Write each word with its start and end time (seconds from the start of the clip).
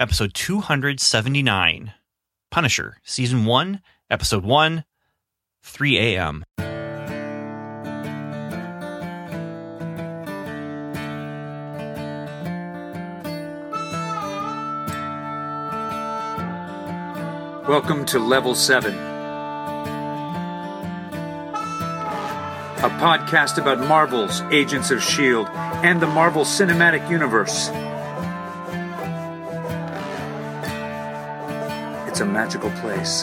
Episode 0.00 0.32
279 0.32 1.92
Punisher, 2.50 2.96
season 3.04 3.44
1, 3.44 3.82
episode 4.08 4.44
1, 4.44 4.84
3 5.62 5.98
a.m. 5.98 6.42
Welcome 17.68 18.06
to 18.06 18.18
Level 18.18 18.54
7, 18.54 18.94
a 18.94 18.96
podcast 22.98 23.58
about 23.58 23.86
Marvel's 23.86 24.40
Agents 24.50 24.90
of 24.90 25.00
S.H.I.E.L.D. 25.00 25.50
And 25.86 26.00
the 26.00 26.06
Marvel 26.06 26.44
Cinematic 26.44 27.10
Universe. 27.10 27.68
It's 32.20 32.28
a 32.28 32.30
magical 32.30 32.70
place. 32.82 33.22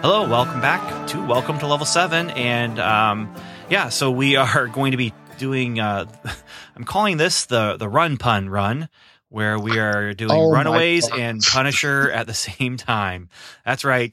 Hello, 0.00 0.26
welcome 0.26 0.62
back 0.62 1.08
to 1.08 1.22
Welcome 1.26 1.58
to 1.58 1.66
Level 1.66 1.84
7. 1.84 2.30
And 2.30 2.78
um, 2.78 3.34
yeah, 3.68 3.90
so 3.90 4.10
we 4.10 4.36
are 4.36 4.68
going 4.68 4.92
to 4.92 4.96
be 4.96 5.12
doing, 5.36 5.78
uh, 5.78 6.06
I'm 6.74 6.84
calling 6.84 7.18
this 7.18 7.44
the, 7.44 7.76
the 7.76 7.86
Run 7.86 8.16
Pun 8.16 8.48
Run, 8.48 8.88
where 9.28 9.58
we 9.58 9.78
are 9.78 10.14
doing 10.14 10.30
Oh 10.32 10.50
Runaways 10.50 11.06
and 11.10 11.42
Punisher 11.42 12.10
at 12.10 12.26
the 12.26 12.32
same 12.48 12.78
time. 12.78 13.28
That's 13.66 13.84
right, 13.84 14.10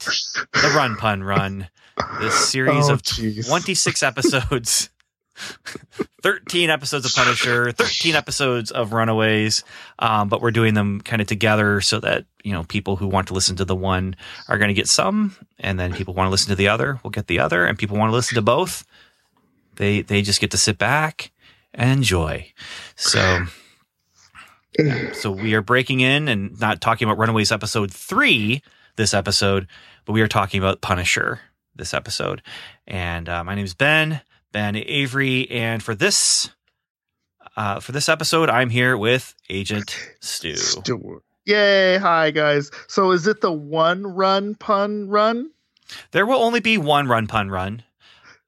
the 0.52 0.74
Run 0.76 0.98
Pun 0.98 1.24
Run. 1.24 1.70
This 2.20 2.36
series 2.50 2.90
Oh, 2.90 2.94
of 2.94 3.02
jeez. 3.04 3.48
26 3.48 4.04
episodes. 4.04 4.90
13 6.24 6.72
episodes 6.72 7.06
of 7.06 7.14
Punisher, 7.14 7.72
13 7.72 8.16
episodes 8.16 8.72
of 8.72 8.92
Runaways, 8.92 9.64
um, 10.00 10.30
but 10.30 10.42
we're 10.42 10.50
doing 10.50 10.74
them 10.74 11.00
kind 11.02 11.22
of 11.22 11.28
together 11.28 11.80
so 11.80 12.00
that 12.00 12.26
you 12.44 12.52
know 12.54 12.64
people 12.64 12.96
who 12.96 13.08
want 13.08 13.28
to 13.28 13.36
listen 13.36 13.56
to 13.58 13.66
the 13.66 13.76
one 13.76 14.16
are 14.48 14.58
going 14.58 14.70
to 14.70 14.74
get 14.74 14.88
some, 14.88 15.36
and 15.60 15.80
then 15.80 15.94
people 15.94 16.16
want 16.16 16.26
to 16.26 16.32
listen 16.32 16.50
to 16.50 16.56
the 16.56 16.68
other 16.70 17.00
will 17.04 17.12
get 17.12 17.28
the 17.28 17.38
other, 17.38 17.66
and 17.68 17.78
people 17.78 17.98
want 17.98 18.10
to 18.10 18.16
listen 18.16 18.34
to 18.34 18.42
both. 18.42 18.84
They 19.76 20.02
they 20.02 20.24
just 20.24 20.42
get 20.42 20.50
to 20.52 20.58
sit 20.58 20.80
back 20.80 21.32
and 21.72 21.92
enjoy. 21.92 22.52
So 22.96 23.46
so 25.14 25.32
we 25.32 25.54
are 25.54 25.62
breaking 25.62 26.00
in 26.00 26.28
and 26.28 26.60
not 26.60 26.82
talking 26.82 27.08
about 27.08 27.20
Runaways 27.20 27.52
episode 27.52 27.92
three 27.92 28.64
this 28.96 29.14
episode, 29.14 29.68
but 30.06 30.14
we 30.14 30.22
are 30.22 30.28
talking 30.28 30.60
about 30.60 30.82
Punisher 30.82 31.42
this 31.78 31.94
episode. 31.94 32.42
And 32.86 33.30
uh, 33.30 33.44
my 33.44 33.56
name 33.56 33.66
is 33.66 33.74
Ben 33.74 34.22
Ben 34.52 34.76
Avery, 34.76 35.50
and 35.52 35.82
for 35.84 35.96
this 35.96 36.50
uh, 37.56 37.80
for 37.80 37.92
this 37.92 38.10
episode, 38.10 38.50
I'm 38.50 38.70
here 38.70 38.98
with 38.98 39.34
Agent 39.50 39.98
Stu. 40.20 40.56
Stewart. 40.56 41.24
Yay! 41.46 41.98
Hi 41.98 42.32
guys. 42.32 42.72
So 42.88 43.12
is 43.12 43.28
it 43.28 43.42
the 43.42 43.52
one 43.52 44.06
run 44.06 44.56
pun 44.56 45.08
run? 45.08 45.52
There 46.12 46.26
will 46.26 46.44
only 46.44 46.60
be 46.60 46.78
one 46.78 47.08
run 47.08 47.28
pun 47.28 47.50
run. 47.50 47.84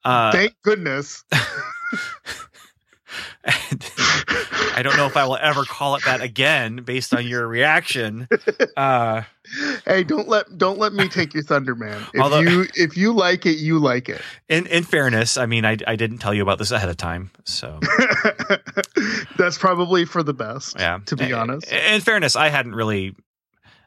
Uh, 0.03 0.31
Thank 0.31 0.55
goodness. 0.63 1.23
I 4.79 4.81
don't 4.81 4.95
know 4.95 5.07
if 5.07 5.17
I 5.17 5.25
will 5.25 5.35
ever 5.41 5.65
call 5.65 5.95
it 5.95 6.05
that 6.05 6.21
again 6.21 6.77
based 6.77 7.13
on 7.13 7.27
your 7.27 7.45
reaction. 7.47 8.29
Uh, 8.77 9.23
hey, 9.85 10.05
don't 10.05 10.29
let 10.29 10.57
don't 10.57 10.79
let 10.79 10.93
me 10.93 11.09
take 11.09 11.33
your 11.33 11.43
thunder, 11.43 11.75
man. 11.75 12.01
If 12.13 12.21
Although- 12.21 12.39
you 12.39 12.65
if 12.75 12.95
you 12.95 13.11
like 13.13 13.45
it, 13.45 13.57
you 13.57 13.77
like 13.77 14.07
it. 14.07 14.21
in 14.47 14.67
in 14.67 14.83
fairness, 14.83 15.35
I 15.35 15.47
mean, 15.47 15.65
I 15.65 15.75
I 15.85 15.97
didn't 15.97 16.19
tell 16.19 16.33
you 16.33 16.41
about 16.43 16.59
this 16.59 16.71
ahead 16.71 16.87
of 16.87 16.95
time, 16.95 17.29
so 17.43 17.77
That's 19.37 19.57
probably 19.57 20.05
for 20.05 20.23
the 20.23 20.33
best. 20.33 20.75
yeah. 20.79 20.99
To 21.07 21.15
be 21.17 21.25
In- 21.25 21.33
honest. 21.33 21.71
in 21.71 21.99
fairness, 22.01 22.35
I 22.37 22.47
hadn't 22.49 22.73
really 22.75 23.15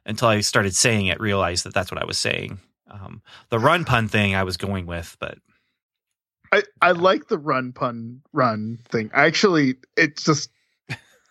until 0.04 0.28
I 0.28 0.41
started 0.41 0.74
saying 0.76 1.06
it 1.06 1.20
realized 1.20 1.64
that 1.64 1.72
that's 1.74 1.91
what 1.91 2.03
I 2.03 2.04
was 2.04 2.19
saying. 2.19 2.59
Um, 2.91 3.22
the 3.48 3.59
run 3.59 3.84
pun 3.86 4.09
thing 4.09 4.34
I 4.34 4.42
was 4.42 4.56
going 4.59 4.84
with, 4.84 5.16
but 5.20 5.38
I, 6.53 6.62
I 6.82 6.92
like 6.92 7.28
the 7.28 7.38
run 7.38 7.72
pun 7.72 8.20
run 8.34 8.78
thing. 8.91 9.10
I 9.14 9.24
actually 9.24 9.76
it's 9.97 10.24
just 10.24 10.50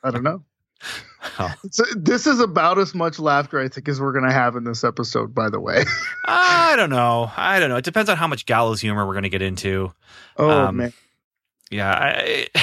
I 0.04 0.12
don't 0.12 0.24
know. 0.24 0.44
Oh. 1.40 1.54
It's, 1.64 1.80
this 1.96 2.26
is 2.28 2.40
about 2.40 2.80
as 2.80 2.96
much 2.96 3.20
laughter 3.20 3.60
I 3.60 3.68
think 3.68 3.88
as 3.88 4.02
we're 4.02 4.14
gonna 4.14 4.34
have 4.34 4.56
in 4.56 4.64
this 4.64 4.84
episode. 4.84 5.34
By 5.36 5.50
the 5.50 5.60
way. 5.60 5.84
I 6.26 6.76
don't 6.76 6.90
know. 6.90 7.32
I 7.36 7.60
don't 7.60 7.70
know. 7.70 7.78
It 7.78 7.86
depends 7.86 8.10
on 8.10 8.18
how 8.18 8.28
much 8.28 8.46
gallows 8.46 8.82
humor 8.82 9.06
we're 9.06 9.14
going 9.14 9.24
to 9.24 9.30
get 9.30 9.42
into. 9.42 9.94
Oh 10.38 10.50
Um, 10.50 10.78
man. 10.78 10.94
Yeah, 11.70 11.90
I, 11.90 12.48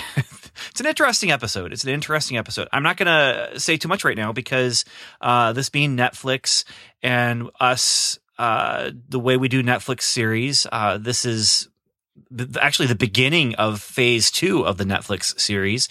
it's 0.71 0.81
an 0.81 0.87
interesting 0.87 1.31
episode. 1.31 1.73
It's 1.73 1.85
an 1.85 1.91
interesting 1.91 2.37
episode. 2.37 2.69
I'm 2.73 2.83
not 2.83 2.99
going 2.99 3.07
to 3.07 3.59
say 3.59 3.79
too 3.79 3.89
much 3.89 4.05
right 4.05 4.17
now 4.17 4.33
because 4.33 4.85
uh, 5.23 5.55
this 5.55 5.71
being 5.71 5.97
Netflix 5.97 6.65
and 7.03 7.49
us, 7.59 8.19
uh, 8.39 8.91
the 9.09 9.19
way 9.19 9.39
we 9.39 9.49
do 9.49 9.63
Netflix 9.63 10.03
series, 10.03 10.67
uh, 10.71 10.99
this 10.99 11.25
is 11.25 11.69
actually 12.61 12.89
the 12.89 12.95
beginning 12.95 13.55
of 13.55 13.81
phase 13.81 14.31
two 14.31 14.67
of 14.67 14.77
the 14.77 14.85
Netflix 14.85 15.41
series 15.41 15.89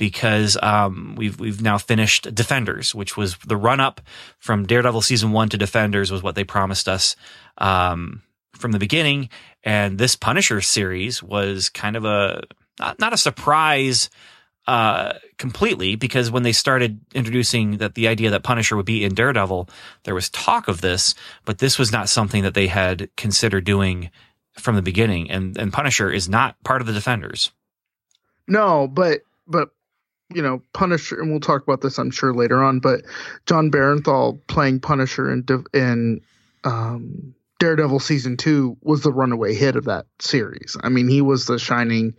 because 0.00 0.56
um, 0.62 1.14
we've 1.14 1.38
we've 1.38 1.60
now 1.60 1.76
finished 1.76 2.34
Defenders, 2.34 2.94
which 2.94 3.18
was 3.18 3.36
the 3.46 3.56
run 3.56 3.80
up 3.80 4.00
from 4.38 4.64
Daredevil 4.64 5.02
season 5.02 5.30
one 5.30 5.50
to 5.50 5.58
Defenders 5.58 6.10
was 6.10 6.22
what 6.22 6.34
they 6.34 6.42
promised 6.42 6.88
us 6.88 7.16
um, 7.58 8.22
from 8.56 8.72
the 8.72 8.78
beginning, 8.78 9.28
and 9.62 9.98
this 9.98 10.16
Punisher 10.16 10.62
series 10.62 11.22
was 11.22 11.68
kind 11.68 11.96
of 11.96 12.06
a 12.06 12.42
not, 12.78 12.98
not 12.98 13.12
a 13.12 13.18
surprise 13.18 14.08
uh, 14.66 15.12
completely 15.36 15.96
because 15.96 16.30
when 16.30 16.44
they 16.44 16.52
started 16.52 16.98
introducing 17.14 17.76
that 17.76 17.94
the 17.94 18.08
idea 18.08 18.30
that 18.30 18.42
Punisher 18.42 18.76
would 18.76 18.86
be 18.86 19.04
in 19.04 19.14
Daredevil, 19.14 19.68
there 20.04 20.14
was 20.14 20.30
talk 20.30 20.66
of 20.66 20.80
this, 20.80 21.14
but 21.44 21.58
this 21.58 21.78
was 21.78 21.92
not 21.92 22.08
something 22.08 22.42
that 22.42 22.54
they 22.54 22.68
had 22.68 23.10
considered 23.18 23.64
doing 23.64 24.10
from 24.54 24.76
the 24.76 24.82
beginning, 24.82 25.30
and 25.30 25.58
and 25.58 25.74
Punisher 25.74 26.10
is 26.10 26.26
not 26.26 26.56
part 26.64 26.80
of 26.80 26.86
the 26.86 26.94
Defenders. 26.94 27.52
No, 28.48 28.88
but 28.88 29.20
but 29.46 29.72
you 30.34 30.42
know, 30.42 30.62
Punisher, 30.72 31.20
and 31.20 31.30
we'll 31.30 31.40
talk 31.40 31.62
about 31.62 31.80
this, 31.80 31.98
I'm 31.98 32.10
sure, 32.10 32.32
later 32.32 32.62
on. 32.62 32.80
But 32.80 33.02
Jon 33.46 33.70
Bernthal 33.70 34.40
playing 34.46 34.80
Punisher 34.80 35.30
in 35.30 35.44
in 35.74 36.20
um, 36.64 37.34
Daredevil 37.58 38.00
season 38.00 38.36
two 38.36 38.76
was 38.82 39.02
the 39.02 39.12
runaway 39.12 39.54
hit 39.54 39.76
of 39.76 39.84
that 39.84 40.06
series. 40.20 40.76
I 40.82 40.88
mean, 40.88 41.08
he 41.08 41.20
was 41.20 41.46
the 41.46 41.58
shining, 41.58 42.14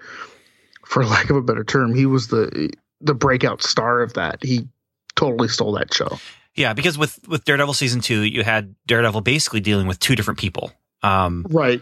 for 0.86 1.06
lack 1.06 1.30
of 1.30 1.38
a 1.38 1.42
better 1.42 1.64
term, 1.64 1.96
he 1.96 2.06
was 2.06 2.28
the 2.28 2.70
the 3.00 3.14
breakout 3.14 3.64
star 3.64 4.02
of 4.02 4.14
that. 4.14 4.44
He 4.44 4.68
totally 5.16 5.48
stole 5.48 5.74
that 5.74 5.94
show. 5.94 6.20
Yeah, 6.56 6.74
because 6.74 6.98
with 6.98 7.20
with 7.28 7.46
Daredevil 7.46 7.74
season 7.74 8.02
two, 8.02 8.22
you 8.22 8.44
had 8.44 8.76
Daredevil 8.88 9.22
basically 9.22 9.62
dealing 9.62 9.88
with 9.88 10.00
two 10.00 10.16
different 10.16 10.40
people, 10.40 10.72
um, 11.02 11.46
Right. 11.50 11.82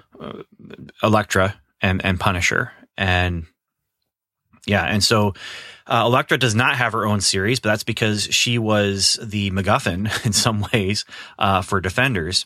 Elektra 1.01 1.59
and 1.81 2.03
and 2.05 2.19
Punisher, 2.19 2.71
and 2.97 3.45
yeah, 4.67 4.85
and 4.85 5.03
so 5.03 5.33
uh, 5.89 6.03
Elektra 6.05 6.37
does 6.37 6.55
not 6.55 6.75
have 6.77 6.93
her 6.93 7.05
own 7.05 7.19
series, 7.19 7.59
but 7.59 7.69
that's 7.69 7.83
because 7.83 8.23
she 8.25 8.57
was 8.57 9.19
the 9.21 9.51
MacGuffin 9.51 10.25
in 10.25 10.31
some 10.33 10.65
ways 10.71 11.03
uh, 11.37 11.61
for 11.61 11.81
Defenders. 11.81 12.45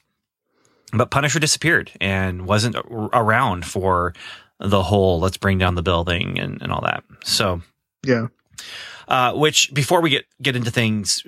But 0.94 1.12
Punisher 1.12 1.40
disappeared 1.40 1.92
and 2.00 2.48
wasn't 2.48 2.76
around 2.78 3.66
for 3.66 4.14
the 4.60 4.82
whole 4.84 5.20
"let's 5.20 5.38
bring 5.38 5.58
down 5.58 5.76
the 5.76 5.82
building" 5.82 6.40
and, 6.40 6.62
and 6.62 6.72
all 6.72 6.82
that. 6.82 7.04
So 7.24 7.62
Yeah. 8.04 8.28
uh, 9.08 9.34
which 9.34 9.74
before 9.74 10.02
we 10.02 10.12
get 10.12 10.26
get 10.42 10.56
into 10.56 10.70
things 10.72 11.24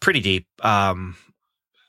pretty 0.00 0.20
deep, 0.20 0.46
um, 0.64 1.16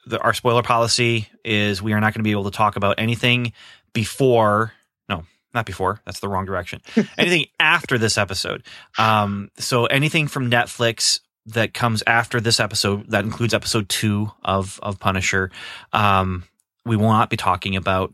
the, 0.05 0.19
our 0.19 0.33
spoiler 0.33 0.61
policy 0.61 1.29
is 1.45 1.81
we 1.81 1.93
are 1.93 2.01
not 2.01 2.13
going 2.13 2.19
to 2.19 2.23
be 2.27 2.31
able 2.31 2.43
to 2.51 2.57
talk 2.57 2.75
about 2.75 2.95
anything 2.99 3.53
before. 3.93 4.73
No, 5.07 5.23
not 5.53 5.65
before. 5.65 5.99
That's 6.05 6.19
the 6.19 6.29
wrong 6.29 6.45
direction. 6.45 6.81
anything 7.17 7.45
after 7.59 7.97
this 7.97 8.17
episode. 8.17 8.63
Um, 8.97 9.49
so 9.57 9.85
anything 9.85 10.27
from 10.27 10.49
Netflix 10.49 11.19
that 11.47 11.73
comes 11.73 12.03
after 12.05 12.39
this 12.39 12.59
episode, 12.59 13.09
that 13.09 13.23
includes 13.23 13.53
episode 13.53 13.89
two 13.89 14.31
of 14.43 14.79
of 14.83 14.99
Punisher. 14.99 15.51
Um, 15.93 16.43
we 16.85 16.95
will 16.95 17.09
not 17.09 17.29
be 17.29 17.37
talking 17.37 17.75
about 17.75 18.13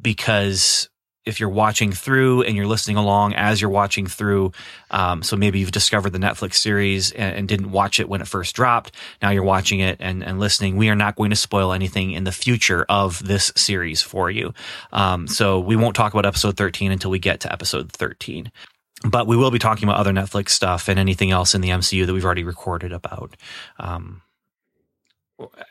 because 0.00 0.88
if 1.28 1.38
you're 1.38 1.48
watching 1.48 1.92
through 1.92 2.42
and 2.42 2.56
you're 2.56 2.66
listening 2.66 2.96
along 2.96 3.34
as 3.34 3.60
you're 3.60 3.70
watching 3.70 4.06
through, 4.06 4.52
um, 4.90 5.22
so 5.22 5.36
maybe 5.36 5.58
you've 5.58 5.70
discovered 5.70 6.10
the 6.10 6.18
Netflix 6.18 6.54
series 6.54 7.12
and, 7.12 7.36
and, 7.36 7.48
didn't 7.48 7.70
watch 7.70 8.00
it 8.00 8.08
when 8.08 8.20
it 8.20 8.26
first 8.26 8.56
dropped. 8.56 8.94
Now 9.20 9.30
you're 9.30 9.42
watching 9.42 9.80
it 9.80 9.98
and, 10.00 10.24
and, 10.24 10.40
listening. 10.40 10.76
We 10.76 10.88
are 10.88 10.96
not 10.96 11.16
going 11.16 11.30
to 11.30 11.36
spoil 11.36 11.72
anything 11.72 12.12
in 12.12 12.24
the 12.24 12.32
future 12.32 12.86
of 12.88 13.22
this 13.24 13.52
series 13.56 14.00
for 14.00 14.30
you. 14.30 14.54
Um, 14.92 15.28
so 15.28 15.60
we 15.60 15.76
won't 15.76 15.94
talk 15.94 16.14
about 16.14 16.26
episode 16.26 16.56
13 16.56 16.90
until 16.90 17.10
we 17.10 17.18
get 17.18 17.40
to 17.40 17.52
episode 17.52 17.92
13. 17.92 18.50
But 19.04 19.26
we 19.26 19.36
will 19.36 19.50
be 19.50 19.58
talking 19.58 19.88
about 19.88 20.00
other 20.00 20.12
Netflix 20.12 20.50
stuff 20.50 20.88
and 20.88 20.98
anything 20.98 21.30
else 21.30 21.54
in 21.54 21.60
the 21.60 21.68
MCU 21.68 22.06
that 22.06 22.12
we've 22.12 22.24
already 22.24 22.44
recorded 22.44 22.92
about. 22.92 23.36
Um, 23.78 24.22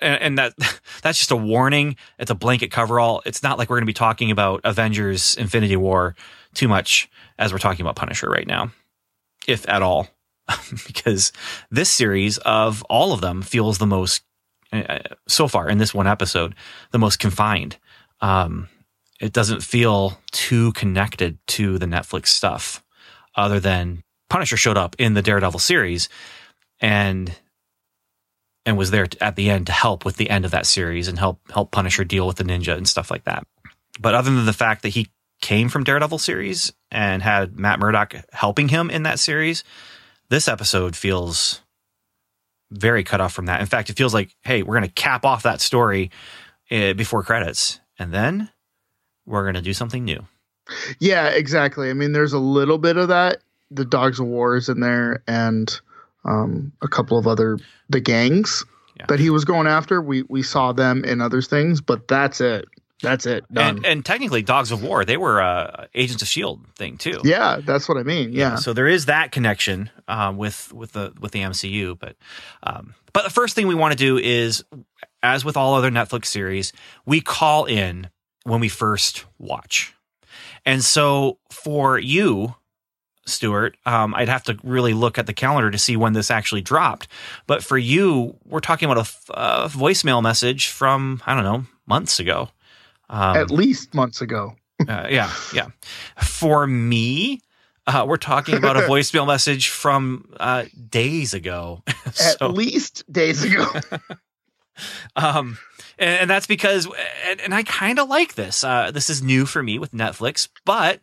and, 0.01 0.21
and 0.21 0.37
that 0.37 0.53
that's 1.01 1.17
just 1.17 1.31
a 1.31 1.35
warning. 1.35 1.95
It's 2.19 2.31
a 2.31 2.35
blanket 2.35 2.71
coverall. 2.71 3.21
It's 3.25 3.43
not 3.43 3.57
like 3.57 3.69
we're 3.69 3.77
going 3.77 3.83
to 3.83 3.87
be 3.87 3.93
talking 3.93 4.31
about 4.31 4.61
Avengers: 4.63 5.35
Infinity 5.35 5.75
War 5.75 6.15
too 6.53 6.67
much 6.67 7.09
as 7.37 7.51
we're 7.51 7.59
talking 7.59 7.83
about 7.85 7.95
Punisher 7.95 8.29
right 8.29 8.47
now, 8.47 8.71
if 9.47 9.67
at 9.69 9.81
all, 9.81 10.07
because 10.87 11.31
this 11.69 11.89
series 11.89 12.37
of 12.39 12.83
all 12.83 13.13
of 13.13 13.21
them 13.21 13.41
feels 13.41 13.77
the 13.77 13.85
most 13.85 14.23
uh, 14.73 14.99
so 15.27 15.47
far 15.47 15.69
in 15.69 15.77
this 15.77 15.93
one 15.93 16.07
episode 16.07 16.55
the 16.91 16.99
most 16.99 17.19
confined. 17.19 17.77
Um, 18.21 18.67
it 19.19 19.33
doesn't 19.33 19.63
feel 19.63 20.19
too 20.31 20.71
connected 20.73 21.39
to 21.47 21.77
the 21.77 21.85
Netflix 21.85 22.27
stuff, 22.27 22.83
other 23.35 23.59
than 23.59 24.03
Punisher 24.29 24.57
showed 24.57 24.77
up 24.77 24.95
in 24.99 25.13
the 25.13 25.21
Daredevil 25.21 25.59
series, 25.59 26.09
and 26.79 27.33
and 28.67 28.77
was 28.77 28.91
there 28.91 29.07
at 29.21 29.37
the 29.37 29.49
end 29.49 29.65
to 29.67 29.71
help 29.71 30.03
with 30.03 30.17
the 30.17 30.29
end 30.29 30.43
of 30.43 30.51
that 30.51 30.65
series 30.65 31.07
and 31.07 31.17
help 31.17 31.39
help 31.51 31.71
Punisher 31.71 32.03
deal 32.03 32.27
with 32.27 32.35
the 32.35 32.43
ninja 32.43 32.75
and 32.75 32.87
stuff 32.87 33.09
like 33.09 33.23
that. 33.23 33.47
But 33.99 34.13
other 34.13 34.29
than 34.29 34.45
the 34.45 34.53
fact 34.53 34.81
that 34.81 34.89
he 34.89 35.07
came 35.41 35.69
from 35.69 35.85
Daredevil 35.85 36.17
series 36.17 36.73
and 36.91 37.23
had 37.23 37.57
Matt 37.57 37.79
Murdock 37.79 38.13
helping 38.33 38.67
him 38.67 38.89
in 38.89 39.03
that 39.03 39.19
series, 39.19 39.63
this 40.29 40.49
episode 40.49 40.97
feels 40.97 41.61
very 42.69 43.05
cut 43.05 43.21
off 43.21 43.31
from 43.31 43.45
that. 43.45 43.61
In 43.61 43.67
fact, 43.67 43.89
it 43.89 43.97
feels 43.97 44.13
like, 44.13 44.35
hey, 44.41 44.63
we're 44.63 44.75
going 44.75 44.89
to 44.89 45.01
cap 45.01 45.23
off 45.23 45.43
that 45.43 45.61
story 45.61 46.11
uh, 46.69 46.91
before 46.91 47.23
credits, 47.23 47.79
and 47.97 48.13
then 48.13 48.49
we're 49.25 49.43
going 49.43 49.55
to 49.55 49.61
do 49.61 49.73
something 49.73 50.03
new. 50.03 50.25
Yeah, 50.99 51.29
exactly. 51.29 51.89
I 51.89 51.93
mean, 51.93 52.11
there's 52.11 52.33
a 52.33 52.39
little 52.39 52.77
bit 52.77 52.97
of 52.97 53.07
that. 53.07 53.37
The 53.71 53.85
Dogs 53.85 54.19
of 54.19 54.25
War 54.25 54.57
is 54.57 54.67
in 54.67 54.81
there, 54.81 55.23
and 55.25 55.79
um, 56.27 56.71
a 56.81 56.87
couple 56.87 57.17
of 57.17 57.27
other 57.27 57.57
the 57.89 57.99
gangs 57.99 58.65
yeah. 58.97 59.05
that 59.07 59.19
he 59.19 59.29
was 59.29 59.45
going 59.45 59.67
after. 59.67 60.01
We 60.01 60.23
we 60.23 60.43
saw 60.43 60.73
them 60.73 61.03
in 61.03 61.21
other 61.21 61.41
things, 61.41 61.81
but 61.81 62.07
that's 62.07 62.41
it. 62.41 62.65
That's 63.01 63.27
it. 63.27 63.45
Done. 63.53 63.77
And, 63.77 63.85
and 63.85 64.05
technically, 64.05 64.41
Dogs 64.41 64.71
of 64.71 64.81
War 64.81 65.05
they 65.05 65.17
were 65.17 65.41
uh, 65.41 65.85
Agents 65.93 66.21
of 66.21 66.27
Shield 66.27 66.65
thing 66.75 66.97
too. 66.97 67.21
Yeah, 67.23 67.61
that's 67.63 67.87
what 67.87 67.97
I 67.97 68.03
mean. 68.03 68.33
Yeah. 68.33 68.51
yeah 68.51 68.55
so 68.55 68.73
there 68.73 68.87
is 68.87 69.05
that 69.05 69.31
connection 69.31 69.89
um, 70.07 70.37
with 70.37 70.73
with 70.73 70.93
the 70.93 71.13
with 71.19 71.31
the 71.31 71.41
MCU, 71.41 71.97
but 71.97 72.15
um, 72.63 72.95
but 73.13 73.23
the 73.23 73.29
first 73.29 73.55
thing 73.55 73.67
we 73.67 73.75
want 73.75 73.91
to 73.91 73.97
do 73.97 74.17
is, 74.17 74.63
as 75.21 75.45
with 75.45 75.57
all 75.57 75.75
other 75.75 75.91
Netflix 75.91 76.25
series, 76.25 76.73
we 77.05 77.21
call 77.21 77.65
in 77.65 78.09
when 78.43 78.59
we 78.59 78.69
first 78.69 79.25
watch. 79.37 79.93
And 80.65 80.83
so 80.83 81.37
for 81.49 81.97
you, 81.97 82.55
Stuart, 83.27 83.77
um, 83.85 84.15
I'd 84.15 84.29
have 84.29 84.43
to 84.43 84.57
really 84.63 84.93
look 84.93 85.17
at 85.17 85.25
the 85.27 85.33
calendar 85.33 85.69
to 85.71 85.77
see 85.77 85.95
when 85.95 86.13
this 86.13 86.31
actually 86.31 86.61
dropped. 86.61 87.07
But 87.45 87.63
for 87.63 87.77
you, 87.77 88.35
we're 88.45 88.59
talking 88.59 88.89
about 88.89 89.07
a, 89.29 89.67
voicemail 89.69 90.21
message 90.21 90.67
from, 90.67 91.21
I 91.25 91.35
don't 91.35 91.43
know, 91.43 91.65
months 91.85 92.19
ago. 92.19 92.49
Um, 93.09 93.37
At 93.37 93.51
least 93.51 93.93
months 93.93 94.21
ago. 94.21 94.55
uh, 94.87 95.07
yeah, 95.09 95.31
yeah. 95.53 95.67
For 96.21 96.67
me, 96.67 97.41
uh, 97.85 98.05
we're 98.07 98.17
talking 98.17 98.55
about 98.55 98.77
a 98.77 98.81
voicemail 98.89 99.25
message 99.25 99.69
from 99.69 100.33
uh, 100.39 100.65
days 100.89 101.33
ago. 101.33 101.83
so, 102.13 102.35
At 102.41 102.53
least 102.53 103.11
days 103.11 103.43
ago. 103.43 103.65
um, 105.15 105.57
and, 105.97 106.21
and, 106.21 106.29
that's 106.29 106.47
because, 106.47 106.87
and, 107.25 107.41
and 107.41 107.55
I 107.55 107.63
kind 107.63 107.97
of 107.97 108.09
like 108.09 108.35
this. 108.35 108.63
Uh, 108.63 108.91
this 108.91 109.09
is 109.09 109.21
new 109.21 109.45
for 109.45 109.63
me 109.63 109.79
with 109.79 109.91
Netflix, 109.91 110.47
but 110.65 110.99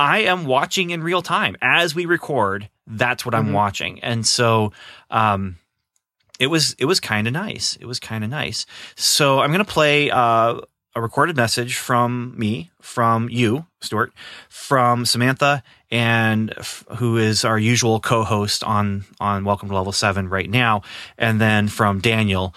I 0.00 0.20
am 0.20 0.46
watching 0.46 0.88
in 0.90 1.02
real 1.02 1.20
time 1.20 1.56
as 1.60 1.94
we 1.94 2.06
record. 2.06 2.70
That's 2.86 3.26
what 3.26 3.34
mm-hmm. 3.34 3.48
I'm 3.48 3.52
watching, 3.52 4.00
and 4.00 4.26
so 4.26 4.72
um, 5.10 5.58
it 6.38 6.46
was 6.46 6.74
it 6.78 6.86
was 6.86 7.00
kind 7.00 7.26
of 7.26 7.34
nice. 7.34 7.76
It 7.76 7.84
was 7.84 8.00
kind 8.00 8.24
of 8.24 8.30
nice. 8.30 8.64
So 8.96 9.40
I'm 9.40 9.52
gonna 9.52 9.66
play 9.66 10.10
uh, 10.10 10.60
a 10.96 11.02
recorded 11.02 11.36
message 11.36 11.76
from 11.76 12.34
me, 12.38 12.70
from 12.80 13.28
you, 13.28 13.66
Stuart, 13.82 14.12
from 14.48 15.06
Samantha, 15.06 15.62
and 15.90 16.52
f- 16.58 16.84
who 16.98 17.16
is 17.16 17.44
our 17.46 17.58
usual 17.58 17.98
co-host 17.98 18.62
on 18.62 19.04
on 19.18 19.44
Welcome 19.44 19.70
to 19.70 19.74
Level 19.74 19.92
Seven 19.92 20.28
right 20.28 20.48
now, 20.48 20.82
and 21.16 21.40
then 21.40 21.66
from 21.66 22.00
Daniel, 22.00 22.54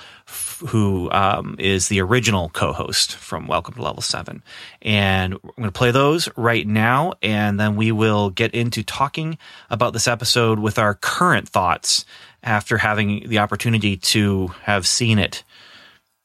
who 0.67 1.09
um, 1.11 1.55
is 1.59 1.87
the 1.87 2.01
original 2.01 2.49
co-host 2.49 3.15
from 3.15 3.47
Welcome 3.47 3.75
to 3.75 3.81
Level 3.81 4.01
Seven, 4.01 4.43
and 4.81 5.33
I'm 5.33 5.39
going 5.55 5.69
to 5.69 5.71
play 5.71 5.91
those 5.91 6.27
right 6.35 6.67
now, 6.67 7.13
and 7.21 7.57
then 7.57 7.77
we 7.77 7.93
will 7.93 8.29
get 8.29 8.53
into 8.53 8.83
talking 8.83 9.37
about 9.69 9.93
this 9.93 10.09
episode 10.09 10.59
with 10.59 10.77
our 10.77 10.93
current 10.93 11.47
thoughts 11.47 12.03
after 12.43 12.77
having 12.77 13.29
the 13.29 13.39
opportunity 13.39 13.95
to 13.95 14.47
have 14.63 14.85
seen 14.85 15.19
it 15.19 15.43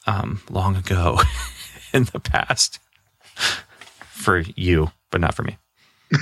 um, 0.08 0.40
long 0.50 0.74
ago 0.74 1.20
in 1.92 2.04
the 2.04 2.18
past 2.18 2.80
for 4.18 4.42
you, 4.56 4.90
but 5.10 5.20
not 5.20 5.34
for 5.34 5.42
me. 5.44 5.56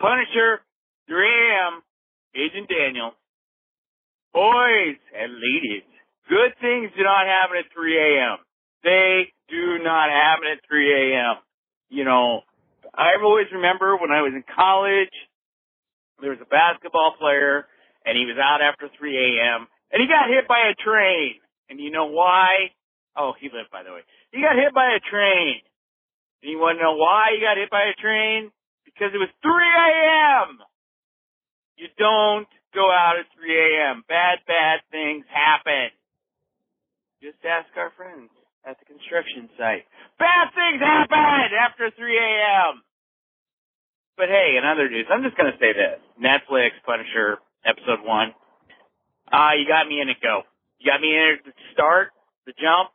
Punisher, 0.00 0.62
3 1.08 1.16
a.m. 1.16 1.82
Agent 2.34 2.68
Daniel. 2.70 3.12
Boys 4.32 4.96
and 5.12 5.34
ladies, 5.34 5.82
good 6.28 6.54
things 6.60 6.90
do 6.96 7.02
not 7.02 7.26
happen 7.26 7.58
at 7.58 7.66
3 7.74 7.98
a.m. 7.98 8.38
They 8.82 9.32
do 9.50 9.82
not 9.82 10.08
happen 10.08 10.48
at 10.52 10.64
3 10.66 11.12
a.m. 11.12 11.36
You 11.90 12.04
know, 12.04 12.42
I 12.94 13.18
always 13.22 13.46
remember 13.52 13.96
when 13.96 14.10
I 14.10 14.22
was 14.22 14.32
in 14.34 14.44
college, 14.54 15.12
there 16.20 16.30
was 16.30 16.40
a 16.40 16.48
basketball 16.48 17.14
player 17.18 17.66
and 18.06 18.16
he 18.16 18.24
was 18.24 18.38
out 18.38 18.62
after 18.62 18.88
3 18.96 19.16
a.m. 19.16 19.66
and 19.92 20.00
he 20.00 20.06
got 20.06 20.30
hit 20.30 20.48
by 20.48 20.70
a 20.70 20.74
train. 20.78 21.34
And 21.68 21.78
you 21.78 21.90
know 21.90 22.06
why? 22.06 22.72
Oh, 23.16 23.32
he 23.38 23.50
lived, 23.50 23.70
by 23.70 23.82
the 23.82 23.92
way. 23.92 24.06
He 24.32 24.40
got 24.40 24.54
hit 24.54 24.74
by 24.74 24.94
a 24.94 25.02
train. 25.02 25.60
And 26.42 26.50
you 26.50 26.58
want 26.58 26.78
to 26.78 26.82
know 26.82 26.96
why 26.96 27.36
he 27.36 27.42
got 27.42 27.56
hit 27.56 27.70
by 27.70 27.90
a 27.90 27.96
train? 28.00 28.50
Because 28.84 29.12
it 29.12 29.20
was 29.20 29.30
3 29.42 29.50
a.m. 29.50 30.58
You 31.76 31.88
don't 31.98 32.48
go 32.74 32.90
out 32.90 33.18
at 33.18 33.26
3 33.34 33.48
a.m. 33.48 34.04
Bad, 34.08 34.44
bad 34.46 34.80
things 34.90 35.24
happen. 35.28 35.90
Just 37.22 37.40
ask 37.44 37.68
our 37.76 37.92
friends 37.96 38.30
at 38.64 38.78
the 38.78 38.86
construction 38.86 39.48
site. 39.56 39.84
Bad 40.18 40.52
things 40.54 40.80
happen 40.80 41.52
after 41.56 41.90
3 41.92 42.00
a.m. 42.16 42.82
But 44.16 44.28
hey, 44.28 44.56
in 44.60 44.64
other 44.68 44.88
news, 44.88 45.08
I'm 45.08 45.24
just 45.24 45.36
going 45.36 45.48
to 45.48 45.56
say 45.56 45.72
this. 45.72 46.00
Netflix, 46.20 46.76
Punisher, 46.84 47.40
episode 47.64 48.04
one. 48.04 48.36
Uh, 49.32 49.56
you 49.56 49.64
got 49.64 49.88
me 49.88 50.00
in 50.00 50.08
it, 50.08 50.20
go. 50.20 50.42
You 50.78 50.92
got 50.92 51.00
me 51.00 51.16
in 51.16 51.40
it 51.40 51.44
to 51.48 51.52
start, 51.72 52.12
the 52.44 52.52
jump. 52.52 52.92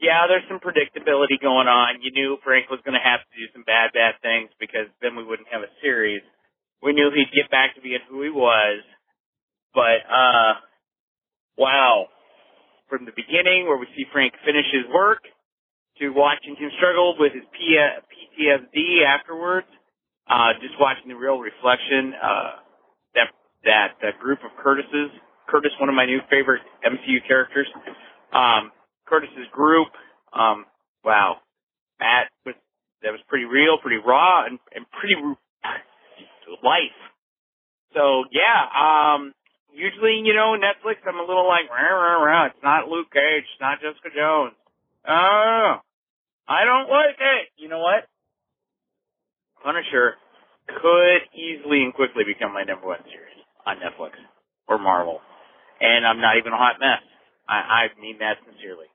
Yeah, 0.00 0.30
there's 0.30 0.46
some 0.46 0.62
predictability 0.62 1.42
going 1.42 1.66
on. 1.66 2.02
You 2.02 2.12
knew 2.14 2.38
Frank 2.46 2.70
was 2.70 2.78
going 2.86 2.94
to 2.94 3.02
have 3.02 3.20
to 3.20 3.32
do 3.34 3.50
some 3.52 3.66
bad, 3.66 3.90
bad 3.92 4.14
things 4.22 4.50
because 4.62 4.86
then 5.02 5.18
we 5.18 5.26
wouldn't 5.26 5.50
have 5.50 5.62
a 5.62 5.72
series 5.82 6.22
we 6.82 6.92
knew 6.92 7.10
he'd 7.10 7.34
get 7.34 7.50
back 7.50 7.74
to 7.74 7.80
being 7.80 8.02
who 8.08 8.22
he 8.22 8.30
was. 8.30 8.82
But 9.74 10.06
uh 10.06 10.54
wow. 11.56 12.06
From 12.88 13.04
the 13.04 13.12
beginning 13.12 13.66
where 13.66 13.76
we 13.76 13.86
see 13.96 14.04
Frank 14.12 14.32
finish 14.44 14.64
his 14.72 14.88
work 14.92 15.20
to 16.00 16.10
watching 16.10 16.56
him 16.56 16.70
struggle 16.78 17.16
with 17.18 17.32
his 17.34 17.44
PTSD 17.52 19.04
afterwards, 19.04 19.66
uh 20.30 20.54
just 20.62 20.74
watching 20.80 21.08
the 21.08 21.18
real 21.18 21.38
reflection 21.38 22.14
uh 22.14 22.62
that 23.14 23.28
that 23.64 23.88
that 24.02 24.18
group 24.20 24.38
of 24.44 24.50
Curtis's 24.62 25.10
Curtis 25.48 25.72
one 25.80 25.88
of 25.88 25.94
my 25.94 26.06
new 26.06 26.20
favorite 26.30 26.62
MCU 26.86 27.26
characters. 27.26 27.66
Um 28.32 28.70
Curtis's 29.08 29.48
group 29.52 29.88
um 30.32 30.66
wow. 31.04 31.36
That 31.98 32.28
was 32.46 32.54
that 33.02 33.12
was 33.12 33.20
pretty 33.28 33.44
real, 33.46 33.78
pretty 33.80 34.02
raw 34.04 34.46
and, 34.46 34.58
and 34.74 34.84
pretty 34.90 35.14
life. 36.62 36.98
So 37.94 38.24
yeah, 38.30 38.58
um, 38.74 39.32
usually, 39.72 40.20
you 40.24 40.34
know, 40.34 40.56
Netflix, 40.58 41.00
I'm 41.06 41.18
a 41.18 41.26
little 41.26 41.46
like, 41.46 41.70
rah, 41.70 41.94
rah, 41.94 42.22
rah. 42.22 42.46
it's 42.46 42.62
not 42.62 42.88
Luke 42.88 43.10
Cage, 43.12 43.46
it's 43.46 43.60
not 43.60 43.80
Jessica 43.80 44.10
Jones. 44.14 44.54
Oh, 45.08 45.78
I 46.48 46.64
don't 46.64 46.90
like 46.90 47.16
it. 47.18 47.48
You 47.56 47.68
know 47.68 47.80
what? 47.80 48.04
Punisher 49.62 50.14
could 50.68 51.22
easily 51.34 51.82
and 51.82 51.94
quickly 51.94 52.24
become 52.26 52.52
my 52.52 52.62
number 52.62 52.86
one 52.86 53.02
series 53.08 53.40
on 53.64 53.76
Netflix 53.78 54.18
or 54.68 54.78
Marvel. 54.78 55.20
and 55.80 56.06
I'm 56.06 56.20
not 56.20 56.36
even 56.36 56.52
a 56.52 56.58
hot 56.58 56.76
mess. 56.80 57.02
I, 57.48 57.88
I 57.88 58.00
mean 58.00 58.18
that 58.18 58.36
sincerely. 58.44 58.86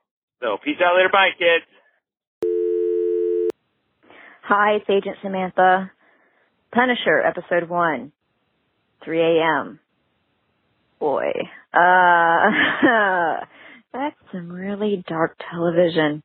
So 0.43 0.57
peace 0.61 0.75
out 0.83 0.97
later. 0.97 1.07
Bye, 1.09 1.29
kids. 1.39 1.63
Hi, 4.43 4.73
it's 4.73 4.89
Agent 4.89 5.15
Samantha. 5.21 5.89
Punisher, 6.73 7.21
episode 7.21 7.69
one, 7.69 8.11
3 9.05 9.21
a.m. 9.21 9.79
Boy, 10.99 11.31
uh, 11.73 12.49
that's 13.93 14.17
some 14.33 14.51
really 14.51 15.01
dark 15.07 15.37
television. 15.49 16.21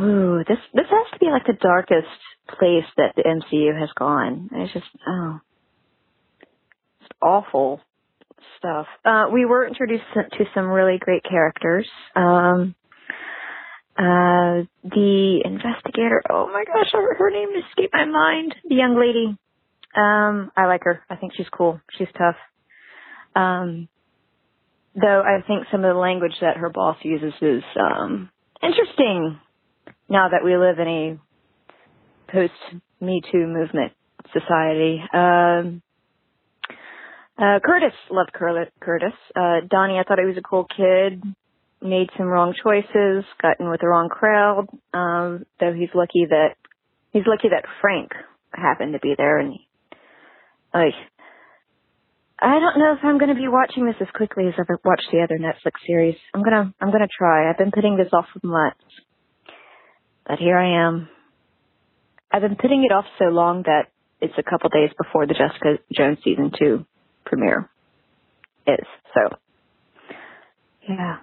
Ooh, 0.00 0.42
this 0.48 0.58
this 0.72 0.86
has 0.88 1.12
to 1.12 1.18
be 1.18 1.26
like 1.26 1.44
the 1.44 1.58
darkest 1.60 2.06
place 2.48 2.86
that 2.96 3.14
the 3.16 3.22
MCU 3.22 3.78
has 3.78 3.90
gone. 3.98 4.48
It's 4.52 4.72
just 4.72 4.86
oh, 5.06 5.40
just 7.00 7.12
awful 7.20 7.82
stuff. 8.56 8.86
Uh, 9.04 9.26
we 9.32 9.44
were 9.44 9.66
introduced 9.66 10.04
to 10.14 10.44
some 10.54 10.66
really 10.66 10.98
great 10.98 11.24
characters. 11.24 11.86
Um, 12.14 12.74
uh, 13.98 14.62
the 14.84 15.42
investigator, 15.44 16.22
oh 16.30 16.46
my 16.52 16.62
gosh, 16.64 16.90
her, 16.92 17.16
her 17.16 17.30
name 17.30 17.48
escaped 17.68 17.92
my 17.92 18.04
mind. 18.04 18.54
The 18.68 18.76
young 18.76 18.98
lady. 18.98 19.36
Um, 19.96 20.52
I 20.56 20.66
like 20.66 20.84
her. 20.84 21.02
I 21.10 21.16
think 21.16 21.32
she's 21.36 21.48
cool. 21.50 21.80
She's 21.98 22.08
tough. 22.16 22.36
Um, 23.34 23.88
though 24.94 25.22
I 25.22 25.44
think 25.46 25.66
some 25.72 25.84
of 25.84 25.92
the 25.92 25.98
language 25.98 26.34
that 26.40 26.58
her 26.58 26.70
boss 26.70 26.96
uses 27.02 27.32
is, 27.42 27.64
um, 27.80 28.30
interesting 28.62 29.40
now 30.08 30.28
that 30.28 30.44
we 30.44 30.56
live 30.56 30.78
in 30.78 30.88
a 30.88 31.18
post 32.30 32.52
Me 33.00 33.20
Too 33.32 33.46
movement 33.46 33.92
society. 34.32 35.02
Um, 35.12 35.82
uh, 37.36 37.58
Curtis 37.64 37.94
loved 38.10 38.32
Curtis. 38.32 39.12
Uh, 39.34 39.60
Donnie, 39.68 39.98
I 39.98 40.04
thought 40.04 40.18
he 40.18 40.26
was 40.26 40.36
a 40.36 40.42
cool 40.42 40.66
kid. 40.76 41.22
Made 41.80 42.08
some 42.16 42.26
wrong 42.26 42.54
choices, 42.60 43.24
got 43.40 43.60
in 43.60 43.70
with 43.70 43.80
the 43.80 43.88
wrong 43.88 44.08
crowd. 44.08 44.66
Um, 44.92 45.44
though 45.60 45.72
he's 45.72 45.90
lucky 45.94 46.26
that 46.28 46.56
he's 47.12 47.26
lucky 47.26 47.48
that 47.50 47.64
Frank 47.80 48.12
happened 48.52 48.94
to 48.94 48.98
be 48.98 49.14
there. 49.16 49.38
And 49.38 49.58
like, 50.74 50.94
I 52.40 52.58
don't 52.58 52.78
know 52.78 52.94
if 52.94 53.04
I'm 53.04 53.18
going 53.18 53.34
to 53.34 53.40
be 53.40 53.48
watching 53.48 53.86
this 53.86 53.96
as 54.00 54.08
quickly 54.14 54.48
as 54.48 54.54
I've 54.58 54.66
watched 54.84 55.08
the 55.12 55.22
other 55.22 55.38
Netflix 55.38 55.86
series. 55.86 56.16
I'm 56.34 56.42
gonna 56.42 56.74
I'm 56.80 56.90
gonna 56.90 57.08
try. 57.16 57.48
I've 57.48 57.58
been 57.58 57.72
putting 57.72 57.96
this 57.96 58.12
off 58.12 58.26
for 58.32 58.46
months, 58.46 58.82
but 60.26 60.38
here 60.38 60.58
I 60.58 60.86
am. 60.86 61.08
I've 62.30 62.42
been 62.42 62.56
putting 62.56 62.84
it 62.84 62.92
off 62.92 63.06
so 63.18 63.26
long 63.26 63.62
that 63.62 63.86
it's 64.20 64.34
a 64.36 64.42
couple 64.42 64.68
days 64.68 64.90
before 64.98 65.26
the 65.26 65.34
Jessica 65.34 65.82
Jones 65.92 66.18
season 66.24 66.50
two 66.58 66.84
premiere 67.24 67.70
is. 68.66 68.84
So, 69.14 69.36
yeah. 70.88 71.18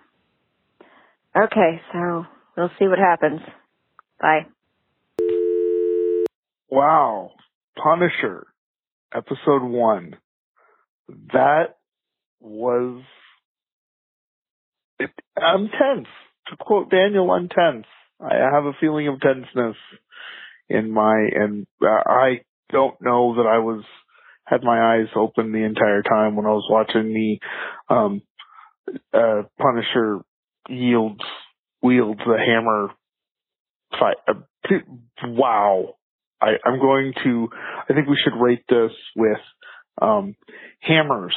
Okay, 1.37 1.81
so 1.91 2.25
we'll 2.55 2.71
see 2.79 2.87
what 2.87 2.99
happens. 2.99 3.41
Bye. 4.21 4.47
Wow. 6.69 7.31
Punisher, 7.75 8.47
episode 9.13 9.63
one. 9.63 10.15
That 11.33 11.75
was 12.39 13.01
I'm 15.37 15.67
tense. 15.67 16.07
To 16.47 16.55
quote 16.57 16.89
Daniel, 16.89 17.29
I'm 17.31 17.49
tense. 17.49 17.85
I 18.21 18.35
have 18.35 18.65
a 18.65 18.73
feeling 18.79 19.07
of 19.09 19.19
tenseness 19.19 19.75
in 20.69 20.91
my, 20.91 21.27
and 21.35 21.67
uh, 21.81 22.01
I 22.05 22.41
don't 22.71 22.95
know 23.01 23.35
that 23.35 23.45
I 23.47 23.57
was 23.57 23.83
had 24.45 24.63
my 24.63 24.95
eyes 24.95 25.07
open 25.15 25.51
the 25.51 25.63
entire 25.63 26.01
time 26.01 26.35
when 26.35 26.45
I 26.45 26.49
was 26.49 26.67
watching 26.69 27.13
the 27.13 27.93
um, 27.93 28.21
uh, 29.13 29.43
Punisher 29.59 30.21
yields 30.69 31.24
wields 31.81 32.19
the 32.25 32.38
hammer 32.38 32.89
fight. 34.00 34.17
Uh, 34.27 34.34
wow. 35.24 35.95
I, 36.41 36.53
I'm 36.65 36.79
going 36.79 37.13
to. 37.24 37.50
I 37.89 37.93
think 37.93 38.07
we 38.07 38.17
should 38.22 38.39
rate 38.39 38.63
this 38.69 38.91
with 39.15 39.39
um, 40.01 40.36
hammers. 40.81 41.36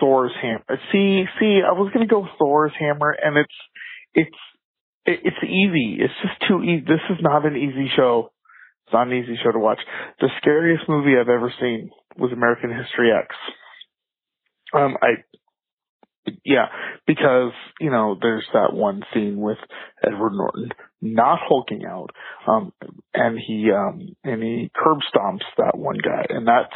Thor's 0.00 0.32
hammer. 0.40 0.64
See, 0.92 1.24
see, 1.40 1.60
I 1.66 1.72
was 1.72 1.92
to 1.92 2.06
go 2.06 2.26
Thor's 2.38 2.72
hammer, 2.78 3.10
and 3.10 3.36
it's 3.36 3.54
it's 4.14 4.36
it's 5.04 5.42
easy. 5.42 5.98
It's 6.00 6.14
just 6.22 6.48
too 6.48 6.62
easy. 6.62 6.84
This 6.86 7.00
is 7.10 7.18
not 7.20 7.46
an 7.46 7.56
easy 7.56 7.90
show. 7.96 8.30
It's 8.86 8.92
not 8.94 9.08
an 9.08 9.14
easy 9.14 9.38
show 9.42 9.52
to 9.52 9.58
watch. 9.58 9.80
The 10.20 10.28
scariest 10.38 10.88
movie 10.88 11.14
I've 11.20 11.28
ever 11.28 11.52
seen 11.60 11.90
was 12.16 12.32
American 12.32 12.70
History 12.70 13.10
X. 13.12 13.34
Um, 14.74 14.96
I, 15.02 15.22
yeah, 16.44 16.66
because, 17.06 17.52
you 17.80 17.90
know, 17.90 18.16
there's 18.20 18.46
that 18.52 18.72
one 18.72 19.02
scene 19.12 19.40
with 19.40 19.58
Edward 20.04 20.32
Norton 20.32 20.70
not 21.00 21.38
hulking 21.42 21.84
out, 21.84 22.10
um, 22.46 22.72
and 23.14 23.38
he, 23.38 23.70
um, 23.70 24.16
and 24.24 24.42
he 24.42 24.70
curb 24.74 24.98
stomps 25.14 25.44
that 25.56 25.78
one 25.78 25.98
guy, 25.98 26.26
and 26.28 26.46
that's 26.46 26.74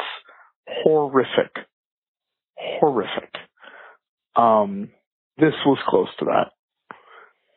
horrific. 0.67 1.51
Horrific. 2.57 3.33
Um, 4.35 4.89
this 5.37 5.53
was 5.65 5.79
close 5.87 6.09
to 6.19 6.25
that 6.25 6.51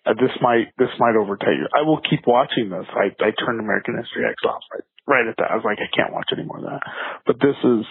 uh, 0.06 0.14
this 0.14 0.30
might 0.40 0.70
this 0.78 0.94
might 0.98 1.16
overtake 1.16 1.58
you. 1.58 1.66
I 1.74 1.82
will 1.82 2.00
keep 2.00 2.26
watching 2.26 2.70
this. 2.70 2.86
I 2.94 3.10
I 3.18 3.30
turned 3.34 3.60
American 3.60 3.98
History 3.98 4.24
X 4.24 4.36
off 4.46 4.62
right, 4.72 4.84
right 5.06 5.26
at 5.26 5.36
that. 5.38 5.50
I 5.50 5.56
was 5.56 5.64
like, 5.64 5.78
I 5.82 5.90
can't 5.94 6.14
watch 6.14 6.30
any 6.32 6.46
more 6.46 6.58
of 6.58 6.64
that. 6.64 6.80
But 7.26 7.36
this 7.40 7.56
is 7.64 7.84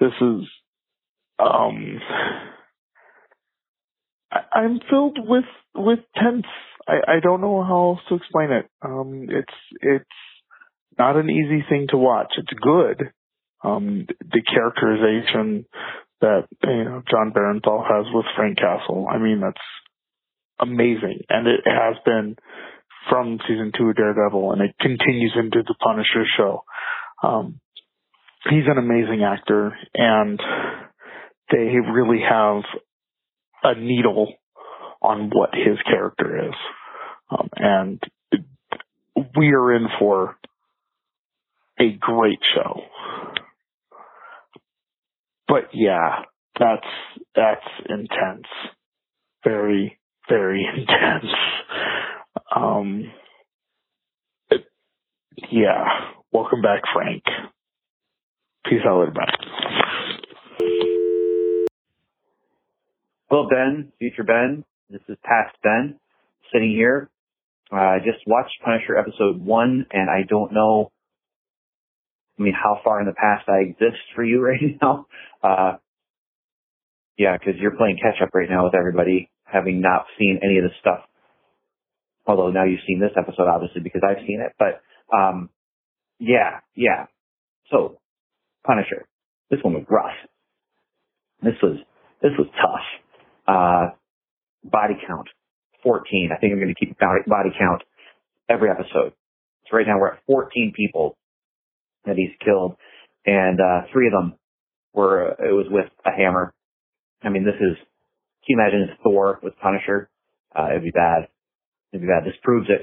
this 0.00 0.16
is 0.20 0.48
um 1.38 2.00
I, 4.30 4.40
I'm 4.52 4.80
filled 4.90 5.18
with 5.20 5.44
with 5.74 6.00
tense. 6.16 6.46
I 6.86 7.16
I 7.16 7.20
don't 7.22 7.40
know 7.40 7.62
how 7.62 7.90
else 7.90 8.00
to 8.08 8.16
explain 8.16 8.50
it. 8.52 8.68
Um 8.82 9.26
it's 9.28 9.54
it's 9.80 10.04
not 10.98 11.16
an 11.16 11.30
easy 11.30 11.64
thing 11.68 11.86
to 11.90 11.96
watch. 11.96 12.32
It's 12.36 12.60
good. 12.60 13.12
Um 13.64 14.06
the 14.20 14.42
characterization 14.42 15.66
that 16.20 16.46
you 16.64 16.84
know 16.84 17.02
Jon 17.10 17.32
Bernthal 17.32 17.84
has 17.86 18.06
with 18.12 18.26
Frank 18.36 18.58
Castle. 18.58 19.06
I 19.10 19.18
mean 19.18 19.40
that's 19.40 19.56
amazing, 20.60 21.20
and 21.28 21.46
it 21.46 21.60
has 21.64 21.96
been 22.04 22.36
from 23.08 23.38
season 23.48 23.72
two 23.76 23.88
of 23.88 23.96
Daredevil, 23.96 24.52
and 24.52 24.62
it 24.62 24.74
continues 24.80 25.32
into 25.36 25.62
the 25.66 25.74
Punisher 25.82 26.24
show. 26.36 26.64
Um, 27.22 27.60
he's 28.50 28.66
an 28.66 28.78
amazing 28.78 29.22
actor, 29.24 29.76
and 29.94 30.40
they 31.50 31.76
really 31.92 32.20
have 32.28 32.62
a 33.62 33.74
needle 33.78 34.34
on 35.02 35.30
what 35.32 35.50
his 35.54 35.78
character 35.84 36.48
is, 36.48 36.54
um, 37.30 37.48
and 37.56 38.02
we 39.36 39.52
are 39.52 39.74
in 39.74 39.86
for 39.98 40.36
a 41.80 41.92
great 41.92 42.40
show. 42.54 42.82
But 45.46 45.70
yeah, 45.72 46.22
that's 46.58 46.86
that's 47.34 47.66
intense. 47.88 48.46
Very 49.44 49.98
very 50.28 50.66
intense. 50.76 51.32
Um, 52.54 53.12
it, 54.50 54.64
yeah. 55.50 55.84
Welcome 56.32 56.60
back, 56.62 56.82
Frank. 56.92 57.22
Peace 58.66 58.80
out, 58.86 59.00
everybody. 59.00 59.32
Hello, 63.30 63.46
Ben, 63.46 63.92
future 63.98 64.24
Ben. 64.24 64.64
This 64.88 65.02
is 65.06 65.18
past 65.22 65.54
Ben, 65.62 66.00
sitting 66.50 66.70
here. 66.70 67.10
Uh, 67.70 67.76
I 67.76 67.98
just 67.98 68.26
watched 68.26 68.54
Punisher 68.64 68.96
episode 68.96 69.44
one, 69.44 69.84
and 69.92 70.08
I 70.08 70.22
don't 70.26 70.54
know. 70.54 70.92
I 72.38 72.42
mean, 72.42 72.54
how 72.54 72.80
far 72.82 73.00
in 73.00 73.06
the 73.06 73.12
past 73.12 73.46
I 73.46 73.68
exist 73.68 74.00
for 74.14 74.24
you 74.24 74.40
right 74.46 74.78
now? 74.80 75.06
Uh, 75.42 75.76
yeah, 77.18 77.36
because 77.36 77.60
you're 77.60 77.76
playing 77.76 77.98
catch 78.02 78.16
up 78.22 78.30
right 78.32 78.48
now 78.48 78.64
with 78.64 78.74
everybody 78.74 79.30
having 79.44 79.82
not 79.82 80.06
seen 80.18 80.40
any 80.42 80.56
of 80.56 80.64
the 80.64 80.70
stuff. 80.80 81.00
Although 82.26 82.50
now 82.50 82.64
you've 82.64 82.80
seen 82.86 82.98
this 82.98 83.12
episode, 83.14 83.46
obviously, 83.46 83.82
because 83.82 84.00
I've 84.08 84.24
seen 84.26 84.40
it. 84.40 84.54
But, 84.58 84.80
um, 85.14 85.50
yeah, 86.18 86.60
yeah. 86.74 87.08
So, 87.70 87.98
Punisher. 88.66 89.06
This 89.50 89.60
one 89.62 89.74
was 89.74 89.84
rough. 89.86 90.16
This 91.42 91.60
was, 91.62 91.76
this 92.22 92.32
was 92.38 92.48
tough. 92.56 93.04
Uh, 93.48 93.90
body 94.62 94.94
count, 95.06 95.28
14. 95.82 96.30
I 96.32 96.38
think 96.38 96.52
I'm 96.52 96.60
going 96.60 96.74
to 96.74 96.78
keep 96.78 96.98
body 96.98 97.50
count 97.58 97.82
every 98.48 98.68
episode. 98.70 99.12
So 99.70 99.76
right 99.76 99.86
now 99.86 99.98
we're 99.98 100.12
at 100.12 100.20
14 100.26 100.72
people 100.76 101.16
that 102.04 102.16
he's 102.16 102.30
killed 102.44 102.76
and, 103.24 103.58
uh, 103.60 103.86
three 103.92 104.06
of 104.06 104.12
them 104.12 104.38
were, 104.94 105.28
it 105.38 105.52
was 105.52 105.66
with 105.70 105.86
a 106.04 106.10
hammer. 106.10 106.52
I 107.22 107.30
mean, 107.30 107.44
this 107.44 107.56
is, 107.56 107.76
can 108.44 108.48
you 108.48 108.58
imagine 108.60 108.88
if 108.90 108.98
Thor 109.02 109.38
with 109.42 109.54
Punisher? 109.62 110.08
Uh, 110.54 110.68
it'd 110.70 110.82
be 110.82 110.90
bad. 110.90 111.28
It'd 111.92 112.02
be 112.02 112.08
bad. 112.08 112.24
This 112.24 112.38
proves 112.42 112.68
it. 112.68 112.82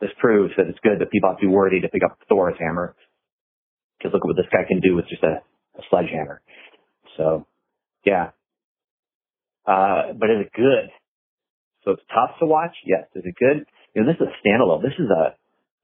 This 0.00 0.10
proves 0.20 0.52
that 0.56 0.66
it's 0.66 0.78
good 0.82 1.00
that 1.00 1.10
people 1.10 1.30
have 1.30 1.38
to 1.38 1.46
be 1.46 1.52
worthy 1.52 1.80
to 1.80 1.88
pick 1.88 2.02
up 2.04 2.18
Thor's 2.28 2.56
hammer. 2.58 2.94
Because 3.98 4.12
look 4.12 4.22
at 4.22 4.28
what 4.28 4.36
this 4.36 4.52
guy 4.52 4.68
can 4.68 4.80
do 4.80 4.94
with 4.94 5.08
just 5.08 5.22
a, 5.22 5.42
a 5.78 5.82
sledgehammer. 5.90 6.42
So, 7.16 7.46
yeah. 8.04 8.30
Uh, 9.66 10.14
but 10.14 10.30
is 10.30 10.46
it 10.46 10.52
good? 10.54 10.88
So 11.84 11.92
it's 11.92 12.02
tough 12.10 12.38
to 12.40 12.46
watch. 12.46 12.74
Yes. 12.84 13.06
Is 13.14 13.22
it 13.24 13.34
good? 13.38 13.66
You 13.94 14.02
know, 14.02 14.12
this 14.12 14.20
is 14.20 14.28
a 14.28 14.34
standalone. 14.42 14.82
This 14.82 14.98
is 14.98 15.10
a 15.10 15.34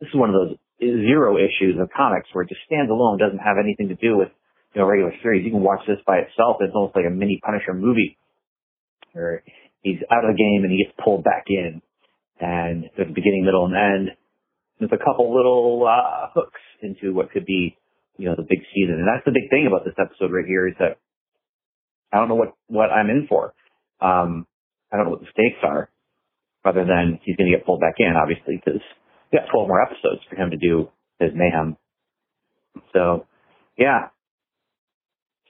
this 0.01 0.09
is 0.11 0.19
one 0.19 0.31
of 0.31 0.35
those 0.35 0.59
zero 0.83 1.39
issues 1.39 1.79
of 1.79 1.89
comics 1.95 2.29
where 2.33 2.43
it 2.43 2.51
just 2.51 2.61
stands 2.67 2.91
alone, 2.91 3.19
doesn't 3.19 3.39
have 3.39 3.57
anything 3.63 3.89
to 3.89 3.95
do 3.95 4.19
with 4.19 4.29
you 4.75 4.81
know 4.81 4.87
regular 4.87 5.15
series. 5.23 5.45
You 5.45 5.51
can 5.51 5.63
watch 5.63 5.81
this 5.87 6.03
by 6.07 6.19
itself. 6.19 6.59
It's 6.61 6.75
almost 6.75 6.97
like 6.97 7.07
a 7.07 7.11
mini 7.11 7.41
Punisher 7.43 7.75
movie, 7.75 8.19
where 9.13 9.43
he's 9.83 10.03
out 10.11 10.25
of 10.25 10.35
the 10.35 10.39
game 10.39 10.65
and 10.65 10.73
he 10.73 10.83
gets 10.83 10.95
pulled 11.03 11.23
back 11.23 11.47
in, 11.49 11.81
and 12.41 12.91
there's 12.97 13.11
a 13.11 13.15
beginning, 13.15 13.45
middle, 13.45 13.67
and 13.67 13.77
end. 13.77 14.17
There's 14.81 14.93
a 14.93 14.99
couple 14.99 15.31
little 15.35 15.87
uh, 15.87 16.35
hooks 16.35 16.61
into 16.83 17.15
what 17.15 17.31
could 17.31 17.47
be 17.47 17.79
you 18.19 18.29
know 18.29 18.35
the 18.35 18.43
big 18.43 18.67
season, 18.75 18.99
and 18.99 19.07
that's 19.07 19.25
the 19.25 19.33
big 19.33 19.51
thing 19.51 19.67
about 19.71 19.85
this 19.85 19.95
episode 19.99 20.35
right 20.35 20.47
here 20.47 20.67
is 20.67 20.75
that 20.81 20.99
I 22.13 22.19
don't 22.19 22.29
know 22.29 22.37
what 22.37 22.55
what 22.67 22.91
I'm 22.91 23.09
in 23.09 23.27
for. 23.29 23.55
Um, 24.03 24.47
I 24.93 24.97
don't 24.97 25.07
know 25.07 25.13
what 25.13 25.21
the 25.21 25.33
stakes 25.33 25.63
are, 25.63 25.89
other 26.65 26.85
than 26.85 27.21
he's 27.25 27.37
going 27.37 27.51
to 27.51 27.57
get 27.57 27.65
pulled 27.65 27.81
back 27.81 27.95
in, 27.99 28.15
obviously, 28.17 28.61
because 28.63 28.83
we 29.31 29.39
got 29.39 29.49
12 29.51 29.69
more 29.69 29.83
episodes 29.83 30.21
for 30.29 30.37
him 30.37 30.51
to 30.51 30.57
do 30.57 30.91
his 31.19 31.31
mayhem. 31.35 31.77
So, 32.93 33.27
yeah. 33.79 34.09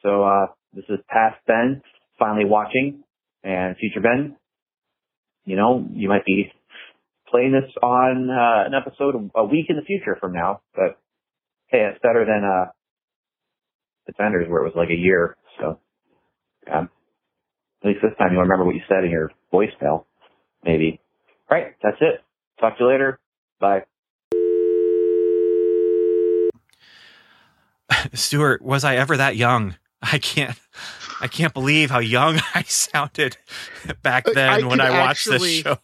So, 0.02 0.24
uh, 0.24 0.46
this 0.74 0.84
is 0.88 0.98
past 1.08 1.38
Ben 1.46 1.82
finally 2.18 2.44
watching 2.44 3.04
and 3.42 3.76
future 3.76 4.00
Ben. 4.00 4.36
You 5.44 5.56
know, 5.56 5.84
you 5.92 6.08
might 6.08 6.24
be 6.24 6.52
playing 7.28 7.52
this 7.52 7.70
on, 7.82 8.30
uh, 8.30 8.66
an 8.66 8.74
episode 8.74 9.30
a 9.34 9.44
week 9.44 9.66
in 9.68 9.76
the 9.76 9.82
future 9.82 10.16
from 10.20 10.32
now, 10.34 10.60
but 10.74 10.98
hey, 11.66 11.88
it's 11.90 12.02
better 12.02 12.24
than, 12.24 12.44
uh, 12.44 12.70
the 14.06 14.12
Defenders 14.12 14.48
where 14.48 14.62
it 14.62 14.64
was 14.64 14.74
like 14.76 14.90
a 14.90 14.98
year. 14.98 15.36
So, 15.58 15.78
yeah. 16.66 16.86
At 17.82 17.88
least 17.88 18.00
this 18.02 18.12
time 18.18 18.32
you'll 18.32 18.42
remember 18.42 18.64
what 18.64 18.74
you 18.74 18.82
said 18.88 19.04
in 19.04 19.10
your 19.10 19.30
voicemail, 19.52 20.04
maybe. 20.64 21.00
All 21.50 21.58
right, 21.58 21.74
that's 21.82 21.96
it. 22.00 22.20
Talk 22.60 22.78
to 22.78 22.84
you 22.84 22.90
later. 22.90 23.18
Bye. 23.60 23.82
Stuart, 28.14 28.62
was 28.62 28.84
I 28.84 28.96
ever 28.96 29.16
that 29.16 29.36
young? 29.36 29.76
I 30.00 30.18
can't 30.18 30.58
I 31.20 31.28
can't 31.28 31.54
believe 31.54 31.90
how 31.90 32.00
young 32.00 32.40
I 32.54 32.62
sounded 32.62 33.36
back 34.02 34.24
then 34.26 34.64
I 34.64 34.66
when 34.66 34.80
I 34.80 34.90
watched 34.90 35.28
actually- 35.28 35.62
this 35.62 35.76
show. 35.76 35.78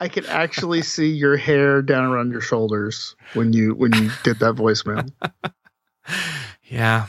I 0.00 0.08
could 0.08 0.26
actually 0.26 0.82
see 0.82 1.10
your 1.10 1.36
hair 1.36 1.80
down 1.80 2.06
around 2.10 2.32
your 2.32 2.40
shoulders 2.40 3.14
when 3.34 3.52
you 3.52 3.72
when 3.74 3.92
you 3.94 4.10
did 4.24 4.40
that 4.40 4.56
voicemail. 4.56 5.08
yeah. 6.64 7.06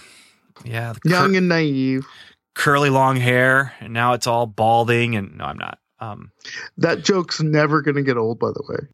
Yeah. 0.64 0.94
Young 1.04 1.32
cur- 1.32 1.38
and 1.38 1.50
naive. 1.50 2.06
Curly 2.56 2.90
long 2.90 3.16
hair 3.18 3.74
and 3.80 3.94
now 3.94 4.14
it's 4.14 4.28
all 4.28 4.46
balding 4.46 5.16
and 5.16 5.38
no 5.38 5.46
I'm 5.46 5.58
not. 5.58 5.80
Um 6.00 6.32
That 6.78 7.04
joke's 7.04 7.42
never 7.42 7.82
going 7.82 7.96
to 7.96 8.04
get 8.04 8.18
old, 8.18 8.40
by 8.40 8.50
the 8.50 8.64
way. 8.70 8.88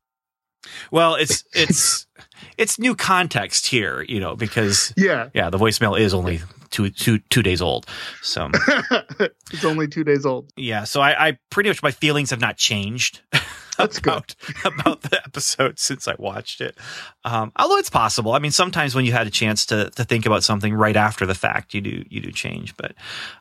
well, 0.91 1.15
it's 1.15 1.43
it's 1.53 2.05
it's 2.57 2.79
new 2.79 2.95
context 2.95 3.67
here, 3.67 4.01
you 4.07 4.19
know, 4.19 4.35
because 4.35 4.93
Yeah, 4.97 5.29
yeah, 5.33 5.49
the 5.49 5.57
voicemail 5.57 5.99
is 5.99 6.13
only 6.13 6.41
two 6.69 6.89
two 6.89 7.19
two 7.29 7.41
days 7.41 7.61
old. 7.61 7.85
So 8.21 8.49
it's 9.51 9.65
only 9.65 9.87
two 9.87 10.03
days 10.03 10.25
old. 10.25 10.51
yeah, 10.55 10.83
so 10.83 11.01
I, 11.01 11.29
I 11.29 11.37
pretty 11.49 11.69
much 11.69 11.81
my 11.81 11.91
feelings 11.91 12.29
have 12.29 12.39
not 12.41 12.57
changed 12.57 13.21
That's 13.79 14.00
good. 14.00 14.13
about 14.13 14.36
about 14.65 15.01
the 15.01 15.21
episode 15.25 15.79
since 15.79 16.07
I 16.07 16.15
watched 16.19 16.62
it. 16.62 16.77
Um, 17.25 17.51
although 17.55 17.77
it's 17.77 17.89
possible. 17.89 18.33
I 18.33 18.39
mean, 18.39 18.51
sometimes 18.51 18.93
when 18.93 19.05
you 19.05 19.12
had 19.12 19.25
a 19.25 19.31
chance 19.31 19.65
to 19.67 19.89
to 19.91 20.03
think 20.03 20.25
about 20.25 20.43
something 20.43 20.74
right 20.74 20.95
after 20.95 21.25
the 21.25 21.36
fact, 21.36 21.74
you 21.74 21.81
do 21.81 22.03
you 22.09 22.21
do 22.21 22.31
change. 22.31 22.75
But 22.77 22.93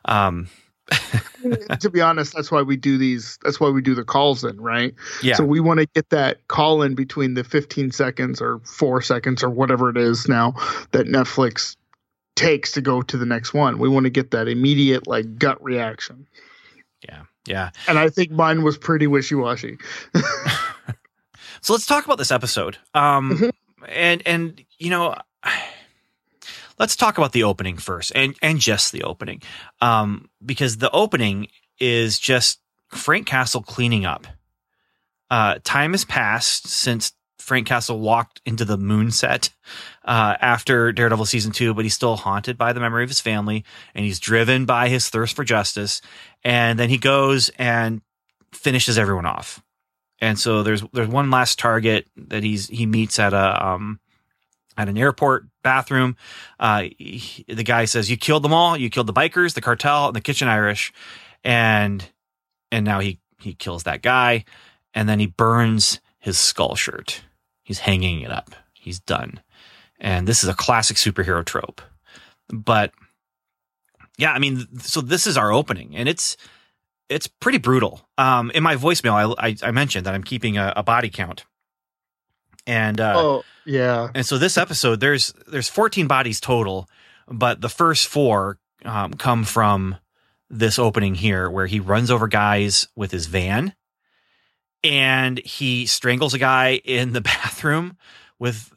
um, 0.05 0.47
to 1.79 1.89
be 1.89 2.01
honest, 2.01 2.33
that's 2.33 2.51
why 2.51 2.61
we 2.61 2.75
do 2.77 2.97
these. 2.97 3.37
That's 3.43 3.59
why 3.59 3.69
we 3.69 3.81
do 3.81 3.95
the 3.95 4.03
calls 4.03 4.43
in, 4.43 4.59
right? 4.59 4.93
yeah, 5.21 5.35
So 5.35 5.43
we 5.43 5.59
want 5.59 5.79
to 5.79 5.85
get 5.87 6.09
that 6.09 6.47
call 6.47 6.81
in 6.81 6.95
between 6.95 7.33
the 7.33 7.43
15 7.43 7.91
seconds 7.91 8.41
or 8.41 8.59
four 8.59 9.01
seconds 9.01 9.43
or 9.43 9.49
whatever 9.49 9.89
it 9.89 9.97
is 9.97 10.27
now 10.27 10.53
that 10.91 11.07
Netflix 11.07 11.75
takes 12.35 12.71
to 12.71 12.81
go 12.81 13.01
to 13.01 13.17
the 13.17 13.25
next 13.25 13.53
one. 13.53 13.79
We 13.79 13.89
want 13.89 14.05
to 14.05 14.09
get 14.09 14.31
that 14.31 14.47
immediate 14.47 15.07
like 15.07 15.37
gut 15.37 15.61
reaction. 15.63 16.25
yeah, 17.07 17.23
yeah. 17.45 17.71
And 17.87 17.97
I 17.99 18.09
think 18.09 18.31
mine 18.31 18.63
was 18.63 18.77
pretty 18.77 19.07
wishy 19.07 19.35
washy. 19.35 19.77
So 21.61 21.73
let's 21.73 21.85
talk 21.85 22.05
about 22.05 22.17
this 22.17 22.31
episode. 22.31 22.77
Um, 22.93 23.37
Mhm. 23.37 23.51
and 23.89 24.21
and 24.25 24.63
you 24.77 24.89
know, 24.89 25.13
let's 26.77 26.95
talk 26.95 27.17
about 27.17 27.33
the 27.33 27.43
opening 27.43 27.77
first, 27.77 28.11
and 28.15 28.33
and 28.41 28.59
just 28.59 28.91
the 28.93 29.03
opening, 29.03 29.41
um, 29.81 30.29
because 30.45 30.77
the 30.77 30.89
opening 30.91 31.47
is 31.79 32.17
just 32.17 32.59
Frank 32.89 33.27
Castle 33.27 33.61
cleaning 33.61 34.05
up. 34.05 34.25
Uh, 35.29 35.59
time 35.65 35.91
has 35.91 36.05
passed 36.05 36.67
since 36.67 37.11
Frank 37.39 37.67
Castle 37.67 37.99
walked 37.99 38.41
into 38.45 38.65
the 38.65 38.77
moon 38.77 39.11
set 39.11 39.49
uh, 40.05 40.35
after 40.39 40.91
Daredevil 40.91 41.25
season 41.25 41.51
two, 41.51 41.73
but 41.73 41.85
he's 41.85 41.93
still 41.93 42.15
haunted 42.17 42.57
by 42.57 42.73
the 42.73 42.79
memory 42.79 43.03
of 43.03 43.09
his 43.09 43.21
family, 43.21 43.65
and 43.95 44.05
he's 44.05 44.19
driven 44.19 44.65
by 44.65 44.89
his 44.89 45.09
thirst 45.09 45.35
for 45.35 45.43
justice. 45.43 46.01
And 46.43 46.77
then 46.77 46.89
he 46.89 46.97
goes 46.97 47.49
and 47.57 48.01
finishes 48.53 48.97
everyone 48.97 49.25
off 49.25 49.61
and 50.21 50.37
so 50.39 50.63
there's 50.63 50.83
there's 50.93 51.07
one 51.07 51.29
last 51.31 51.59
target 51.59 52.07
that 52.17 52.43
he's 52.43 52.67
he 52.67 52.85
meets 52.85 53.19
at 53.19 53.33
a 53.33 53.65
um 53.65 53.99
at 54.77 54.87
an 54.89 54.97
airport 54.97 55.45
bathroom. 55.63 56.15
Uh, 56.59 56.83
he- 56.97 57.45
the 57.47 57.63
guy 57.63 57.85
says, 57.85 58.09
"You 58.09 58.17
killed 58.17 58.43
them 58.43 58.53
all. 58.53 58.77
You 58.77 58.89
killed 58.89 59.07
the 59.07 59.13
bikers, 59.13 59.53
the 59.53 59.61
cartel, 59.61 60.07
and 60.07 60.15
the 60.15 60.21
Kitchen 60.21 60.47
Irish," 60.47 60.91
and 61.43 62.05
and 62.71 62.85
now 62.85 62.99
he 62.99 63.19
he 63.39 63.53
kills 63.53 63.83
that 63.83 64.01
guy, 64.01 64.45
and 64.93 65.07
then 65.07 65.19
he 65.19 65.25
burns 65.27 65.99
his 66.19 66.37
skull 66.37 66.75
shirt. 66.75 67.21
He's 67.69 67.77
hanging 67.77 68.21
it 68.21 68.31
up. 68.31 68.55
He's 68.73 68.99
done, 68.99 69.41
and 69.99 70.27
this 70.27 70.43
is 70.43 70.49
a 70.49 70.55
classic 70.55 70.97
superhero 70.97 71.45
trope. 71.45 71.83
But 72.51 72.91
yeah, 74.17 74.31
I 74.31 74.39
mean, 74.39 74.65
so 74.79 75.01
this 75.01 75.27
is 75.27 75.37
our 75.37 75.51
opening, 75.53 75.95
and 75.95 76.09
it's 76.09 76.35
it's 77.09 77.27
pretty 77.27 77.59
brutal. 77.59 78.01
Um, 78.17 78.49
in 78.55 78.63
my 78.63 78.75
voicemail, 78.75 79.35
I, 79.37 79.49
I, 79.49 79.55
I 79.61 79.69
mentioned 79.69 80.07
that 80.07 80.15
I'm 80.15 80.23
keeping 80.23 80.57
a, 80.57 80.73
a 80.77 80.81
body 80.81 81.11
count, 81.11 81.45
and 82.65 82.99
uh, 82.99 83.13
oh, 83.15 83.43
yeah. 83.67 84.09
and 84.15 84.25
so 84.25 84.39
this 84.39 84.57
episode 84.57 84.99
there's 84.99 85.31
there's 85.45 85.69
14 85.69 86.07
bodies 86.07 86.39
total, 86.39 86.89
but 87.27 87.61
the 87.61 87.69
first 87.69 88.07
four 88.07 88.57
um, 88.83 89.13
come 89.13 89.43
from 89.43 89.95
this 90.49 90.79
opening 90.79 91.13
here, 91.13 91.51
where 91.51 91.67
he 91.67 91.79
runs 91.79 92.09
over 92.09 92.27
guys 92.27 92.87
with 92.95 93.11
his 93.11 93.27
van, 93.27 93.75
and 94.83 95.39
he 95.39 95.85
strangles 95.85 96.33
a 96.33 96.39
guy 96.39 96.81
in 96.83 97.13
the 97.13 97.21
bathroom 97.21 97.97
with, 98.37 98.73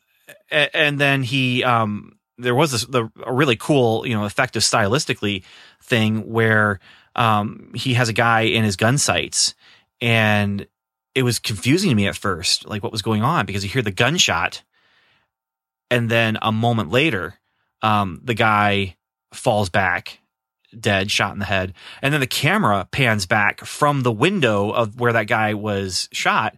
and 0.51 0.99
then 0.99 1.23
he 1.23 1.65
um 1.65 2.19
there 2.39 2.55
was 2.55 2.73
this 2.73 2.85
the 2.87 3.11
a 3.25 3.33
really 3.33 3.57
cool 3.57 4.07
you 4.07 4.15
know 4.15 4.25
effective 4.25 4.63
stylistically 4.63 5.45
thing 5.83 6.29
where 6.31 6.79
um 7.17 7.71
he 7.75 7.95
has 7.95 8.09
a 8.09 8.13
guy 8.13 8.43
in 8.43 8.65
his 8.65 8.77
gun 8.77 8.99
sights 8.99 9.55
and 10.01 10.67
it 11.15 11.23
was 11.23 11.39
confusing 11.39 11.91
to 11.91 11.95
me 11.95 12.07
at 12.07 12.17
first 12.17 12.67
like 12.67 12.83
what 12.83 12.93
was 12.93 13.03
going 13.03 13.23
on 13.23 13.47
because 13.47 13.63
you 13.63 13.71
hear 13.71 13.83
the 13.83 13.91
gunshot 13.91 14.63
and 15.91 16.11
then 16.11 16.39
a 16.43 16.53
moment 16.53 16.91
later 16.91 17.35
um 17.83 18.21
the 18.25 18.35
guy 18.35 18.97
falls 19.33 19.69
back 19.69 20.21
dead 20.79 21.11
shot 21.11 21.33
in 21.33 21.39
the 21.39 21.45
head 21.45 21.73
and 22.01 22.13
then 22.13 22.21
the 22.21 22.27
camera 22.27 22.89
pans 22.91 23.27
back 23.27 23.65
from 23.65 24.03
the 24.03 24.13
window 24.13 24.71
of 24.71 24.99
where 24.99 25.13
that 25.13 25.27
guy 25.27 25.55
was 25.55 26.09
shot 26.13 26.57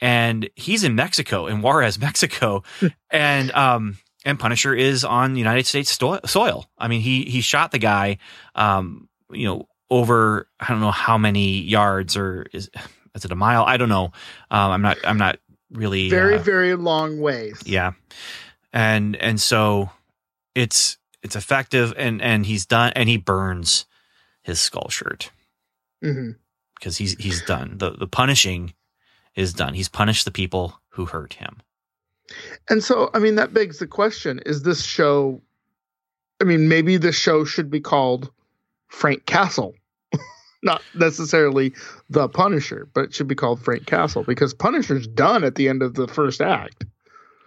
and 0.00 0.48
he's 0.56 0.82
in 0.84 0.94
Mexico 0.94 1.46
in 1.46 1.62
Juarez 1.62 1.98
Mexico 2.00 2.62
and 3.10 3.50
um 3.52 3.98
and 4.24 4.38
Punisher 4.38 4.72
is 4.74 5.04
on 5.04 5.34
United 5.34 5.66
States 5.66 5.90
sto- 5.90 6.20
soil. 6.26 6.66
I 6.78 6.86
mean, 6.86 7.00
he 7.00 7.24
he 7.24 7.40
shot 7.40 7.72
the 7.72 7.78
guy, 7.80 8.18
um, 8.54 9.08
you 9.32 9.46
know, 9.48 9.66
over 9.90 10.48
I 10.60 10.68
don't 10.68 10.80
know 10.80 10.92
how 10.92 11.18
many 11.18 11.58
yards 11.60 12.16
or 12.16 12.46
is 12.52 12.70
is 13.16 13.24
it 13.24 13.32
a 13.32 13.34
mile? 13.36 13.64
I 13.64 13.78
don't 13.78 13.88
know. 13.88 14.12
Um, 14.50 14.70
I'm 14.70 14.82
not 14.82 14.98
I'm 15.04 15.18
not 15.18 15.40
really 15.72 16.08
Very, 16.08 16.36
uh, 16.36 16.38
very 16.38 16.76
long 16.76 17.20
ways. 17.20 17.62
yeah, 17.66 17.92
and 18.72 19.16
and 19.16 19.40
so 19.40 19.90
it's 20.54 20.98
it's 21.22 21.36
effective, 21.36 21.94
and 21.96 22.20
and 22.20 22.46
he's 22.46 22.66
done, 22.66 22.92
and 22.96 23.08
he 23.08 23.16
burns 23.16 23.86
his 24.42 24.60
skull 24.60 24.88
shirt 24.88 25.30
mm-hmm. 26.02 26.32
because 26.74 26.98
he's 26.98 27.14
he's 27.14 27.42
done. 27.42 27.78
the 27.78 27.90
The 27.90 28.06
punishing 28.06 28.74
is 29.34 29.54
done. 29.54 29.74
He's 29.74 29.88
punished 29.88 30.24
the 30.24 30.30
people 30.30 30.80
who 30.90 31.06
hurt 31.06 31.34
him. 31.34 31.62
And 32.68 32.82
so, 32.82 33.10
I 33.14 33.18
mean, 33.18 33.34
that 33.36 33.52
begs 33.52 33.78
the 33.78 33.86
question 33.86 34.40
is 34.46 34.62
this 34.62 34.84
show, 34.84 35.40
I 36.40 36.44
mean, 36.44 36.68
maybe 36.68 36.96
this 36.96 37.16
show 37.16 37.44
should 37.44 37.70
be 37.70 37.80
called 37.80 38.30
Frank 38.88 39.26
Castle. 39.26 39.74
Not 40.62 40.82
necessarily 40.94 41.74
the 42.08 42.28
Punisher, 42.28 42.88
but 42.94 43.04
it 43.04 43.14
should 43.14 43.28
be 43.28 43.34
called 43.34 43.60
Frank 43.60 43.86
Castle 43.86 44.22
because 44.22 44.54
Punisher's 44.54 45.06
done 45.06 45.44
at 45.44 45.56
the 45.56 45.68
end 45.68 45.82
of 45.82 45.94
the 45.94 46.08
first 46.08 46.40
act. 46.40 46.84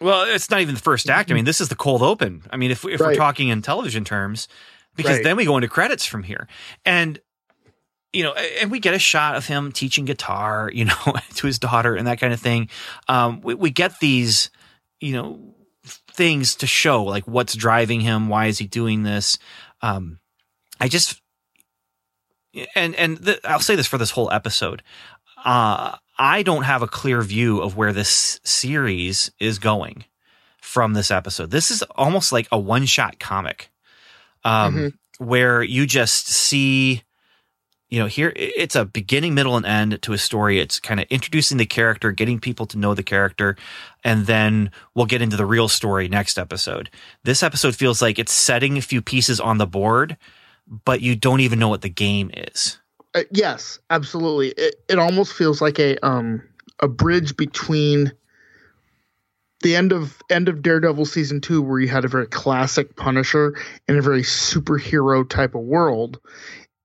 Well, 0.01 0.23
it's 0.33 0.49
not 0.49 0.61
even 0.61 0.75
the 0.75 0.81
first 0.81 1.09
act. 1.09 1.31
I 1.31 1.33
mean, 1.33 1.45
this 1.45 1.61
is 1.61 1.69
the 1.69 1.75
cold 1.75 2.01
open. 2.01 2.43
I 2.51 2.57
mean, 2.57 2.71
if 2.71 2.83
if 2.85 2.99
we're 2.99 3.15
talking 3.15 3.47
in 3.49 3.61
television 3.61 4.03
terms, 4.03 4.47
because 4.95 5.15
Right. 5.17 5.23
then 5.23 5.37
we 5.37 5.45
go 5.45 5.55
into 5.57 5.67
credits 5.69 6.05
from 6.05 6.23
here, 6.23 6.47
and 6.85 7.19
you 8.13 8.23
know, 8.23 8.33
and 8.33 8.71
we 8.71 8.79
get 8.79 8.93
a 8.93 8.99
shot 8.99 9.35
of 9.35 9.45
him 9.45 9.71
teaching 9.71 10.05
guitar, 10.05 10.69
you 10.73 10.85
know, 10.85 10.95
to 11.35 11.47
his 11.47 11.59
daughter 11.59 11.95
and 11.95 12.07
that 12.07 12.19
kind 12.19 12.33
of 12.33 12.39
thing. 12.39 12.69
Um, 13.07 13.41
we, 13.41 13.53
we 13.55 13.69
get 13.71 13.99
these, 13.99 14.49
you 15.01 15.13
know, 15.13 15.53
things 15.85 16.55
to 16.55 16.67
show 16.67 17.03
like 17.03 17.25
what's 17.27 17.53
driving 17.55 17.99
him, 18.01 18.29
why 18.29 18.45
is 18.47 18.57
he 18.57 18.67
doing 18.67 19.03
this. 19.03 19.37
Um, 19.81 20.19
I 20.79 20.87
just, 20.87 21.21
and 22.75 22.95
and 22.95 23.23
th- 23.23 23.39
I'll 23.43 23.59
say 23.59 23.75
this 23.75 23.87
for 23.87 23.97
this 23.97 24.11
whole 24.11 24.31
episode. 24.31 24.81
Uh, 25.43 25.95
I 26.17 26.43
don't 26.43 26.63
have 26.63 26.81
a 26.81 26.87
clear 26.87 27.21
view 27.21 27.61
of 27.61 27.75
where 27.75 27.93
this 27.93 28.39
series 28.43 29.31
is 29.39 29.59
going 29.59 30.05
from 30.61 30.93
this 30.93 31.11
episode. 31.11 31.51
This 31.51 31.71
is 31.71 31.83
almost 31.95 32.31
like 32.31 32.47
a 32.51 32.59
one 32.59 32.85
shot 32.85 33.19
comic, 33.19 33.69
um, 34.43 34.75
mm-hmm. 34.75 35.25
where 35.25 35.61
you 35.61 35.85
just 35.85 36.27
see 36.27 37.03
you 37.89 37.99
know, 37.99 38.07
here 38.07 38.33
it's 38.35 38.75
a 38.75 38.83
beginning, 38.83 39.35
middle, 39.35 39.55
and 39.55 39.65
end 39.65 40.01
to 40.01 40.13
a 40.13 40.17
story. 40.17 40.59
It's 40.59 40.79
kind 40.79 40.99
of 40.99 41.05
introducing 41.09 41.57
the 41.57 41.65
character, 41.65 42.11
getting 42.11 42.39
people 42.39 42.65
to 42.67 42.77
know 42.77 42.93
the 42.93 43.03
character, 43.03 43.55
and 44.03 44.25
then 44.25 44.71
we'll 44.95 45.05
get 45.05 45.21
into 45.21 45.37
the 45.37 45.45
real 45.45 45.67
story 45.67 46.07
next 46.07 46.37
episode. 46.37 46.89
This 47.23 47.43
episode 47.43 47.75
feels 47.75 48.01
like 48.01 48.17
it's 48.17 48.31
setting 48.31 48.77
a 48.77 48.81
few 48.81 49.01
pieces 49.01 49.39
on 49.39 49.59
the 49.59 49.67
board, 49.67 50.17
but 50.67 51.01
you 51.01 51.15
don't 51.15 51.41
even 51.41 51.59
know 51.59 51.69
what 51.69 51.83
the 51.83 51.89
game 51.89 52.31
is. 52.35 52.79
Uh, 53.15 53.23
yes, 53.31 53.79
absolutely. 53.89 54.49
It, 54.49 54.75
it 54.89 54.99
almost 54.99 55.33
feels 55.33 55.61
like 55.61 55.79
a 55.79 55.97
um 56.05 56.43
a 56.81 56.87
bridge 56.89 57.37
between 57.37 58.11
the 59.61 59.75
end 59.77 59.93
of 59.93 60.21
end 60.29 60.49
of 60.49 60.61
Daredevil 60.61 61.05
season 61.05 61.39
two, 61.39 61.61
where 61.61 61.79
you 61.79 61.87
had 61.87 62.03
a 62.03 62.09
very 62.09 62.27
classic 62.27 62.97
Punisher 62.97 63.55
in 63.87 63.97
a 63.97 64.01
very 64.01 64.21
superhero 64.21 65.27
type 65.27 65.55
of 65.55 65.61
world, 65.61 66.19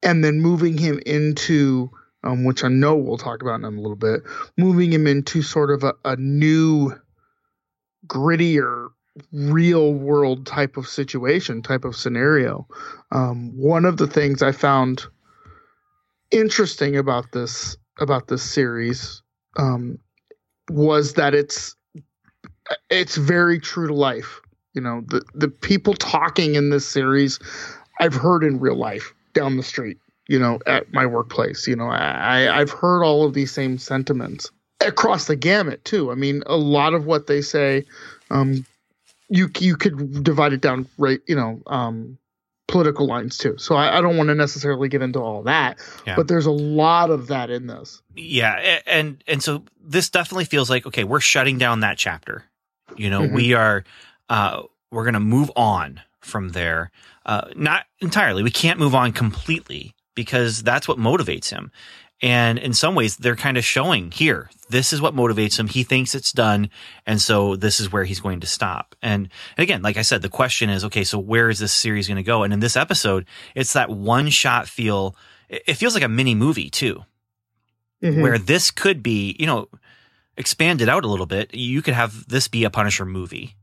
and 0.05 0.25
then 0.25 0.41
moving 0.41 0.79
him 0.79 1.01
into 1.05 1.91
um, 2.23 2.45
which 2.45 2.63
I 2.63 2.69
know 2.69 2.95
we'll 2.97 3.19
talk 3.19 3.43
about 3.43 3.57
in 3.57 3.65
a 3.65 3.71
little 3.71 3.97
bit, 3.97 4.23
moving 4.57 4.93
him 4.93 5.07
into 5.07 5.43
sort 5.43 5.71
of 5.71 5.83
a, 5.85 5.95
a 6.05 6.17
new, 6.17 6.93
grittier, 8.07 8.89
real 9.33 9.93
world 9.95 10.47
type 10.47 10.77
of 10.77 10.87
situation, 10.87 11.63
type 11.63 11.85
of 11.85 11.97
scenario. 11.97 12.69
Um, 13.11 13.57
one 13.57 13.85
of 13.85 13.97
the 13.97 14.07
things 14.07 14.43
I 14.43 14.53
found 14.53 15.07
interesting 16.31 16.97
about 16.97 17.33
this 17.33 17.77
about 17.99 18.29
this 18.29 18.43
series 18.43 19.23
um, 19.57 19.99
was 20.71 21.15
that 21.15 21.35
it's 21.35 21.75
it's 22.89 23.17
very 23.17 23.59
true 23.59 23.89
to 23.89 23.95
life. 23.95 24.41
You 24.75 24.81
know, 24.81 25.03
the 25.07 25.23
the 25.35 25.49
people 25.49 25.95
talking 25.95 26.55
in 26.55 26.71
this 26.71 26.87
series, 26.87 27.39
I've 27.99 28.15
heard 28.15 28.45
in 28.45 28.61
real 28.61 28.77
life 28.77 29.13
down 29.35 29.57
the 29.57 29.63
street, 29.63 29.99
you 30.29 30.39
know, 30.39 30.61
at 30.67 30.93
my 30.93 31.07
workplace. 31.07 31.67
You 31.67 31.77
know, 31.77 31.89
I, 31.89 32.61
I've 32.61 32.71
heard 32.71 33.03
all 33.03 33.25
of 33.25 33.35
these 33.35 33.53
same 33.53 33.79
sentiments 33.79 34.51
across 34.81 35.27
the 35.27 35.37
gamut 35.37 35.85
too. 35.85 36.11
I 36.11 36.15
mean, 36.15 36.43
a 36.47 36.57
lot 36.57 36.95
of 36.95 37.07
what 37.07 37.27
they 37.27 37.41
say, 37.41 37.85
um, 38.31 38.65
you 39.29 39.51
you 39.59 39.77
could 39.77 40.23
divide 40.23 40.53
it 40.53 40.61
down 40.61 40.87
right, 40.99 41.21
you 41.27 41.35
know, 41.35 41.61
um, 41.67 42.17
political 42.71 43.07
lines 43.07 43.37
too. 43.37 43.57
So 43.59 43.75
I, 43.75 43.99
I 43.99 44.01
don't 44.01 44.17
want 44.17 44.29
to 44.29 44.35
necessarily 44.35 44.89
get 44.89 45.03
into 45.03 45.19
all 45.19 45.43
that, 45.43 45.79
yeah. 46.07 46.17
but 46.17 46.29
there's 46.29 46.47
a 46.47 46.51
lot 46.51 47.11
of 47.11 47.27
that 47.29 47.51
in 47.51 47.67
this. 47.67 48.03
Yeah, 48.17 48.81
and 48.87 49.23
and 49.27 49.43
so 49.43 49.65
this 49.83 50.11
definitely 50.11 50.45
feels 50.45 50.71
like 50.71 50.87
okay, 50.87 51.05
we're 51.05 51.21
shutting 51.21 51.59
down 51.59 51.81
that 51.81 51.99
chapter. 51.99 52.45
You 52.97 53.11
know, 53.11 53.23
mm-hmm. 53.23 53.35
we 53.35 53.55
are 53.55 53.85
uh, 54.29 54.63
we're 54.91 55.05
going 55.05 55.15
to 55.15 55.21
move 55.21 55.51
on 55.57 56.01
from 56.21 56.51
there. 56.51 56.91
Uh, 57.27 57.49
not 57.57 57.87
entirely. 58.01 58.43
We 58.43 58.51
can't 58.51 58.79
move 58.79 58.95
on 58.95 59.13
completely 59.13 59.95
because 60.15 60.63
that's 60.63 60.89
what 60.89 60.99
motivates 60.99 61.51
him. 61.51 61.71
And 62.23 62.59
in 62.59 62.75
some 62.75 62.95
ways, 62.95 63.17
they're 63.17 63.37
kind 63.37 63.57
of 63.57 63.65
showing 63.65 64.11
here, 64.11 64.51
this 64.69 64.93
is 64.93 65.01
what 65.01 65.15
motivates 65.15 65.59
him. 65.59 65.69
He 65.69 65.85
thinks 65.85 66.15
it's 66.15 66.33
done. 66.33 66.69
And 67.07 67.21
so 67.21 67.57
this 67.57 67.81
is 67.81 67.91
where 67.91 68.05
he's 68.05 68.21
going 68.21 68.41
to 68.41 68.47
stop. 68.47 68.95
And, 69.01 69.31
and 69.57 69.63
again, 69.63 69.81
like 69.81 69.97
I 69.97 70.03
said, 70.03 70.21
the 70.21 70.29
question 70.29 70.69
is, 70.69 70.85
okay, 70.85 71.03
so 71.03 71.19
where 71.19 71.49
is 71.49 71.59
this 71.59 71.73
series 71.73 72.09
going 72.09 72.17
to 72.17 72.23
go? 72.23 72.43
And 72.43 72.53
in 72.53 72.61
this 72.61 72.77
episode, 72.77 73.27
it's 73.55 73.73
that 73.73 73.89
one 73.89 74.29
shot 74.29 74.69
feel. 74.69 75.17
It 75.49 75.75
feels 75.75 75.95
like 75.95 76.03
a 76.05 76.09
mini 76.09 76.35
movie 76.35 76.69
too, 76.69 77.05
mm-hmm. 78.03 78.21
where 78.21 78.39
this 78.39 78.71
could 78.71 79.03
be, 79.03 79.35
you 79.39 79.47
know, 79.47 79.69
expanded 80.37 80.89
out 80.89 81.05
a 81.05 81.09
little 81.09 81.27
bit. 81.27 81.55
You 81.55 81.81
could 81.81 81.95
have 81.95 82.29
this 82.29 82.49
be 82.49 82.65
a 82.65 82.71
Punisher 82.71 83.07
movie 83.07 83.57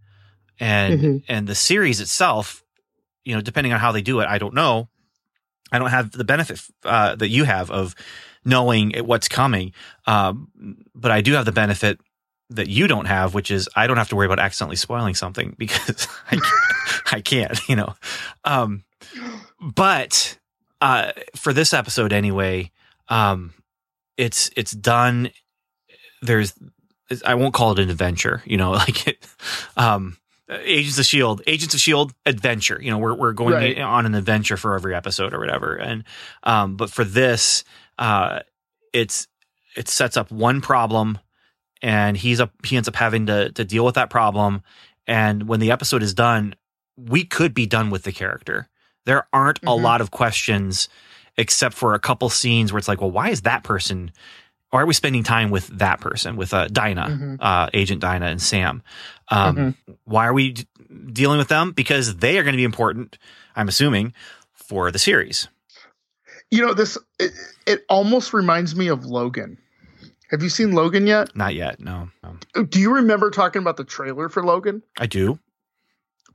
and, 0.59 0.99
mm-hmm. 0.99 1.17
and 1.27 1.47
the 1.47 1.55
series 1.55 2.01
itself 2.01 2.63
you 3.27 3.35
know, 3.35 3.41
depending 3.41 3.73
on 3.73 3.79
how 3.79 3.91
they 3.91 4.01
do 4.01 4.21
it, 4.21 4.27
I 4.27 4.37
don't 4.37 4.53
know. 4.53 4.87
I 5.69 5.79
don't 5.79 5.89
have 5.89 6.13
the 6.13 6.23
benefit 6.23 6.61
uh, 6.85 7.17
that 7.17 7.27
you 7.27 7.43
have 7.43 7.69
of 7.69 7.93
knowing 8.47 8.93
what's 9.05 9.27
coming, 9.27 9.73
um, 10.07 10.47
but 10.95 11.11
I 11.11 11.21
do 11.21 11.33
have 11.33 11.45
the 11.45 11.51
benefit 11.51 11.99
that 12.49 12.69
you 12.69 12.87
don't 12.87 13.05
have, 13.05 13.33
which 13.33 13.51
is 13.51 13.67
I 13.75 13.87
don't 13.87 13.97
have 13.97 14.07
to 14.09 14.15
worry 14.15 14.25
about 14.25 14.39
accidentally 14.39 14.77
spoiling 14.77 15.15
something 15.15 15.53
because 15.57 16.07
I 16.31 16.37
can't, 16.37 16.53
I 17.13 17.21
can't 17.21 17.59
you 17.69 17.75
know. 17.75 17.93
Um, 18.45 18.83
but 19.61 20.37
uh, 20.81 21.11
for 21.35 21.53
this 21.53 21.73
episode 21.73 22.13
anyway, 22.13 22.71
um, 23.09 23.53
it's 24.15 24.49
it's 24.55 24.71
done. 24.71 25.29
There's 26.21 26.53
I 27.25 27.35
won't 27.35 27.53
call 27.53 27.73
it 27.73 27.79
an 27.79 27.89
adventure, 27.89 28.41
you 28.45 28.57
know, 28.57 28.71
like 28.87 29.07
it. 29.07 29.27
Um, 29.75 30.17
Agents 30.49 30.97
of 30.97 31.05
Shield, 31.05 31.41
Agents 31.45 31.73
of 31.73 31.81
Shield 31.81 32.13
adventure. 32.25 32.79
You 32.81 32.91
know, 32.91 32.97
we're 32.97 33.13
we're 33.13 33.33
going 33.33 33.53
right. 33.53 33.79
on 33.79 34.05
an 34.05 34.15
adventure 34.15 34.55
for 34.55 34.75
every 34.75 34.95
episode 34.95 35.33
or 35.33 35.39
whatever. 35.39 35.75
And 35.75 36.05
um, 36.43 36.77
but 36.77 36.89
for 36.89 37.03
this, 37.03 37.65
uh, 37.97 38.39
it's 38.93 39.27
it 39.75 39.87
sets 39.87 40.17
up 40.17 40.31
one 40.31 40.61
problem, 40.61 41.19
and 41.81 42.17
he's 42.17 42.39
up 42.39 42.51
he 42.65 42.75
ends 42.77 42.87
up 42.87 42.95
having 42.95 43.27
to 43.27 43.51
to 43.51 43.65
deal 43.65 43.85
with 43.85 43.95
that 43.95 44.09
problem. 44.09 44.63
And 45.05 45.47
when 45.47 45.59
the 45.59 45.71
episode 45.71 46.03
is 46.03 46.13
done, 46.13 46.55
we 46.97 47.23
could 47.23 47.53
be 47.53 47.65
done 47.65 47.89
with 47.89 48.03
the 48.03 48.11
character. 48.11 48.67
There 49.05 49.27
aren't 49.31 49.59
mm-hmm. 49.59 49.69
a 49.69 49.75
lot 49.75 50.01
of 50.01 50.11
questions, 50.11 50.89
except 51.37 51.75
for 51.75 51.93
a 51.93 51.99
couple 51.99 52.29
scenes 52.29 52.73
where 52.73 52.79
it's 52.79 52.87
like, 52.87 52.99
well, 52.99 53.11
why 53.11 53.29
is 53.29 53.43
that 53.43 53.63
person? 53.63 54.11
Why 54.69 54.81
are 54.81 54.85
we 54.85 54.93
spending 54.93 55.23
time 55.23 55.49
with 55.49 55.67
that 55.77 56.01
person, 56.01 56.35
with 56.35 56.53
uh, 56.53 56.67
Dinah, 56.67 57.07
mm-hmm. 57.09 57.35
uh, 57.39 57.69
Agent 57.73 58.01
Dinah 58.01 58.25
and 58.25 58.41
Sam? 58.41 58.83
Um, 59.29 59.55
mm-hmm. 59.55 59.93
Why 60.03 60.27
are 60.27 60.33
we 60.33 60.51
d- 60.51 60.67
dealing 61.13 61.37
with 61.37 61.47
them? 61.47 61.71
Because 61.71 62.17
they 62.17 62.37
are 62.37 62.43
going 62.43 62.51
to 62.51 62.57
be 62.57 62.65
important, 62.65 63.17
I'm 63.55 63.69
assuming, 63.69 64.13
for 64.53 64.91
the 64.91 64.99
series. 64.99 65.47
You 66.51 66.65
know, 66.65 66.73
this 66.73 66.97
it, 67.19 67.31
it, 67.65 67.85
almost 67.89 68.33
reminds 68.33 68.75
me 68.75 68.87
of 68.87 69.05
Logan. 69.05 69.57
Have 70.31 70.41
you 70.41 70.49
seen 70.49 70.71
Logan 70.71 71.07
yet? 71.07 71.35
Not 71.35 71.55
yet. 71.55 71.79
No, 71.79 72.09
no. 72.23 72.63
Do 72.63 72.79
you 72.79 72.93
remember 72.93 73.31
talking 73.31 73.61
about 73.61 73.77
the 73.77 73.83
trailer 73.83 74.29
for 74.29 74.43
Logan? 74.43 74.81
I 74.97 75.07
do. 75.07 75.39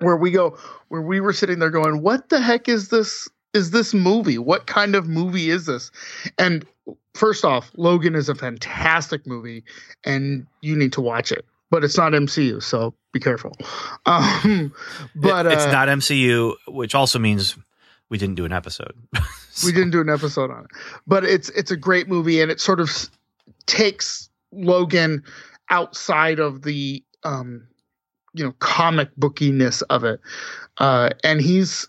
Where 0.01 0.16
we 0.16 0.31
go, 0.31 0.59
where 0.88 1.03
we 1.03 1.20
were 1.20 1.33
sitting 1.33 1.59
there 1.59 1.70
going, 1.70 2.03
"What 2.03 2.29
the 2.29 2.40
heck 2.40 2.68
is 2.68 2.88
this? 2.88 3.29
Is 3.55 3.70
this 3.70 3.94
movie? 3.94 4.38
What 4.38 4.66
kind 4.66 4.94
of 4.94 5.09
movie 5.09 5.51
is 5.51 5.66
this?" 5.66 5.90
And 6.38 6.66
first 7.14 7.44
off, 7.44 7.70
Logan 7.77 8.14
is 8.14 8.29
a 8.29 8.35
fantastic 8.35 9.27
movie, 9.27 9.64
and 10.05 10.46
you 10.61 10.77
need 10.77 10.92
to 10.94 11.01
watch 11.01 11.33
it 11.33 11.46
but 11.72 11.83
it's 11.83 11.96
not 11.96 12.12
MCU, 12.12 12.62
so 12.62 12.94
be 13.12 13.18
careful. 13.18 13.57
Um, 14.05 14.75
but 15.14 15.46
it's 15.46 15.64
uh, 15.64 15.70
not 15.70 15.87
MCU, 15.87 16.55
which 16.66 16.92
also 16.92 17.20
means 17.20 17.57
we 18.12 18.18
didn't 18.18 18.35
do 18.35 18.44
an 18.44 18.53
episode. 18.53 18.94
so. 19.51 19.66
We 19.66 19.72
didn't 19.72 19.90
do 19.90 20.01
an 20.01 20.11
episode 20.11 20.51
on 20.51 20.64
it, 20.64 20.70
but 21.07 21.25
it's 21.25 21.48
it's 21.51 21.70
a 21.70 21.77
great 21.77 22.09
movie, 22.09 22.40
and 22.40 22.51
it 22.51 22.61
sort 22.61 22.79
of 22.79 22.90
takes 23.66 24.29
Logan 24.53 25.22
outside 25.70 26.38
of 26.38 26.62
the 26.62 27.03
um, 27.25 27.66
you 28.35 28.44
know 28.44 28.53
comic 28.59 29.09
bookiness 29.18 29.83
of 29.88 30.05
it, 30.05 30.20
uh, 30.79 31.11
and 31.25 31.40
he's 31.40 31.88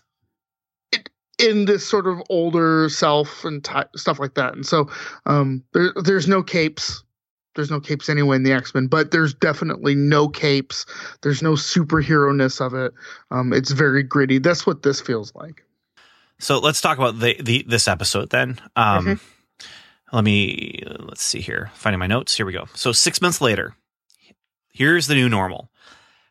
in 1.38 1.66
this 1.66 1.86
sort 1.86 2.06
of 2.06 2.22
older 2.30 2.88
self 2.88 3.44
and 3.44 3.62
t- 3.62 3.72
stuff 3.96 4.18
like 4.18 4.34
that. 4.34 4.54
And 4.54 4.64
so 4.64 4.88
um, 5.26 5.62
there, 5.72 5.92
there's 6.04 6.28
no 6.28 6.42
capes 6.42 7.02
there's 7.54 7.70
no 7.70 7.80
capes 7.80 8.08
anyway 8.08 8.36
in 8.36 8.42
the 8.42 8.52
X 8.52 8.74
Men, 8.74 8.86
but 8.86 9.10
there's 9.10 9.34
definitely 9.34 9.94
no 9.94 10.28
capes. 10.28 10.86
There's 11.22 11.42
no 11.42 11.52
superhero 11.52 12.34
ness 12.34 12.60
of 12.60 12.74
it. 12.74 12.92
Um, 13.30 13.52
it's 13.52 13.70
very 13.70 14.02
gritty. 14.02 14.38
That's 14.38 14.66
what 14.66 14.82
this 14.82 15.00
feels 15.00 15.34
like. 15.34 15.64
So 16.38 16.58
let's 16.58 16.80
talk 16.80 16.98
about 16.98 17.18
the, 17.18 17.36
the 17.40 17.64
this 17.66 17.88
episode 17.88 18.30
then. 18.30 18.60
Um, 18.76 19.06
mm-hmm. 19.06 19.66
Let 20.16 20.24
me 20.24 20.82
let's 21.00 21.22
see 21.22 21.40
here. 21.40 21.70
Finding 21.74 21.98
my 21.98 22.06
notes. 22.06 22.36
Here 22.36 22.46
we 22.46 22.52
go. 22.52 22.66
So 22.74 22.92
six 22.92 23.20
months 23.20 23.40
later, 23.40 23.74
here's 24.72 25.06
the 25.06 25.14
new 25.14 25.28
normal. 25.28 25.70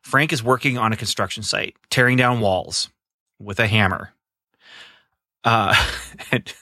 Frank 0.01 0.33
is 0.33 0.43
working 0.43 0.77
on 0.77 0.93
a 0.93 0.97
construction 0.97 1.43
site, 1.43 1.75
tearing 1.89 2.17
down 2.17 2.41
walls 2.41 2.89
with 3.39 3.59
a 3.59 3.67
hammer. 3.67 4.13
Uh, 5.43 5.73
and 6.31 6.53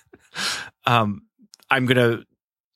um, 0.85 1.23
I'm 1.69 1.85
gonna 1.85 2.23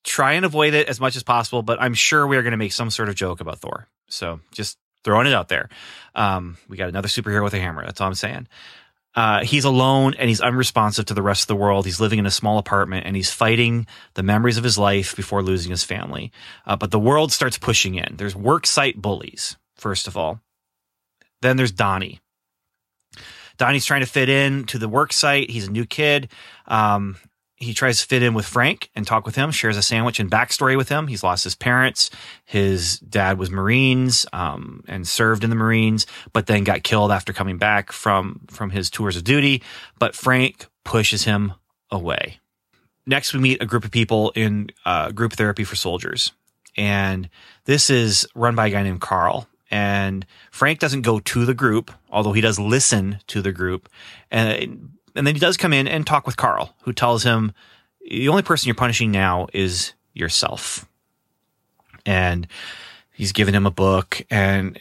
try 0.06 0.34
and 0.34 0.46
avoid 0.46 0.74
it 0.74 0.88
as 0.88 1.00
much 1.00 1.16
as 1.16 1.24
possible, 1.24 1.62
but 1.64 1.82
I'm 1.82 1.94
sure 1.94 2.26
we 2.26 2.38
are 2.38 2.44
going 2.44 2.52
to 2.52 2.58
make 2.58 2.72
some 2.72 2.90
sort 2.90 3.10
of 3.10 3.16
joke 3.16 3.42
about 3.42 3.60
Thor. 3.60 3.88
So 4.08 4.40
just 4.52 4.78
throwing 5.04 5.28
it 5.28 5.34
out 5.34 5.50
there. 5.50 5.70
Um, 6.14 6.58
we 6.70 6.78
got 6.78 6.90
another 6.90 7.08
superhero 7.08 7.44
with 7.44 7.54
a 7.54 7.60
hammer. 7.60 7.84
That's 7.84 8.00
all 8.00 8.08
I'm 8.08 8.14
saying. 8.14 8.48
Uh, 9.16 9.44
he's 9.44 9.64
alone 9.64 10.14
and 10.18 10.28
he's 10.28 10.42
unresponsive 10.42 11.06
to 11.06 11.14
the 11.14 11.22
rest 11.22 11.44
of 11.44 11.48
the 11.48 11.56
world. 11.56 11.86
He's 11.86 12.02
living 12.02 12.20
in 12.20 12.26
a 12.26 12.32
small 12.32 12.58
apartment 12.58 13.06
and 13.06 13.16
he's 13.16 13.32
fighting 13.32 13.88
the 14.16 14.24
memories 14.24 14.58
of 14.58 14.64
his 14.64 14.78
life 14.78 15.16
before 15.16 15.42
losing 15.42 15.72
his 15.72 15.84
family. 15.84 16.32
Uh, 16.66 16.76
but 16.76 16.92
the 16.92 17.00
world 17.00 17.32
starts 17.32 17.58
pushing 17.58 17.96
in. 17.96 18.18
There's 18.18 18.36
work 18.36 18.68
site 18.68 19.02
bullies, 19.02 19.56
first 19.78 20.08
of 20.08 20.18
all. 20.18 20.42
Then 21.42 21.58
there's 21.58 21.72
Donnie. 21.72 22.20
Donnie's 23.58 23.86
trying 23.86 24.02
to 24.02 24.08
fit 24.08 24.28
in 24.28 24.66
to 24.66 24.78
the 24.78 24.90
work 24.90 25.14
site. 25.14 25.50
He's 25.50 25.68
a 25.68 25.72
new 25.72 25.86
kid. 25.86 26.30
Um, 26.68 27.16
he 27.66 27.74
tries 27.74 28.00
to 28.00 28.06
fit 28.06 28.24
in 28.24 28.34
with 28.34 28.46
Frank 28.46 28.90
and 28.96 29.06
talk 29.06 29.26
with 29.26 29.36
him, 29.36 29.52
shares 29.52 29.76
a 29.76 29.82
sandwich 29.82 30.20
and 30.20 30.32
backstory 30.32 30.78
with 30.78 30.90
him. 30.90 31.08
He's 31.08 31.24
lost 31.24 31.44
his 31.44 31.56
parents. 31.56 32.10
His 32.46 33.00
dad 33.00 33.38
was 33.38 33.50
Marines, 33.50 34.26
um, 34.32 34.84
and 34.88 35.08
served 35.08 35.44
in 35.44 35.50
the 35.50 35.56
Marines, 35.56 36.06
but 36.32 36.48
then 36.48 36.64
got 36.64 36.84
killed 36.84 37.12
after 37.12 37.34
coming 37.34 37.58
back 37.58 37.92
from, 37.92 38.42
from 38.48 38.70
his 38.70 38.90
tours 38.90 39.18
of 39.18 39.24
duty. 39.24 39.62
But 40.00 40.16
Frank 40.16 40.68
pushes 40.84 41.24
him 41.26 41.54
away. 41.92 42.40
Next, 43.06 43.34
we 43.34 43.40
meet 43.40 43.62
a 43.62 43.66
group 43.66 43.86
of 43.86 43.92
people 43.92 44.32
in 44.36 44.70
uh, 44.86 45.12
group 45.12 45.34
therapy 45.34 45.64
for 45.64 45.76
soldiers. 45.76 46.32
And 46.78 47.30
this 47.66 47.90
is 47.90 48.28
run 48.36 48.56
by 48.56 48.68
a 48.68 48.70
guy 48.70 48.84
named 48.84 49.02
Carl. 49.02 49.48
And 49.72 50.26
Frank 50.52 50.80
doesn't 50.80 51.02
go 51.02 51.20
to 51.20 51.46
the 51.46 51.54
group, 51.54 51.92
although 52.10 52.34
he 52.34 52.42
does 52.42 52.60
listen 52.60 53.20
to 53.28 53.42
the 53.42 53.52
group. 53.52 53.90
And 54.30 54.95
and 55.16 55.26
then 55.26 55.36
he 55.36 55.40
does 55.40 55.58
come 55.58 55.74
in 55.74 55.88
and 55.88 56.06
talk 56.06 56.26
with 56.26 56.38
Carl, 56.38 56.76
who 56.84 56.94
tells 56.94 57.24
him 57.24 57.54
the 58.02 58.30
only 58.30 58.44
person 58.44 58.68
you're 58.68 58.76
punishing 58.76 59.12
now 59.12 59.48
is 59.54 59.94
yourself. 60.14 60.86
And 62.06 62.48
he's 63.14 63.32
given 63.32 63.56
him 63.56 63.66
a 63.66 63.72
book 63.72 64.22
and 64.30 64.80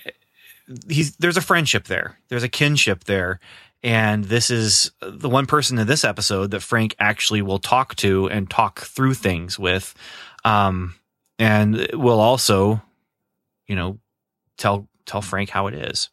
he's 0.89 1.17
there's 1.17 1.37
a 1.37 1.43
friendship 1.43 1.85
there. 1.85 2.19
There's 2.29 2.43
a 2.43 2.49
kinship 2.49 3.05
there. 3.05 3.41
And 3.83 4.25
this 4.25 4.51
is 4.51 4.91
the 5.03 5.29
one 5.29 5.47
person 5.47 5.79
in 5.79 5.87
this 5.87 6.05
episode 6.05 6.51
that 6.53 6.61
Frank 6.61 6.95
actually 6.99 7.43
will 7.43 7.59
talk 7.59 7.95
to 7.97 8.29
and 8.31 8.49
talk 8.49 8.81
through 8.81 9.15
things 9.15 9.59
with. 9.59 9.95
Um, 10.45 10.95
and 11.39 11.89
will 11.93 12.21
also, 12.21 12.83
you 13.67 13.77
know, 13.77 13.99
tell 14.57 14.89
tell 15.05 15.23
Frank 15.23 15.51
how 15.51 15.67
it 15.67 15.75
is. 15.75 16.09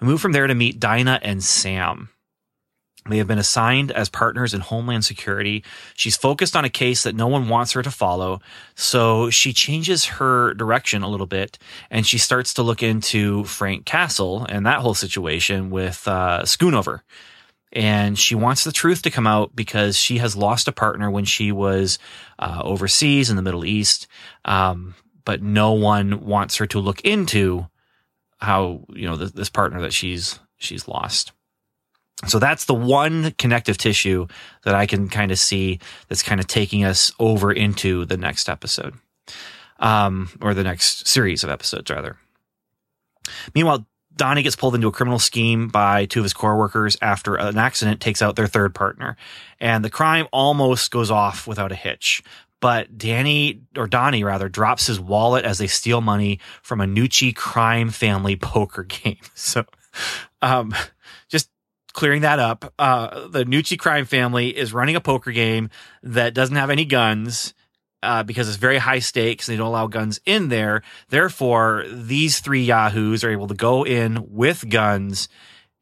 We 0.00 0.06
move 0.06 0.20
from 0.20 0.32
there 0.32 0.46
to 0.46 0.54
meet 0.54 0.80
Dinah 0.80 1.20
and 1.22 1.42
Sam. 1.42 2.10
They 3.08 3.16
have 3.16 3.26
been 3.26 3.38
assigned 3.38 3.90
as 3.92 4.10
partners 4.10 4.52
in 4.52 4.60
Homeland 4.60 5.06
Security. 5.06 5.64
She's 5.94 6.16
focused 6.16 6.54
on 6.54 6.66
a 6.66 6.70
case 6.70 7.02
that 7.04 7.14
no 7.14 7.28
one 7.28 7.48
wants 7.48 7.72
her 7.72 7.82
to 7.82 7.90
follow. 7.90 8.40
So 8.74 9.30
she 9.30 9.54
changes 9.54 10.04
her 10.06 10.52
direction 10.54 11.02
a 11.02 11.08
little 11.08 11.26
bit 11.26 11.58
and 11.90 12.06
she 12.06 12.18
starts 12.18 12.52
to 12.54 12.62
look 12.62 12.82
into 12.82 13.44
Frank 13.44 13.86
Castle 13.86 14.44
and 14.48 14.66
that 14.66 14.80
whole 14.80 14.94
situation 14.94 15.70
with 15.70 16.06
uh, 16.06 16.42
Schoonover. 16.42 17.00
And 17.72 18.18
she 18.18 18.34
wants 18.34 18.64
the 18.64 18.72
truth 18.72 19.02
to 19.02 19.10
come 19.10 19.26
out 19.26 19.56
because 19.56 19.96
she 19.96 20.18
has 20.18 20.36
lost 20.36 20.68
a 20.68 20.72
partner 20.72 21.10
when 21.10 21.24
she 21.24 21.52
was 21.52 21.98
uh, 22.38 22.60
overseas 22.62 23.30
in 23.30 23.36
the 23.36 23.42
Middle 23.42 23.64
East. 23.64 24.08
Um, 24.44 24.94
but 25.24 25.40
no 25.40 25.72
one 25.72 26.26
wants 26.26 26.56
her 26.56 26.66
to 26.66 26.80
look 26.80 27.00
into 27.02 27.68
how, 28.38 28.84
you 28.90 29.06
know, 29.08 29.16
th- 29.16 29.32
this 29.32 29.50
partner 29.50 29.80
that 29.82 29.92
she's, 29.92 30.40
she's 30.58 30.88
lost. 30.88 31.32
So 32.26 32.38
that's 32.38 32.66
the 32.66 32.74
one 32.74 33.32
connective 33.32 33.78
tissue 33.78 34.26
that 34.64 34.74
I 34.74 34.86
can 34.86 35.08
kind 35.08 35.32
of 35.32 35.38
see 35.38 35.80
that's 36.08 36.22
kind 36.22 36.40
of 36.40 36.46
taking 36.46 36.84
us 36.84 37.12
over 37.18 37.50
into 37.50 38.04
the 38.04 38.16
next 38.16 38.48
episode, 38.48 38.94
um, 39.78 40.28
or 40.42 40.52
the 40.52 40.64
next 40.64 41.08
series 41.08 41.42
of 41.44 41.50
episodes, 41.50 41.90
rather. 41.90 42.16
Meanwhile, 43.54 43.86
Donnie 44.14 44.42
gets 44.42 44.56
pulled 44.56 44.74
into 44.74 44.88
a 44.88 44.92
criminal 44.92 45.18
scheme 45.18 45.68
by 45.68 46.04
two 46.04 46.20
of 46.20 46.24
his 46.24 46.34
core 46.34 46.58
workers 46.58 46.96
after 47.00 47.36
an 47.36 47.56
accident 47.56 48.00
takes 48.00 48.20
out 48.20 48.36
their 48.36 48.46
third 48.46 48.74
partner. 48.74 49.16
And 49.60 49.82
the 49.82 49.88
crime 49.88 50.26
almost 50.30 50.90
goes 50.90 51.10
off 51.10 51.46
without 51.46 51.72
a 51.72 51.76
hitch. 51.76 52.22
But 52.60 52.98
Danny, 52.98 53.62
or 53.76 53.86
Donnie 53.86 54.22
rather, 54.22 54.50
drops 54.50 54.86
his 54.86 55.00
wallet 55.00 55.46
as 55.46 55.56
they 55.56 55.66
steal 55.66 56.02
money 56.02 56.38
from 56.62 56.82
a 56.82 56.86
Gnucci 56.86 57.34
crime 57.34 57.88
family 57.88 58.36
poker 58.36 58.82
game. 58.88 59.16
So, 59.34 59.64
um, 60.42 60.74
clearing 61.92 62.22
that 62.22 62.38
up. 62.38 62.72
Uh, 62.78 63.28
the 63.28 63.44
Gnucci 63.44 63.78
crime 63.78 64.04
family 64.04 64.56
is 64.56 64.72
running 64.72 64.96
a 64.96 65.00
poker 65.00 65.32
game 65.32 65.70
that 66.02 66.34
doesn't 66.34 66.56
have 66.56 66.70
any 66.70 66.84
guns. 66.84 67.54
Uh, 68.02 68.22
because 68.22 68.48
it's 68.48 68.56
very 68.56 68.78
high 68.78 68.98
stakes, 68.98 69.46
and 69.46 69.52
they 69.52 69.58
don't 69.58 69.66
allow 69.66 69.86
guns 69.86 70.20
in 70.24 70.48
there. 70.48 70.80
Therefore, 71.10 71.84
these 71.86 72.40
three 72.40 72.62
yahoos 72.62 73.22
are 73.22 73.30
able 73.30 73.46
to 73.48 73.54
go 73.54 73.84
in 73.84 74.24
with 74.30 74.66
guns 74.70 75.28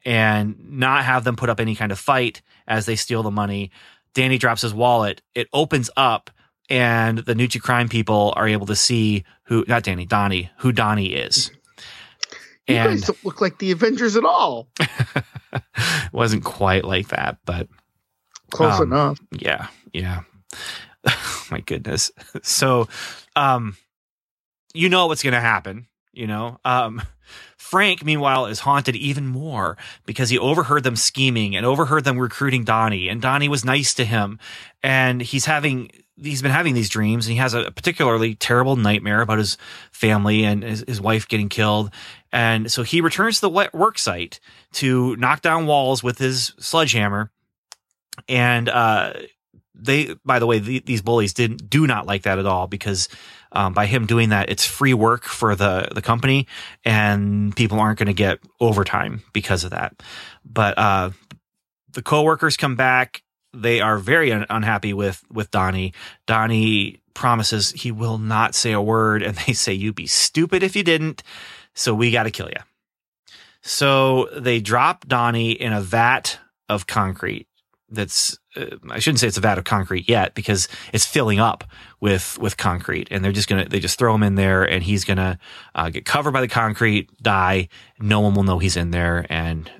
and 0.03 0.57
not 0.69 1.05
have 1.05 1.23
them 1.23 1.37
put 1.37 1.49
up 1.49 1.61
any 1.61 1.75
kind 1.75 1.93
of 1.93 1.97
fight 1.97 2.41
as 2.67 2.85
they 2.85 2.97
steal 2.97 3.23
the 3.23 3.31
money. 3.31 3.71
Danny 4.13 4.37
drops 4.37 4.63
his 4.63 4.73
wallet. 4.73 5.21
It 5.33 5.47
opens 5.53 5.89
up, 5.95 6.29
and 6.69 7.19
the 7.19 7.35
Gnucci 7.35 7.61
crime 7.61 7.87
people 7.87 8.33
are 8.35 8.49
able 8.49 8.65
to 8.67 8.75
see 8.75 9.23
who, 9.43 9.63
not 9.69 9.83
Danny, 9.83 10.05
Donnie, 10.05 10.51
who 10.57 10.73
Donnie 10.73 11.13
is. 11.13 11.51
You 12.69 12.75
And 12.75 12.89
guys 12.99 13.01
don't 13.07 13.25
look 13.25 13.41
like 13.41 13.57
the 13.57 13.71
Avengers 13.71 14.15
at 14.15 14.23
all. 14.25 14.69
It 14.79 15.63
wasn't 16.13 16.43
quite 16.43 16.85
like 16.85 17.09
that, 17.09 17.37
but 17.45 17.67
Close 18.51 18.79
Um, 18.79 18.91
enough. 18.91 19.19
yeah, 19.31 19.67
yeah. 19.93 20.21
My 21.51 21.61
goodness. 21.61 22.11
So, 22.43 22.87
um, 23.35 23.75
you 24.73 24.89
know 24.89 25.07
what's 25.07 25.23
going 25.23 25.33
to 25.33 25.39
happen, 25.39 25.87
you 26.13 26.27
know? 26.27 26.59
Um, 26.65 27.01
Frank, 27.57 28.03
meanwhile, 28.03 28.47
is 28.47 28.59
haunted 28.59 28.95
even 28.95 29.27
more 29.27 29.77
because 30.05 30.29
he 30.29 30.37
overheard 30.39 30.83
them 30.83 30.95
scheming 30.95 31.55
and 31.55 31.65
overheard 31.65 32.03
them 32.03 32.17
recruiting 32.17 32.63
Donnie, 32.63 33.07
and 33.09 33.21
Donnie 33.21 33.49
was 33.49 33.63
nice 33.65 33.93
to 33.95 34.05
him. 34.05 34.39
And 34.81 35.21
he's 35.21 35.45
having, 35.45 35.91
he's 36.15 36.41
been 36.41 36.51
having 36.51 36.73
these 36.73 36.89
dreams, 36.89 37.27
and 37.27 37.33
he 37.33 37.39
has 37.39 37.53
a 37.53 37.69
particularly 37.71 38.33
terrible 38.33 38.75
nightmare 38.75 39.21
about 39.21 39.37
his 39.37 39.57
family 39.91 40.43
and 40.43 40.63
his, 40.63 40.83
his 40.87 40.99
wife 41.01 41.27
getting 41.27 41.49
killed. 41.49 41.91
And 42.31 42.71
so 42.71 42.83
he 42.83 43.01
returns 43.01 43.35
to 43.35 43.41
the 43.41 43.49
wo- 43.49 43.69
work 43.73 43.97
site 43.97 44.39
to 44.73 45.15
knock 45.15 45.41
down 45.41 45.65
walls 45.65 46.03
with 46.03 46.17
his 46.17 46.53
sledgehammer. 46.59 47.31
And, 48.27 48.69
uh, 48.69 49.13
they, 49.73 50.15
by 50.25 50.39
the 50.39 50.45
way, 50.45 50.59
the, 50.59 50.79
these 50.79 51.01
bullies 51.01 51.33
didn't, 51.33 51.69
do 51.69 51.87
not 51.87 52.05
like 52.05 52.23
that 52.23 52.37
at 52.37 52.45
all 52.45 52.67
because, 52.67 53.07
um, 53.53 53.73
by 53.73 53.85
him 53.85 54.05
doing 54.05 54.29
that, 54.29 54.49
it's 54.49 54.65
free 54.65 54.93
work 54.93 55.23
for 55.23 55.55
the, 55.55 55.87
the 55.95 56.01
company 56.01 56.47
and 56.83 57.55
people 57.55 57.79
aren't 57.79 57.97
going 57.97 58.07
to 58.07 58.13
get 58.13 58.39
overtime 58.59 59.23
because 59.31 59.63
of 59.63 59.71
that. 59.71 60.01
But, 60.43 60.77
uh, 60.77 61.11
the 61.93 62.01
coworkers 62.01 62.57
come 62.57 62.75
back. 62.75 63.23
They 63.53 63.81
are 63.81 63.97
very 63.97 64.31
un- 64.31 64.45
unhappy 64.49 64.93
with, 64.93 65.23
with 65.31 65.49
Donnie. 65.49 65.93
Donnie 66.27 67.01
promises 67.13 67.71
he 67.71 67.91
will 67.91 68.17
not 68.17 68.55
say 68.55 68.71
a 68.71 68.81
word 68.81 69.23
and 69.23 69.37
they 69.47 69.53
say, 69.53 69.73
you'd 69.73 69.95
be 69.95 70.07
stupid 70.07 70.61
if 70.61 70.75
you 70.75 70.83
didn't. 70.83 71.23
So 71.79 71.95
we 71.95 72.11
got 72.11 72.23
to 72.23 72.31
kill 72.31 72.49
you. 72.49 72.61
So 73.61 74.27
they 74.37 74.59
drop 74.59 75.07
Donnie 75.07 75.51
in 75.51 75.71
a 75.71 75.79
vat 75.79 76.37
of 76.67 76.87
concrete 76.87 77.47
that's 77.89 78.37
uh, 78.57 78.65
I 78.89 78.99
shouldn't 78.99 79.19
say 79.19 79.27
it's 79.27 79.37
a 79.37 79.41
vat 79.41 79.57
of 79.57 79.63
concrete 79.63 80.09
yet 80.09 80.35
because 80.35 80.67
it's 80.91 81.05
filling 81.05 81.39
up 81.39 81.63
with 82.01 82.37
with 82.37 82.57
concrete 82.57 83.07
and 83.11 83.23
they're 83.23 83.31
just 83.31 83.47
gonna 83.47 83.65
they 83.65 83.79
just 83.79 83.97
throw 83.97 84.13
him 84.13 84.23
in 84.23 84.35
there 84.35 84.63
and 84.63 84.83
he's 84.83 85.05
gonna 85.05 85.39
uh, 85.73 85.89
get 85.89 86.05
covered 86.05 86.31
by 86.31 86.41
the 86.41 86.49
concrete 86.49 87.09
die. 87.23 87.69
No 87.97 88.19
one 88.19 88.35
will 88.35 88.43
know 88.43 88.59
he's 88.59 88.77
in 88.77 88.91
there 88.91 89.25
and 89.29 89.71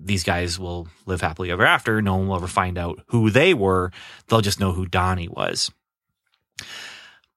these 0.00 0.24
guys 0.24 0.58
will 0.58 0.88
live 1.06 1.20
happily 1.20 1.52
ever 1.52 1.64
after. 1.64 2.02
No 2.02 2.16
one 2.16 2.26
will 2.26 2.36
ever 2.36 2.48
find 2.48 2.76
out 2.76 3.00
who 3.06 3.30
they 3.30 3.54
were. 3.54 3.92
They'll 4.26 4.40
just 4.40 4.60
know 4.60 4.72
who 4.72 4.86
Donnie 4.86 5.28
was. 5.28 5.70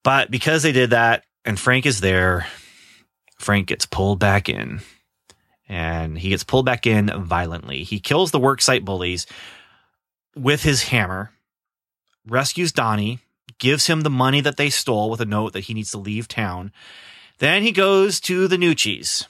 But 0.03 0.31
because 0.31 0.63
they 0.63 0.71
did 0.71 0.89
that 0.89 1.23
and 1.45 1.59
Frank 1.59 1.85
is 1.85 2.01
there 2.01 2.47
Frank 3.41 3.67
gets 3.67 3.85
pulled 3.85 4.19
back 4.19 4.47
in 4.49 4.81
and 5.67 6.17
he 6.17 6.29
gets 6.29 6.43
pulled 6.43 6.65
back 6.65 6.85
in 6.85 7.07
violently 7.23 7.83
he 7.83 7.99
kills 7.99 8.31
the 8.31 8.39
worksite 8.39 8.85
bullies 8.85 9.25
with 10.35 10.63
his 10.63 10.83
hammer, 10.83 11.31
rescues 12.27 12.71
Donnie, 12.71 13.19
gives 13.59 13.87
him 13.87 14.01
the 14.01 14.09
money 14.09 14.41
that 14.41 14.57
they 14.57 14.69
stole 14.69 15.09
with 15.09 15.21
a 15.21 15.25
note 15.25 15.53
that 15.53 15.65
he 15.65 15.73
needs 15.73 15.91
to 15.91 15.97
leave 15.97 16.27
town. 16.27 16.71
Then 17.39 17.63
he 17.63 17.71
goes 17.71 18.19
to 18.21 18.47
the 18.47 18.57
Gnucci's, 18.57 19.27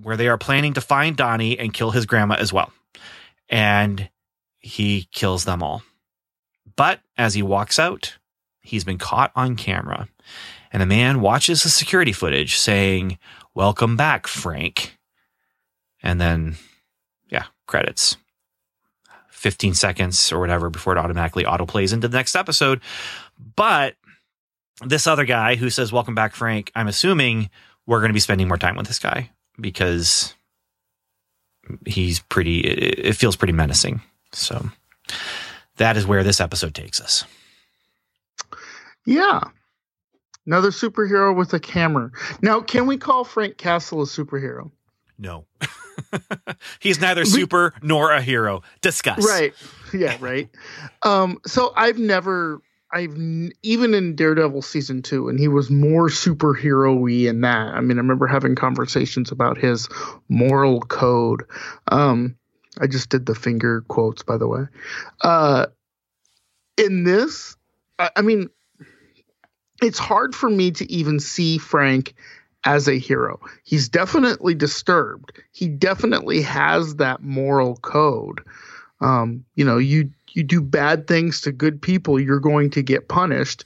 where 0.00 0.16
they 0.16 0.28
are 0.28 0.38
planning 0.38 0.74
to 0.74 0.80
find 0.80 1.16
Donnie 1.16 1.58
and 1.58 1.74
kill 1.74 1.90
his 1.90 2.06
grandma 2.06 2.36
as 2.36 2.52
well. 2.52 2.72
And 3.48 4.08
he 4.58 5.08
kills 5.12 5.44
them 5.44 5.62
all. 5.62 5.82
But 6.76 7.00
as 7.18 7.34
he 7.34 7.42
walks 7.42 7.78
out, 7.78 8.16
he's 8.62 8.84
been 8.84 8.98
caught 8.98 9.32
on 9.36 9.56
camera. 9.56 10.08
And 10.72 10.82
a 10.82 10.86
man 10.86 11.20
watches 11.20 11.62
the 11.62 11.68
security 11.68 12.12
footage 12.12 12.56
saying, 12.56 13.18
Welcome 13.54 13.96
back, 13.96 14.26
Frank. 14.26 14.98
And 16.02 16.20
then, 16.20 16.56
yeah, 17.28 17.44
credits. 17.66 18.16
15 19.30 19.74
seconds 19.74 20.32
or 20.32 20.38
whatever 20.38 20.70
before 20.70 20.94
it 20.94 20.98
automatically 20.98 21.44
autoplays 21.44 21.92
into 21.92 22.08
the 22.08 22.16
next 22.16 22.34
episode. 22.36 22.80
But 23.56 23.96
this 24.84 25.06
other 25.06 25.24
guy 25.24 25.56
who 25.56 25.68
says, 25.68 25.92
Welcome 25.92 26.14
back, 26.14 26.34
Frank, 26.34 26.72
I'm 26.74 26.88
assuming 26.88 27.50
we're 27.86 27.98
going 27.98 28.10
to 28.10 28.14
be 28.14 28.20
spending 28.20 28.48
more 28.48 28.56
time 28.56 28.76
with 28.76 28.86
this 28.86 28.98
guy 28.98 29.30
because 29.60 30.34
he's 31.84 32.20
pretty. 32.20 32.60
It, 32.60 33.06
it 33.06 33.16
feels 33.16 33.36
pretty 33.36 33.52
menacing. 33.52 34.00
So 34.32 34.70
that 35.76 35.96
is 35.96 36.06
where 36.06 36.24
this 36.24 36.40
episode 36.40 36.74
takes 36.74 37.00
us. 37.00 37.24
Yeah. 39.04 39.40
Another 40.46 40.70
superhero 40.70 41.34
with 41.36 41.54
a 41.54 41.60
camera. 41.60 42.10
Now, 42.40 42.60
can 42.60 42.86
we 42.86 42.96
call 42.96 43.24
Frank 43.24 43.58
Castle 43.58 44.02
a 44.02 44.06
superhero? 44.06 44.70
No. 45.18 45.46
He's 46.80 47.00
neither 47.00 47.24
super 47.24 47.74
nor 47.80 48.10
a 48.10 48.20
hero. 48.20 48.62
Discuss. 48.80 49.24
Right. 49.26 49.54
Yeah, 49.94 50.16
right. 50.20 50.50
um, 51.02 51.38
so 51.46 51.72
I've 51.76 51.98
never 51.98 52.60
I've 52.92 53.16
even 53.62 53.94
in 53.94 54.14
Daredevil 54.14 54.62
season 54.62 55.00
two, 55.00 55.28
and 55.28 55.38
he 55.38 55.48
was 55.48 55.70
more 55.70 56.08
superhero-y 56.08 57.28
in 57.28 57.40
that. 57.40 57.74
I 57.74 57.80
mean, 57.80 57.96
I 57.96 58.00
remember 58.00 58.26
having 58.26 58.54
conversations 58.54 59.32
about 59.32 59.56
his 59.56 59.88
moral 60.28 60.80
code. 60.80 61.44
Um, 61.88 62.36
I 62.80 62.86
just 62.86 63.08
did 63.08 63.26
the 63.26 63.34
finger 63.34 63.82
quotes, 63.88 64.22
by 64.22 64.36
the 64.36 64.46
way. 64.46 64.64
Uh, 65.22 65.66
in 66.76 67.04
this, 67.04 67.56
I, 67.98 68.10
I 68.16 68.22
mean, 68.22 68.50
it's 69.82 69.98
hard 69.98 70.34
for 70.34 70.50
me 70.50 70.70
to 70.72 70.90
even 70.90 71.20
see 71.20 71.58
Frank 71.58 72.14
as 72.64 72.88
a 72.88 72.98
hero. 72.98 73.40
He's 73.64 73.88
definitely 73.88 74.54
disturbed. 74.54 75.32
He 75.52 75.68
definitely 75.68 76.42
has 76.42 76.96
that 76.96 77.22
moral 77.22 77.76
code. 77.76 78.42
Um, 79.00 79.44
you 79.56 79.64
know, 79.64 79.78
you 79.78 80.10
you 80.30 80.42
do 80.44 80.60
bad 80.60 81.06
things 81.06 81.42
to 81.42 81.52
good 81.52 81.82
people, 81.82 82.18
you're 82.20 82.40
going 82.40 82.70
to 82.70 82.82
get 82.82 83.08
punished. 83.08 83.64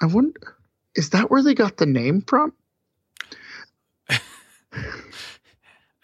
I 0.00 0.06
wonder, 0.06 0.56
is 0.94 1.10
that 1.10 1.30
where 1.30 1.42
they 1.42 1.54
got 1.54 1.76
the 1.76 1.86
name 1.86 2.22
from? 2.22 2.52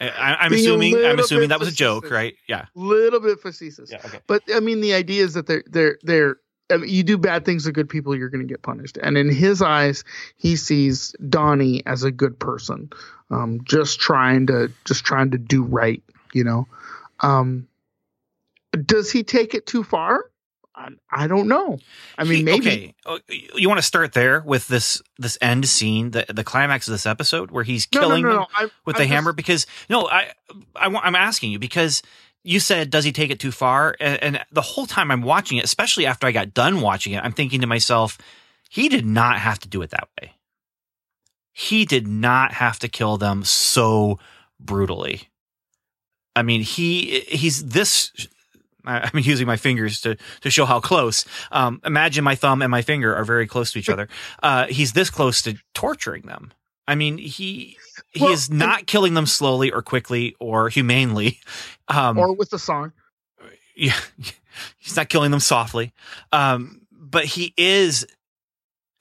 I, 0.01 0.37
I'm 0.41 0.51
Being 0.51 0.61
assuming. 0.61 1.05
I'm 1.05 1.19
assuming 1.19 1.49
that 1.49 1.59
was 1.59 1.69
a 1.69 1.73
joke, 1.73 2.05
facetious. 2.05 2.15
right? 2.15 2.35
Yeah. 2.49 2.67
Little 2.75 3.21
bit 3.21 3.41
facetious. 3.41 3.91
Yeah. 3.91 4.03
Okay. 4.05 4.21
But 4.27 4.43
I 4.55 4.61
mean, 4.61 4.81
the 4.81 4.95
idea 4.95 5.25
is 5.25 5.35
that 5.35 5.47
they're 5.47 5.65
they're 5.67 5.99
they're. 6.03 6.37
I 6.71 6.77
you 6.77 7.03
do 7.03 7.19
bad 7.19 7.45
things 7.45 7.65
to 7.65 7.73
good 7.73 7.89
people, 7.89 8.17
you're 8.17 8.31
going 8.31 8.47
to 8.47 8.51
get 8.53 8.63
punished. 8.63 8.97
And 9.03 9.19
in 9.19 9.29
his 9.31 9.61
eyes, 9.63 10.03
he 10.37 10.57
sees 10.57 11.15
Donnie 11.29 11.83
as 11.87 12.05
a 12.05 12.11
good 12.11 12.39
person, 12.39 12.91
um, 13.31 13.61
just 13.65 14.01
trying 14.01 14.47
to 14.47 14.73
just 14.85 15.05
trying 15.05 15.31
to 15.33 15.39
do 15.39 15.63
right. 15.63 16.03
You 16.33 16.45
know, 16.45 16.67
um, 17.21 17.69
does 18.87 19.11
he 19.13 19.23
take 19.23 19.55
it 19.55 19.67
too 19.67 19.85
far? 19.85 20.25
I, 20.77 20.89
I 21.09 21.27
don't 21.29 21.47
know. 21.47 21.79
I 22.19 22.25
mean, 22.25 22.39
He- 22.39 22.43
maybe. 22.43 22.67
Okay. 22.69 22.95
Oh, 23.07 23.19
You 23.55 23.69
want 23.69 23.79
to 23.79 23.83
start 23.83 24.13
there 24.13 24.41
with 24.45 24.67
this 24.67 25.01
this 25.19 25.39
end 25.41 25.69
scene, 25.69 26.11
the 26.11 26.25
the 26.29 26.43
climax 26.43 26.89
of 26.89 26.93
this 26.93 27.07
episode, 27.07 27.53
where 27.53 27.63
he's 27.63 27.87
No, 27.95 28.01
no, 28.01 28.07
killing 28.09 28.23
no, 28.25 28.29
no. 28.31 28.47
I'm- 28.57 28.71
with 28.85 28.97
I'm 28.97 29.01
the 29.01 29.05
just- 29.05 29.13
hammer. 29.15 29.33
Because 29.33 29.67
no, 29.89 30.09
I, 30.09 30.33
I 30.75 30.87
I'm 30.87 31.15
asking 31.15 31.53
you 31.53 31.61
because 31.61 32.03
you 32.45 32.61
said, 32.61 32.91
does 32.91 33.05
he 33.05 33.13
take 33.13 33.31
it 33.31 33.41
too 33.41 33.51
far? 33.51 33.97
And, 33.99 34.23
and 34.23 34.41
the 34.53 34.61
whole 34.61 34.87
time 34.87 35.11
I'm 35.11 35.23
watching 35.23 35.59
it, 35.59 35.65
especially 35.65 36.07
after 36.07 36.27
I 36.27 36.33
got 36.33 36.55
done 36.55 36.83
watching 36.83 37.15
it, 37.15 37.25
I'm 37.25 37.33
thinking 37.33 37.63
to 37.63 37.67
myself, 37.67 38.19
he 38.69 38.89
did 38.89 39.07
not 39.07 39.39
have 39.39 39.59
to 39.61 39.69
do 39.69 39.83
it 39.83 39.91
that 39.91 40.09
way. 40.21 40.33
He 41.53 41.85
did 41.85 42.07
not 42.07 42.53
have 42.53 42.79
to 42.81 42.89
kill 42.89 43.17
them 43.17 43.45
so 43.45 44.19
brutally. 44.61 45.29
I 46.37 46.43
mean, 46.43 46.63
he 46.63 47.21
he's 47.21 47.65
this. 47.65 48.11
I'm 48.85 49.11
using 49.15 49.47
my 49.47 49.57
fingers 49.57 50.01
to 50.01 50.17
to 50.41 50.51
show 50.51 50.67
how 50.67 50.81
close. 50.81 51.25
Um, 51.53 51.81
imagine 51.85 52.25
my 52.25 52.35
thumb 52.35 52.61
and 52.61 52.71
my 52.71 52.83
finger 52.83 53.15
are 53.15 53.25
very 53.25 53.47
close 53.47 53.73
to 53.73 53.79
each 53.79 53.89
other. 53.95 54.09
Uh, 54.43 54.67
he's 54.67 54.93
this 54.93 55.11
close 55.11 55.41
to 55.43 55.57
torturing 55.75 56.23
them. 56.23 56.53
I 56.87 56.97
mean, 56.97 57.19
he 57.19 57.79
he 58.11 58.21
Well, 58.25 58.33
is 58.33 58.51
not 58.51 58.87
killing 58.87 59.15
them 59.15 59.27
slowly 59.27 59.71
or 59.73 59.83
quickly 59.83 60.35
or 60.41 60.69
humanely. 60.69 61.41
Um, 61.89 62.19
or 62.19 62.35
with 62.35 62.51
the 62.51 62.59
song. 62.59 62.93
yeah, 63.77 63.99
he's 64.79 64.97
not 64.97 65.09
killing 65.09 65.31
them 65.31 65.41
softly. 65.41 65.93
Um, 66.33 66.83
but 66.93 67.25
he 67.25 67.53
is. 67.57 68.07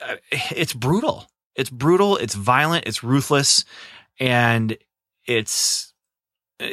Uh, 0.02 0.16
it's 0.32 0.74
brutal. 0.74 1.28
It's 1.56 1.70
brutal. 1.70 2.18
It's 2.18 2.36
violent. 2.36 2.86
It's 2.88 3.04
ruthless, 3.04 3.66
and 4.20 4.78
it's. 5.26 5.94
uh, 6.60 6.68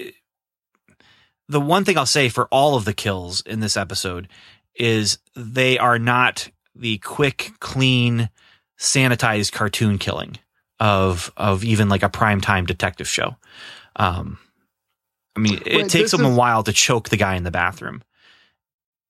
the 1.49 1.61
one 1.61 1.85
thing 1.85 1.99
I'll 1.99 2.07
say 2.07 2.29
for 2.29 2.47
all 2.53 2.77
of 2.77 2.85
the 2.85 2.95
kills 2.95 3.41
in 3.41 3.59
this 3.59 3.77
episode 3.77 4.29
is 4.77 5.19
they 5.35 5.79
are 5.79 5.99
not 5.99 6.49
the 6.77 6.99
quick, 6.99 7.53
clean, 7.59 8.31
sanitized 8.79 9.51
cartoon 9.53 9.99
killing 9.99 10.39
of 10.81 11.31
of 11.37 11.63
even 11.63 11.89
like 11.89 12.03
a 12.03 12.09
primetime 12.09 12.67
detective 12.67 13.07
show. 13.07 13.37
Um, 13.97 14.39
I 15.37 15.41
mean, 15.41 15.61
it 15.67 15.77
Right, 15.83 15.91
takes 15.91 16.11
them 16.11 16.25
a 16.25 16.35
while 16.35 16.63
to 16.65 16.73
choke 16.73 17.11
the 17.11 17.17
guy 17.17 17.37
in 17.37 17.45
the 17.45 17.51
bathroom. 17.51 18.03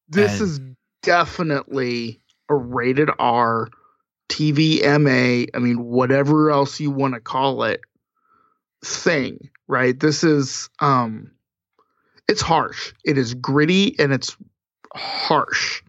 This 0.09 0.41
And- 0.41 0.43
is 0.43 0.61
definitely 1.03 2.21
a 2.49 2.55
rated 2.55 3.11
R 3.19 3.69
TVMA, 4.29 5.49
I 5.55 5.59
mean, 5.59 5.83
whatever 5.85 6.51
else 6.51 6.79
you 6.79 6.91
want 6.91 7.15
to 7.15 7.21
call 7.21 7.65
it, 7.65 7.81
thing, 8.85 9.51
right? 9.67 9.99
This 9.99 10.23
is, 10.23 10.71
um, 10.79 11.33
it's 12.29 12.41
harsh. 12.41 12.93
It 13.05 13.19
is 13.19 13.35
gritty 13.35 13.99
and 13.99 14.13
it's 14.13 14.37
harsh. 14.95 15.83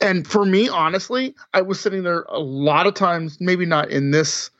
And 0.00 0.26
for 0.26 0.44
me, 0.44 0.68
honestly, 0.68 1.34
I 1.52 1.62
was 1.62 1.80
sitting 1.80 2.04
there 2.04 2.22
a 2.28 2.38
lot 2.38 2.86
of 2.86 2.94
times, 2.94 3.38
maybe 3.40 3.66
not 3.66 3.90
in 3.90 4.12
this 4.12 4.50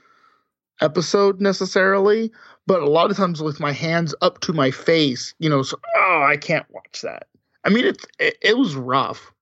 episode 0.80 1.40
necessarily, 1.40 2.30
but 2.66 2.80
a 2.80 2.88
lot 2.88 3.10
of 3.10 3.16
times 3.16 3.42
with 3.42 3.60
my 3.60 3.72
hands 3.72 4.14
up 4.22 4.40
to 4.40 4.52
my 4.52 4.70
face, 4.70 5.34
you 5.38 5.48
know, 5.48 5.62
so, 5.62 5.78
oh, 5.96 6.26
I 6.26 6.36
can't 6.36 6.66
watch 6.70 7.02
that. 7.02 7.26
I 7.64 7.70
mean, 7.70 7.86
it, 7.86 8.04
it, 8.18 8.36
it 8.42 8.58
was 8.58 8.74
rough. 8.74 9.32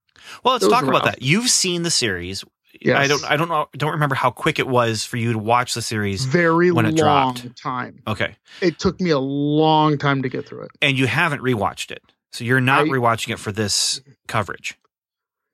Well, 0.44 0.54
let's 0.54 0.68
talk 0.68 0.84
about 0.84 1.04
that. 1.04 1.22
You've 1.22 1.48
seen 1.48 1.82
the 1.82 1.90
series. 1.90 2.44
Yes. 2.80 2.96
I 2.98 3.06
don't. 3.08 3.30
I 3.30 3.36
don't 3.36 3.48
know. 3.48 3.68
Don't 3.72 3.92
remember 3.92 4.14
how 4.14 4.30
quick 4.30 4.58
it 4.58 4.66
was 4.66 5.04
for 5.04 5.16
you 5.18 5.32
to 5.32 5.38
watch 5.38 5.74
the 5.74 5.82
series. 5.82 6.24
Very 6.24 6.70
when 6.70 6.86
it 6.86 6.94
long 6.94 7.34
dropped. 7.34 7.56
time. 7.60 8.00
Okay, 8.06 8.36
It 8.62 8.78
took 8.78 9.00
me 9.00 9.10
a 9.10 9.18
long 9.18 9.98
time 9.98 10.22
to 10.22 10.28
get 10.28 10.46
through 10.46 10.62
it. 10.62 10.70
and 10.80 10.96
you 10.96 11.06
haven't 11.06 11.42
rewatched 11.42 11.90
it, 11.90 12.02
so 12.32 12.44
you're 12.44 12.60
not 12.60 12.82
I- 12.82 12.88
rewatching 12.88 13.32
it 13.32 13.38
for 13.38 13.52
this 13.52 14.00
mm-hmm. 14.00 14.12
coverage. 14.28 14.78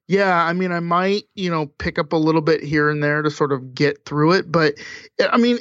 Yeah, 0.08 0.44
I 0.44 0.52
mean, 0.52 0.70
I 0.70 0.80
might, 0.80 1.24
you 1.34 1.50
know, 1.50 1.66
pick 1.66 1.98
up 1.98 2.12
a 2.12 2.16
little 2.16 2.40
bit 2.40 2.62
here 2.62 2.88
and 2.88 3.02
there 3.02 3.22
to 3.22 3.30
sort 3.30 3.50
of 3.52 3.74
get 3.74 4.04
through 4.04 4.32
it, 4.32 4.50
but 4.50 4.74
I 5.20 5.36
mean, 5.36 5.58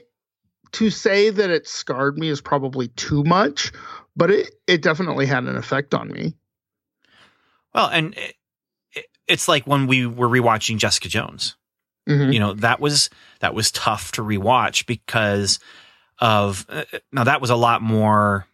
to 0.74 0.90
say 0.90 1.30
that 1.30 1.50
it 1.50 1.68
scarred 1.68 2.18
me 2.18 2.30
is 2.30 2.42
probably 2.42 2.90
too 2.90 3.24
much, 3.24 3.72
but 4.16 4.30
it 4.30 4.54
it 4.68 4.82
definitely 4.82 5.26
had 5.26 5.46
an 5.46 5.56
effect 5.56 5.94
on 5.94 6.10
me. 6.10 6.34
Well, 7.74 7.88
and 7.88 8.14
it, 8.14 8.36
it, 8.94 9.06
it's 9.28 9.48
like 9.48 9.66
when 9.66 9.88
we 9.88 10.06
were 10.06 10.28
rewatching 10.28 10.78
Jessica 10.78 11.08
Jones. 11.08 11.56
Mhm. 12.08 12.34
You 12.34 12.40
know 12.40 12.54
that 12.54 12.80
was 12.80 13.10
that 13.40 13.56
was 13.56 13.72
tough 13.72 14.12
to 14.14 14.22
rewatch 14.22 14.86
because 14.86 15.60
of 16.20 16.66
uh, 16.70 16.84
now 17.12 17.24
that 17.24 17.42
was 17.42 17.50
a 17.50 17.56
lot 17.56 17.82
more 17.82 18.46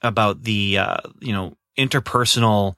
about 0.00 0.42
the 0.42 0.78
uh, 0.78 1.00
you 1.20 1.32
know 1.32 1.56
interpersonal 1.76 2.76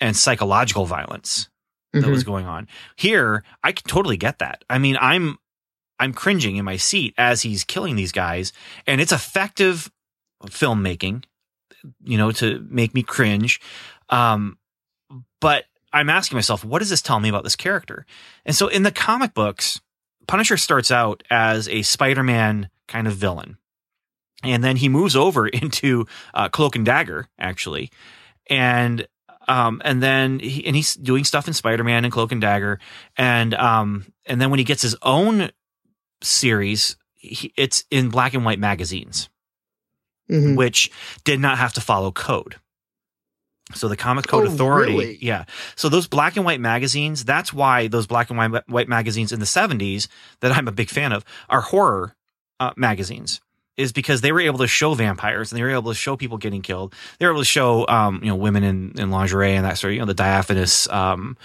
and 0.00 0.16
psychological 0.16 0.86
violence 0.86 1.48
that 1.92 2.04
Mhm. 2.04 2.10
was 2.10 2.24
going 2.24 2.46
on. 2.46 2.68
Here, 2.96 3.42
I 3.62 3.72
can 3.72 3.86
totally 3.88 4.16
get 4.16 4.38
that. 4.38 4.64
I 4.70 4.78
mean, 4.78 4.96
I'm 5.00 5.38
I'm 5.98 6.14
cringing 6.14 6.56
in 6.56 6.64
my 6.64 6.76
seat 6.78 7.12
as 7.18 7.42
he's 7.42 7.62
killing 7.62 7.94
these 7.96 8.12
guys, 8.12 8.52
and 8.86 9.00
it's 9.02 9.12
effective 9.12 9.90
filmmaking, 10.46 11.24
you 12.02 12.16
know, 12.16 12.32
to 12.32 12.66
make 12.70 12.94
me 12.94 13.02
cringe. 13.02 13.60
Um, 14.08 14.56
but 15.42 15.64
I'm 15.92 16.08
asking 16.08 16.36
myself, 16.36 16.64
what 16.64 16.78
does 16.78 16.88
this 16.88 17.02
tell 17.02 17.20
me 17.20 17.28
about 17.28 17.44
this 17.44 17.56
character? 17.56 18.06
And 18.46 18.56
so 18.56 18.68
in 18.68 18.82
the 18.82 18.90
comic 18.92 19.34
books, 19.34 19.80
Punisher 20.26 20.56
starts 20.56 20.90
out 20.90 21.22
as 21.30 21.68
a 21.68 21.82
Spider-Man 21.82 22.70
kind 22.88 23.06
of 23.06 23.14
villain. 23.16 23.58
And 24.42 24.64
then 24.64 24.76
he 24.76 24.88
moves 24.88 25.14
over 25.14 25.48
into 25.48 26.06
uh, 26.32 26.48
Cloak 26.48 26.76
and 26.76 26.86
Dagger, 26.86 27.28
actually. 27.38 27.90
And 28.48 29.06
um, 29.50 29.82
and 29.84 30.02
then 30.02 30.38
he, 30.38 30.64
and 30.66 30.76
he's 30.76 30.94
doing 30.94 31.24
stuff 31.24 31.48
in 31.48 31.54
Spider-Man 31.54 32.04
and 32.04 32.12
Cloak 32.12 32.30
and 32.32 32.40
Dagger. 32.40 32.78
And 33.16 33.52
um, 33.54 34.06
and 34.26 34.40
then 34.40 34.50
when 34.50 34.58
he 34.58 34.64
gets 34.64 34.82
his 34.82 34.94
own 35.02 35.50
series, 36.22 36.96
he, 37.14 37.52
it's 37.56 37.84
in 37.90 38.08
black 38.10 38.34
and 38.34 38.44
white 38.44 38.58
magazines 38.60 39.28
Mhm. 40.30 40.56
which 40.56 40.90
did 41.24 41.40
not 41.40 41.58
have 41.58 41.72
to 41.72 41.80
follow 41.80 42.12
code. 42.12 42.54
So 43.74 43.88
the 43.88 43.96
Comic 43.96 44.26
Code 44.28 44.46
Oh, 44.48 44.52
Authority, 44.52 44.92
really? 44.92 45.18
yeah. 45.20 45.44
So 45.76 45.88
those 45.88 46.06
black 46.06 46.36
and 46.36 46.44
white 46.44 46.60
magazines, 46.60 47.24
that's 47.24 47.52
why 47.52 47.88
those 47.88 48.06
black 48.06 48.30
and 48.30 48.38
white, 48.38 48.68
white 48.68 48.88
magazines 48.88 49.32
in 49.32 49.40
the 49.40 49.46
70s 49.46 50.06
that 50.40 50.52
I'm 50.52 50.68
a 50.68 50.72
big 50.72 50.88
fan 50.88 51.12
of 51.12 51.24
are 51.48 51.60
horror 51.62 52.14
uh, 52.60 52.72
magazines. 52.76 53.40
Is 53.76 53.92
because 53.92 54.20
they 54.20 54.32
were 54.32 54.40
able 54.40 54.58
to 54.58 54.66
show 54.66 54.92
vampires 54.94 55.50
and 55.52 55.58
they 55.58 55.62
were 55.62 55.70
able 55.70 55.90
to 55.90 55.94
show 55.94 56.14
people 56.16 56.36
getting 56.36 56.60
killed. 56.60 56.94
They 57.18 57.24
were 57.26 57.32
able 57.32 57.40
to 57.40 57.46
show, 57.46 57.86
um, 57.88 58.20
you 58.22 58.28
know, 58.28 58.36
women 58.36 58.62
in, 58.62 58.92
in 58.98 59.10
lingerie 59.10 59.54
and 59.56 59.64
that 59.64 59.78
sort 59.78 59.92
of, 59.92 59.94
you 59.94 60.00
know, 60.00 60.06
the 60.06 60.12
diaphanous, 60.14 60.86
um, 60.90 61.38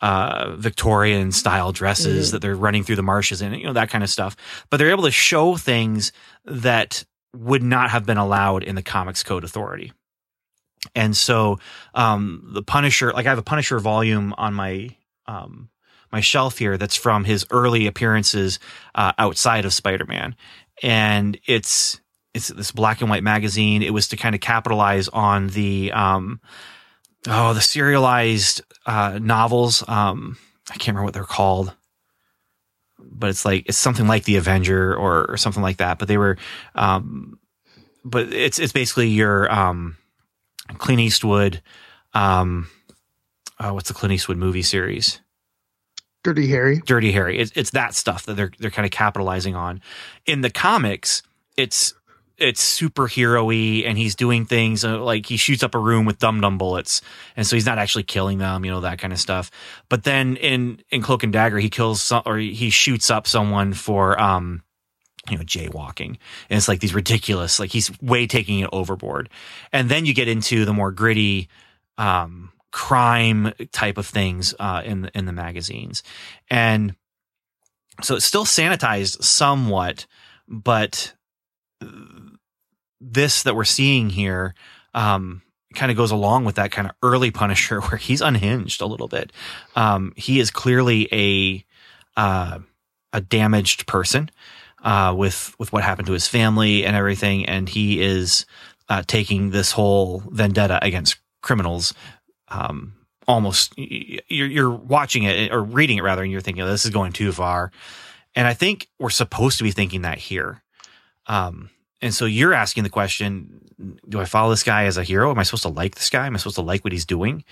uh, 0.00 0.54
Victorian 0.56 1.32
style 1.32 1.72
dresses 1.72 2.28
Mhm. 2.28 2.32
that 2.32 2.42
they're 2.42 2.54
running 2.54 2.84
through 2.84 2.96
the 2.96 3.02
marshes 3.02 3.42
in, 3.42 3.52
you 3.54 3.64
know, 3.66 3.72
that 3.72 3.90
kind 3.90 4.04
of 4.04 4.10
stuff. 4.10 4.36
But 4.70 4.76
they're 4.76 4.90
able 4.90 5.02
to 5.04 5.10
show 5.10 5.56
things 5.56 6.12
that 6.44 7.04
would 7.36 7.62
not 7.62 7.90
have 7.90 8.06
been 8.06 8.18
allowed 8.18 8.62
in 8.62 8.76
the 8.76 8.82
Comics 8.82 9.22
Code 9.22 9.42
Authority. 9.44 9.92
And 10.94 11.16
so 11.16 11.58
um, 11.94 12.50
the 12.52 12.62
Punisher, 12.62 13.12
like 13.12 13.26
I 13.26 13.30
have 13.30 13.38
a 13.38 13.42
Punisher 13.42 13.78
volume 13.80 14.32
on 14.38 14.54
my 14.54 14.96
um, 15.26 15.68
my 16.12 16.20
shelf 16.20 16.58
here 16.58 16.76
that's 16.76 16.96
from 16.96 17.22
his 17.22 17.46
early 17.50 17.86
appearances 17.86 18.58
uh, 18.96 19.12
outside 19.16 19.64
of 19.64 19.72
Spider-Man, 19.72 20.34
and 20.82 21.38
it's 21.46 22.00
it's 22.34 22.48
this 22.48 22.72
black 22.72 23.00
and 23.00 23.10
white 23.10 23.22
magazine. 23.22 23.82
It 23.82 23.92
was 23.92 24.08
to 24.08 24.16
kind 24.16 24.34
of 24.34 24.40
capitalize 24.40 25.08
on 25.08 25.48
the 25.48 25.92
um, 25.92 26.40
oh 27.26 27.54
the 27.54 27.60
serialized 27.60 28.62
uh, 28.86 29.18
novels. 29.20 29.84
Um, 29.88 30.38
I 30.70 30.74
can't 30.74 30.88
remember 30.88 31.04
what 31.04 31.14
they're 31.14 31.24
called, 31.24 31.74
but 32.98 33.30
it's 33.30 33.44
like 33.44 33.64
it's 33.66 33.78
something 33.78 34.06
like 34.06 34.24
the 34.24 34.36
Avenger 34.36 34.94
or, 34.94 35.30
or 35.30 35.36
something 35.36 35.62
like 35.62 35.78
that. 35.78 35.98
But 35.98 36.08
they 36.08 36.18
were, 36.18 36.38
um, 36.74 37.38
but 38.04 38.32
it's 38.32 38.58
it's 38.58 38.72
basically 38.72 39.08
your 39.08 39.52
um, 39.52 39.96
Clint 40.78 41.00
Eastwood. 41.00 41.62
Um, 42.14 42.68
oh, 43.58 43.74
what's 43.74 43.88
the 43.88 43.94
Clint 43.94 44.12
Eastwood 44.12 44.38
movie 44.38 44.62
series? 44.62 45.20
Dirty 46.22 46.48
Harry. 46.48 46.80
Dirty 46.84 47.12
Harry. 47.12 47.38
It's 47.38 47.52
it's 47.54 47.70
that 47.70 47.94
stuff 47.94 48.26
that 48.26 48.34
they're 48.34 48.52
they're 48.58 48.70
kind 48.70 48.86
of 48.86 48.92
capitalizing 48.92 49.54
on. 49.54 49.80
In 50.26 50.42
the 50.42 50.50
comics, 50.50 51.22
it's 51.56 51.94
it's 52.40 52.80
superhero-y 52.80 53.86
and 53.86 53.98
he's 53.98 54.16
doing 54.16 54.46
things 54.46 54.82
uh, 54.84 54.98
like 54.98 55.26
he 55.26 55.36
shoots 55.36 55.62
up 55.62 55.74
a 55.74 55.78
room 55.78 56.06
with 56.06 56.18
dum 56.18 56.40
dum 56.40 56.56
bullets 56.56 57.02
and 57.36 57.46
so 57.46 57.54
he's 57.54 57.66
not 57.66 57.78
actually 57.78 58.02
killing 58.02 58.38
them 58.38 58.64
you 58.64 58.70
know 58.70 58.80
that 58.80 58.98
kind 58.98 59.12
of 59.12 59.18
stuff 59.18 59.50
but 59.90 60.04
then 60.04 60.36
in 60.36 60.80
in 60.90 61.02
cloak 61.02 61.22
and 61.22 61.34
dagger 61.34 61.58
he 61.58 61.68
kills 61.68 62.02
some 62.02 62.22
or 62.24 62.38
he 62.38 62.70
shoots 62.70 63.10
up 63.10 63.26
someone 63.26 63.74
for 63.74 64.18
um 64.18 64.62
you 65.28 65.36
know 65.36 65.44
jaywalking 65.44 66.16
and 66.48 66.56
it's 66.56 66.66
like 66.66 66.80
these 66.80 66.94
ridiculous 66.94 67.60
like 67.60 67.70
he's 67.70 67.90
way 68.00 68.26
taking 68.26 68.60
it 68.60 68.70
overboard 68.72 69.28
and 69.70 69.90
then 69.90 70.06
you 70.06 70.14
get 70.14 70.26
into 70.26 70.64
the 70.64 70.72
more 70.72 70.90
gritty 70.90 71.46
um 71.98 72.49
crime 72.72 73.52
type 73.72 73.98
of 73.98 74.06
things 74.06 74.54
uh 74.58 74.82
in 74.84 75.02
the, 75.02 75.18
in 75.18 75.24
the 75.24 75.32
magazines 75.32 76.02
and 76.48 76.94
so 78.02 78.16
it's 78.16 78.24
still 78.24 78.44
sanitized 78.44 79.22
somewhat 79.22 80.06
but 80.46 81.14
this 83.00 83.42
that 83.44 83.56
we're 83.56 83.64
seeing 83.64 84.10
here 84.10 84.54
um, 84.94 85.42
kind 85.74 85.90
of 85.90 85.96
goes 85.96 86.10
along 86.10 86.44
with 86.44 86.56
that 86.56 86.70
kind 86.70 86.88
of 86.88 86.94
early 87.02 87.30
Punisher 87.30 87.80
where 87.82 87.96
he's 87.96 88.20
unhinged 88.20 88.80
a 88.80 88.86
little 88.86 89.08
bit. 89.08 89.32
Um, 89.74 90.12
he 90.16 90.40
is 90.40 90.50
clearly 90.50 91.08
a 91.12 91.64
uh, 92.20 92.58
a 93.12 93.20
damaged 93.20 93.86
person 93.86 94.30
uh, 94.82 95.14
with 95.16 95.54
with 95.58 95.72
what 95.72 95.82
happened 95.82 96.06
to 96.06 96.12
his 96.12 96.28
family 96.28 96.84
and 96.84 96.96
everything, 96.96 97.46
and 97.46 97.68
he 97.68 98.00
is 98.00 98.46
uh, 98.88 99.02
taking 99.06 99.50
this 99.50 99.72
whole 99.72 100.22
vendetta 100.28 100.78
against 100.82 101.16
criminals. 101.42 101.94
Um, 102.50 102.94
almost 103.26 103.74
you're, 103.76 104.48
you're 104.48 104.70
watching 104.70 105.22
it 105.22 105.52
or 105.52 105.62
reading 105.62 105.98
it 105.98 106.02
rather, 106.02 106.22
and 106.22 106.32
you're 106.32 106.40
thinking 106.40 106.62
oh, 106.62 106.68
this 106.68 106.84
is 106.84 106.90
going 106.90 107.12
too 107.12 107.32
far. 107.32 107.70
And 108.34 108.46
I 108.46 108.54
think 108.54 108.88
we're 108.98 109.10
supposed 109.10 109.58
to 109.58 109.64
be 109.64 109.70
thinking 109.70 110.02
that 110.02 110.18
here. 110.18 110.62
Um, 111.26 111.70
and 112.00 112.14
so 112.14 112.24
you're 112.24 112.54
asking 112.54 112.84
the 112.84 112.90
question, 112.90 113.60
do 114.08 114.20
I 114.20 114.24
follow 114.24 114.50
this 114.50 114.62
guy 114.62 114.84
as 114.84 114.96
a 114.96 115.04
hero? 115.04 115.30
Am 115.30 115.38
I 115.38 115.42
supposed 115.42 115.64
to 115.64 115.68
like 115.68 115.94
this 115.94 116.10
guy? 116.10 116.26
Am 116.26 116.34
I 116.34 116.38
supposed 116.38 116.56
to 116.56 116.62
like 116.62 116.82
what 116.82 116.92
he's 116.92 117.06
doing? 117.06 117.44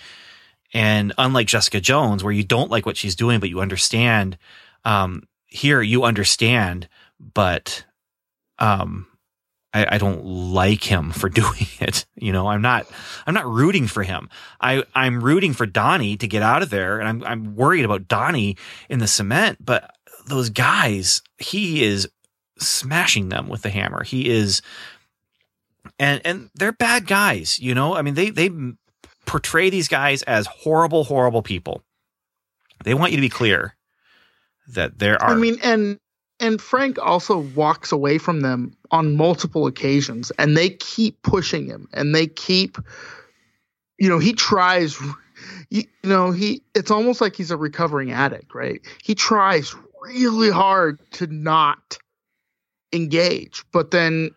And 0.73 1.13
unlike 1.19 1.47
Jessica 1.47 1.81
Jones, 1.81 2.23
where 2.23 2.33
you 2.33 2.45
don't 2.45 2.71
like 2.71 2.87
what 2.87 2.97
she's 2.97 3.17
doing, 3.17 3.41
but 3.41 3.49
you 3.49 3.61
understand, 3.61 4.37
um, 4.85 5.25
here 5.47 5.81
you 5.81 6.05
understand, 6.05 6.89
but, 7.35 7.85
um, 8.59 9.07
I, 9.75 9.97
I, 9.97 9.99
don't 9.99 10.25
like 10.25 10.83
him 10.83 11.11
for 11.13 11.29
doing 11.29 11.67
it. 11.81 12.07
You 12.17 12.33
know, 12.33 12.49
I'm 12.49 12.63
not, 12.63 12.87
I'm 13.27 13.35
not 13.35 13.47
rooting 13.47 13.87
for 13.87 14.03
him. 14.03 14.29
I, 14.61 14.85
I'm 14.95 15.23
rooting 15.23 15.53
for 15.53 15.67
Donnie 15.67 16.17
to 16.17 16.27
get 16.27 16.43
out 16.43 16.63
of 16.63 16.71
there. 16.71 16.99
And 16.99 17.09
I'm, 17.09 17.25
I'm 17.25 17.57
worried 17.57 17.85
about 17.85 18.09
Donnie 18.09 18.57
in 18.89 18.99
the 18.99 19.07
cement, 19.07 19.59
but 19.65 19.95
those 20.27 20.51
guys, 20.51 21.23
he 21.39 21.85
is 21.85 22.09
smashing 22.59 23.29
them 23.29 23.49
with 23.49 23.63
the 23.63 23.71
hammer. 23.71 24.05
He 24.05 24.29
is, 24.29 24.63
and 25.99 26.21
and 26.25 26.51
they're 26.55 26.73
bad 26.73 27.07
guys. 27.07 27.59
You 27.59 27.75
know, 27.75 27.95
I 27.95 28.03
mean, 28.03 28.15
they 28.15 28.31
they 28.31 28.51
portray 29.27 29.71
these 29.71 29.89
guys 29.89 30.23
as 30.25 30.47
horrible, 30.47 31.05
horrible 31.05 31.43
people. 31.43 31.83
They 32.85 32.95
want 32.95 33.13
you 33.13 33.17
to 33.17 33.23
be 33.23 33.29
clear 33.29 33.75
that 34.69 34.99
there 34.99 35.21
are. 35.23 35.31
I 35.31 35.37
mean, 35.37 35.59
and 35.63 35.99
and 36.41 36.61
Frank 36.61 36.99
also 36.99 37.39
walks 37.39 37.93
away 37.93 38.19
from 38.19 38.41
them 38.41 38.77
on 38.91 39.17
multiple 39.17 39.67
occasions, 39.67 40.31
and 40.39 40.57
they 40.57 40.71
keep 40.71 41.21
pushing 41.23 41.67
him, 41.67 41.89
and 41.93 42.15
they 42.15 42.27
keep, 42.27 42.79
you 43.99 44.09
know, 44.09 44.19
he 44.19 44.33
tries. 44.33 44.99
You 45.71 45.85
know, 46.03 46.33
he 46.33 46.63
it's 46.75 46.91
almost 46.91 47.21
like 47.21 47.37
he's 47.37 47.51
a 47.51 47.57
recovering 47.57 48.11
addict, 48.11 48.55
right? 48.55 48.81
He 49.03 49.15
tries 49.15 49.75
really 50.03 50.51
hard 50.51 51.01
to 51.13 51.27
not 51.27 51.99
engage. 52.93 53.65
But 53.73 53.91
then, 53.91 54.31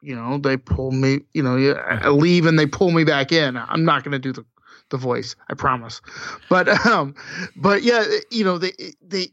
you 0.00 0.14
know, 0.14 0.38
they 0.38 0.56
pull 0.56 0.92
me, 0.92 1.20
you 1.32 1.42
know, 1.42 1.56
I 1.74 2.08
leave 2.08 2.46
and 2.46 2.58
they 2.58 2.66
pull 2.66 2.90
me 2.90 3.04
back 3.04 3.32
in. 3.32 3.56
I'm 3.56 3.84
not 3.84 4.04
going 4.04 4.12
to 4.12 4.18
do 4.18 4.32
the, 4.32 4.44
the 4.90 4.96
voice, 4.96 5.36
I 5.48 5.54
promise. 5.54 6.00
But, 6.48 6.68
um, 6.86 7.14
but 7.56 7.82
yeah, 7.82 8.04
you 8.30 8.44
know, 8.44 8.58
they, 8.58 8.72
they, 9.02 9.28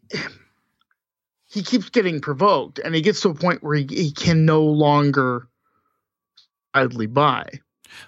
he 1.58 1.64
keeps 1.64 1.90
getting 1.90 2.22
provoked 2.22 2.80
and 2.80 2.94
he 2.94 3.02
gets 3.02 3.22
to 3.22 3.30
a 3.30 3.34
point 3.34 3.64
where 3.64 3.76
he, 3.76 3.88
he 3.90 4.12
can 4.12 4.46
no 4.46 4.64
longer 4.64 5.48
idly 6.74 7.08
by. 7.08 7.50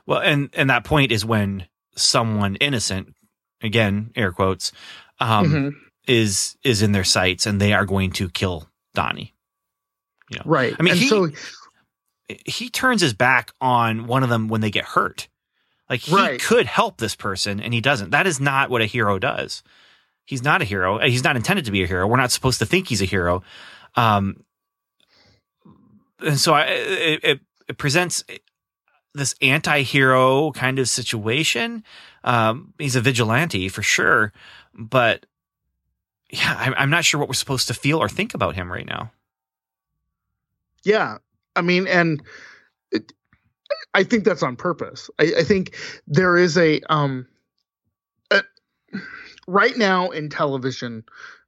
Well, 0.06 0.20
and, 0.20 0.50
and 0.54 0.70
that 0.70 0.84
point 0.84 1.12
is 1.12 1.26
when 1.26 1.66
someone 1.96 2.56
innocent, 2.58 3.16
again, 3.62 4.12
air 4.16 4.32
quotes, 4.32 4.72
um, 5.20 5.46
mm-hmm. 5.46 5.78
is, 6.08 6.58
is 6.64 6.84
in 6.84 6.92
their 6.92 7.04
sights 7.04 7.48
and 7.48 7.60
they 7.60 7.74
are 7.74 7.86
going 7.86 8.12
to 8.14 8.30
kill 8.30 8.70
Donnie. 8.94 9.34
You 10.30 10.38
know? 10.38 10.44
Right. 10.46 10.76
I 10.80 10.84
mean, 10.84 10.92
and 10.92 11.00
he 11.00 11.08
so, 11.08 11.30
he 12.46 12.70
turns 12.70 13.02
his 13.02 13.14
back 13.14 13.52
on 13.60 14.06
one 14.06 14.22
of 14.22 14.30
them 14.30 14.48
when 14.48 14.62
they 14.62 14.70
get 14.70 14.86
hurt. 14.86 15.28
Like 15.90 16.02
he 16.02 16.16
Right. 16.16 16.40
could 16.40 16.68
help 16.68 16.98
this 16.98 17.16
person 17.16 17.60
and 17.60 17.74
he 17.74 17.82
doesn't. 17.82 18.12
That 18.12 18.28
is 18.28 18.40
not 18.40 18.70
what 18.70 18.84
a 18.84 18.86
hero 18.86 19.18
does. 19.18 19.64
He's 20.30 20.44
not 20.44 20.62
a 20.62 20.66
hero. 20.66 21.00
He's 21.00 21.24
not 21.24 21.36
intended 21.36 21.66
to 21.66 21.72
be 21.72 21.82
a 21.82 21.88
hero. 21.88 22.06
We're 22.06 22.18
not 22.18 22.32
supposed 22.32 22.60
to 22.60 22.66
think 22.68 22.88
he's 22.88 23.02
a 23.02 23.06
hero. 23.06 23.42
Um, 23.96 24.44
and 26.20 26.40
so 26.40 26.54
I, 26.54 26.66
it, 26.66 27.20
it, 27.24 27.40
it 27.68 27.78
presents 27.80 28.24
this 29.16 29.34
anti-hero 29.42 30.52
kind 30.52 30.78
of 30.78 30.88
situation. 30.88 31.84
Um, 32.24 32.76
he's 32.78 32.96
a 32.96 33.02
vigilante 33.02 33.70
for 33.70 33.82
sure, 33.82 34.32
but 34.76 35.26
yeah, 36.30 36.56
I'm, 36.60 36.76
I'm 36.78 36.90
not 36.92 37.06
sure 37.06 37.20
what 37.20 37.28
we're 37.28 37.34
supposed 37.34 37.68
to 37.70 37.74
feel 37.74 37.98
or 37.98 38.08
think 38.08 38.36
about 38.36 38.54
him 38.54 38.72
right 38.72 38.86
now. 38.86 39.12
yeah. 40.84 41.18
I 41.56 41.62
mean, 41.62 41.88
and 41.88 42.22
it, 42.92 43.12
I 43.96 44.04
think 44.04 44.26
that's 44.26 44.44
on 44.44 44.56
purpose. 44.56 45.10
I, 45.20 45.34
I 45.40 45.44
think 45.44 45.76
there 46.06 46.38
is 46.38 46.56
a, 46.56 46.82
um, 46.88 47.28
a, 48.30 48.44
right 49.50 49.76
now 49.78 50.10
in 50.10 50.30
television, 50.30 51.04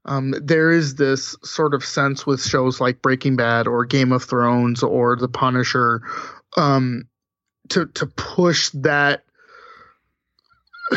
um, 0.05 0.33
there 0.41 0.71
is 0.71 0.95
this 0.95 1.35
sort 1.43 1.75
of 1.75 1.85
sense 1.85 2.25
with 2.25 2.43
shows 2.43 2.81
like 2.81 3.01
Breaking 3.01 3.35
Bad 3.35 3.67
or 3.67 3.85
Game 3.85 4.11
of 4.11 4.23
Thrones 4.23 4.81
or 4.81 5.15
The 5.15 5.27
Punisher, 5.27 6.01
um, 6.57 7.07
to 7.69 7.85
to 7.85 8.07
push 8.07 8.71
that 8.71 9.23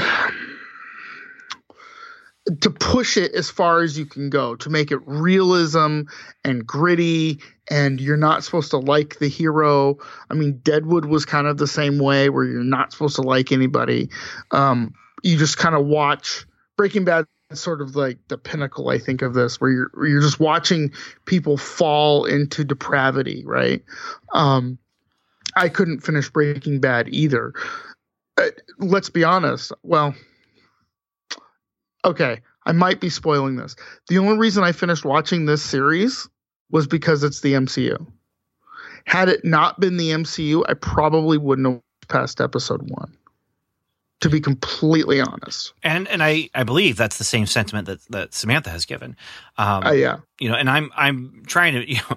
to 2.61 2.70
push 2.70 3.16
it 3.16 3.32
as 3.34 3.50
far 3.50 3.82
as 3.82 3.98
you 3.98 4.07
can 4.07 4.30
go 4.30 4.57
to 4.57 4.70
make 4.70 4.90
it 4.90 5.00
realism 5.05 6.02
and 6.44 6.66
gritty 6.66 7.38
and 7.70 8.00
you're 8.00 8.16
not 8.16 8.44
supposed 8.44 8.70
to 8.70 8.78
like 8.78 9.18
the 9.18 9.28
hero. 9.28 9.98
I 10.30 10.34
mean 10.34 10.61
deadwood 10.64 11.05
was 11.05 11.26
kind 11.26 11.46
of 11.46 11.59
the 11.59 11.66
same 11.66 11.98
way 11.98 12.30
where 12.30 12.44
you're 12.44 12.64
not 12.64 12.92
supposed 12.92 13.16
to 13.16 13.22
like 13.22 13.52
anybody. 13.52 14.09
Um, 14.50 14.94
you 15.22 15.36
just 15.38 15.59
kind 15.59 15.74
of 15.74 15.86
watch 15.86 16.46
breaking 16.77 17.05
bad 17.05 17.27
is 17.51 17.61
sort 17.61 17.81
of 17.81 17.97
like 17.97 18.18
the 18.29 18.39
pinnacle 18.39 18.89
i 18.89 18.99
think 18.99 19.22
of 19.22 19.35
this 19.35 19.61
where 19.61 19.70
you're 19.70 19.91
where 19.95 20.07
you're 20.07 20.20
just 20.20 20.41
watching 20.41 20.93
people 21.25 21.57
fall 21.57 22.25
into 22.25 22.64
depravity 22.64 23.43
right 23.47 23.83
um, 24.33 24.79
i 25.57 25.68
couldn't 25.68 26.01
finish 26.01 26.31
breaking 26.31 26.81
bad 26.81 27.09
either 27.09 27.53
uh, 28.39 28.49
let's 28.79 29.11
be 29.11 29.25
honest 29.25 29.72
well 29.83 30.14
okay, 32.05 32.41
I 32.66 32.72
might 32.72 33.01
be 33.01 33.11
spoiling 33.11 33.57
this. 33.57 33.77
The 34.09 34.18
only 34.18 34.37
reason 34.37 34.62
I 34.62 34.72
finished 34.72 35.05
watching 35.05 35.47
this 35.47 35.62
series 35.62 36.29
was 36.70 36.87
because 36.87 37.22
it's 37.25 37.41
the 37.41 37.55
MCU. 37.55 38.07
Had 39.07 39.29
it 39.29 39.45
not 39.45 39.81
been 39.81 39.97
the 39.97 40.11
MCU, 40.11 40.64
I 40.68 40.75
probably 40.75 41.39
wouldn't 41.39 41.66
have 41.66 41.83
passed 42.09 42.41
episode 42.41 42.89
one. 42.91 43.16
To 44.20 44.30
be 44.30 44.40
completely 44.40 45.20
honest. 45.20 45.74
And 45.82 46.08
and 46.08 46.22
I, 46.22 46.48
I 46.54 46.62
believe 46.62 46.96
that's 46.96 47.18
the 47.18 47.24
same 47.24 47.46
sentiment 47.46 47.86
that, 47.86 48.04
that 48.10 48.34
Samantha 48.34 48.70
has 48.70 48.86
given. 48.86 49.16
Um, 49.58 49.84
Uh, 49.84 49.92
yeah. 49.92 50.18
you 50.40 50.48
know, 50.48 50.54
and 50.54 50.70
I'm 50.70 50.90
I'm 50.96 51.42
trying 51.46 51.74
to 51.74 51.88
you 51.90 51.96
know 51.96 52.16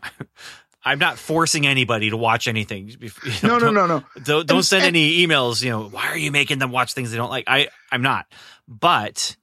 I'm 0.86 1.00
not 1.00 1.18
forcing 1.18 1.68
anybody 1.68 2.10
to 2.10 2.18
watch 2.18 2.48
anything. 2.48 2.90
You 3.02 3.10
know, 3.44 3.58
no, 3.58 3.72
no, 3.72 3.86
no, 3.86 3.88
no. 3.98 4.04
Don't, 4.24 4.48
don't 4.48 4.64
send 4.64 4.86
any 4.86 5.26
emails. 5.28 5.62
You 5.62 5.72
know, 5.72 5.90
why 5.90 6.08
are 6.08 6.18
you 6.18 6.32
making 6.32 6.60
them 6.60 6.72
watch 6.72 6.94
things 6.94 7.12
they 7.12 7.18
don't 7.18 7.30
like? 7.30 7.44
I, 7.48 7.68
I'm 7.92 8.02
not. 8.02 8.26
But, 8.70 9.36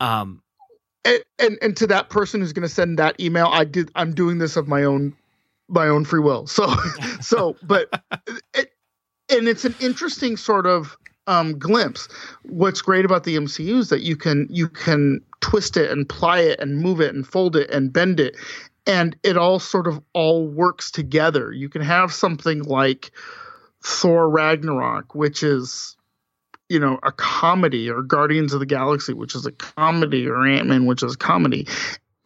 um, 0.00 0.42
and 1.04 1.22
and, 1.38 1.58
and 1.62 1.76
to 1.76 1.86
that 1.86 2.10
person 2.10 2.40
who's 2.40 2.52
going 2.52 2.66
to 2.66 2.74
send 2.74 2.98
that 2.98 3.20
email, 3.20 3.46
I 3.46 3.64
did. 3.64 3.90
I'm 3.94 4.12
doing 4.12 4.38
this 4.38 4.56
of 4.56 4.66
my 4.66 4.82
own, 4.82 5.14
my 5.68 5.86
own 5.86 6.04
free 6.04 6.20
will. 6.20 6.48
So, 6.48 6.66
so, 7.20 7.54
but, 7.62 7.88
it, 8.54 8.72
and 9.30 9.46
it's 9.46 9.64
an 9.64 9.76
interesting 9.80 10.36
sort 10.36 10.66
of 10.66 10.96
um, 11.28 11.58
glimpse. 11.58 12.08
What's 12.42 12.82
great 12.82 13.04
about 13.04 13.22
the 13.22 13.36
MCU 13.36 13.78
is 13.78 13.90
that 13.90 14.00
you 14.00 14.16
can 14.16 14.48
you 14.50 14.68
can 14.68 15.20
twist 15.40 15.76
it 15.76 15.90
and 15.90 16.08
ply 16.08 16.40
it 16.40 16.58
and 16.58 16.80
move 16.80 17.00
it 17.00 17.14
and 17.14 17.24
fold 17.24 17.54
it 17.54 17.70
and 17.70 17.92
bend 17.92 18.18
it, 18.18 18.36
and 18.86 19.14
it 19.22 19.36
all 19.36 19.60
sort 19.60 19.86
of 19.86 20.02
all 20.14 20.48
works 20.48 20.90
together. 20.90 21.52
You 21.52 21.68
can 21.68 21.82
have 21.82 22.12
something 22.12 22.62
like 22.64 23.12
Thor 23.84 24.28
Ragnarok, 24.28 25.14
which 25.14 25.42
is 25.42 25.96
you 26.68 26.80
know 26.80 26.98
a 27.02 27.12
comedy, 27.12 27.88
or 27.90 28.02
Guardians 28.02 28.54
of 28.54 28.60
the 28.60 28.66
Galaxy, 28.66 29.12
which 29.12 29.34
is 29.36 29.46
a 29.46 29.52
comedy, 29.52 30.26
or 30.26 30.44
Ant 30.46 30.66
Man, 30.66 30.86
which 30.86 31.02
is 31.02 31.14
a 31.14 31.18
comedy, 31.18 31.68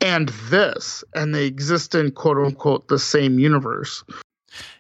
and 0.01 0.29
this, 0.49 1.03
and 1.13 1.35
they 1.35 1.47
exist 1.47 1.97
in 1.97 2.13
quote 2.13 2.39
unquote 2.39 2.87
the 2.87 3.01
same 3.01 3.41
universe. 3.41 4.05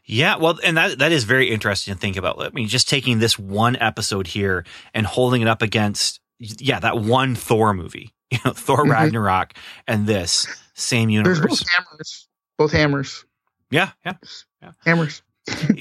Yeah, 0.05 0.37
well, 0.37 0.59
and 0.65 0.77
that 0.77 0.99
that 0.99 1.13
is 1.13 1.25
very 1.25 1.51
interesting 1.51 1.95
to 1.95 2.01
think 2.01 2.17
about. 2.17 2.41
I 2.43 2.51
mean, 2.51 2.69
just 2.69 2.89
taking 2.89 3.19
this 3.19 3.39
one 3.39 3.77
episode 3.77 4.27
here 4.27 4.65
and 4.95 5.07
holding 5.07 5.43
it 5.43 5.49
up 5.49 5.63
against, 5.63 6.21
yeah, 6.39 6.81
that 6.81 6.99
one 6.99 7.35
Thor 7.35 7.73
movie, 7.73 8.13
you 8.31 8.39
know, 8.45 8.53
Thor 8.53 8.79
mm-hmm. 8.79 8.91
Ragnarok, 8.91 9.55
and 9.87 10.07
this 10.07 10.47
same 10.75 11.09
universe. 11.09 11.39
There's 11.39 11.61
both 11.61 11.69
hammers. 11.69 12.29
Both 12.59 12.73
hammers. 12.73 13.25
Yeah, 13.71 13.91
yeah, 14.05 14.15
yeah. 14.61 14.73
Hammers. 14.85 15.23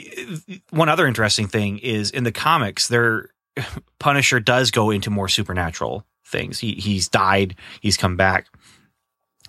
one 0.70 0.90
other 0.90 1.08
interesting 1.08 1.48
thing 1.48 1.78
is 1.80 2.12
in 2.12 2.24
the 2.24 2.32
comics, 2.32 2.88
their 2.88 3.30
Punisher 4.00 4.40
does 4.40 4.72
go 4.72 4.92
into 4.92 5.10
more 5.10 5.28
supernatural 5.28 6.06
things. 6.26 6.60
He 6.60 6.74
he's 6.74 7.08
died. 7.08 7.56
He's 7.82 7.98
come 7.98 8.18
back. 8.18 8.48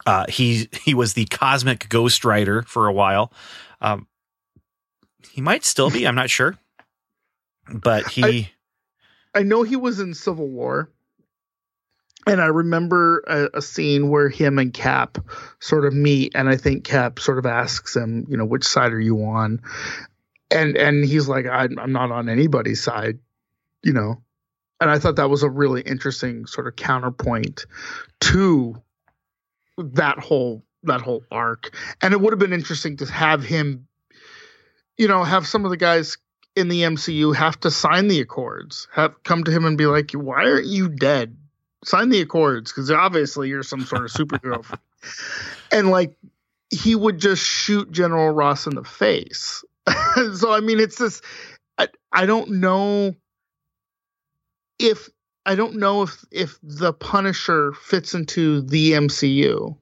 Uh, 0.04 0.26
he 0.28 0.68
he 0.82 0.94
was 0.94 1.12
the 1.14 1.26
cosmic 1.26 1.88
Ghost 1.88 2.24
Rider 2.24 2.62
for 2.62 2.88
a 2.88 2.92
while. 2.92 3.32
Um, 3.80 4.06
he 5.33 5.41
might 5.41 5.64
still 5.64 5.89
be. 5.89 6.07
I'm 6.07 6.14
not 6.14 6.28
sure, 6.28 6.59
but 7.72 8.07
he. 8.07 8.22
I, 9.35 9.41
I 9.41 9.43
know 9.45 9.62
he 9.62 9.76
was 9.76 9.99
in 9.99 10.12
Civil 10.12 10.47
War, 10.47 10.91
and 12.26 12.39
I 12.39 12.47
remember 12.47 13.24
a, 13.26 13.59
a, 13.59 13.62
scene 13.62 14.11
where 14.11 14.28
him 14.28 14.59
and 14.59 14.74
Cap 14.74 15.16
sort 15.59 15.87
of 15.87 15.95
meet, 15.95 16.33
and 16.35 16.51
I 16.51 16.57
think 16.59 16.85
Cap 16.85 17.18
sort 17.18 17.39
of 17.39 17.47
asks 17.47 17.97
him, 17.97 18.26
you 18.28 18.37
know, 18.37 18.45
which 18.45 18.64
side 18.64 18.93
are 18.93 19.01
you 19.01 19.24
on? 19.24 19.62
And 20.51 20.76
and 20.76 21.03
he's 21.03 21.28
like, 21.28 21.47
I'm, 21.47 21.78
I'm 21.78 21.93
not 21.93 22.12
on 22.12 22.28
anybody's 22.28 22.83
side, 22.83 23.18
you 23.83 23.95
know. 23.95 24.22
And 24.83 24.91
I 24.91 24.99
thought 24.99 25.16
that 25.16 25.30
was 25.30 25.43
a 25.43 25.49
really 25.49 25.80
interesting 25.80 26.45
sort 26.45 26.66
of 26.66 26.76
counterpoint 26.76 27.64
to 28.20 28.83
that 29.78 30.18
whole 30.18 30.62
that 30.83 31.01
whole 31.01 31.24
arc. 31.30 31.74
And 32.03 32.12
it 32.12 32.20
would 32.20 32.35
have 32.35 32.41
been 32.41 32.53
interesting 32.53 32.99
to 32.99 33.07
have 33.07 33.43
him 33.43 33.87
you 34.97 35.09
know, 35.09 35.24
have 35.24 35.47
some 35.47 35.64
of 35.64 35.70
the 35.70 35.76
guys 35.76 36.16
in 36.55 36.68
the 36.68 36.82
MCU 36.82 37.34
have 37.34 37.59
to 37.61 37.70
sign 37.70 38.09
the 38.09 38.20
accords, 38.20 38.88
have 38.93 39.22
come 39.22 39.45
to 39.45 39.51
him 39.51 39.64
and 39.64 39.78
be 39.78 39.86
like, 39.86 40.12
"Why 40.12 40.45
aren't 40.45 40.66
you 40.66 40.88
dead? 40.88 41.36
Sign 41.84 42.11
the 42.11 42.20
accords 42.20 42.70
because 42.70 42.90
obviously 42.90 43.49
you're 43.49 43.62
some 43.62 43.84
sort 43.84 44.05
of 44.05 44.11
superhero." 44.11 44.64
and 45.72 45.90
like 45.90 46.16
he 46.70 46.95
would 46.95 47.18
just 47.18 47.45
shoot 47.45 47.90
General 47.90 48.30
Ross 48.30 48.66
in 48.66 48.74
the 48.74 48.84
face. 48.84 49.64
so 50.34 50.53
I 50.53 50.61
mean, 50.61 50.80
it's 50.80 50.99
this. 50.99 51.22
I, 51.78 51.88
I 52.12 52.26
don't 52.26 52.51
know 52.61 53.14
if 54.78 55.09
I 55.47 55.55
don't 55.55 55.76
know 55.76 56.03
if 56.03 56.24
if 56.30 56.59
the 56.62 56.93
Punisher 56.93 57.72
fits 57.72 58.14
into 58.14 58.62
the 58.62 58.93
MCU, 58.93 59.76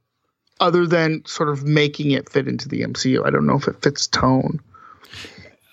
other 0.61 0.87
than 0.87 1.25
sort 1.27 1.49
of 1.49 1.65
making 1.65 2.13
it 2.13 2.29
fit 2.29 2.49
into 2.49 2.69
the 2.69 2.83
MCU. 2.83 3.27
I 3.27 3.31
don't 3.31 3.47
know 3.47 3.57
if 3.57 3.69
it 3.69 3.83
fits 3.83 4.07
tone. 4.07 4.61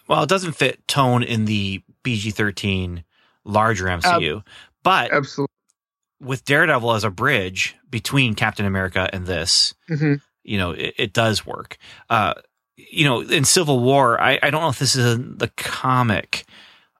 Well, 0.08 0.24
it 0.24 0.30
doesn't 0.30 0.54
fit 0.54 0.88
tone 0.88 1.24
in 1.24 1.46
the 1.46 1.82
PG 2.04 2.32
thirteen 2.32 3.04
larger 3.44 3.86
MCU, 3.86 4.44
but 4.84 5.12
absolutely. 5.12 5.54
with 6.22 6.46
Daredevil 6.46 6.94
as 6.94 7.04
a 7.04 7.10
bridge 7.10 7.76
between 7.90 8.34
Captain 8.34 8.66
America 8.66 9.10
and 9.12 9.26
this, 9.26 9.74
mm-hmm. 9.90 10.16
you 10.44 10.58
know, 10.58 10.72
it, 10.72 10.94
it, 10.98 11.14
does 11.14 11.46
work. 11.46 11.78
Uh, 12.10 12.34
you 12.76 13.06
know, 13.06 13.22
in 13.22 13.46
Civil 13.46 13.80
War, 13.80 14.22
I, 14.22 14.40
I 14.42 14.50
don't 14.50 14.62
know 14.62 14.70
if 14.70 14.80
this 14.80 14.96
is 14.96 15.16
in 15.16 15.38
the 15.38 15.48
comic. 15.50 16.46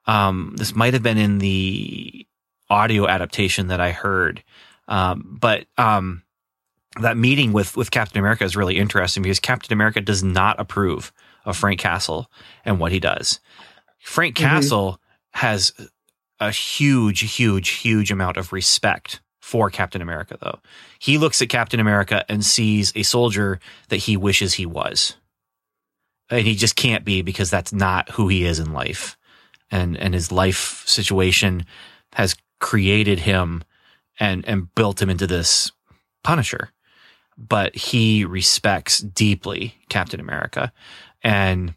Um, 0.06 0.56
this 0.58 0.74
might 0.76 0.94
have 0.94 1.04
been 1.04 1.18
in 1.18 1.40
the 1.40 2.26
audio 2.70 3.08
adaptation 3.08 3.68
that 3.68 3.82
I 3.82 3.92
heard. 3.92 4.44
Um, 4.88 5.38
but 5.40 5.66
um, 5.78 6.24
that 7.02 7.18
meeting 7.18 7.54
with 7.54 7.76
with 7.76 7.92
Captain 7.92 8.20
America 8.20 8.44
is 8.44 8.56
really 8.56 8.78
interesting 8.78 9.24
because 9.24 9.40
Captain 9.40 9.74
America 9.74 10.02
does 10.02 10.24
not 10.24 10.60
approve 10.60 11.12
of 11.48 11.58
Frank 11.58 11.80
Castle 11.80 12.30
and 12.64 12.80
what 12.80 12.92
he 12.92 13.00
does. 13.00 13.40
Frank 14.00 14.36
mm-hmm. 14.36 14.46
Castle 14.46 15.00
has 15.32 15.74
a 16.40 16.52
huge, 16.52 17.36
huge, 17.36 17.70
huge 17.70 18.12
amount 18.12 18.38
of 18.38 18.54
respect 18.54 19.22
for 19.40 19.70
Captain 19.70 20.02
America, 20.02 20.38
though. 20.42 20.60
He 21.00 21.18
looks 21.18 21.42
at 21.42 21.50
Captain 21.50 21.80
America 21.80 22.26
and 22.28 22.46
sees 22.46 22.92
a 22.96 23.04
soldier 23.04 23.60
that 23.88 23.98
he 23.98 24.18
wishes 24.18 24.54
he 24.54 24.66
was. 24.66 25.16
And 26.30 26.46
he 26.46 26.56
just 26.56 26.76
can't 26.76 27.06
be 27.06 27.22
because 27.22 27.50
that's 27.50 27.72
not 27.72 28.12
who 28.12 28.28
he 28.28 28.44
is 28.44 28.60
in 28.60 28.74
life. 28.74 29.18
And 29.72 29.98
and 29.98 30.14
his 30.14 30.32
life 30.32 30.84
situation 30.86 31.66
has 32.14 32.36
created 32.60 33.20
him 33.20 33.64
and 34.20 34.46
and 34.46 34.74
built 34.76 35.02
him 35.02 35.10
into 35.10 35.28
this 35.28 35.72
Punisher. 36.24 36.72
But 37.38 37.76
he 37.76 38.26
respects 38.26 39.00
deeply 39.00 39.76
Captain 39.90 40.20
America 40.20 40.74
and 41.24 41.74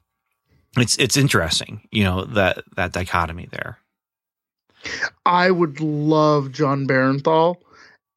it's 0.76 0.96
it's 0.98 1.16
interesting, 1.16 1.88
you 1.90 2.04
know 2.04 2.24
that 2.24 2.64
that 2.76 2.92
dichotomy 2.92 3.48
there. 3.50 3.78
I 5.26 5.50
would 5.50 5.80
love 5.80 6.52
Jon 6.52 6.86
Bernthal 6.86 7.56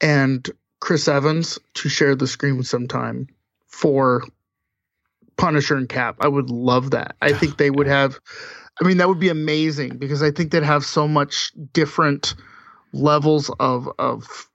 and 0.02 0.48
Chris 0.80 1.08
Evans 1.08 1.60
to 1.76 1.90
share 1.90 2.16
the 2.16 2.28
screen 2.28 2.64
sometime 2.64 3.28
for 3.68 4.24
Punisher 5.38 5.76
and 5.76 5.90
Cap. 5.90 6.18
I 6.20 6.28
would 6.28 6.50
love 6.50 6.92
that. 6.92 7.16
I 7.22 7.34
think 7.34 7.58
they 7.58 7.70
would 7.70 7.88
have. 7.88 8.20
I 8.82 8.88
mean, 8.88 8.98
that 8.98 9.08
would 9.08 9.20
be 9.20 9.30
amazing 9.30 9.98
because 9.98 10.24
I 10.24 10.32
think 10.32 10.52
they'd 10.52 10.64
have 10.64 10.86
so 10.86 11.08
much 11.08 11.52
different 11.74 12.36
levels 12.92 13.52
of 13.60 13.90
of 14.00 14.50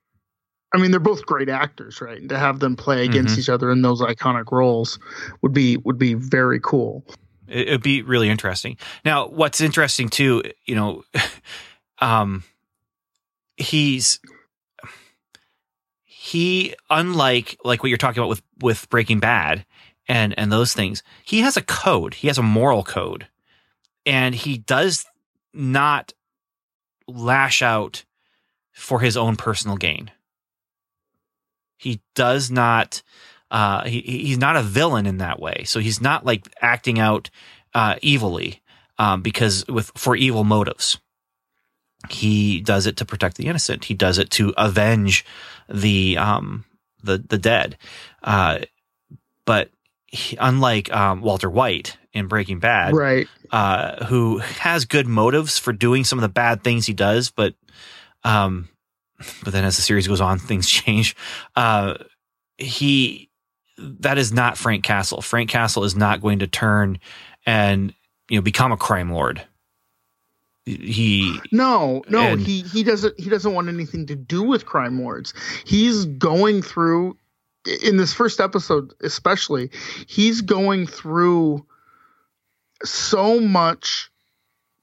I 0.72 0.78
mean, 0.78 0.90
they're 0.90 1.00
both 1.00 1.24
great 1.24 1.48
actors, 1.48 2.00
right? 2.00 2.20
And 2.20 2.28
to 2.28 2.38
have 2.38 2.60
them 2.60 2.76
play 2.76 3.04
against 3.04 3.32
mm-hmm. 3.32 3.40
each 3.40 3.48
other 3.48 3.70
in 3.70 3.82
those 3.82 4.02
iconic 4.02 4.52
roles 4.52 4.98
would 5.40 5.54
be 5.54 5.78
would 5.78 5.98
be 5.98 6.14
very 6.14 6.60
cool. 6.60 7.04
It 7.46 7.70
would 7.70 7.82
be 7.82 8.02
really 8.02 8.28
interesting. 8.28 8.76
Now, 9.04 9.28
what's 9.28 9.62
interesting 9.62 10.10
too, 10.10 10.42
you 10.66 10.74
know, 10.74 11.04
um, 12.00 12.44
he's 13.56 14.20
he 16.04 16.74
unlike 16.90 17.56
like 17.64 17.82
what 17.82 17.88
you're 17.88 17.96
talking 17.96 18.20
about 18.20 18.28
with 18.28 18.42
with 18.60 18.90
Breaking 18.90 19.20
Bad 19.20 19.64
and 20.06 20.38
and 20.38 20.52
those 20.52 20.74
things, 20.74 21.02
he 21.24 21.40
has 21.40 21.56
a 21.56 21.62
code. 21.62 22.12
He 22.14 22.28
has 22.28 22.36
a 22.36 22.42
moral 22.42 22.84
code, 22.84 23.26
and 24.04 24.34
he 24.34 24.58
does 24.58 25.06
not 25.54 26.12
lash 27.06 27.62
out 27.62 28.04
for 28.72 29.00
his 29.00 29.16
own 29.16 29.36
personal 29.36 29.78
gain 29.78 30.10
he 31.79 32.03
does 32.14 32.51
not. 32.51 33.03
Uh, 33.51 33.85
he 33.85 34.01
he's 34.01 34.37
not 34.37 34.57
a 34.57 34.62
villain 34.62 35.07
in 35.07 35.18
that 35.18 35.41
way. 35.41 35.64
So 35.64 35.81
he's 35.81 36.03
not 36.03 36.26
like 36.26 36.47
acting 36.61 36.99
out 36.99 37.31
uh, 37.72 37.95
evilly 38.03 38.61
um, 38.99 39.22
because 39.22 39.66
with 39.68 39.91
for 39.97 40.14
evil 40.14 40.45
motives. 40.45 40.99
He 42.11 42.61
does 42.61 42.87
it 42.87 42.99
to 42.99 43.05
protect 43.05 43.37
the 43.37 43.47
innocent. 43.49 43.85
He 43.85 43.95
does 43.95 44.18
it 44.18 44.31
to 44.33 44.55
avenge 44.57 45.24
the 45.68 46.16
um, 46.18 46.64
the 47.03 47.18
the 47.18 47.39
dead. 47.39 47.76
Uh, 48.22 48.61
but 49.45 49.70
he, 50.07 50.37
unlike 50.41 50.93
um, 50.93 51.22
Walter 51.22 51.51
White 51.51 51.97
in 52.12 52.29
Breaking 52.29 52.61
Bad, 52.61 52.95
right, 52.95 53.26
uh, 53.51 54.05
who 54.05 54.39
has 54.39 54.85
good 54.85 55.07
motives 55.07 55.59
for 55.59 55.72
doing 55.72 56.05
some 56.05 56.18
of 56.18 56.22
the 56.22 56.29
bad 56.29 56.62
things 56.62 56.87
he 56.87 56.93
does, 56.93 57.31
but 57.31 57.55
um, 58.24 58.68
but 59.42 59.52
then 59.52 59.64
as 59.64 59.76
the 59.76 59.82
series 59.82 60.08
goes 60.08 60.20
on, 60.20 60.38
things 60.38 60.68
change. 60.68 61.16
Uh, 61.56 61.94
he 62.56 63.30
that 63.78 64.18
is 64.18 64.32
not 64.32 64.58
Frank 64.58 64.84
Castle. 64.84 65.22
Frank 65.22 65.50
Castle 65.50 65.84
is 65.84 65.96
not 65.96 66.20
going 66.20 66.40
to 66.40 66.46
turn 66.46 66.98
and 67.46 67.94
you 68.28 68.38
know 68.38 68.42
become 68.42 68.72
a 68.72 68.76
crime 68.76 69.10
lord. 69.10 69.42
He 70.64 71.40
no 71.50 72.02
no 72.08 72.20
and, 72.20 72.40
he 72.40 72.60
he 72.60 72.82
doesn't 72.82 73.18
he 73.18 73.30
doesn't 73.30 73.54
want 73.54 73.68
anything 73.68 74.06
to 74.06 74.16
do 74.16 74.42
with 74.42 74.66
crime 74.66 75.00
lords. 75.00 75.32
He's 75.64 76.04
going 76.04 76.60
through 76.60 77.16
in 77.82 77.96
this 77.96 78.12
first 78.12 78.40
episode, 78.40 78.94
especially, 79.02 79.70
he's 80.06 80.40
going 80.40 80.86
through 80.86 81.66
so 82.84 83.40
much 83.40 84.10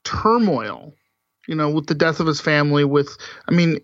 turmoil, 0.04 0.94
you 1.48 1.56
know, 1.56 1.70
with 1.70 1.88
the 1.88 1.96
death 1.96 2.20
of 2.20 2.28
his 2.28 2.42
family. 2.42 2.84
With, 2.84 3.18
I 3.48 3.54
mean, 3.54 3.80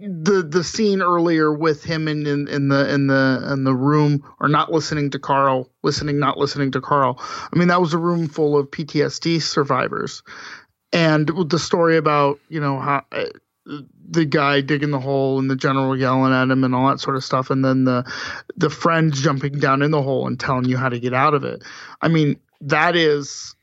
the 0.00 0.42
the 0.42 0.64
scene 0.64 1.02
earlier 1.02 1.52
with 1.52 1.84
him 1.84 2.08
in, 2.08 2.26
in, 2.26 2.48
in 2.48 2.68
the 2.68 2.92
in 2.92 3.06
the 3.06 3.48
in 3.52 3.64
the 3.64 3.74
room 3.74 4.24
or 4.40 4.48
not 4.48 4.72
listening 4.72 5.10
to 5.10 5.18
Carl, 5.18 5.68
listening 5.82 6.18
not 6.18 6.38
listening 6.38 6.70
to 6.72 6.80
Carl. 6.80 7.18
I 7.20 7.58
mean, 7.58 7.68
that 7.68 7.80
was 7.80 7.92
a 7.92 7.98
room 7.98 8.28
full 8.28 8.56
of 8.56 8.70
PTSD 8.70 9.42
survivors, 9.42 10.22
and 10.92 11.30
the 11.48 11.58
story 11.58 11.96
about 11.96 12.40
you 12.48 12.60
know 12.60 12.78
how 12.78 13.04
uh, 13.12 13.24
the 14.08 14.24
guy 14.24 14.62
digging 14.62 14.90
the 14.90 15.00
hole 15.00 15.38
and 15.38 15.50
the 15.50 15.56
general 15.56 15.96
yelling 15.96 16.32
at 16.32 16.50
him 16.50 16.64
and 16.64 16.74
all 16.74 16.88
that 16.88 17.00
sort 17.00 17.16
of 17.16 17.24
stuff, 17.24 17.50
and 17.50 17.64
then 17.64 17.84
the 17.84 18.10
the 18.56 18.70
friends 18.70 19.20
jumping 19.20 19.58
down 19.58 19.82
in 19.82 19.90
the 19.90 20.02
hole 20.02 20.26
and 20.26 20.40
telling 20.40 20.64
you 20.64 20.76
how 20.76 20.88
to 20.88 20.98
get 20.98 21.12
out 21.12 21.34
of 21.34 21.44
it. 21.44 21.62
I 22.00 22.08
mean, 22.08 22.40
that 22.62 22.96
is 22.96 23.54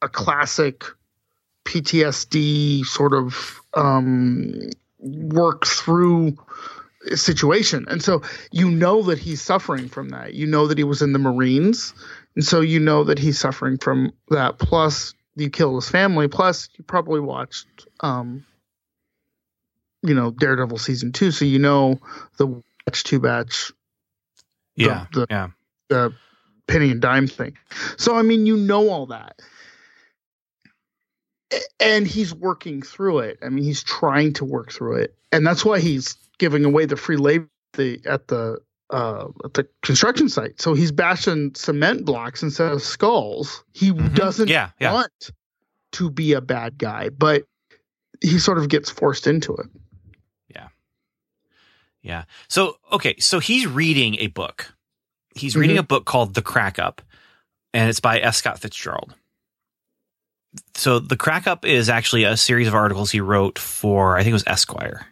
a 0.00 0.08
classic 0.08 0.84
PTSD 1.64 2.84
sort 2.84 3.14
of 3.14 3.60
um, 3.74 4.70
work 5.02 5.66
through 5.66 6.36
situation. 7.14 7.84
And 7.88 8.02
so 8.02 8.22
you 8.52 8.70
know 8.70 9.02
that 9.02 9.18
he's 9.18 9.42
suffering 9.42 9.88
from 9.88 10.10
that. 10.10 10.34
You 10.34 10.46
know 10.46 10.66
that 10.68 10.78
he 10.78 10.84
was 10.84 11.02
in 11.02 11.12
the 11.12 11.18
Marines. 11.18 11.94
And 12.34 12.44
so 12.44 12.60
you 12.60 12.80
know 12.80 13.04
that 13.04 13.18
he's 13.18 13.38
suffering 13.38 13.78
from 13.78 14.12
that. 14.30 14.58
Plus, 14.58 15.14
you 15.36 15.50
kill 15.50 15.74
his 15.76 15.88
family. 15.88 16.28
Plus, 16.28 16.68
you 16.76 16.84
probably 16.84 17.20
watched, 17.20 17.66
um, 18.00 18.44
you 20.02 20.14
know, 20.14 20.30
Daredevil 20.30 20.78
season 20.78 21.12
two. 21.12 21.30
So 21.30 21.44
you 21.44 21.58
know 21.58 22.00
the 22.38 22.62
batch 22.86 23.04
two 23.04 23.20
batch. 23.20 23.72
The, 24.76 24.84
yeah. 24.84 25.06
The, 25.12 25.26
yeah. 25.28 25.48
The 25.88 26.14
penny 26.68 26.90
and 26.90 27.00
dime 27.00 27.26
thing. 27.26 27.58
So, 27.98 28.16
I 28.16 28.22
mean, 28.22 28.46
you 28.46 28.56
know 28.56 28.88
all 28.88 29.06
that 29.06 29.40
and 31.80 32.06
he's 32.06 32.34
working 32.34 32.82
through 32.82 33.20
it. 33.20 33.38
I 33.42 33.48
mean, 33.48 33.64
he's 33.64 33.82
trying 33.82 34.32
to 34.34 34.44
work 34.44 34.72
through 34.72 34.96
it, 34.96 35.14
and 35.30 35.46
that's 35.46 35.64
why 35.64 35.80
he's 35.80 36.14
giving 36.38 36.64
away 36.64 36.86
the 36.86 36.96
free 36.96 37.16
labor 37.16 37.48
the, 37.74 38.00
at 38.06 38.28
the 38.28 38.58
uh, 38.90 39.28
at 39.44 39.54
the 39.54 39.66
construction 39.82 40.28
site. 40.28 40.60
So 40.60 40.74
he's 40.74 40.92
bashing 40.92 41.54
cement 41.54 42.04
blocks 42.04 42.42
instead 42.42 42.70
of 42.70 42.82
skulls. 42.82 43.64
He 43.72 43.90
mm-hmm. 43.90 44.14
doesn't 44.14 44.48
yeah, 44.48 44.70
yeah. 44.78 44.92
want 44.92 45.30
to 45.92 46.10
be 46.10 46.34
a 46.34 46.40
bad 46.40 46.78
guy, 46.78 47.08
but 47.08 47.44
he 48.20 48.38
sort 48.38 48.58
of 48.58 48.68
gets 48.68 48.90
forced 48.90 49.26
into 49.26 49.54
it. 49.54 49.66
Yeah, 50.54 50.68
yeah. 52.02 52.24
So 52.48 52.76
okay, 52.92 53.16
so 53.18 53.38
he's 53.38 53.66
reading 53.66 54.16
a 54.16 54.28
book. 54.28 54.74
He's 55.34 55.56
reading 55.56 55.76
mm-hmm. 55.76 55.84
a 55.84 55.86
book 55.86 56.04
called 56.04 56.34
The 56.34 56.42
Crack 56.42 56.78
Up, 56.78 57.00
and 57.72 57.88
it's 57.88 58.00
by 58.00 58.20
F. 58.20 58.34
Scott 58.34 58.58
Fitzgerald 58.58 59.14
so 60.74 60.98
the 60.98 61.16
crack 61.16 61.46
up 61.46 61.64
is 61.64 61.88
actually 61.88 62.24
a 62.24 62.36
series 62.36 62.68
of 62.68 62.74
articles 62.74 63.10
he 63.10 63.20
wrote 63.20 63.58
for 63.58 64.16
I 64.16 64.22
think 64.22 64.32
it 64.32 64.34
was 64.34 64.46
Esquire, 64.46 65.06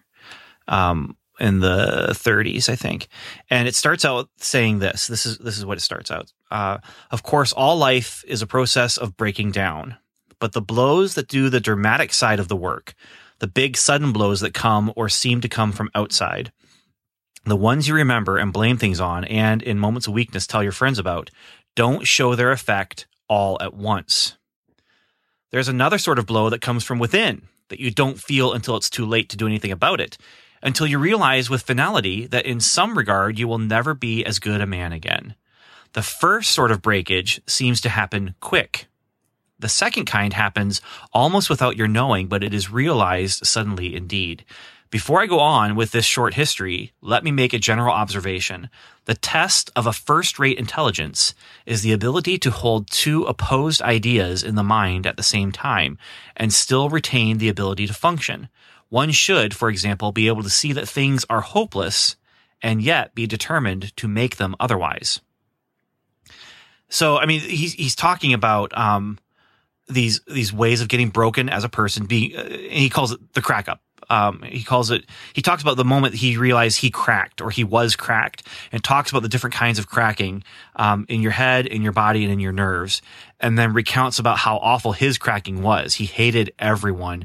um, 0.68 1.16
in 1.40 1.60
the 1.60 2.08
30s, 2.10 2.68
I 2.68 2.76
think, 2.76 3.08
and 3.48 3.66
it 3.66 3.74
starts 3.74 4.04
out 4.04 4.28
saying 4.36 4.78
this. 4.78 5.06
This 5.06 5.24
is 5.24 5.38
this 5.38 5.56
is 5.56 5.64
what 5.64 5.78
it 5.78 5.82
starts 5.82 6.10
out. 6.10 6.32
Uh, 6.50 6.78
of 7.10 7.22
course, 7.22 7.52
all 7.52 7.76
life 7.76 8.22
is 8.28 8.42
a 8.42 8.46
process 8.46 8.96
of 8.98 9.16
breaking 9.16 9.52
down, 9.52 9.96
but 10.38 10.52
the 10.52 10.60
blows 10.60 11.14
that 11.14 11.28
do 11.28 11.48
the 11.48 11.60
dramatic 11.60 12.12
side 12.12 12.40
of 12.40 12.48
the 12.48 12.56
work, 12.56 12.94
the 13.38 13.46
big 13.46 13.76
sudden 13.76 14.12
blows 14.12 14.40
that 14.40 14.54
come 14.54 14.92
or 14.96 15.08
seem 15.08 15.40
to 15.40 15.48
come 15.48 15.72
from 15.72 15.90
outside, 15.94 16.52
the 17.44 17.56
ones 17.56 17.88
you 17.88 17.94
remember 17.94 18.36
and 18.36 18.52
blame 18.52 18.76
things 18.76 19.00
on, 19.00 19.24
and 19.24 19.62
in 19.62 19.78
moments 19.78 20.06
of 20.06 20.12
weakness 20.12 20.46
tell 20.46 20.62
your 20.62 20.72
friends 20.72 20.98
about, 20.98 21.30
don't 21.74 22.06
show 22.06 22.34
their 22.34 22.52
effect 22.52 23.06
all 23.28 23.56
at 23.62 23.72
once. 23.72 24.36
There's 25.50 25.68
another 25.68 25.98
sort 25.98 26.18
of 26.18 26.26
blow 26.26 26.50
that 26.50 26.60
comes 26.60 26.84
from 26.84 26.98
within 26.98 27.48
that 27.68 27.80
you 27.80 27.90
don't 27.90 28.20
feel 28.20 28.52
until 28.52 28.76
it's 28.76 28.90
too 28.90 29.06
late 29.06 29.28
to 29.30 29.36
do 29.36 29.46
anything 29.46 29.72
about 29.72 30.00
it, 30.00 30.16
until 30.62 30.86
you 30.86 30.98
realize 30.98 31.50
with 31.50 31.62
finality 31.62 32.26
that 32.26 32.46
in 32.46 32.60
some 32.60 32.96
regard 32.96 33.38
you 33.38 33.48
will 33.48 33.58
never 33.58 33.94
be 33.94 34.24
as 34.24 34.38
good 34.38 34.60
a 34.60 34.66
man 34.66 34.92
again. 34.92 35.34
The 35.92 36.02
first 36.02 36.52
sort 36.52 36.70
of 36.70 36.82
breakage 36.82 37.40
seems 37.46 37.80
to 37.80 37.88
happen 37.88 38.34
quick. 38.40 38.86
The 39.58 39.68
second 39.68 40.06
kind 40.06 40.32
happens 40.32 40.80
almost 41.12 41.50
without 41.50 41.76
your 41.76 41.88
knowing, 41.88 42.28
but 42.28 42.44
it 42.44 42.54
is 42.54 42.70
realized 42.70 43.44
suddenly 43.44 43.96
indeed. 43.96 44.44
Before 44.90 45.22
I 45.22 45.26
go 45.26 45.38
on 45.38 45.76
with 45.76 45.92
this 45.92 46.04
short 46.04 46.34
history, 46.34 46.92
let 47.00 47.22
me 47.22 47.30
make 47.30 47.52
a 47.52 47.60
general 47.60 47.94
observation. 47.94 48.68
The 49.04 49.14
test 49.14 49.70
of 49.76 49.86
a 49.86 49.92
first 49.92 50.40
rate 50.40 50.58
intelligence 50.58 51.32
is 51.64 51.82
the 51.82 51.92
ability 51.92 52.38
to 52.38 52.50
hold 52.50 52.90
two 52.90 53.22
opposed 53.22 53.82
ideas 53.82 54.42
in 54.42 54.56
the 54.56 54.64
mind 54.64 55.06
at 55.06 55.16
the 55.16 55.22
same 55.22 55.52
time 55.52 55.96
and 56.36 56.52
still 56.52 56.88
retain 56.88 57.38
the 57.38 57.48
ability 57.48 57.86
to 57.86 57.94
function. 57.94 58.48
One 58.88 59.12
should, 59.12 59.54
for 59.54 59.70
example, 59.70 60.10
be 60.10 60.26
able 60.26 60.42
to 60.42 60.50
see 60.50 60.72
that 60.72 60.88
things 60.88 61.24
are 61.30 61.40
hopeless 61.40 62.16
and 62.60 62.82
yet 62.82 63.14
be 63.14 63.28
determined 63.28 63.96
to 63.96 64.08
make 64.08 64.38
them 64.38 64.56
otherwise. 64.58 65.20
So, 66.88 67.16
I 67.16 67.26
mean, 67.26 67.38
he's, 67.38 67.74
he's 67.74 67.94
talking 67.94 68.34
about, 68.34 68.76
um, 68.76 69.20
these, 69.88 70.20
these 70.26 70.52
ways 70.52 70.80
of 70.80 70.88
getting 70.88 71.10
broken 71.10 71.48
as 71.48 71.62
a 71.62 71.68
person 71.68 72.06
being, 72.06 72.36
uh, 72.36 72.48
he 72.48 72.88
calls 72.88 73.12
it 73.12 73.34
the 73.34 73.42
crack 73.42 73.68
up 73.68 73.80
um, 74.10 74.42
he 74.42 74.64
calls 74.64 74.90
it, 74.90 75.06
he 75.32 75.40
talks 75.40 75.62
about 75.62 75.76
the 75.76 75.84
moment 75.84 76.16
he 76.16 76.36
realized 76.36 76.80
he 76.80 76.90
cracked 76.90 77.40
or 77.40 77.50
he 77.50 77.64
was 77.64 77.96
cracked 77.96 78.46
and 78.72 78.82
talks 78.82 79.10
about 79.10 79.22
the 79.22 79.28
different 79.28 79.54
kinds 79.54 79.78
of 79.78 79.88
cracking, 79.88 80.42
um, 80.76 81.06
in 81.08 81.22
your 81.22 81.32
head, 81.32 81.66
in 81.66 81.82
your 81.82 81.92
body, 81.92 82.24
and 82.24 82.32
in 82.32 82.40
your 82.40 82.52
nerves. 82.52 83.00
And 83.38 83.56
then 83.56 83.72
recounts 83.72 84.18
about 84.18 84.36
how 84.36 84.58
awful 84.58 84.92
his 84.92 85.16
cracking 85.16 85.62
was. 85.62 85.94
He 85.94 86.04
hated 86.04 86.52
everyone. 86.58 87.24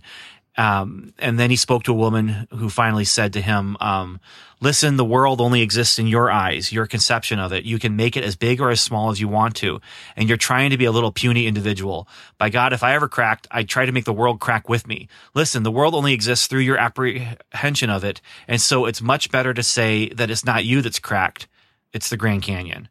Um, 0.58 1.14
and 1.20 1.38
then 1.38 1.50
he 1.50 1.56
spoke 1.58 1.84
to 1.84 1.92
a 1.92 1.96
woman 1.96 2.48
who 2.52 2.70
finally 2.70 3.04
said 3.04 3.34
to 3.34 3.42
him, 3.42 3.76
um, 3.82 4.22
listen, 4.62 4.96
the 4.96 5.04
world 5.04 5.42
only 5.42 5.62
exists 5.62 6.00
in 6.00 6.08
your 6.08 6.32
eyes, 6.32 6.72
your 6.72 6.88
conception 6.88 7.40
of 7.40 7.52
it. 7.52 7.66
You 7.66 7.78
can 7.78 7.96
make 7.96 8.16
it 8.16 8.24
as 8.24 8.38
big 8.38 8.62
or 8.62 8.70
as 8.70 8.80
small 8.80 9.10
as 9.10 9.20
you 9.20 9.28
want 9.28 9.56
to. 9.58 9.82
And 10.16 10.30
you're 10.30 10.38
trying 10.38 10.70
to 10.70 10.78
be 10.78 10.86
a 10.86 10.92
little 10.92 11.12
puny 11.12 11.46
individual. 11.46 12.08
By 12.38 12.50
God, 12.50 12.72
if 12.72 12.84
I 12.84 12.96
ever 12.96 13.10
cracked, 13.10 13.48
I'd 13.52 13.68
try 13.68 13.86
to 13.86 13.92
make 13.92 14.06
the 14.06 14.14
world 14.14 14.40
crack 14.40 14.70
with 14.70 14.88
me. 14.88 15.10
Listen, 15.34 15.64
the 15.64 15.72
world 15.72 15.94
only 15.94 16.14
exists 16.14 16.48
through 16.48 16.62
your 16.62 16.78
apprehension 16.78 17.90
of 17.90 18.06
it. 18.06 18.22
And 18.48 18.62
so 18.62 18.86
it's 18.86 19.02
much 19.02 19.32
better 19.32 19.54
to 19.54 19.64
say 19.64 20.10
that 20.10 20.32
it's 20.32 20.46
not 20.46 20.64
you 20.64 20.82
that's 20.82 21.00
cracked. 21.00 21.48
It's 21.92 22.10
the 22.10 22.18
Grand 22.18 22.44
Canyon. 22.44 22.88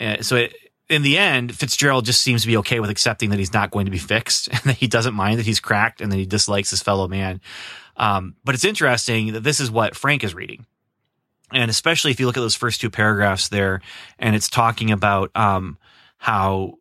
Uh, 0.00 0.22
so 0.22 0.36
it, 0.36 0.54
in 0.92 1.00
the 1.00 1.16
end, 1.16 1.56
Fitzgerald 1.56 2.04
just 2.04 2.20
seems 2.20 2.42
to 2.42 2.46
be 2.46 2.58
okay 2.58 2.78
with 2.78 2.90
accepting 2.90 3.30
that 3.30 3.38
he's 3.38 3.54
not 3.54 3.70
going 3.70 3.86
to 3.86 3.90
be 3.90 3.98
fixed 3.98 4.48
and 4.52 4.60
that 4.64 4.76
he 4.76 4.86
doesn't 4.86 5.14
mind 5.14 5.38
that 5.38 5.46
he's 5.46 5.58
cracked 5.58 6.02
and 6.02 6.12
that 6.12 6.18
he 6.18 6.26
dislikes 6.26 6.70
his 6.70 6.82
fellow 6.82 7.08
man. 7.08 7.40
Um, 7.96 8.36
but 8.44 8.54
it's 8.54 8.64
interesting 8.64 9.32
that 9.32 9.40
this 9.40 9.58
is 9.58 9.70
what 9.70 9.96
Frank 9.96 10.22
is 10.22 10.34
reading. 10.34 10.66
And 11.50 11.70
especially 11.70 12.10
if 12.10 12.20
you 12.20 12.26
look 12.26 12.36
at 12.36 12.40
those 12.40 12.54
first 12.54 12.80
two 12.80 12.90
paragraphs 12.90 13.48
there 13.48 13.80
and 14.18 14.36
it's 14.36 14.48
talking 14.48 14.90
about, 14.90 15.30
um, 15.34 15.78
how, 16.18 16.74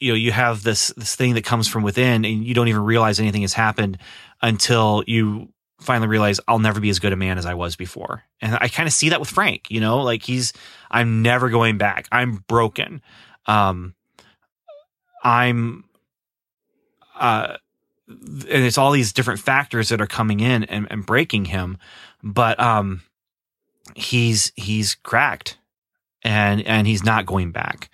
you 0.00 0.12
know, 0.12 0.16
you 0.16 0.32
have 0.32 0.62
this, 0.62 0.88
this 0.96 1.14
thing 1.14 1.34
that 1.34 1.44
comes 1.44 1.68
from 1.68 1.82
within 1.82 2.24
and 2.24 2.44
you 2.44 2.54
don't 2.54 2.68
even 2.68 2.82
realize 2.82 3.20
anything 3.20 3.42
has 3.42 3.54
happened 3.54 3.98
until 4.40 5.04
you 5.06 5.50
finally 5.82 6.08
realize 6.08 6.40
I'll 6.48 6.58
never 6.58 6.80
be 6.80 6.90
as 6.90 6.98
good 6.98 7.12
a 7.12 7.16
man 7.16 7.38
as 7.38 7.46
I 7.46 7.54
was 7.54 7.76
before. 7.76 8.22
And 8.40 8.56
I 8.60 8.68
kind 8.68 8.86
of 8.86 8.92
see 8.92 9.10
that 9.10 9.20
with 9.20 9.28
Frank, 9.28 9.70
you 9.70 9.80
know, 9.80 10.02
like 10.02 10.22
he's, 10.22 10.52
I'm 10.90 11.22
never 11.22 11.50
going 11.50 11.78
back. 11.78 12.06
I'm 12.10 12.44
broken. 12.48 13.02
Um, 13.46 13.94
I'm, 15.22 15.84
uh, 17.18 17.56
and 18.08 18.44
it's 18.48 18.78
all 18.78 18.92
these 18.92 19.12
different 19.12 19.40
factors 19.40 19.88
that 19.90 20.00
are 20.00 20.06
coming 20.06 20.40
in 20.40 20.64
and, 20.64 20.86
and 20.90 21.06
breaking 21.06 21.46
him. 21.46 21.78
But, 22.22 22.58
um, 22.60 23.02
he's, 23.94 24.52
he's 24.56 24.94
cracked 24.94 25.58
and, 26.22 26.66
and 26.66 26.86
he's 26.86 27.04
not 27.04 27.26
going 27.26 27.52
back. 27.52 27.90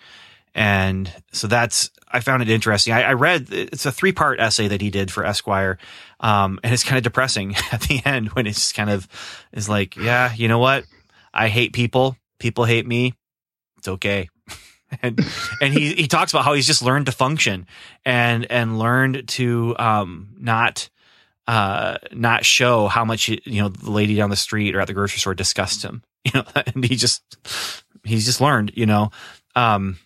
And 0.55 1.13
so 1.33 1.47
that's, 1.47 1.91
I 2.11 2.21
found 2.21 2.43
it 2.43 2.49
interesting. 2.49 2.93
I, 2.93 3.03
I 3.03 3.13
read, 3.13 3.49
it's 3.51 3.87
a 3.87 3.93
three 3.93 4.13
part 4.13 4.41
essay 4.41 4.69
that 4.69 4.81
he 4.81 4.91
did 4.91 5.11
for 5.11 5.25
Esquire 5.25 5.79
um, 6.21 6.59
and 6.63 6.73
it's 6.73 6.85
kind 6.85 6.97
of 6.97 7.05
depressing 7.05 7.55
at 7.73 7.83
the 7.83 8.01
end 8.05 8.31
when 8.31 8.47
it's 8.47 8.73
kind 8.73 8.91
of 8.91 9.09
is 9.53 9.69
like, 9.69 9.97
yeah, 9.97 10.33
you 10.35 10.49
know 10.49 10.59
what? 10.59 10.85
I 11.33 11.49
hate 11.49 11.73
people. 11.73 12.17
People 12.39 12.65
hate 12.65 12.87
me. 12.87 13.15
It's 13.79 13.89
okay. 13.89 14.29
and 15.03 15.21
and 15.61 15.75
he 15.75 15.95
he 15.95 16.07
talks 16.07 16.33
about 16.33 16.45
how 16.45 16.55
he's 16.55 16.67
just 16.67 16.83
learned 16.83 17.07
to 17.07 17.13
function 17.13 17.67
and 18.05 18.51
and 18.51 18.79
learned 18.79 19.29
to 19.29 19.77
um 19.79 20.31
not 20.39 20.89
uh 21.47 21.99
not 22.13 22.45
show 22.45 22.89
how 22.89 23.05
much 23.05 23.29
you 23.29 23.63
know 23.63 23.69
the 23.69 23.91
lady 23.91 24.17
down 24.17 24.31
the 24.31 24.37
street 24.37 24.75
or 24.75 24.81
at 24.81 24.87
the 24.87 24.95
grocery 24.95 25.19
store 25.19 25.35
disgusts 25.35 25.83
him. 25.83 26.03
You 26.25 26.43
know, 26.43 26.63
and 26.75 26.85
he 26.85 26.97
just 26.97 27.23
he's 28.05 28.27
just 28.27 28.41
learned, 28.41 28.73
you 28.75 28.85
know. 28.85 29.13
Um 29.55 29.99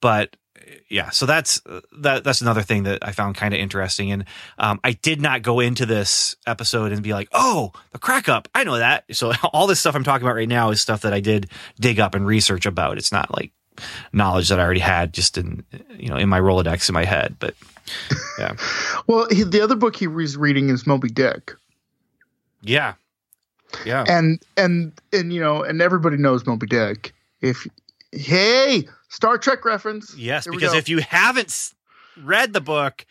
but 0.00 0.36
yeah, 0.88 1.10
so 1.10 1.26
that's 1.26 1.60
that 1.98 2.24
that's 2.24 2.40
another 2.40 2.62
thing 2.62 2.84
that 2.84 3.06
I 3.06 3.12
found 3.12 3.36
kind 3.36 3.54
of 3.54 3.60
interesting, 3.60 4.10
and 4.12 4.24
um, 4.58 4.80
I 4.82 4.92
did 4.92 5.20
not 5.20 5.42
go 5.42 5.60
into 5.60 5.86
this 5.86 6.36
episode 6.46 6.92
and 6.92 7.02
be 7.02 7.12
like, 7.12 7.28
"Oh, 7.32 7.72
the 7.92 7.98
crack 7.98 8.28
up, 8.28 8.48
I 8.54 8.64
know 8.64 8.78
that." 8.78 9.04
So 9.12 9.32
all 9.52 9.66
this 9.66 9.80
stuff 9.80 9.94
I'm 9.94 10.04
talking 10.04 10.26
about 10.26 10.36
right 10.36 10.48
now 10.48 10.70
is 10.70 10.80
stuff 10.80 11.02
that 11.02 11.12
I 11.12 11.20
did 11.20 11.50
dig 11.78 12.00
up 12.00 12.14
and 12.14 12.26
research 12.26 12.66
about. 12.66 12.98
It's 12.98 13.12
not 13.12 13.34
like 13.34 13.52
knowledge 14.12 14.48
that 14.48 14.58
I 14.58 14.64
already 14.64 14.80
had 14.80 15.12
just 15.12 15.38
in 15.38 15.64
you 15.96 16.08
know 16.08 16.16
in 16.16 16.28
my 16.28 16.40
Rolodex 16.40 16.88
in 16.88 16.94
my 16.94 17.04
head, 17.04 17.36
but 17.38 17.54
yeah, 18.38 18.54
Well, 19.06 19.28
he, 19.30 19.44
the 19.44 19.60
other 19.60 19.76
book 19.76 19.96
he 19.96 20.06
was 20.06 20.36
reading 20.36 20.68
is 20.68 20.86
Moby 20.86 21.08
Dick, 21.08 21.54
yeah, 22.62 22.94
yeah. 23.84 24.04
and 24.08 24.40
and 24.56 24.92
and 25.12 25.32
you 25.32 25.40
know, 25.40 25.62
and 25.62 25.80
everybody 25.80 26.16
knows 26.16 26.46
Moby 26.46 26.66
Dick. 26.66 27.12
If 27.40 27.66
hey, 28.12 28.88
Star 29.08 29.38
Trek 29.38 29.64
reference. 29.64 30.16
Yes, 30.16 30.44
Here 30.44 30.52
because 30.52 30.74
if 30.74 30.88
you 30.88 30.98
haven't 30.98 31.72
read 32.22 32.52
the 32.52 32.60
book, 32.60 33.06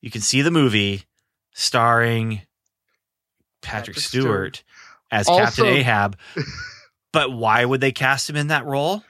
you 0.00 0.10
can 0.10 0.20
see 0.20 0.42
the 0.42 0.50
movie 0.50 1.04
starring 1.54 2.42
Patrick, 3.62 3.96
Patrick 3.96 3.98
Stewart, 3.98 4.64
as 5.10 5.28
Also- 5.28 5.44
Captain 5.44 5.66
Ahab. 5.66 6.18
but 7.12 7.32
why 7.32 7.64
would 7.64 7.80
they 7.80 7.92
cast 7.92 8.28
him 8.28 8.36
in 8.36 8.48
that 8.48 8.64
role? 8.66 9.02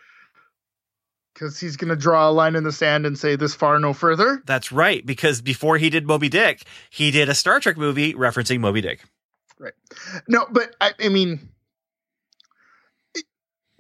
because 1.41 1.59
he's 1.59 1.79
going 1.79 1.89
to 1.89 1.97
draw 1.97 2.29
a 2.29 2.33
line 2.33 2.55
in 2.55 2.65
the 2.65 2.73
sand 2.73 3.07
and 3.07 3.19
say 3.19 3.35
this 3.35 3.55
far 3.55 3.79
no 3.79 3.95
further. 3.95 4.43
That's 4.45 4.71
right, 4.71 5.05
because 5.07 5.41
before 5.41 5.79
he 5.79 5.89
did 5.89 6.07
Moby 6.07 6.29
Dick, 6.29 6.65
he 6.91 7.11
did 7.11 7.31
a 7.31 7.35
Star 7.35 7.61
Trek 7.61 7.79
movie 7.79 8.13
referencing 8.13 8.61
Moby 8.61 8.83
Dick. 8.83 9.03
Right. 9.59 9.73
No, 10.29 10.47
but 10.51 10.77
I, 10.83 10.93
I 11.01 11.09
mean, 11.09 11.49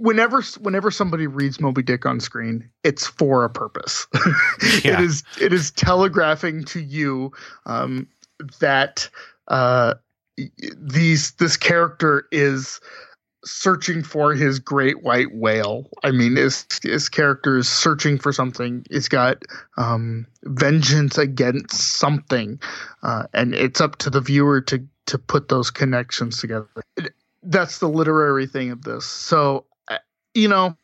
whenever 0.00 0.42
whenever 0.60 0.90
somebody 0.90 1.26
reads 1.26 1.60
Moby 1.60 1.82
Dick 1.82 2.06
on 2.06 2.20
screen, 2.20 2.68
it's 2.84 3.06
for 3.06 3.44
a 3.44 3.50
purpose. 3.50 4.06
it 4.62 4.84
Yeah. 4.84 5.00
is 5.00 5.22
it 5.40 5.52
is 5.52 5.70
telegraphing 5.70 6.64
to 6.64 6.80
you 6.80 7.32
um, 7.66 8.06
that 8.60 9.08
uh, 9.48 9.94
these 10.76 11.32
this 11.32 11.56
character 11.56 12.26
is 12.32 12.80
searching 13.44 14.02
for 14.02 14.34
his 14.34 14.58
great 14.58 15.02
white 15.02 15.34
whale. 15.34 15.88
I 16.04 16.10
mean, 16.10 16.36
his 16.36 16.66
his 16.82 17.08
character 17.08 17.56
is 17.58 17.68
searching 17.68 18.18
for 18.18 18.32
something. 18.32 18.84
He's 18.90 19.08
got 19.08 19.42
um, 19.76 20.26
vengeance 20.44 21.18
against 21.18 21.96
something, 21.98 22.60
uh, 23.02 23.24
and 23.32 23.54
it's 23.54 23.80
up 23.80 23.96
to 23.98 24.10
the 24.10 24.20
viewer 24.20 24.60
to 24.62 24.82
to 25.06 25.18
put 25.18 25.48
those 25.48 25.70
connections 25.70 26.40
together. 26.40 26.68
It- 26.96 27.14
That's 27.42 27.78
the 27.78 27.88
literary 27.88 28.46
thing 28.46 28.70
of 28.70 28.82
this. 28.82 29.06
So, 29.06 29.64
you 30.34 30.48
know, 30.48 30.76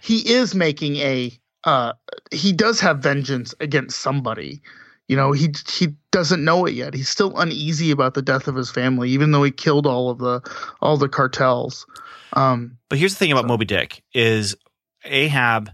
he 0.00 0.32
is 0.32 0.54
making 0.54 0.96
a. 0.96 1.32
Uh, 1.64 1.92
he 2.30 2.52
does 2.52 2.80
have 2.80 2.98
vengeance 2.98 3.54
against 3.60 3.98
somebody. 4.00 4.62
You 5.08 5.16
know, 5.16 5.32
he 5.32 5.54
he 5.68 5.88
doesn't 6.10 6.44
know 6.44 6.66
it 6.66 6.74
yet. 6.74 6.94
He's 6.94 7.08
still 7.08 7.36
uneasy 7.38 7.90
about 7.90 8.14
the 8.14 8.22
death 8.22 8.48
of 8.48 8.54
his 8.56 8.70
family, 8.70 9.10
even 9.10 9.30
though 9.32 9.42
he 9.42 9.50
killed 9.50 9.86
all 9.86 10.10
of 10.10 10.18
the 10.18 10.40
all 10.80 10.96
the 10.96 11.08
cartels. 11.08 11.86
Um, 12.32 12.78
But 12.88 12.98
here's 12.98 13.12
the 13.12 13.18
thing 13.18 13.32
about 13.32 13.46
Moby 13.46 13.64
Dick 13.64 14.02
is 14.12 14.56
Ahab 15.04 15.70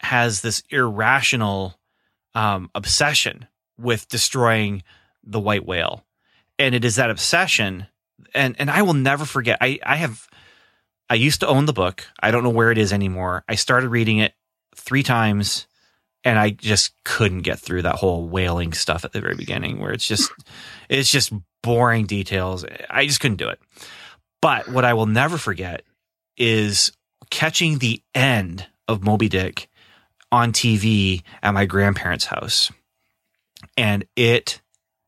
has 0.00 0.42
this 0.42 0.62
irrational 0.70 1.78
um, 2.34 2.70
obsession 2.74 3.46
with 3.78 4.08
destroying 4.08 4.82
the 5.22 5.40
white 5.40 5.64
whale, 5.66 6.04
and 6.58 6.74
it 6.74 6.84
is 6.84 6.96
that 6.96 7.10
obsession. 7.10 7.86
And 8.34 8.54
and 8.58 8.70
I 8.70 8.82
will 8.82 8.94
never 8.94 9.24
forget. 9.24 9.58
I 9.60 9.78
I 9.84 9.96
have 9.96 10.28
I 11.08 11.14
used 11.14 11.40
to 11.40 11.46
own 11.46 11.66
the 11.66 11.72
book. 11.72 12.06
I 12.20 12.30
don't 12.30 12.44
know 12.44 12.50
where 12.50 12.70
it 12.70 12.78
is 12.78 12.92
anymore. 12.92 13.44
I 13.48 13.56
started 13.56 13.88
reading 13.88 14.18
it 14.18 14.34
three 14.74 15.02
times, 15.02 15.66
and 16.24 16.38
I 16.38 16.50
just 16.50 16.94
couldn't 17.04 17.42
get 17.42 17.58
through 17.58 17.82
that 17.82 17.96
whole 17.96 18.28
whaling 18.28 18.72
stuff 18.72 19.04
at 19.04 19.12
the 19.12 19.20
very 19.20 19.36
beginning, 19.36 19.80
where 19.80 19.92
it's 19.92 20.06
just 20.06 20.32
it's 20.88 21.10
just 21.10 21.32
boring 21.62 22.06
details. 22.06 22.64
I 22.90 23.06
just 23.06 23.20
couldn't 23.20 23.36
do 23.36 23.48
it. 23.48 23.60
But 24.40 24.68
what 24.68 24.84
I 24.84 24.94
will 24.94 25.06
never 25.06 25.38
forget 25.38 25.82
is 26.36 26.92
catching 27.30 27.78
the 27.78 28.02
end 28.14 28.66
of 28.88 29.02
Moby 29.02 29.28
Dick 29.28 29.68
on 30.30 30.52
TV 30.52 31.22
at 31.42 31.54
my 31.54 31.64
grandparents' 31.64 32.26
house. 32.26 32.70
And 33.76 34.04
it 34.16 34.60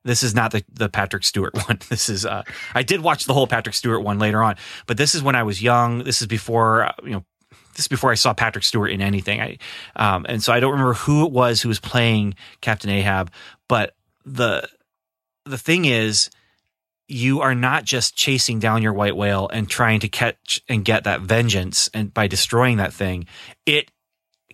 this 0.06 0.22
is 0.22 0.34
not 0.34 0.52
the, 0.52 0.64
the 0.72 0.88
Patrick 0.88 1.24
Stewart 1.24 1.54
one. 1.68 1.78
This 1.88 2.08
is 2.08 2.24
uh 2.24 2.42
I 2.74 2.82
did 2.82 3.00
watch 3.00 3.24
the 3.24 3.34
whole 3.34 3.46
Patrick 3.46 3.74
Stewart 3.74 4.02
one 4.02 4.18
later 4.18 4.42
on, 4.42 4.56
but 4.86 4.96
this 4.96 5.14
is 5.14 5.22
when 5.22 5.34
I 5.34 5.42
was 5.42 5.62
young. 5.62 6.04
This 6.04 6.20
is 6.20 6.26
before 6.26 6.84
uh, 6.84 6.92
you 7.02 7.10
know 7.10 7.24
this 7.74 7.84
is 7.84 7.88
before 7.88 8.10
I 8.10 8.14
saw 8.14 8.32
Patrick 8.32 8.64
Stewart 8.64 8.90
in 8.90 9.02
anything. 9.02 9.40
I 9.40 9.58
um 9.96 10.24
and 10.28 10.42
so 10.42 10.52
I 10.52 10.60
don't 10.60 10.72
remember 10.72 10.94
who 10.94 11.26
it 11.26 11.32
was 11.32 11.60
who 11.60 11.68
was 11.68 11.80
playing 11.80 12.34
Captain 12.60 12.90
Ahab, 12.90 13.30
but 13.68 13.94
the 14.24 14.68
the 15.44 15.58
thing 15.58 15.84
is 15.84 16.30
you 17.08 17.40
are 17.40 17.54
not 17.54 17.84
just 17.84 18.16
chasing 18.16 18.58
down 18.58 18.82
your 18.82 18.92
white 18.92 19.16
whale 19.16 19.48
and 19.52 19.68
trying 19.68 20.00
to 20.00 20.08
catch 20.08 20.60
and 20.68 20.84
get 20.84 21.04
that 21.04 21.20
vengeance 21.20 21.88
and 21.94 22.12
by 22.12 22.26
destroying 22.26 22.78
that 22.78 22.92
thing 22.92 23.26
it 23.64 23.92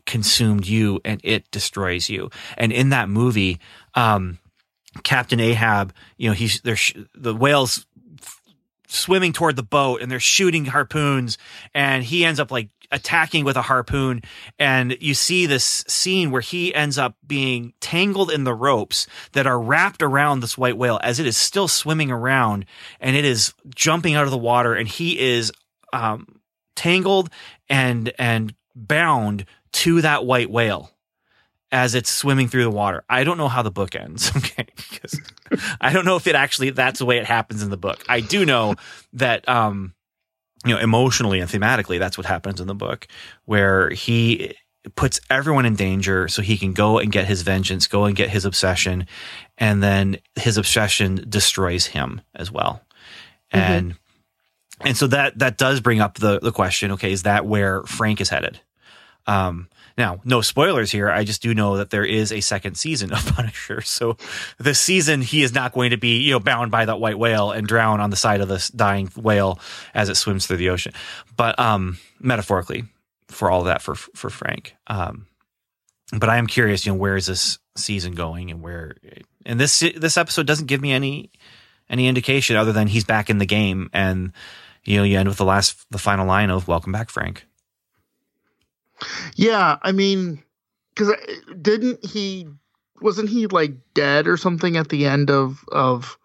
consumed 0.05 0.67
you 0.67 1.01
and 1.05 1.21
it 1.25 1.51
destroys 1.51 2.11
you 2.11 2.29
and 2.59 2.71
in 2.71 2.91
that 2.91 3.09
movie 3.09 3.59
um 3.95 4.39
captain 5.03 5.41
ahab 5.41 5.93
you 6.17 6.29
know 6.29 6.35
he's 6.35 6.61
there's 6.63 6.79
sh- 6.79 6.97
the 7.15 7.35
whales 7.35 7.87
f- 8.21 8.41
swimming 8.89 9.33
toward 9.33 9.57
the 9.57 9.63
boat 9.63 10.03
and 10.03 10.11
they're 10.11 10.21
shooting 10.21 10.67
harpoons 10.67 11.39
and 11.75 12.05
he 12.05 12.25
ends 12.25 12.39
up 12.39 12.51
like 12.51 12.69
attacking 12.93 13.45
with 13.45 13.57
a 13.57 13.63
harpoon. 13.63 14.23
And 14.59 14.97
you 15.01 15.15
see 15.15 15.47
this 15.47 15.85
scene 15.89 16.31
where 16.31 16.43
he 16.43 16.73
ends 16.75 16.99
up 16.99 17.17
being 17.27 17.73
tangled 17.81 18.31
in 18.31 18.45
the 18.45 18.55
ropes 18.55 19.07
that 19.33 19.47
are 19.47 19.61
wrapped 19.61 20.03
around 20.03 20.41
this 20.41 20.57
white 20.57 20.77
whale 20.77 21.01
as 21.03 21.19
it 21.19 21.27
is 21.27 21.37
still 21.37 21.67
swimming 21.67 22.13
around 22.13 22.67
and 23.01 23.17
it 23.17 23.25
is 23.25 23.55
jumping 23.75 24.15
out 24.15 24.25
of 24.25 24.31
the 24.31 24.39
water 24.39 24.75
and 24.75 24.87
he 24.87 25.19
is 25.19 25.51
um, 25.93 26.41
tangled 26.77 27.31
and 27.69 28.13
and 28.19 28.55
bound 28.77 29.47
to 29.73 30.03
that 30.03 30.25
white 30.25 30.51
whale 30.51 30.91
as 31.73 31.95
it's 31.95 32.11
swimming 32.11 32.49
through 32.49 32.65
the 32.65 32.71
water. 32.71 33.03
I 33.09 33.25
don't 33.25 33.39
know 33.39 33.49
how 33.49 33.63
the 33.63 33.71
book 33.71 33.97
ends. 33.97 34.31
Okay. 34.43 34.67
Because 34.77 35.19
I 35.81 35.93
don't 35.93 36.05
know 36.05 36.17
if 36.17 36.27
it 36.27 36.35
actually, 36.35 36.71
that's 36.71 36.99
the 36.99 37.07
way 37.07 37.17
it 37.17 37.25
happens 37.25 37.63
in 37.63 37.71
the 37.71 37.77
book. 37.77 38.05
I 38.09 38.21
do 38.21 38.45
know 38.45 38.75
that, 39.15 39.49
um, 39.49 39.95
you 40.65 40.75
know, 40.75 40.81
emotionally 40.81 41.41
and 41.41 41.49
thematically, 41.49 41.99
that's 41.99 42.19
what 42.19 42.27
happens 42.27 42.61
in 42.61 42.67
the 42.67 42.75
book 42.75 43.07
where 43.47 43.91
he 43.91 44.55
puts 44.97 45.21
everyone 45.31 45.65
in 45.65 45.75
danger 45.75 46.29
so 46.29 46.43
he 46.43 46.59
can 46.59 46.73
go 46.73 46.99
and 46.99 47.13
get 47.13 47.27
his 47.27 47.43
vengeance, 47.43 47.87
go 47.87 48.05
and 48.05 48.17
get 48.17 48.29
his 48.29 48.45
obsession. 48.45 49.07
And 49.57 49.83
then 49.83 50.19
his 50.37 50.59
obsession 50.59 51.25
destroys 51.29 51.87
him 51.87 52.21
as 52.35 52.51
well. 52.51 52.83
And, 53.51 53.95
and 54.81 54.97
so 54.97 55.07
that, 55.09 55.39
that 55.39 55.57
does 55.57 55.81
bring 55.81 56.01
up 56.01 56.19
the, 56.19 56.41
the 56.41 56.53
question, 56.53 56.93
okay, 56.93 57.13
is 57.13 57.23
that 57.23 57.47
where 57.47 57.83
Frank 57.85 58.21
is 58.21 58.29
headed? 58.29 58.61
Um, 59.27 59.69
now, 59.97 60.21
no 60.25 60.41
spoilers 60.41 60.91
here. 60.91 61.11
I 61.11 61.25
just 61.25 61.43
do 61.43 61.55
know 61.55 61.77
that 61.77 61.91
there 61.91 62.05
is 62.05 62.33
a 62.33 62.41
second 62.41 62.77
season 62.77 63.13
of 63.13 63.25
Punisher. 63.35 63.81
So 63.81 64.17
this 64.59 64.79
season, 64.79 65.23
he 65.23 65.43
is 65.43 65.55
not 65.55 65.73
going 65.73 65.91
to 65.91 65.97
be, 65.97 66.19
you 66.19 66.33
know, 66.33 66.41
bound 66.41 66.71
by 66.71 66.85
that 66.85 67.01
white 67.01 67.19
whale 67.19 67.51
and 67.51 67.67
drown 67.67 68.01
on 68.01 68.11
the 68.11 68.17
side 68.17 68.41
of 68.41 68.49
this 68.49 68.69
dying 68.69 69.11
whale 69.17 69.59
as 69.95 70.09
it 70.09 70.17
swims 70.17 70.47
through 70.47 70.59
the 70.59 70.71
ocean. 70.71 70.93
But, 71.37 71.59
um, 71.59 71.99
metaphorically 72.21 72.85
for 73.29 73.51
all 73.51 73.65
that 73.65 73.83
for, 73.83 73.95
for 73.95 74.31
Frank. 74.31 74.75
Um, 74.87 75.27
but 76.17 76.29
I 76.29 76.37
am 76.37 76.47
curious, 76.47 76.85
you 76.85 76.93
know, 76.93 76.99
where 76.99 77.17
is 77.17 77.27
this 77.27 77.59
season 77.77 78.13
going 78.13 78.51
and 78.51 78.63
where, 78.63 78.97
and 79.47 79.59
this, 79.59 79.81
this 79.81 80.17
episode 80.17 80.47
doesn't 80.47 80.67
give 80.67 80.81
me 80.81 80.93
any, 80.93 81.31
any 81.89 82.07
indication 82.07 82.57
other 82.57 82.73
than 82.73 82.87
he's 82.87 83.05
back 83.05 83.31
in 83.31 83.39
the 83.39 83.47
game. 83.47 83.89
And, 83.93 84.33
you 84.85 84.99
know, 84.99 85.05
you 85.05 85.19
end 85.19 85.29
with 85.29 85.39
the 85.39 85.45
last, 85.45 85.87
the 85.91 85.99
final 85.99 86.27
line 86.27 86.51
of 86.51 86.69
welcome 86.69 86.93
back, 86.93 87.09
Frank. 87.09 87.47
Yeah, 89.37 89.79
I 89.83 89.93
mean, 89.93 90.43
because 90.95 91.15
didn't 91.61 92.05
he? 92.05 92.47
Wasn't 93.01 93.29
he 93.29 93.47
like 93.49 93.73
dead 93.95 94.29
or 94.29 94.37
something 94.37 94.77
at 94.77 94.89
the 94.89 95.07
end 95.07 95.31
of 95.31 95.65
of 95.73 96.19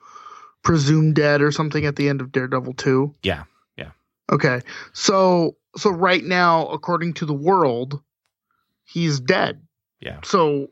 presumed 0.64 1.16
dead 1.16 1.42
or 1.42 1.52
something 1.52 1.86
at 1.86 1.96
the 1.96 2.10
end 2.10 2.22
of 2.22 2.32
Daredevil 2.32 2.74
two? 2.74 3.16
Yeah. 3.24 3.44
Yeah. 3.78 3.92
Okay, 4.32 4.62
so 4.94 5.56
so 5.78 5.90
right 5.90 6.24
now, 6.24 6.68
according 6.68 7.14
to 7.16 7.26
the 7.26 7.34
world, 7.34 8.02
he's 8.86 9.20
dead. 9.20 9.62
Yeah. 10.00 10.20
So 10.24 10.68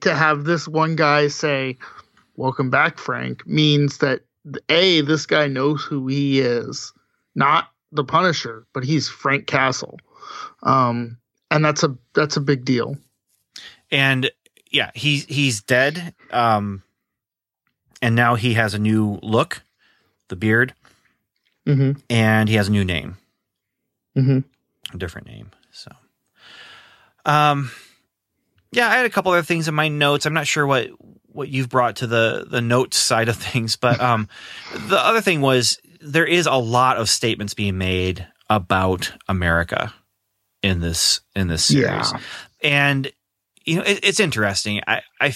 to 0.00 0.14
have 0.14 0.44
this 0.44 0.68
one 0.68 0.96
guy 0.96 1.28
say, 1.28 1.78
"Welcome 2.36 2.70
back, 2.70 2.98
Frank," 2.98 3.46
means 3.46 3.98
that 3.98 4.22
a 4.68 5.00
this 5.02 5.26
guy 5.26 5.46
knows 5.46 5.82
who 5.82 6.06
he 6.06 6.40
is, 6.40 6.92
not 7.34 7.68
the 7.92 8.04
Punisher, 8.04 8.66
but 8.72 8.84
he's 8.84 9.08
Frank 9.08 9.46
Castle, 9.46 9.98
um, 10.62 11.18
and 11.50 11.64
that's 11.64 11.82
a 11.82 11.96
that's 12.14 12.36
a 12.36 12.40
big 12.40 12.64
deal. 12.64 12.96
and 13.90 14.30
yeah, 14.70 14.90
he's 14.94 15.24
he's 15.26 15.62
dead. 15.62 16.14
Um, 16.30 16.82
and 18.02 18.14
now 18.14 18.34
he 18.36 18.54
has 18.54 18.72
a 18.74 18.78
new 18.78 19.18
look, 19.22 19.62
the 20.28 20.36
beard, 20.36 20.74
Mm-hmm. 21.66 22.00
and 22.08 22.48
he 22.48 22.54
has 22.56 22.68
a 22.68 22.72
new 22.72 22.84
name, 22.84 23.16
Mm-hmm. 24.16 24.38
a 24.94 24.98
different 24.98 25.26
name. 25.26 25.50
So, 25.72 25.90
um, 27.24 27.70
yeah, 28.72 28.88
I 28.88 28.96
had 28.96 29.06
a 29.06 29.10
couple 29.10 29.32
other 29.32 29.42
things 29.42 29.68
in 29.68 29.74
my 29.74 29.88
notes. 29.88 30.26
I'm 30.26 30.34
not 30.34 30.46
sure 30.46 30.66
what 30.66 30.88
what 31.32 31.48
you've 31.48 31.68
brought 31.68 31.96
to 31.96 32.06
the 32.06 32.46
the 32.48 32.60
notes 32.60 32.96
side 32.96 33.28
of 33.28 33.36
things, 33.50 33.76
but 33.76 34.00
um, 34.00 34.28
the 34.88 34.98
other 34.98 35.20
thing 35.20 35.40
was 35.40 35.78
there 36.00 36.26
is 36.26 36.46
a 36.46 36.54
lot 36.54 36.96
of 36.96 37.08
statements 37.08 37.54
being 37.54 37.76
made 37.76 38.26
about 38.48 39.12
America 39.28 39.92
in 40.62 40.80
this 40.80 41.20
in 41.34 41.48
this 41.48 41.64
series, 41.64 42.12
Yeah. 42.12 42.20
and 42.62 43.12
you 43.64 43.76
know 43.76 43.82
it, 43.82 44.00
it's 44.02 44.20
interesting. 44.20 44.80
I 44.86 45.02
I 45.20 45.34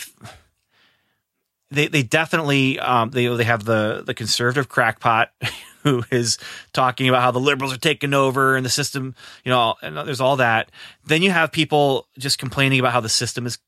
they 1.71 1.89
they 1.89 2.03
definitely 2.03 2.79
um 2.79 3.11
they 3.11 3.27
they 3.27 3.45
have 3.45 3.65
the 3.65 4.03
the 4.07 4.15
conservative 4.15 4.69
crackpot 4.69 5.31
who 5.83 6.03
is 6.11 6.39
talking 6.73 7.09
about 7.09 7.23
how 7.23 7.31
the 7.31 7.41
liberals 7.41 7.73
are 7.75 7.79
taking 7.79 8.15
over 8.15 8.57
and 8.57 8.65
the 8.65 8.71
system 8.71 9.15
you 9.45 9.51
know 9.51 9.75
and 9.83 9.97
there's 9.97 10.21
all 10.21 10.37
that 10.37 10.71
then 11.05 11.23
you 11.23 11.31
have 11.31 11.53
people 11.53 12.09
just 12.19 12.39
complaining 12.39 12.79
about 12.81 12.93
how 12.93 13.01
the 13.01 13.09
system 13.09 13.45
is 13.47 13.59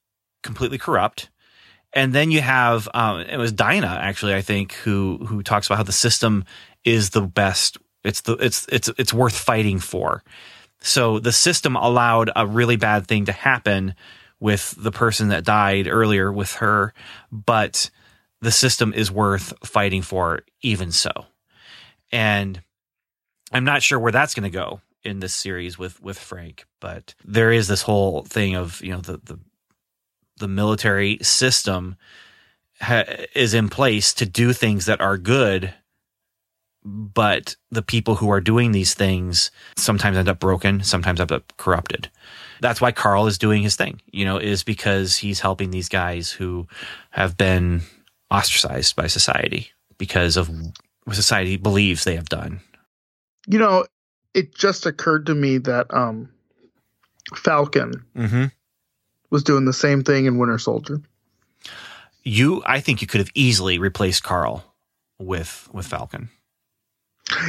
completely 0.42 0.78
corrupt 0.78 1.28
and 1.92 2.12
then 2.12 2.30
you 2.30 2.40
have 2.40 2.88
um 2.94 3.20
it 3.20 3.36
was 3.38 3.52
Dinah 3.52 3.98
actually 4.00 4.34
I 4.34 4.42
think 4.42 4.72
who 4.74 5.18
who 5.26 5.42
talks 5.42 5.66
about 5.66 5.76
how 5.76 5.82
the 5.82 5.92
system 5.92 6.44
is 6.84 7.10
the 7.10 7.22
best 7.22 7.78
it's 8.04 8.20
the 8.22 8.34
it's 8.34 8.66
it's 8.70 8.88
it's 8.98 9.12
worth 9.12 9.36
fighting 9.36 9.78
for 9.78 10.22
so 10.86 11.18
the 11.18 11.32
system 11.32 11.74
allowed 11.76 12.30
a 12.36 12.46
really 12.46 12.76
bad 12.76 13.06
thing 13.06 13.24
to 13.24 13.32
happen 13.32 13.94
with 14.38 14.74
the 14.78 14.92
person 14.92 15.28
that 15.28 15.44
died 15.44 15.88
earlier 15.88 16.32
with 16.32 16.54
her, 16.54 16.94
but 17.32 17.90
the 18.40 18.52
system 18.52 18.92
is 18.92 19.10
worth 19.10 19.52
fighting 19.64 20.02
for 20.02 20.42
even 20.62 20.92
so. 20.92 21.10
And 22.12 22.62
I'm 23.52 23.64
not 23.64 23.82
sure 23.82 23.98
where 23.98 24.12
that's 24.12 24.34
going 24.34 24.50
to 24.50 24.56
go 24.56 24.80
in 25.02 25.20
this 25.20 25.34
series 25.34 25.78
with 25.78 26.00
with 26.00 26.18
Frank, 26.18 26.64
but 26.80 27.14
there 27.24 27.50
is 27.50 27.68
this 27.68 27.82
whole 27.82 28.22
thing 28.22 28.54
of, 28.54 28.80
you 28.82 28.92
know, 28.92 29.00
the 29.00 29.20
the 29.24 29.38
the 30.38 30.48
military 30.48 31.18
system 31.22 31.96
ha- 32.80 33.04
is 33.34 33.54
in 33.54 33.68
place 33.68 34.12
to 34.14 34.26
do 34.26 34.52
things 34.52 34.86
that 34.86 35.00
are 35.00 35.16
good 35.16 35.74
but 36.88 37.56
the 37.72 37.82
people 37.82 38.14
who 38.14 38.30
are 38.30 38.40
doing 38.40 38.70
these 38.70 38.94
things 38.94 39.50
sometimes 39.76 40.16
end 40.16 40.28
up 40.28 40.38
broken, 40.38 40.84
sometimes 40.84 41.20
end 41.20 41.32
up 41.32 41.52
corrupted. 41.56 42.08
That's 42.60 42.80
why 42.80 42.92
Carl 42.92 43.26
is 43.26 43.38
doing 43.38 43.62
his 43.62 43.74
thing, 43.74 44.00
you 44.12 44.24
know, 44.24 44.38
is 44.38 44.62
because 44.62 45.16
he's 45.16 45.40
helping 45.40 45.72
these 45.72 45.88
guys 45.88 46.30
who 46.30 46.68
have 47.10 47.36
been 47.36 47.82
ostracized 48.30 48.94
by 48.94 49.08
society 49.08 49.72
because 49.98 50.36
of 50.36 50.48
what 51.04 51.16
society 51.16 51.56
believes 51.56 52.04
they 52.04 52.14
have 52.14 52.28
done. 52.28 52.60
You 53.48 53.58
know, 53.58 53.84
it 54.32 54.54
just 54.54 54.86
occurred 54.86 55.26
to 55.26 55.34
me 55.34 55.58
that 55.58 55.92
um, 55.92 56.30
Falcon 57.34 58.04
Mm-hmm. 58.16 58.44
was 59.30 59.42
doing 59.42 59.64
the 59.64 59.72
same 59.72 60.02
thing 60.04 60.26
in 60.26 60.38
Winter 60.38 60.58
Soldier. 60.58 61.00
You, 62.22 62.62
I 62.64 62.80
think 62.80 63.00
you 63.02 63.06
could 63.08 63.20
have 63.20 63.30
easily 63.34 63.78
replaced 63.78 64.22
Carl 64.22 64.64
with 65.18 65.68
with 65.72 65.86
Falcon. 65.86 66.28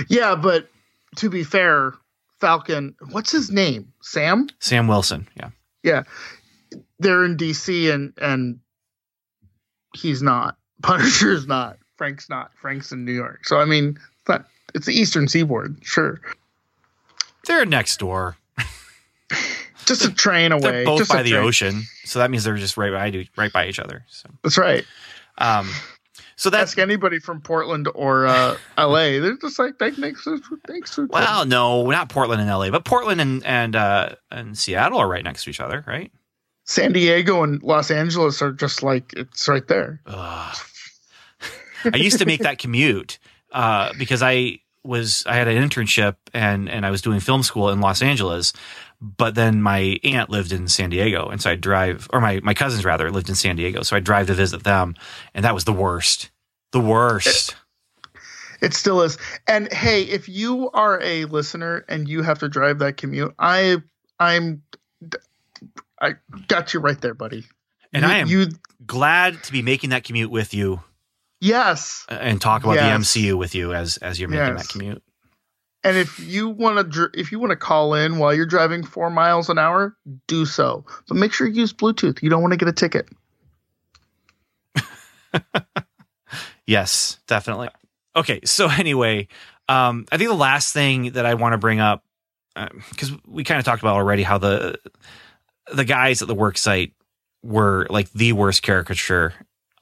Yeah, 0.09 0.35
but 0.35 0.69
to 1.17 1.29
be 1.29 1.43
fair, 1.43 1.93
Falcon, 2.39 2.95
what's 3.11 3.31
his 3.31 3.51
name? 3.51 3.93
Sam? 4.01 4.47
Sam 4.59 4.87
Wilson, 4.87 5.27
yeah. 5.37 5.49
Yeah. 5.83 6.03
They're 6.99 7.25
in 7.25 7.37
DC 7.37 7.93
and 7.93 8.13
and 8.19 8.59
he's 9.95 10.21
not. 10.21 10.57
Punisher's 10.81 11.47
not. 11.47 11.77
Frank's 11.95 12.29
not. 12.29 12.51
Frank's 12.55 12.91
in 12.91 13.05
New 13.05 13.13
York. 13.13 13.45
So 13.45 13.59
I 13.59 13.65
mean, 13.65 13.97
it's 14.19 14.29
not 14.29 14.45
it's 14.73 14.85
the 14.85 14.93
Eastern 14.93 15.27
Seaboard, 15.27 15.77
sure. 15.81 16.21
They're 17.45 17.65
next 17.65 17.97
door. 17.97 18.37
Just 19.85 20.03
a 20.03 20.11
train 20.11 20.51
away. 20.51 20.59
They're 20.61 20.85
both 20.85 20.99
just 20.99 21.11
by 21.11 21.23
the 21.23 21.31
train. 21.31 21.43
ocean, 21.43 21.83
so 22.03 22.19
that 22.19 22.29
means 22.29 22.43
they're 22.43 22.57
just 22.57 22.75
right 22.75 22.91
by 22.91 23.27
right 23.37 23.53
by 23.53 23.67
each 23.67 23.79
other. 23.79 24.03
So, 24.09 24.29
That's 24.43 24.57
right. 24.57 24.83
um, 25.37 25.69
so 26.37 26.51
that's 26.51 26.71
Ask 26.71 26.77
anybody 26.77 27.17
from 27.17 27.41
Portland 27.41 27.89
or 27.95 28.27
uh, 28.27 28.55
LA. 28.77 28.93
They're 29.19 29.37
just 29.37 29.57
like 29.57 29.79
that 29.79 29.97
makes. 29.97 30.27
Thanks 30.67 30.93
for 30.93 31.07
Well, 31.07 31.45
no, 31.47 31.89
not 31.89 32.09
Portland 32.09 32.41
and 32.41 32.49
LA, 32.49 32.69
but 32.69 32.85
Portland 32.85 33.19
and 33.19 33.43
and 33.43 33.75
uh, 33.75 34.09
and 34.29 34.55
Seattle 34.55 34.99
are 34.99 35.07
right 35.07 35.23
next 35.23 35.43
to 35.45 35.49
each 35.49 35.59
other, 35.59 35.83
right? 35.87 36.11
San 36.63 36.93
Diego 36.93 37.43
and 37.43 37.63
Los 37.63 37.89
Angeles 37.89 38.41
are 38.43 38.51
just 38.51 38.83
like 38.83 39.13
it's 39.13 39.47
right 39.47 39.67
there. 39.67 39.99
I 40.05 40.53
used 41.95 42.19
to 42.19 42.25
make 42.25 42.41
that 42.41 42.57
commute 42.59 43.17
uh, 43.51 43.93
because 43.97 44.21
I 44.21 44.59
was 44.83 45.23
I 45.25 45.35
had 45.35 45.47
an 45.47 45.67
internship 45.67 46.17
and 46.35 46.69
and 46.69 46.85
I 46.85 46.91
was 46.91 47.01
doing 47.01 47.19
film 47.19 47.41
school 47.41 47.69
in 47.69 47.81
Los 47.81 48.03
Angeles, 48.03 48.53
but 49.01 49.35
then 49.35 49.61
my 49.61 49.99
aunt 50.03 50.29
lived 50.29 50.51
in 50.51 50.67
San 50.67 50.89
Diego, 50.89 51.27
and 51.29 51.41
so 51.41 51.51
I'd 51.51 51.61
drive, 51.61 52.07
or 52.11 52.19
my 52.21 52.39
my 52.43 52.53
cousins 52.53 52.83
rather 52.85 53.11
lived 53.11 53.29
in 53.29 53.35
San 53.35 53.55
Diego, 53.55 53.83
so 53.83 53.95
I'd 53.95 54.03
drive 54.03 54.27
to 54.27 54.33
visit 54.33 54.63
them, 54.63 54.95
and 55.33 55.45
that 55.45 55.53
was 55.53 55.65
the 55.65 55.73
worst, 55.73 56.31
the 56.71 56.79
worst. 56.79 57.55
It 58.59 58.73
still 58.73 59.03
is. 59.03 59.19
And 59.47 59.71
hey, 59.71 60.01
if 60.03 60.27
you 60.27 60.71
are 60.71 60.99
a 61.03 61.25
listener 61.25 61.85
and 61.87 62.09
you 62.09 62.23
have 62.23 62.39
to 62.39 62.49
drive 62.49 62.79
that 62.79 62.97
commute, 62.97 63.35
I 63.37 63.77
I'm 64.19 64.63
I 66.01 66.15
got 66.47 66.73
you 66.73 66.79
right 66.79 66.99
there, 66.99 67.13
buddy. 67.13 67.45
And 67.93 68.03
you, 68.03 68.09
I 68.09 68.17
am 68.17 68.27
you 68.27 68.47
glad 68.85 69.43
to 69.43 69.51
be 69.51 69.61
making 69.61 69.91
that 69.91 70.03
commute 70.03 70.31
with 70.31 70.53
you 70.53 70.81
yes. 71.39 72.05
and 72.09 72.41
talk 72.41 72.63
about 72.63 72.75
Yes. 72.75 73.13
the 73.13 73.19
MCU 73.21 73.37
with 73.37 73.53
you 73.55 73.73
as 73.73 73.97
as 73.97 74.19
you're 74.19 74.29
making 74.29 74.55
Yes. 74.55 74.67
that 74.67 74.71
commute. 74.73 75.03
And 75.83 75.95
if 75.95 76.19
you 76.19 76.49
want 76.49 76.91
to 76.93 77.09
if 77.13 77.31
you 77.31 77.39
want 77.39 77.51
to 77.51 77.55
call 77.55 77.93
in 77.93 78.17
while 78.17 78.33
you're 78.33 78.45
driving 78.45 78.83
4 78.83 79.09
miles 79.09 79.49
an 79.49 79.57
hour, 79.57 79.95
do 80.27 80.45
so. 80.45 80.85
But 81.07 81.15
make 81.15 81.31
sure 81.33 81.47
you 81.47 81.61
use 81.61 81.73
Bluetooth. 81.73 82.21
You 82.21 82.29
don't 82.29 82.41
want 82.41 82.53
to 82.53 82.57
get 82.57 82.67
a 82.67 82.73
ticket. 82.73 83.07
Yes, 86.67 87.17
definitely. 87.27 87.69
Okay, 88.15 88.41
so 88.43 88.69
anyway, 88.69 89.29
um, 89.69 90.05
I 90.11 90.17
think 90.17 90.29
the 90.29 90.35
last 90.35 90.73
thing 90.73 91.13
that 91.13 91.25
I 91.25 91.33
want 91.33 91.53
to 91.53 91.57
bring 91.57 91.79
up 91.79 92.03
because 92.89 93.11
we 93.27 93.43
kind 93.43 93.59
of 93.59 93.65
talked 93.65 93.81
about 93.81 93.95
already 93.95 94.23
how 94.23 94.37
the 94.37 94.79
the 95.73 95.85
guys 95.85 96.21
at 96.21 96.27
the 96.27 96.35
work 96.35 96.57
site 96.57 96.93
were 97.43 97.87
like 97.89 98.11
the 98.11 98.33
worst 98.33 98.63
caricature 98.63 99.33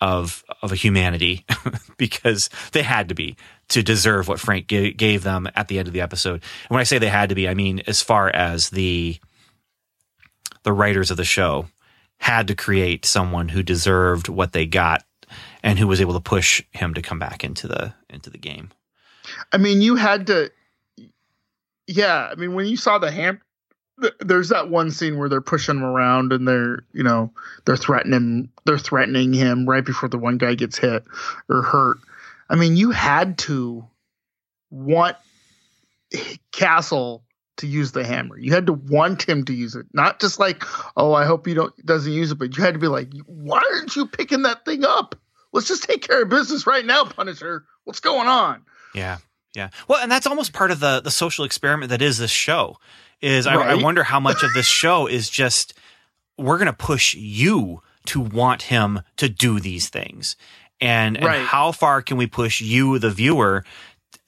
of 0.02 0.43
of 0.62 0.72
a 0.72 0.76
humanity 0.76 1.46
because 1.98 2.50
they 2.72 2.84
had 2.84 3.10
to 3.10 3.16
be 3.16 3.36
to 3.70 3.82
deserve 3.82 4.28
what 4.28 4.39
Frank 4.39 4.68
ga- 4.68 4.93
gave 4.93 5.24
them 5.24 5.48
at 5.56 5.68
the 5.68 5.80
end 5.80 5.88
of 5.88 5.93
the 5.93 6.02
episode. 6.02 6.43
And 6.64 6.70
when 6.70 6.82
I 6.82 6.84
say 6.84 6.98
they 6.98 7.08
had 7.08 7.30
to 7.30 7.36
be, 7.36 7.48
I 7.48 7.54
mean 7.54 7.82
as 7.88 8.02
far 8.02 8.30
as 8.30 8.70
the 8.70 9.18
the 10.64 10.74
writers 10.74 11.12
of 11.12 11.18
the 11.18 11.24
show 11.24 11.68
had 12.18 12.48
to 12.48 12.56
create 12.56 13.06
someone 13.06 13.50
who 13.50 13.64
deserved 13.64 14.28
what 14.28 14.52
they 14.52 14.66
got 14.66 15.04
and 15.64 15.80
who 15.80 15.88
was 15.88 16.02
able 16.02 16.14
to 16.14 16.20
push 16.20 16.64
him 16.72 16.93
to 16.93 17.02
come 17.02 17.20
back 17.20 17.43
into 17.43 17.68
the 17.68 17.93
into 18.10 18.30
the 18.30 18.38
game. 18.38 18.70
I 19.52 19.58
mean, 19.58 19.82
you 19.82 19.96
had 19.96 20.28
to. 20.28 20.52
Yeah, 21.88 22.30
I 22.32 22.36
mean, 22.36 22.54
when 22.54 22.66
you 22.66 22.78
saw 22.78 22.98
the 22.98 23.12
ham, 23.12 23.41
there's 24.20 24.50
that 24.50 24.70
one 24.70 24.91
scene 24.91 25.18
where 25.18 25.30
they're 25.30 25.41
pushing 25.41 25.78
him 25.78 25.84
around 25.84 26.34
and 26.34 26.48
they're, 26.48 26.80
you 26.93 27.04
know, 27.04 27.32
they're 27.66 27.78
threatening, 27.78 28.50
they're 28.66 28.78
threatening 28.78 29.34
him 29.34 29.68
right 29.68 29.86
before 29.86 30.10
the 30.10 30.18
one 30.18 30.38
guy 30.38 30.56
gets 30.56 30.78
hit 30.78 31.04
or 31.50 31.62
hurt. 31.62 31.98
I 32.50 32.56
mean, 32.56 32.76
you 32.76 32.91
had 32.91 33.38
to 33.39 33.86
want 34.70 35.16
Castle 36.52 37.24
to 37.58 37.68
use 37.68 37.93
the 37.93 38.06
hammer. 38.06 38.38
You 38.38 38.54
had 38.54 38.68
to 38.68 38.74
want 38.74 39.28
him 39.28 39.46
to 39.46 39.54
use 39.54 39.76
it, 39.76 39.86
not 39.93 40.20
just 40.20 40.39
like, 40.39 40.64
oh, 40.98 41.14
I 41.14 41.26
hope 41.26 41.46
he 41.46 41.54
don't 41.54 41.74
doesn't 41.86 42.12
use 42.12 42.32
it, 42.32 42.36
but 42.36 42.56
you 42.58 42.64
had 42.64 42.74
to 42.74 42.80
be 42.80 42.88
like, 42.88 43.12
why 43.26 43.62
aren't 43.74 43.96
you 43.96 44.06
picking 44.06 44.41
that 44.41 44.66
thing 44.66 44.84
up? 44.84 45.16
Let's 45.54 45.68
just 45.68 45.84
take 45.84 46.06
care 46.06 46.24
of 46.24 46.30
business 46.30 46.68
right 46.68 46.86
now, 46.86 47.06
Punisher. 47.06 47.64
What's 47.86 48.02
going 48.02 48.28
on? 48.28 48.64
Yeah. 48.93 49.20
Yeah. 49.56 49.70
Well, 49.88 50.02
and 50.02 50.12
that's 50.12 50.28
almost 50.28 50.52
part 50.52 50.72
of 50.72 50.82
the 50.82 51.00
the 51.00 51.12
social 51.12 51.46
experiment 51.46 51.89
that 51.91 52.02
is 52.02 52.18
this 52.18 52.32
show. 52.32 52.78
Is 53.26 53.48
I, 53.48 53.56
I 53.56 53.74
wonder 53.76 54.04
how 54.04 54.20
much 54.20 54.44
of 54.44 54.54
this 54.54 54.68
show 54.68 55.08
is 55.08 55.30
just 55.30 55.74
we're 56.38 56.58
going 56.58 56.68
to 56.68 56.74
push 56.74 57.16
you 57.16 57.82
to 58.06 58.22
want 58.22 58.62
him 58.62 59.02
to 59.18 59.28
do 59.28 59.60
these 59.60 59.90
things, 59.90 60.36
and, 60.80 61.18
and 61.18 61.26
Right. 61.26 61.42
how 61.42 61.72
far 61.72 62.04
can 62.04 62.18
we 62.18 62.28
push 62.28 62.62
you, 62.62 63.00
the 63.00 63.10
viewer, 63.10 63.64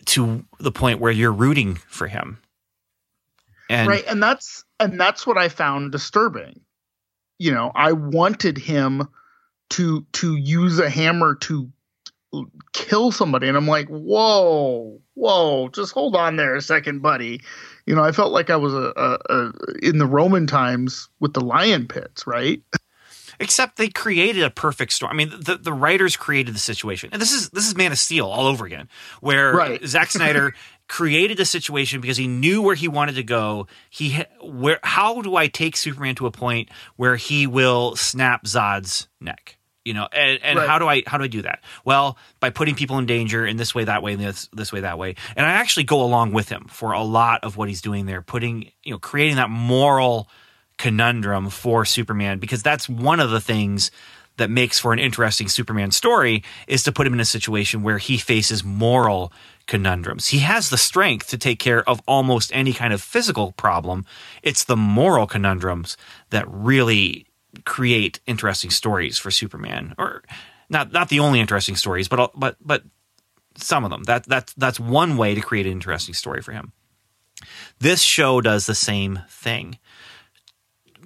to 0.05 0.45
the 0.59 0.71
point 0.71 0.99
where 0.99 1.11
you're 1.11 1.31
rooting 1.31 1.75
for 1.75 2.07
him? 2.07 2.39
And 3.69 3.87
right 3.87 4.03
and 4.07 4.23
that's 4.23 4.63
and 4.79 4.99
that's 4.99 5.27
what 5.27 5.37
i 5.37 5.49
found 5.49 5.91
disturbing 5.91 6.61
you 7.37 7.51
know 7.51 7.69
i 7.75 7.91
wanted 7.91 8.57
him 8.57 9.07
to 9.71 10.05
to 10.13 10.37
use 10.37 10.79
a 10.79 10.89
hammer 10.89 11.35
to 11.35 11.69
kill 12.71 13.11
somebody 13.11 13.49
and 13.49 13.57
i'm 13.57 13.67
like 13.67 13.89
whoa 13.89 15.01
whoa 15.15 15.67
just 15.67 15.91
hold 15.91 16.15
on 16.15 16.37
there 16.37 16.55
a 16.55 16.61
second 16.61 17.01
buddy 17.01 17.41
you 17.87 17.95
know 17.95 18.03
i 18.03 18.11
felt 18.11 18.31
like 18.31 18.49
i 18.49 18.55
was 18.55 18.73
a, 18.73 18.93
a, 18.95 19.17
a 19.29 19.51
in 19.81 19.97
the 19.97 20.05
roman 20.05 20.45
times 20.45 21.09
with 21.19 21.33
the 21.33 21.41
lion 21.41 21.87
pits 21.87 22.27
right 22.27 22.61
except 23.39 23.77
they 23.77 23.89
created 23.89 24.43
a 24.43 24.49
perfect 24.49 24.93
storm. 24.93 25.11
I 25.11 25.15
mean, 25.15 25.29
the, 25.29 25.57
the 25.57 25.73
writers 25.73 26.15
created 26.15 26.55
the 26.55 26.59
situation, 26.59 27.09
and 27.11 27.21
this 27.21 27.31
is 27.31 27.49
this 27.49 27.67
is 27.67 27.75
Man 27.75 27.91
of 27.91 27.99
Steel 27.99 28.27
all 28.27 28.45
over 28.45 28.65
again, 28.65 28.89
where 29.21 29.53
Right. 29.53 29.85
Zack 29.85 30.11
Snyder 30.11 30.53
created 30.87 31.39
a 31.39 31.45
situation 31.45 32.01
because 32.01 32.17
he 32.17 32.27
knew 32.27 32.61
where 32.61 32.75
he 32.75 32.87
wanted 32.87 33.15
to 33.15 33.23
go. 33.23 33.67
He 33.89 34.23
where 34.41 34.79
how 34.83 35.21
do 35.21 35.35
I 35.35 35.47
take 35.47 35.77
Superman 35.77 36.15
to 36.15 36.27
a 36.27 36.31
point 36.31 36.69
where 36.95 37.15
he 37.15 37.47
will 37.47 37.95
snap 37.95 38.45
Zod's 38.45 39.07
neck? 39.19 39.56
You 39.87 39.93
know, 39.93 40.07
and, 40.11 40.39
and 40.43 40.59
Right. 40.59 40.67
how 40.67 40.77
do 40.79 40.87
I 40.87 41.03
how 41.07 41.17
do 41.17 41.23
I 41.23 41.27
do 41.27 41.41
that? 41.43 41.63
Well, 41.85 42.17
by 42.39 42.49
putting 42.49 42.75
people 42.75 42.97
in 42.99 43.05
danger 43.05 43.45
in 43.45 43.57
this 43.57 43.73
way, 43.73 43.85
that 43.85 44.03
way, 44.03 44.13
and 44.13 44.21
this 44.21 44.49
this 44.53 44.71
way, 44.73 44.81
that 44.81 44.97
way. 44.97 45.15
And 45.35 45.45
I 45.45 45.51
actually 45.51 45.85
go 45.85 46.01
along 46.03 46.33
with 46.33 46.49
him 46.49 46.65
for 46.69 46.91
a 46.91 47.03
lot 47.03 47.43
of 47.43 47.55
what 47.57 47.69
he's 47.69 47.81
doing 47.81 48.05
there, 48.05 48.21
putting 48.21 48.71
you 48.83 48.91
know, 48.91 48.99
creating 48.99 49.37
that 49.37 49.49
moral 49.49 50.29
conundrum 50.77 51.49
for 51.49 51.85
Superman 51.85 52.39
because 52.39 52.61
that's 52.61 52.87
one 52.87 53.19
of 53.19 53.29
the 53.31 53.41
things 53.41 53.89
that 54.37 54.49
makes 54.51 54.77
for 54.79 54.93
an 54.93 54.99
interesting 54.99 55.47
Superman 55.47 55.91
story 55.91 56.43
is 56.67 56.83
to 56.83 56.91
put 56.91 57.07
him 57.07 57.13
in 57.13 57.19
a 57.19 57.25
situation 57.25 57.81
where 57.81 57.97
he 57.97 58.17
faces 58.17 58.63
moral 58.63 59.31
conundrums. 59.65 60.27
He 60.27 60.39
has 60.39 60.69
the 60.69 60.77
strength 60.77 61.27
to 61.29 61.37
take 61.37 61.59
care 61.59 61.87
of 61.89 62.01
almost 62.07 62.51
any 62.53 62.73
kind 62.73 62.93
of 62.93 63.01
physical 63.01 63.53
problem. 63.53 64.05
It's 64.43 64.63
the 64.63 64.77
moral 64.77 65.25
conundrums 65.27 65.97
that 66.29 66.45
really 66.47 67.25
create 67.65 68.19
interesting 68.25 68.69
stories 68.69 69.17
for 69.17 69.31
Superman 69.31 69.95
or 69.97 70.23
not 70.69 70.91
not 70.91 71.09
the 71.09 71.19
only 71.19 71.39
interesting 71.39 71.75
stories 71.75 72.07
but 72.07 72.31
but 72.35 72.57
but 72.61 72.83
some 73.55 73.83
of 73.83 73.89
them. 73.89 74.03
That 74.03 74.23
that's 74.23 74.53
that's 74.53 74.79
one 74.79 75.17
way 75.17 75.35
to 75.35 75.41
create 75.41 75.65
an 75.65 75.71
interesting 75.71 76.13
story 76.13 76.41
for 76.41 76.51
him. 76.51 76.73
This 77.79 78.01
show 78.01 78.41
does 78.41 78.65
the 78.65 78.75
same 78.75 79.21
thing 79.29 79.77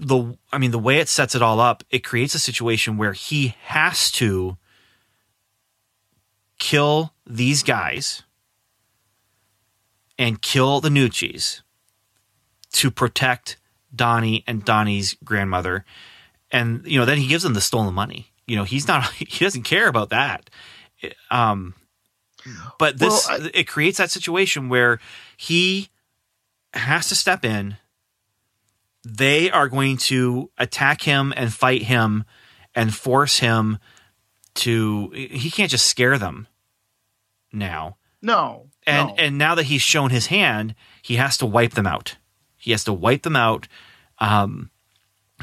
the 0.01 0.35
I 0.51 0.57
mean 0.57 0.71
the 0.71 0.79
way 0.79 0.97
it 0.97 1.07
sets 1.07 1.35
it 1.35 1.41
all 1.41 1.59
up, 1.59 1.83
it 1.89 1.99
creates 1.99 2.33
a 2.35 2.39
situation 2.39 2.97
where 2.97 3.13
he 3.13 3.55
has 3.63 4.11
to 4.13 4.57
kill 6.57 7.13
these 7.25 7.63
guys 7.63 8.23
and 10.17 10.41
kill 10.41 10.81
the 10.81 10.89
Gnucci's 10.89 11.61
to 12.73 12.91
protect 12.91 13.57
Donnie 13.95 14.43
and 14.47 14.65
Donnie's 14.65 15.15
grandmother. 15.23 15.85
And 16.51 16.85
you 16.85 16.99
know, 16.99 17.05
then 17.05 17.17
he 17.17 17.27
gives 17.27 17.43
them 17.43 17.53
the 17.53 17.61
stolen 17.61 17.93
money. 17.93 18.31
You 18.47 18.55
know, 18.57 18.63
he's 18.63 18.87
not 18.87 19.05
he 19.13 19.43
doesn't 19.45 19.63
care 19.63 19.87
about 19.87 20.09
that. 20.09 20.49
Um 21.29 21.73
but 22.79 22.97
this 22.97 23.27
Well, 23.29 23.41
I- 23.43 23.51
it 23.53 23.67
creates 23.67 23.97
that 23.99 24.11
situation 24.11 24.67
where 24.69 24.99
he 25.37 25.89
has 26.73 27.09
to 27.09 27.15
step 27.15 27.43
in 27.45 27.77
they 29.03 29.49
are 29.49 29.67
going 29.67 29.97
to 29.97 30.51
attack 30.57 31.01
him 31.01 31.33
and 31.35 31.51
fight 31.53 31.83
him 31.83 32.23
and 32.75 32.93
force 32.93 33.39
him 33.39 33.77
to 34.53 35.09
he 35.13 35.49
can't 35.49 35.71
just 35.71 35.87
scare 35.87 36.17
them 36.17 36.47
now 37.51 37.97
No. 38.21 38.67
and 38.85 39.09
no. 39.09 39.15
and 39.17 39.37
now 39.37 39.55
that 39.55 39.63
he's 39.63 39.81
shown 39.81 40.09
his 40.11 40.27
hand 40.27 40.75
he 41.01 41.15
has 41.15 41.37
to 41.39 41.45
wipe 41.45 41.73
them 41.73 41.87
out 41.87 42.17
he 42.57 42.71
has 42.71 42.83
to 42.85 42.93
wipe 42.93 43.23
them 43.23 43.35
out 43.35 43.67
um 44.19 44.69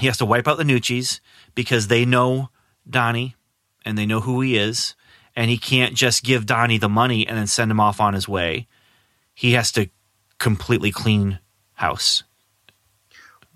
he 0.00 0.06
has 0.06 0.18
to 0.18 0.26
wipe 0.26 0.48
out 0.48 0.58
the 0.58 0.64
Gnucci's 0.64 1.20
because 1.54 1.88
they 1.88 2.04
know 2.04 2.50
Donnie 2.88 3.36
and 3.84 3.96
they 3.96 4.06
know 4.06 4.20
who 4.20 4.40
he 4.40 4.56
is 4.56 4.94
and 5.36 5.50
he 5.50 5.58
can't 5.58 5.94
just 5.94 6.24
give 6.24 6.46
Donnie 6.46 6.78
the 6.78 6.88
money 6.88 7.26
and 7.26 7.36
then 7.36 7.46
send 7.46 7.70
him 7.70 7.80
off 7.80 8.00
on 8.00 8.14
his 8.14 8.28
way. 8.28 8.66
He 9.34 9.52
has 9.52 9.70
to 9.72 9.88
completely 10.38 10.90
clean 10.90 11.38
house. 11.74 12.24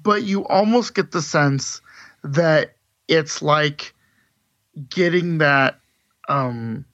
But 0.03 0.23
you 0.25 0.47
almost 0.47 0.95
get 0.95 1.13
the 1.13 1.23
sense 1.23 1.81
that 2.25 2.77
it's 3.09 3.43
like 3.43 3.95
getting 4.89 5.39
that 5.39 5.79
um 6.29 6.85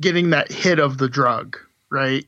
getting 0.00 0.30
that 0.30 0.52
hit 0.52 0.78
of 0.78 0.98
the 0.98 1.08
drug 1.08 1.58
right? 1.90 2.26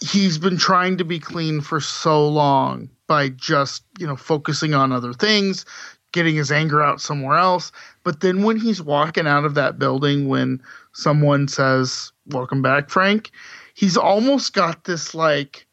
He's 0.00 0.38
been 0.38 0.56
trying 0.56 0.98
to 0.98 1.04
be 1.04 1.20
clean 1.20 1.60
for 1.60 1.80
so 1.80 2.26
long 2.28 2.90
by 3.08 3.30
just 3.30 3.82
you 3.98 4.06
know 4.06 4.16
focusing 4.16 4.74
on 4.74 4.92
other 4.92 5.12
things 5.12 5.64
getting 6.12 6.34
his 6.34 6.50
anger 6.50 6.82
out 6.82 7.00
somewhere 7.00 7.36
else. 7.36 7.70
But 8.02 8.20
then 8.20 8.42
when 8.42 8.58
he's 8.58 8.80
walking 8.80 9.26
out 9.26 9.44
of 9.44 9.54
that 9.54 9.78
building 9.78 10.28
when 10.28 10.62
someone 10.92 11.48
says 11.48 12.12
welcome 12.26 12.62
back 12.62 12.90
frank 12.90 13.30
he's 13.74 13.96
almost 13.96 14.52
got 14.52 14.84
this 14.84 15.14
like 15.14 15.66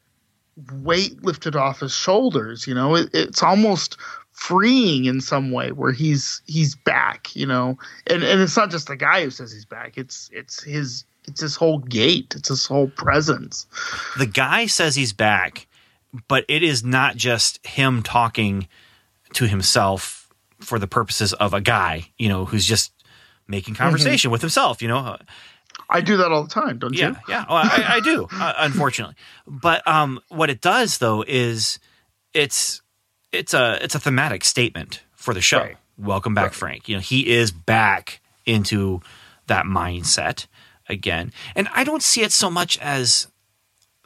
weight 0.72 1.24
lifted 1.24 1.56
off 1.56 1.80
his 1.80 1.94
shoulders 1.94 2.68
you 2.68 2.74
know? 2.74 2.96
It, 2.96 3.10
it's 3.14 3.44
almost 3.44 3.98
freeing 4.32 5.06
in 5.06 5.22
some 5.22 5.52
way 5.52 5.72
where 5.72 5.94
he's 5.94 6.42
he's 6.46 6.76
back 6.76 7.36
you 7.36 7.46
know? 7.46 7.78
And 8.08 8.24
and 8.24 8.42
it's 8.42 8.58
not 8.58 8.72
just 8.72 8.88
the 8.88 8.96
guy 8.96 9.24
who 9.24 9.32
says 9.32 9.52
he's 9.52 9.66
back. 9.66 9.98
It's 9.98 10.30
it's 10.34 10.64
his 10.64 11.06
it's 11.28 11.42
his 11.42 11.56
whole 11.56 11.80
gait 11.80 12.36
it's 12.36 12.50
his 12.50 12.66
whole 12.66 12.90
presence. 12.90 13.66
The 14.18 14.28
guy 14.28 14.68
says 14.68 14.96
he's 14.96 15.14
back, 15.14 15.68
but 16.28 16.46
it 16.48 16.64
is 16.64 16.84
not 16.84 17.16
just 17.16 17.66
him 17.66 18.04
talking 18.04 18.68
to 19.34 19.48
himself 19.48 20.30
for 20.60 20.80
the 20.80 20.88
purposes 20.88 21.34
of 21.34 21.54
a 21.54 21.62
guy, 21.62 22.10
you 22.18 22.30
know, 22.30 22.46
who's 22.46 22.66
just 22.66 22.92
making 23.48 23.76
conversation 23.76 24.32
with 24.32 24.42
himself, 24.42 24.82
you 24.82 24.88
know. 24.88 25.18
i 25.90 26.02
do 26.02 26.18
that 26.18 26.32
all 26.32 26.44
the 26.44 26.50
time 26.50 26.80
don't 26.80 26.94
Yeah, 26.94 27.10
you 27.10 27.16
yeah, 27.30 27.46
well, 27.48 27.58
I, 27.58 27.96
I 27.96 28.00
do, 28.00 28.28
uh, 28.32 28.54
unfortunately. 28.58 29.16
But 29.46 29.86
um, 29.88 30.20
what 30.30 30.50
it 30.50 30.62
does 30.62 30.98
though 30.98 31.24
is 31.28 31.80
it's 32.34 32.82
it's 33.32 33.54
a 33.54 33.78
it's 33.84 33.96
a 33.96 34.00
thematic 34.00 34.44
statement 34.44 35.04
for 35.14 35.34
the 35.34 35.42
show. 35.42 35.60
Right. 35.60 35.78
Welcome 35.98 36.34
back, 36.34 36.54
Frank. 36.54 36.90
You 36.90 36.96
know, 36.96 37.02
he 37.02 37.32
is 37.32 37.52
back 37.52 38.22
into 38.46 39.02
that 39.48 39.66
mindset 39.66 40.48
again, 40.90 41.32
and 41.56 41.68
I 41.74 41.84
don't 41.84 42.04
see 42.04 42.22
it 42.22 42.32
so 42.32 42.50
much 42.50 42.78
as 42.80 43.28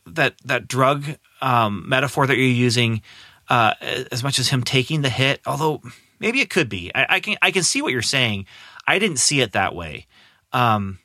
that 0.06 0.36
that 0.44 0.68
drug 0.68 1.18
um, 1.42 1.88
metaphor 1.88 2.28
that 2.28 2.36
you're 2.36 2.46
using 2.46 3.02
uh, 3.50 3.74
as 4.12 4.24
much 4.24 4.40
as 4.40 4.50
him 4.50 4.64
taking 4.64 5.02
the 5.02 5.10
hit. 5.10 5.42
Although 5.46 5.82
maybe 6.20 6.42
it 6.42 6.50
could 6.50 6.70
be. 6.70 6.92
I, 6.94 7.06
I 7.10 7.20
can 7.20 7.38
I 7.42 7.52
can 7.52 7.64
see 7.64 7.82
what 7.82 7.92
you're 7.92 8.02
saying. 8.02 8.46
I 8.88 9.00
didn't 9.00 9.18
see 9.18 9.42
it 9.42 9.54
that 9.54 9.76
way. 9.76 10.08
Um, 10.52 11.00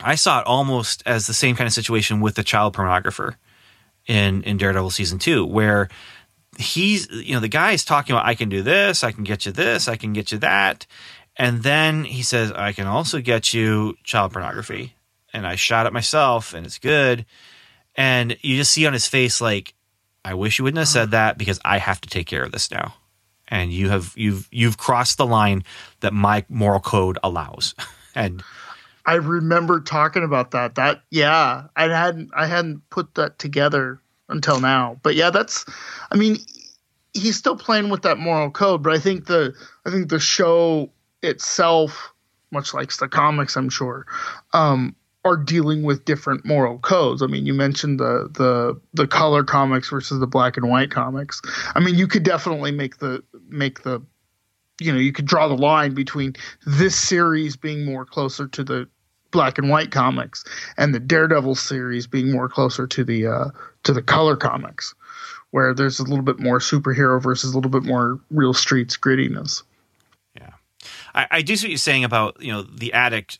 I 0.00 0.16
saw 0.16 0.40
it 0.40 0.46
almost 0.46 1.02
as 1.06 1.26
the 1.26 1.34
same 1.34 1.56
kind 1.56 1.66
of 1.66 1.72
situation 1.72 2.20
with 2.20 2.34
the 2.34 2.42
child 2.42 2.74
pornographer 2.74 3.36
in 4.06 4.42
in 4.42 4.56
Daredevil 4.56 4.90
season 4.90 5.18
two, 5.18 5.44
where 5.44 5.88
he's 6.58 7.08
you 7.10 7.34
know 7.34 7.40
the 7.40 7.48
guy 7.48 7.72
is 7.72 7.84
talking 7.84 8.14
about 8.14 8.26
I 8.26 8.34
can 8.34 8.48
do 8.48 8.62
this, 8.62 9.04
I 9.04 9.12
can 9.12 9.24
get 9.24 9.46
you 9.46 9.52
this, 9.52 9.88
I 9.88 9.96
can 9.96 10.12
get 10.12 10.32
you 10.32 10.38
that, 10.38 10.86
and 11.36 11.62
then 11.62 12.04
he 12.04 12.22
says 12.22 12.52
I 12.52 12.72
can 12.72 12.86
also 12.86 13.20
get 13.20 13.54
you 13.54 13.96
child 14.04 14.32
pornography, 14.32 14.94
and 15.32 15.46
I 15.46 15.56
shot 15.56 15.86
it 15.86 15.92
myself, 15.92 16.54
and 16.54 16.66
it's 16.66 16.78
good, 16.78 17.24
and 17.96 18.36
you 18.40 18.56
just 18.56 18.72
see 18.72 18.86
on 18.86 18.92
his 18.92 19.06
face 19.06 19.40
like 19.40 19.74
I 20.24 20.34
wish 20.34 20.58
you 20.58 20.64
wouldn't 20.64 20.78
have 20.78 20.88
said 20.88 21.10
that 21.10 21.36
because 21.36 21.58
I 21.64 21.78
have 21.78 22.00
to 22.02 22.08
take 22.08 22.26
care 22.26 22.44
of 22.44 22.52
this 22.52 22.70
now. 22.70 22.94
And 23.48 23.72
you 23.72 23.88
have 23.88 24.12
you've 24.16 24.48
you've 24.50 24.78
crossed 24.78 25.18
the 25.18 25.26
line 25.26 25.64
that 26.00 26.12
my 26.12 26.44
moral 26.48 26.80
code 26.80 27.18
allows. 27.22 27.74
And 28.14 28.42
I 29.06 29.14
remember 29.14 29.80
talking 29.80 30.22
about 30.22 30.50
that. 30.50 30.74
That 30.74 31.02
yeah, 31.10 31.68
I 31.74 31.88
hadn't 31.88 32.30
I 32.34 32.44
hadn't 32.44 32.82
put 32.90 33.14
that 33.14 33.38
together 33.38 34.02
until 34.28 34.60
now. 34.60 35.00
But 35.02 35.14
yeah, 35.14 35.30
that's 35.30 35.64
I 36.10 36.16
mean, 36.16 36.36
he's 37.14 37.36
still 37.36 37.56
playing 37.56 37.88
with 37.88 38.02
that 38.02 38.18
moral 38.18 38.50
code, 38.50 38.82
but 38.82 38.92
I 38.92 38.98
think 38.98 39.28
the 39.28 39.54
I 39.86 39.90
think 39.90 40.10
the 40.10 40.20
show 40.20 40.90
itself, 41.22 42.12
much 42.50 42.74
like 42.74 42.94
the 42.96 43.08
comics, 43.08 43.56
I'm 43.56 43.70
sure, 43.70 44.06
um, 44.52 44.94
are 45.24 45.36
dealing 45.36 45.84
with 45.84 46.04
different 46.04 46.44
moral 46.44 46.78
codes. 46.78 47.22
I 47.22 47.26
mean, 47.26 47.46
you 47.46 47.54
mentioned 47.54 48.00
the 48.00 48.28
the 48.32 48.80
the 48.94 49.06
color 49.06 49.44
comics 49.44 49.90
versus 49.90 50.20
the 50.20 50.26
black 50.26 50.56
and 50.56 50.68
white 50.68 50.90
comics. 50.90 51.40
I 51.74 51.80
mean, 51.80 51.94
you 51.94 52.06
could 52.06 52.24
definitely 52.24 52.72
make 52.72 52.98
the 52.98 53.22
make 53.48 53.82
the 53.82 54.02
you 54.80 54.92
know 54.92 54.98
you 54.98 55.12
could 55.12 55.26
draw 55.26 55.48
the 55.48 55.56
line 55.56 55.94
between 55.94 56.34
this 56.66 56.96
series 56.96 57.56
being 57.56 57.84
more 57.84 58.04
closer 58.04 58.48
to 58.48 58.64
the 58.64 58.88
black 59.30 59.58
and 59.58 59.68
white 59.70 59.90
comics 59.90 60.44
and 60.76 60.94
the 60.94 61.00
Daredevil 61.00 61.54
series 61.54 62.06
being 62.06 62.30
more 62.30 62.48
closer 62.48 62.86
to 62.86 63.04
the 63.04 63.26
uh, 63.26 63.50
to 63.84 63.92
the 63.92 64.02
color 64.02 64.36
comics, 64.36 64.94
where 65.50 65.74
there's 65.74 65.98
a 65.98 66.04
little 66.04 66.24
bit 66.24 66.38
more 66.38 66.58
superhero 66.58 67.22
versus 67.22 67.52
a 67.52 67.56
little 67.56 67.70
bit 67.70 67.84
more 67.84 68.20
real 68.30 68.54
streets 68.54 68.96
grittiness. 68.96 69.62
Yeah. 70.36 70.50
I, 71.14 71.26
I 71.30 71.42
do 71.42 71.56
see 71.56 71.66
what 71.66 71.70
you're 71.70 71.78
saying 71.78 72.04
about 72.04 72.40
you 72.40 72.52
know 72.52 72.62
the 72.62 72.92
addict 72.92 73.38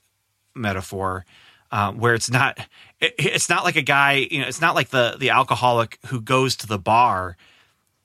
metaphor, 0.54 1.24
uh, 1.72 1.90
where 1.92 2.14
it's 2.14 2.30
not 2.30 2.58
it, 3.00 3.14
it's 3.18 3.48
not 3.48 3.64
like 3.64 3.76
a 3.76 3.82
guy 3.82 4.26
you 4.30 4.40
know 4.40 4.46
it's 4.46 4.60
not 4.60 4.74
like 4.76 4.90
the 4.90 5.16
the 5.18 5.30
alcoholic 5.30 5.98
who 6.06 6.20
goes 6.20 6.54
to 6.56 6.66
the 6.66 6.78
bar 6.78 7.36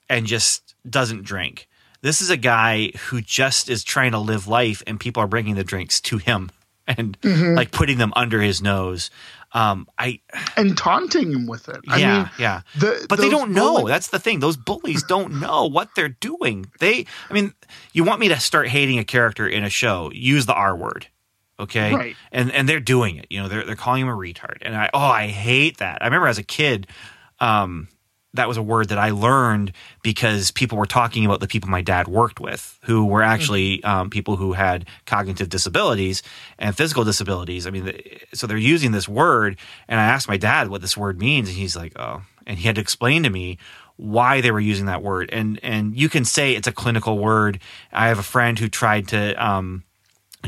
and 0.08 0.26
just 0.26 0.74
doesn't 0.88 1.22
drink. 1.22 1.68
This 2.00 2.20
is 2.22 2.30
a 2.30 2.36
guy 2.36 2.92
who 3.08 3.20
just 3.20 3.68
is 3.68 3.82
trying 3.84 4.12
to 4.12 4.18
live 4.18 4.46
life, 4.48 4.82
and 4.86 4.98
people 5.00 5.22
are 5.22 5.26
bringing 5.26 5.56
the 5.56 5.64
drinks 5.64 6.00
to 6.02 6.18
him 6.18 6.50
and 6.86 7.16
like 7.22 7.70
putting 7.72 7.98
them 7.98 8.12
under 8.16 8.40
his 8.40 8.62
nose. 8.62 9.10
Um, 9.52 9.88
I 9.98 10.20
and 10.56 10.76
taunting 10.76 11.32
him 11.32 11.46
with 11.46 11.68
it. 11.70 11.80
I 11.88 11.96
yeah 11.98 12.16
mean, 12.18 12.30
yeah. 12.38 12.60
the, 12.78 13.06
But 13.08 13.18
they 13.18 13.30
don't 13.30 13.52
know. 13.52 13.78
bully- 13.78 13.90
That's 13.90 14.08
the 14.08 14.18
thing. 14.18 14.40
Those 14.40 14.56
bullies 14.58 15.02
don't 15.02 15.40
know 15.40 15.64
what 15.66 15.94
they're 15.96 16.10
doing. 16.10 16.66
They, 16.80 17.06
I 17.30 17.32
mean, 17.32 17.54
you 17.94 18.04
want 18.04 18.20
me 18.20 18.28
to 18.28 18.38
start 18.40 18.68
hating 18.68 18.98
a 18.98 19.04
character 19.04 19.48
in 19.48 19.64
a 19.64 19.70
show? 19.70 20.10
Use 20.12 20.44
the 20.44 20.52
R 20.54 20.76
word, 20.76 21.06
okay? 21.58 21.94
Right. 21.94 22.16
And 22.32 22.50
and 22.52 22.68
they're 22.68 22.80
doing 22.80 23.16
it. 23.16 23.26
You 23.30 23.42
know, 23.42 23.48
they're 23.48 23.64
they're 23.64 23.76
calling 23.76 24.02
him 24.02 24.08
a 24.08 24.16
retard, 24.16 24.58
and 24.62 24.76
I 24.76 24.90
oh 24.92 24.98
I 24.98 25.28
hate 25.28 25.78
that. 25.78 26.02
I 26.02 26.06
remember 26.06 26.28
as 26.28 26.38
a 26.38 26.42
kid, 26.42 26.86
um, 27.40 27.88
that 28.34 28.48
was 28.48 28.56
a 28.56 28.62
word 28.62 28.88
that 28.88 28.98
I 28.98 29.10
learned 29.10 29.72
because 30.02 30.50
people 30.50 30.78
were 30.78 30.86
talking 30.86 31.24
about 31.24 31.40
the 31.40 31.48
people 31.48 31.70
my 31.70 31.82
dad 31.82 32.08
worked 32.08 32.40
with, 32.40 32.78
who 32.84 33.04
were 33.06 33.22
actually 33.22 33.82
um, 33.84 34.10
people 34.10 34.36
who 34.36 34.52
had 34.52 34.86
cognitive 35.06 35.48
disabilities 35.48 36.22
and 36.58 36.76
physical 36.76 37.04
disabilities. 37.04 37.66
I 37.66 37.70
mean, 37.70 37.86
the, 37.86 38.20
so 38.34 38.46
they're 38.46 38.56
using 38.56 38.92
this 38.92 39.08
word, 39.08 39.58
and 39.88 39.98
I 39.98 40.04
asked 40.04 40.28
my 40.28 40.36
dad 40.36 40.68
what 40.68 40.82
this 40.82 40.96
word 40.96 41.18
means, 41.18 41.48
and 41.48 41.56
he's 41.56 41.76
like, 41.76 41.92
"Oh," 41.98 42.22
and 42.46 42.58
he 42.58 42.66
had 42.66 42.76
to 42.76 42.80
explain 42.80 43.22
to 43.22 43.30
me 43.30 43.58
why 43.96 44.40
they 44.40 44.50
were 44.50 44.60
using 44.60 44.86
that 44.86 45.02
word. 45.02 45.30
And 45.32 45.58
and 45.62 45.98
you 45.98 46.08
can 46.08 46.24
say 46.24 46.54
it's 46.54 46.68
a 46.68 46.72
clinical 46.72 47.18
word. 47.18 47.60
I 47.92 48.08
have 48.08 48.18
a 48.18 48.24
friend 48.24 48.58
who 48.58 48.68
tried 48.68 49.08
to. 49.08 49.34
Um, 49.44 49.84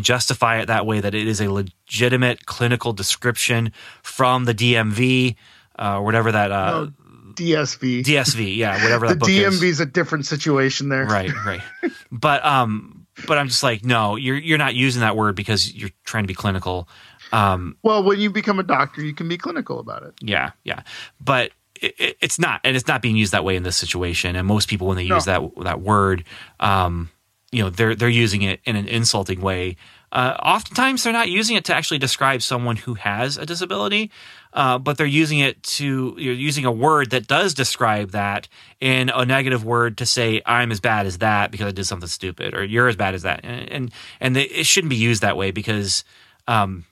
justify 0.01 0.61
it 0.61 0.66
that 0.66 0.86
way 0.86 1.01
that 1.01 1.14
it 1.14 1.26
is 1.26 1.41
a 1.41 1.51
legitimate 1.51 2.47
clinical 2.47 2.93
description 2.93 3.72
from 4.03 4.45
the 4.45 4.55
DMV 4.55 5.36
uh, 5.78 5.97
or 5.99 6.03
whatever 6.03 6.30
that 6.32 6.53
uh, 6.53 6.70
No, 6.84 6.93
DSV. 7.34 8.03
DSV, 8.05 8.57
yeah, 8.57 8.74
whatever 8.82 9.07
the 9.09 9.14
that 9.14 9.20
book 9.20 9.28
DMV 9.28 9.62
is. 9.64 9.80
a 9.80 9.86
different 9.86 10.26
situation 10.26 10.88
there. 10.88 11.05
Right, 11.07 11.30
right. 11.45 11.62
but 12.12 12.45
um, 12.45 13.07
but 13.26 13.38
I'm 13.38 13.49
just 13.49 13.62
like, 13.62 13.84
no, 13.84 14.16
you're 14.16 14.36
you're 14.36 14.59
not 14.59 14.74
using 14.74 15.01
that 15.01 15.16
word 15.16 15.34
because 15.36 15.72
you're 15.74 15.91
trying 16.05 16.24
to 16.24 16.28
be 16.28 16.34
clinical. 16.34 16.88
Um, 17.32 17.76
Well, 17.82 18.03
when 18.03 18.18
you 18.18 18.30
become 18.30 18.59
a 18.59 18.62
doctor, 18.64 19.03
you 19.03 19.14
can 19.14 19.28
be 19.28 19.38
clinical 19.38 19.78
about 19.78 20.03
it. 20.03 20.14
yeah, 20.20 20.51
yeah. 20.64 20.82
But 21.20 21.53
it, 21.80 21.95
it, 21.99 22.16
it's 22.20 22.38
not, 22.41 22.61
and 22.64 22.76
it's 22.76 22.88
not 22.88 23.03
being 23.03 23.16
used 23.16 23.32
that 23.32 23.45
way 23.45 23.55
in 23.57 23.62
this 23.62 23.76
situation. 23.76 24.34
And 24.36 24.47
most 24.49 24.68
people, 24.68 24.88
when 24.88 24.97
they 24.97 25.05
use 25.05 25.26
that 25.26 25.41
that 25.62 25.80
word, 25.80 26.24
um, 26.59 27.09
you 27.53 27.62
know, 27.62 27.70
they're 27.70 27.94
they're 27.94 28.09
using 28.09 28.42
it 28.42 28.61
in 28.64 28.76
an 28.76 28.86
insulting 28.86 29.40
way. 29.40 29.76
Uh, 30.12 30.36
oftentimes, 30.42 31.03
they're 31.03 31.12
not 31.12 31.28
using 31.28 31.57
it 31.57 31.64
to 31.64 31.74
actually 31.74 31.98
describe 31.98 32.42
someone 32.42 32.76
who 32.76 32.94
has 32.94 33.36
a 33.36 33.46
disability, 33.46 34.11
uh, 34.53 34.78
but 34.78 34.96
they're 34.96 35.07
using 35.07 35.40
it 35.40 35.62
to 35.62 36.14
you're 36.18 36.34
using 36.34 36.64
a 36.64 36.72
word 36.72 37.11
that 37.11 37.26
does 37.26 37.55
describe 37.55 38.11
that 38.11 38.48
in 38.80 39.11
a 39.11 39.24
negative 39.24 39.64
word 39.64 39.98
to 39.98 40.07
say 40.07 40.42
I'm 40.46 40.70
as 40.70 40.80
bad 40.80 41.07
as 41.07 41.18
that 41.18 41.51
because 41.51 41.66
I 41.66 41.72
did 41.72 41.86
something 41.86 42.09
stupid, 42.09 42.55
or 42.55 42.64
you're 42.64 42.88
as 42.88 42.96
bad 42.96 43.14
as 43.14 43.22
that, 43.22 43.40
and 43.42 43.68
and, 43.70 43.92
and 44.20 44.36
it 44.36 44.66
shouldn't 44.66 44.90
be 44.90 44.96
used 44.96 45.22
that 45.22 45.36
way 45.36 45.51
because. 45.51 46.05
Um, 46.48 46.84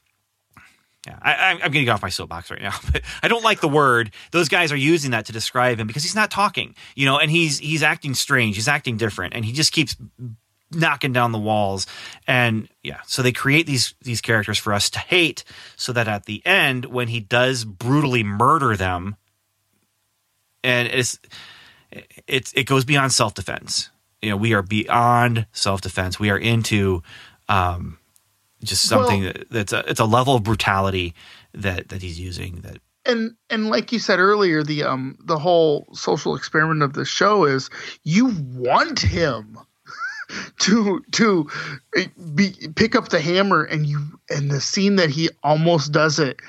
yeah, 1.07 1.19
I, 1.23 1.61
I'm 1.63 1.71
getting 1.71 1.89
off 1.89 2.03
my 2.03 2.09
soapbox 2.11 2.51
right 2.51 2.61
now, 2.61 2.75
but 2.93 3.03
I 3.23 3.29
don't 3.29 3.45
like 3.45 3.61
the 3.61 3.69
word. 3.69 4.11
Those 4.33 4.49
guys 4.49 4.73
are 4.73 4.77
using 4.77 5.13
that 5.13 5.27
to 5.27 5.33
describe 5.33 5.79
him 5.79 5.87
because 5.87 6.03
he's 6.03 6.15
not 6.15 6.31
talking, 6.31 6.75
you 6.97 7.07
know, 7.07 7.19
and 7.19 7.31
he's 7.31 7.59
he's 7.59 7.83
acting 7.83 8.15
strange, 8.15 8.57
he's 8.57 8.69
acting 8.69 8.97
different, 8.97 9.33
and 9.35 9.45
he 9.45 9.53
just 9.53 9.73
keeps 9.73 9.97
knocking 10.73 11.13
down 11.13 11.33
the 11.33 11.39
walls. 11.39 11.87
And 12.27 12.69
yeah, 12.83 13.01
so 13.07 13.23
they 13.23 13.33
create 13.33 13.67
these 13.67 13.95
these 14.03 14.21
characters 14.21 14.59
for 14.59 14.73
us 14.73 14.91
to 14.91 14.99
hate, 14.99 15.45
so 15.77 15.93
that 15.93 16.09
at 16.09 16.27
the 16.27 16.45
end, 16.47 16.87
when 16.87 17.09
he 17.09 17.21
does 17.21 17.65
brutally 17.65 18.23
murder 18.23 18.77
them, 18.77 19.17
and 20.63 20.89
it's 20.89 21.19
it's 22.27 22.53
it 22.53 22.65
goes 22.65 22.85
beyond 22.85 23.13
self 23.13 23.35
defense. 23.35 23.91
You 24.23 24.31
know, 24.31 24.37
we 24.37 24.53
are 24.55 24.63
beyond 24.63 25.47
self 25.53 25.81
defense. 25.81 26.19
We 26.19 26.31
are 26.31 26.39
into 26.39 27.03
um, 27.49 27.99
just 28.63 28.89
something 28.89 29.25
Well- 29.25 29.33
that, 29.33 29.51
that's 29.51 29.73
a 29.73 29.85
it's 29.91 30.01
a 30.01 30.05
level 30.05 30.35
of 30.35 30.43
brutality 30.43 31.15
that 31.55 31.89
that 31.89 32.03
he's 32.03 32.19
using 32.21 32.61
that 32.63 32.79
and 33.09 33.35
and 33.49 33.71
like 33.71 33.91
you 33.91 33.99
said 33.99 34.19
earlier, 34.19 34.63
the 34.63 34.85
um 34.85 35.17
the 35.25 35.39
whole 35.39 35.89
social 35.95 36.37
experiment 36.37 36.83
of 36.83 36.93
the 36.93 37.05
show 37.05 37.45
is 37.45 37.71
you 38.05 38.27
want 38.53 39.01
him 39.01 39.59
to 40.59 41.05
to 41.13 41.49
eh, 41.97 42.07
be 42.35 42.53
pick 42.75 42.95
up 42.95 43.09
the 43.09 43.21
hammer 43.21 43.65
and 43.65 43.87
you 43.87 44.21
and 44.31 44.51
the 44.51 44.61
scene 44.61 44.97
that 44.97 45.11
he 45.11 45.31
almost 45.43 45.93
does 45.93 46.19
it 46.19 46.41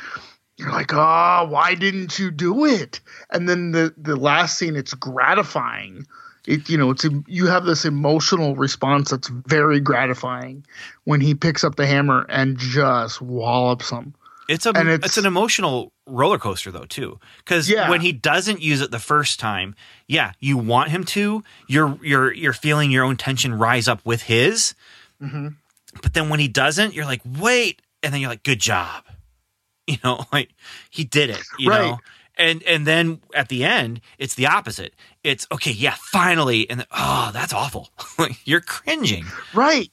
you're 0.59 0.71
like 0.71 0.93
ah 0.93 1.47
why 1.49 1.73
didn't 1.73 2.19
you 2.19 2.29
do 2.31 2.65
it? 2.65 2.99
And 3.31 3.47
then 3.47 3.71
the 3.71 3.93
the 3.97 4.17
last 4.17 4.57
scene 4.57 4.75
it's 4.75 4.93
gratifying. 4.93 6.05
It 6.45 6.69
you 6.69 6.77
know 6.77 6.91
it's 6.91 7.05
you 7.27 7.47
have 7.47 7.65
this 7.65 7.85
emotional 7.85 8.55
response 8.55 9.11
that's 9.11 9.29
very 9.29 9.79
gratifying 9.79 10.65
when 11.05 11.21
he 11.21 11.33
picks 11.33 11.63
up 11.63 11.75
the 11.75 11.87
hammer 11.87 12.25
and 12.29 12.57
just 12.57 13.21
wallops 13.21 13.89
him 13.89 14.13
It's 14.49 14.65
a 14.65 14.69
it's, 14.71 14.79
it's- 15.05 15.17
an 15.17 15.25
emotional 15.25 15.93
roller 16.07 16.39
coaster 16.39 16.71
though 16.71 16.85
too, 16.85 17.19
because 17.37 17.69
Yeah. 17.69 17.89
when 17.89 18.01
he 18.01 18.11
doesn't 18.11 18.61
use 18.61 18.81
it 18.81 18.91
the 18.91 18.99
first 18.99 19.39
time, 19.39 19.75
yeah, 20.07 20.31
you 20.39 20.57
want 20.57 20.89
him 20.89 21.03
to. 21.05 21.43
You're 21.67 21.97
you're 22.01 22.33
you're 22.33 22.53
feeling 22.53 22.89
your 22.91 23.03
own 23.05 23.15
tension 23.15 23.53
rise 23.53 23.87
up 23.87 24.01
with 24.05 24.23
his, 24.23 24.73
Mhm. 25.21 25.55
but 26.01 26.13
then 26.13 26.29
when 26.29 26.39
he 26.39 26.47
doesn't, 26.47 26.93
you're 26.93 27.05
like, 27.05 27.21
wait, 27.25 27.81
and 28.03 28.11
then 28.13 28.21
you're 28.21 28.29
like, 28.29 28.43
good 28.43 28.59
job, 28.59 29.03
you 29.87 29.97
know, 30.03 30.25
like 30.33 30.49
he 30.89 31.03
did 31.03 31.29
it, 31.29 31.41
you 31.59 31.69
Right. 31.69 31.81
know. 31.81 31.99
And 32.35 32.63
and 32.63 32.87
then 32.87 33.21
at 33.35 33.49
the 33.49 33.63
end, 33.65 33.99
it's 34.17 34.33
the 34.33 34.47
opposite. 34.47 34.93
It's 35.23 35.45
okay, 35.51 35.71
yeah, 35.71 35.95
finally, 35.99 36.69
and 36.69 36.79
then, 36.79 36.87
oh, 36.91 37.31
that's 37.33 37.51
awful. 37.53 37.89
You're 38.45 38.61
cringing. 38.61 39.25
right 39.53 39.91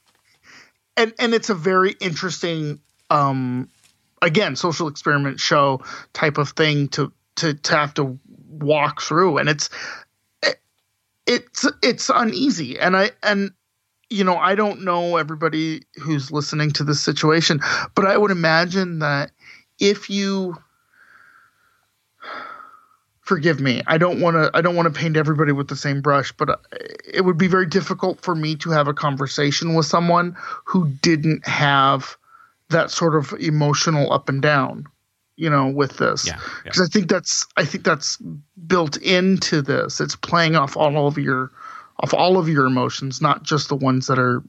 and 0.97 1.13
and 1.19 1.35
it's 1.35 1.51
a 1.51 1.55
very 1.55 1.93
interesting 2.01 2.81
um 3.11 3.69
again 4.23 4.57
social 4.57 4.89
experiment 4.89 5.41
show 5.41 5.83
type 6.12 6.39
of 6.39 6.51
thing 6.51 6.89
to 6.89 7.12
to 7.37 7.55
to 7.55 7.77
have 7.77 7.95
to 7.95 8.19
walk 8.49 9.03
through. 9.03 9.39
And 9.39 9.49
it's 9.49 9.71
it, 10.43 10.57
it's 11.27 11.67
it's 11.83 12.11
uneasy. 12.12 12.79
And 12.79 12.97
i 12.97 13.11
and 13.23 13.53
you 14.09 14.25
know 14.25 14.37
i 14.37 14.55
don't 14.55 14.83
know 14.83 15.17
everybody 15.17 15.83
who's 15.97 16.31
listening 16.31 16.71
to 16.71 16.85
this 16.85 17.01
situation 17.01 17.61
but 17.95 18.07
i 18.07 18.17
would 18.17 18.31
imagine 18.31 19.01
that 19.01 19.33
if 19.81 20.09
you 20.09 20.57
forgive 23.21 23.61
me 23.61 23.83
i 23.87 23.99
don't 23.99 24.21
want 24.21 24.37
to 24.37 24.51
i 24.55 24.61
don't 24.61 24.77
want 24.77 24.93
to 24.93 24.99
paint 24.99 25.17
everybody 25.17 25.51
with 25.51 25.67
the 25.69 25.77
same 25.77 26.01
brush 26.01 26.33
but 26.33 26.51
uh, 26.51 26.57
it 27.05 27.25
would 27.25 27.37
be 27.37 27.49
very 27.49 27.67
difficult 27.67 28.21
for 28.21 28.35
me 28.35 28.55
to 28.55 28.71
have 28.71 28.87
a 28.87 28.95
conversation 28.95 29.75
with 29.75 29.87
someone 29.87 30.37
who 30.64 30.87
didn't 31.03 31.47
have 31.47 32.17
that 32.71 32.91
sort 32.91 33.14
of 33.14 33.33
emotional 33.41 34.12
up 34.12 34.29
and 34.29 34.43
down 34.43 34.85
you 35.37 35.51
know 35.51 35.69
with 35.69 35.99
this 35.99 36.27
Yeah, 36.27 36.39
yeah. 36.39 36.41
because 36.64 36.81
i 36.81 36.87
think 36.87 37.09
that's 37.09 37.47
i 37.57 37.64
think 37.64 37.85
that's 37.85 38.19
built 38.67 38.97
into 38.99 39.62
this 39.62 40.01
it's 40.01 40.17
playing 40.17 40.57
off 40.57 40.77
all 40.77 41.07
of 41.07 41.19
your 41.19 41.51
off 42.03 42.12
all 42.14 42.39
of 42.39 42.49
your 42.49 42.67
emotions 42.67 43.21
not 43.21 43.43
just 43.43 43.69
the 43.69 43.77
ones 43.77 44.07
that 44.07 44.19
are 44.19 44.43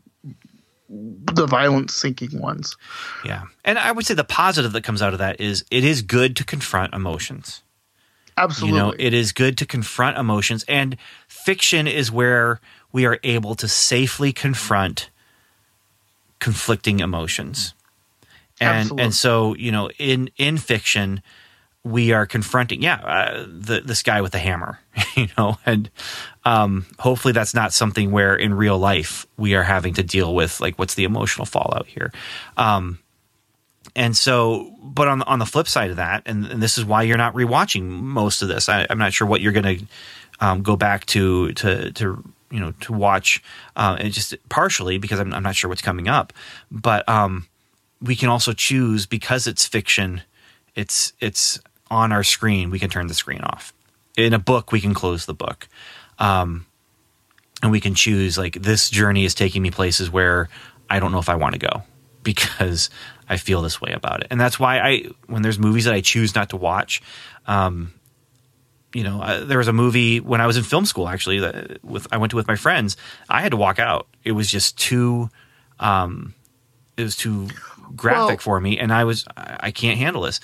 the 0.90 1.46
violent 1.46 1.92
sinking 1.92 2.40
ones 2.40 2.78
Yeah. 3.26 3.44
And 3.66 3.78
I 3.78 3.92
would 3.92 4.06
say 4.06 4.14
the 4.14 4.24
positive 4.24 4.72
that 4.72 4.86
comes 4.86 5.02
out 5.02 5.12
of 5.12 5.20
that 5.20 5.42
is 5.42 5.66
it 5.70 5.84
is 5.84 6.02
good 6.02 6.38
to 6.38 6.46
confront 6.46 6.94
emotions. 6.94 7.62
absolutely 8.38 8.78
You 8.80 8.86
know, 8.86 8.94
it 8.98 9.14
is 9.14 9.34
good 9.34 9.58
to 9.58 9.66
confront 9.66 10.18
emotions, 10.18 10.64
and 10.66 10.96
fiction 11.28 11.88
is 11.88 12.10
where 12.10 12.62
we 12.94 13.06
are 13.06 13.20
able 13.24 13.54
to 13.56 13.68
safely 13.68 14.32
confront 14.32 15.10
conflicting 16.40 17.02
emotions. 17.02 17.74
And 18.60 18.78
Absolutely. 18.78 19.04
and 19.04 19.14
so 19.14 19.56
you 19.56 19.72
know, 19.72 19.90
in 19.98 20.30
in 20.38 20.58
fiction, 20.58 21.22
we 21.84 22.12
are 22.12 22.26
confronting, 22.26 22.82
yeah, 22.82 22.96
uh, 22.96 23.46
the 23.48 23.82
this 23.82 24.04
guy 24.04 24.22
with 24.22 24.32
the 24.32 24.40
hammer, 24.40 24.80
you 25.16 25.28
know, 25.38 25.58
and 25.66 25.90
um, 26.46 26.86
hopefully 27.00 27.32
that's 27.32 27.54
not 27.54 27.74
something 27.74 28.12
where 28.12 28.36
in 28.36 28.54
real 28.54 28.78
life 28.78 29.26
we 29.38 29.56
are 29.56 29.64
having 29.64 29.94
to 29.96 30.04
deal 30.04 30.34
with 30.36 30.60
like 30.60 30.78
what's 30.78 30.96
the 30.96 31.04
emotional 31.04 31.46
fallout 31.46 31.88
here. 31.88 32.12
Um, 32.58 33.00
and 33.96 34.16
so, 34.16 34.76
but 34.82 35.08
on 35.08 35.20
the, 35.20 35.26
on 35.26 35.40
the 35.40 35.46
flip 35.46 35.68
side 35.68 35.90
of 35.90 35.96
that, 35.96 36.24
and, 36.26 36.46
and 36.46 36.62
this 36.62 36.78
is 36.78 36.86
why 36.86 37.04
you're 37.04 37.18
not 37.18 37.34
rewatching 37.34 37.84
most 37.84 38.42
of 38.42 38.48
this. 38.48 38.70
I, 38.70 38.86
I'm 38.90 39.00
not 39.00 39.14
sure 39.14 39.28
what 39.28 39.42
you're 39.42 39.54
going 39.54 39.80
to 39.80 39.86
um, 40.40 40.62
go 40.62 40.76
back 40.76 41.06
to 41.08 41.52
to 41.54 41.92
to 41.94 42.24
you 42.52 42.60
know 42.60 42.74
to 42.82 42.94
watch, 42.94 43.42
uh, 43.76 43.98
and 44.00 44.14
just 44.14 44.36
partially 44.50 44.98
because 44.98 45.20
I'm, 45.20 45.34
I'm 45.34 45.44
not 45.44 45.56
sure 45.56 45.70
what's 45.70 45.82
coming 45.82 46.08
up. 46.08 46.34
But 46.70 47.08
um, 47.10 47.48
we 48.02 48.16
can 48.16 48.30
also 48.30 48.54
choose 48.54 49.06
because 49.06 49.48
it's 49.48 49.66
fiction. 49.66 50.22
It's 50.76 51.14
it's 51.20 51.60
on 51.90 52.12
our 52.12 52.24
screen. 52.24 52.70
We 52.70 52.80
can 52.80 52.90
turn 52.90 53.08
the 53.08 53.14
screen 53.14 53.42
off. 53.42 53.74
In 54.16 54.34
a 54.34 54.40
book, 54.40 54.72
we 54.72 54.82
can 54.82 54.94
close 54.94 55.26
the 55.26 55.34
book. 55.34 55.68
Um, 56.20 56.66
and 57.62 57.72
we 57.72 57.80
can 57.80 57.96
choose 57.96 58.38
like 58.38 58.62
this 58.62 58.90
journey 58.90 59.26
is 59.26 59.34
taking 59.34 59.62
me 59.62 59.72
places 59.72 60.12
where 60.12 60.50
I 60.90 61.00
don't 61.00 61.12
know 61.12 61.20
if 61.20 61.30
I 61.30 61.36
want 61.36 61.54
to 61.54 61.60
go 61.60 61.84
because 62.24 62.90
I 63.30 63.38
feel 63.38 63.62
this 63.62 63.82
way 63.82 63.92
about 63.92 64.22
it. 64.22 64.28
And 64.30 64.40
that's 64.40 64.60
why 64.60 64.80
I 64.80 65.06
when 65.28 65.42
there's 65.42 65.60
movies 65.60 65.86
that 65.86 65.94
I 65.94 66.02
choose 66.02 66.36
not 66.36 66.50
to 66.50 66.58
watch, 66.58 67.02
um, 67.48 67.94
you 68.94 69.04
know, 69.04 69.22
uh, 69.22 69.44
there 69.44 69.58
was 69.58 69.68
a 69.68 69.74
movie 69.74 70.20
when 70.20 70.42
I 70.42 70.48
was 70.48 70.58
in 70.58 70.64
film 70.64 70.86
school 70.86 71.08
actually 71.08 71.40
that 71.40 71.84
with 71.84 72.08
I 72.12 72.18
went 72.18 72.32
to 72.32 72.36
with 72.36 72.48
my 72.48 72.56
friends. 72.56 72.98
I 73.30 73.42
had 73.42 73.52
to 73.52 73.58
walk 73.58 73.80
out. 73.80 74.08
It 74.24 74.32
was 74.32 74.50
just 74.50 74.78
too, 74.78 75.30
um, 75.80 76.34
it 76.96 77.04
was 77.04 77.16
too 77.16 77.48
graphic 77.96 78.28
Well- 78.30 78.38
for 78.38 78.60
me, 78.60 78.78
and 78.80 78.94
I 78.94 79.04
was 79.06 79.26
I 79.36 79.72
can't 79.72 79.98
handle 79.98 80.24
this. 80.24 80.40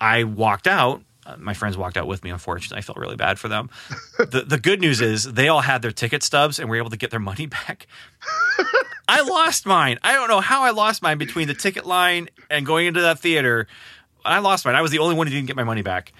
I 0.00 0.24
walked 0.24 0.66
out. 0.66 1.02
Uh, 1.24 1.36
my 1.38 1.54
friends 1.54 1.76
walked 1.76 1.96
out 1.96 2.06
with 2.06 2.22
me. 2.22 2.30
Unfortunately, 2.30 2.78
I 2.78 2.82
felt 2.82 2.98
really 2.98 3.16
bad 3.16 3.38
for 3.38 3.48
them. 3.48 3.68
the 4.18 4.44
The 4.46 4.58
good 4.58 4.80
news 4.80 5.00
is 5.00 5.24
they 5.24 5.48
all 5.48 5.60
had 5.62 5.82
their 5.82 5.90
ticket 5.90 6.22
stubs 6.22 6.58
and 6.58 6.68
were 6.70 6.76
able 6.76 6.90
to 6.90 6.96
get 6.96 7.10
their 7.10 7.20
money 7.20 7.46
back. 7.58 7.86
I 9.08 9.22
lost 9.22 9.66
mine. 9.66 9.98
I 10.02 10.12
don't 10.12 10.28
know 10.28 10.40
how 10.40 10.62
I 10.62 10.70
lost 10.70 11.02
mine 11.02 11.18
between 11.18 11.46
the 11.48 11.54
ticket 11.54 11.86
line 11.86 12.28
and 12.50 12.66
going 12.66 12.86
into 12.86 13.00
that 13.02 13.18
theater. 13.20 13.66
I 14.24 14.40
lost 14.40 14.64
mine. 14.64 14.74
I 14.74 14.82
was 14.82 14.90
the 14.90 14.98
only 14.98 15.14
one 15.14 15.26
who 15.28 15.32
didn't 15.32 15.46
get 15.46 15.56
my 15.56 15.64
money 15.64 15.82
back. 15.82 16.12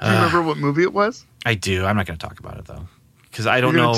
Do 0.00 0.06
you 0.08 0.12
remember 0.14 0.42
what 0.42 0.56
movie 0.56 0.82
it 0.82 0.92
was? 0.92 1.24
I 1.46 1.54
do. 1.54 1.84
I'm 1.84 1.96
not 1.96 2.06
going 2.06 2.18
to 2.18 2.26
talk 2.26 2.40
about 2.40 2.58
it 2.58 2.64
though, 2.64 2.88
because 3.30 3.46
I 3.46 3.60
don't 3.60 3.76
know. 3.76 3.92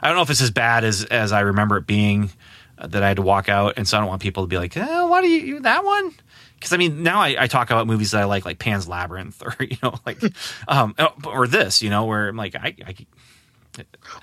I 0.00 0.08
don't 0.08 0.16
know 0.16 0.22
if 0.22 0.30
it's 0.30 0.40
as 0.40 0.50
bad 0.50 0.84
as 0.84 1.04
as 1.04 1.30
I 1.32 1.40
remember 1.40 1.76
it 1.76 1.86
being. 1.86 2.30
That 2.78 3.02
I 3.02 3.08
had 3.08 3.16
to 3.16 3.22
walk 3.22 3.48
out, 3.48 3.74
and 3.76 3.86
so 3.86 3.96
I 3.96 4.00
don't 4.00 4.08
want 4.08 4.22
people 4.22 4.42
to 4.42 4.46
be 4.46 4.58
like, 4.58 4.76
eh, 4.76 5.02
"Why 5.04 5.20
do 5.20 5.28
you, 5.28 5.40
you 5.40 5.60
that 5.60 5.84
one?" 5.84 6.12
Because 6.62 6.72
I 6.72 6.76
mean, 6.76 7.02
now 7.02 7.20
I, 7.20 7.36
I 7.40 7.46
talk 7.48 7.70
about 7.70 7.88
movies 7.88 8.12
that 8.12 8.20
I 8.20 8.24
like, 8.24 8.44
like 8.44 8.60
Pan's 8.60 8.86
Labyrinth, 8.86 9.42
or 9.44 9.56
you 9.64 9.76
know, 9.82 9.94
like, 10.06 10.20
um, 10.68 10.94
or 11.26 11.46
this, 11.46 11.82
you 11.82 11.90
know, 11.90 12.04
where 12.04 12.28
I'm 12.28 12.36
like, 12.36 12.54
I, 12.54 12.74
I 12.86 12.94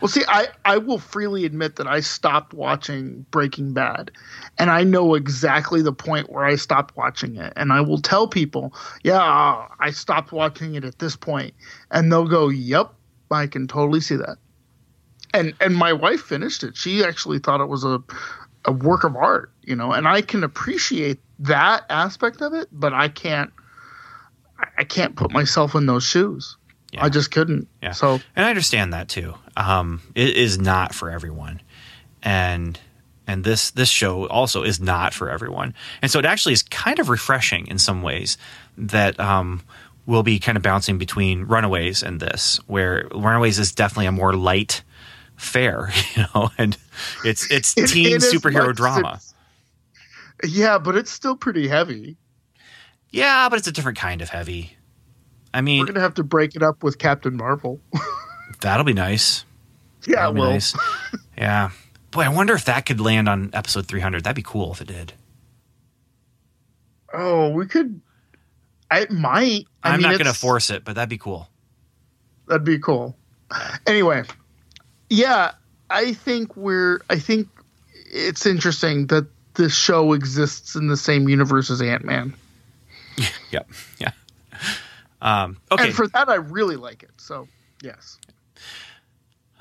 Well, 0.01 0.07
see, 0.07 0.23
I, 0.27 0.47
I 0.63 0.77
will 0.77 0.99
freely 0.99 1.43
admit 1.43 1.75
that 1.75 1.87
I 1.87 1.99
stopped 1.99 2.53
watching 2.53 3.25
Breaking 3.31 3.73
Bad, 3.73 4.11
and 4.57 4.69
I 4.69 4.83
know 4.83 5.15
exactly 5.15 5.81
the 5.81 5.91
point 5.91 6.31
where 6.31 6.45
I 6.45 6.55
stopped 6.55 6.95
watching 6.95 7.35
it. 7.35 7.51
And 7.55 7.73
I 7.73 7.81
will 7.81 8.01
tell 8.01 8.27
people, 8.27 8.73
yeah, 9.03 9.67
I 9.79 9.91
stopped 9.91 10.31
watching 10.31 10.75
it 10.75 10.85
at 10.85 10.99
this 10.99 11.15
point, 11.15 11.53
and 11.91 12.11
they'll 12.11 12.27
go, 12.27 12.47
"Yep, 12.49 12.93
I 13.31 13.47
can 13.47 13.67
totally 13.67 14.01
see 14.01 14.15
that." 14.15 14.37
And 15.33 15.53
and 15.61 15.75
my 15.75 15.93
wife 15.93 16.21
finished 16.21 16.63
it. 16.63 16.75
She 16.75 17.03
actually 17.03 17.39
thought 17.39 17.61
it 17.61 17.67
was 17.69 17.83
a 17.83 18.01
a 18.65 18.71
work 18.71 19.03
of 19.03 19.15
art, 19.15 19.51
you 19.63 19.75
know, 19.75 19.93
and 19.93 20.07
I 20.07 20.21
can 20.21 20.43
appreciate 20.43 21.19
that 21.39 21.85
aspect 21.89 22.41
of 22.41 22.53
it, 22.53 22.67
but 22.71 22.93
I 22.93 23.07
can't 23.07 23.51
I- 24.77 24.83
can't 24.83 25.15
put 25.15 25.31
myself 25.31 25.75
in 25.75 25.85
those 25.85 26.03
shoes. 26.03 26.57
Yeah. 26.91 27.05
I 27.05 27.09
just 27.09 27.31
couldn't. 27.31 27.67
Yeah. 27.83 27.91
So 27.91 28.19
and 28.35 28.45
I 28.45 28.49
understand 28.49 28.93
that 28.93 29.07
too. 29.09 29.35
Um, 29.55 30.01
it 30.15 30.35
is 30.35 30.57
not 30.57 30.95
for 30.95 31.11
everyone, 31.11 31.61
and 32.23 32.79
and 33.27 33.43
this 33.43 33.69
this 33.71 33.89
show 33.89 34.27
also 34.27 34.63
is 34.63 34.79
not 34.79 35.13
for 35.13 35.29
everyone. 35.29 35.75
And 36.01 36.09
so 36.09 36.17
it 36.17 36.25
actually 36.25 36.53
is 36.53 36.63
kind 36.63 36.97
of 36.97 37.09
refreshing 37.09 37.67
in 37.67 37.77
some 37.77 38.01
ways 38.01 38.39
that 38.75 39.19
um, 39.19 39.61
we'll 40.07 40.23
be 40.23 40.39
kind 40.39 40.57
of 40.57 40.63
bouncing 40.63 40.97
between 40.97 41.43
Runaways 41.43 42.01
and 42.01 42.19
this, 42.19 42.59
where 42.65 43.07
Runaways 43.13 43.59
is 43.59 43.71
definitely 43.71 44.07
a 44.07 44.11
more 44.11 44.33
light 44.33 44.81
fare, 45.39 45.89
you 46.15 46.23
know, 46.33 46.49
and 46.57 46.77
it's 47.25 47.49
it's 47.51 47.73
In- 47.77 47.87
teen 47.87 48.13
much 48.13 48.21
superhero 48.23 48.75
drama. 48.75 49.19
Yeah, 50.43 50.77
but 50.77 50.95
it's 50.95 51.11
still 51.11 51.35
pretty 51.35 51.67
heavy. 51.67 52.17
Yeah, 53.11 53.49
but 53.49 53.59
it's 53.59 53.67
a 53.67 53.71
different 53.71 53.97
kind 53.97 54.21
of 54.21 54.29
heavy. 54.29 54.77
I 55.53 55.61
mean, 55.61 55.79
We're 55.79 55.87
gonna 55.87 55.99
have 56.01 56.13
to 56.15 56.23
break 56.23 56.55
it 56.55 56.63
up 56.63 56.83
with 56.83 56.97
Captain 56.99 57.35
Marvel. 57.35 57.79
that'll 58.61 58.85
be 58.85 58.93
nice. 58.93 59.45
yeah, 60.07 60.31
be 60.31 60.39
well, 60.39 60.51
nice. 60.51 60.75
yeah. 61.37 61.71
Boy, 62.11 62.21
I 62.21 62.29
wonder 62.29 62.53
if 62.53 62.65
that 62.65 62.85
could 62.85 62.99
land 63.01 63.27
on 63.29 63.49
episode 63.53 63.87
300. 63.87 64.23
That'd 64.23 64.35
be 64.35 64.41
cool 64.43 64.71
if 64.71 64.81
it 64.81 64.87
did. 64.87 65.13
oh, 67.13 67.49
we 67.49 67.65
could. 67.65 68.01
I 68.91 69.05
might. 69.09 69.65
I 69.83 69.91
I'm 69.91 70.01
mean, 70.01 70.11
not 70.11 70.17
to 70.19 70.33
force 70.33 70.69
it, 70.69 70.83
but 70.83 70.95
that'd 70.95 71.09
be 71.09 71.17
cool. 71.17 71.49
That'd 72.47 72.63
be 72.63 72.79
cool. 72.79 73.15
Anyway, 73.85 74.23
yeah, 75.09 75.51
I 75.89 76.13
think 76.13 76.55
we're. 76.55 77.01
I 77.09 77.19
think 77.19 77.47
it's 78.11 78.45
interesting 78.45 79.07
that 79.07 79.27
this 79.55 79.75
show 79.75 80.13
exists 80.13 80.75
in 80.75 80.87
the 80.87 80.97
same 80.97 81.27
universe 81.27 81.69
as 81.69 81.81
Ant 81.81 82.03
Man, 82.05 82.33
Yep. 83.51 83.69
Yeah. 83.99 84.11
Um, 85.21 85.57
okay. 85.71 85.85
and 85.85 85.93
for 85.93 86.07
that, 86.07 86.29
I 86.29 86.35
really 86.35 86.77
like 86.77 87.03
it. 87.03 87.11
So, 87.17 87.47
yes. 87.83 88.17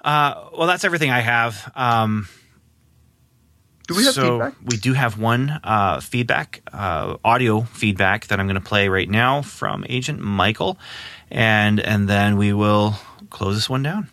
uh, 0.05 0.51
well, 0.57 0.69
that's 0.69 0.85
everything 0.85 1.11
I 1.11 1.21
have. 1.21 1.73
Um, 1.75 2.29
Do 3.89 3.97
we 3.97 4.05
have 4.05 4.15
so 4.15 4.31
feedback? 4.39 4.55
we 4.65 4.77
do 4.77 4.93
have 4.93 5.19
one 5.19 5.51
uh, 5.65 6.01
feedback, 6.01 6.63
uh, 6.73 7.17
audio 7.25 7.63
feedback 7.63 8.29
that 8.29 8.39
I'm 8.39 8.47
going 8.47 8.55
to 8.55 8.61
play 8.61 8.89
right 8.89 9.09
now 9.09 9.43
from 9.43 9.85
Agent 9.89 10.21
Michael, 10.21 10.79
and 11.31 11.81
and 11.81 12.09
then 12.09 12.37
we 12.37 12.53
will 12.53 12.95
close 13.31 13.57
this 13.57 13.69
one 13.69 13.83
down. 13.83 14.09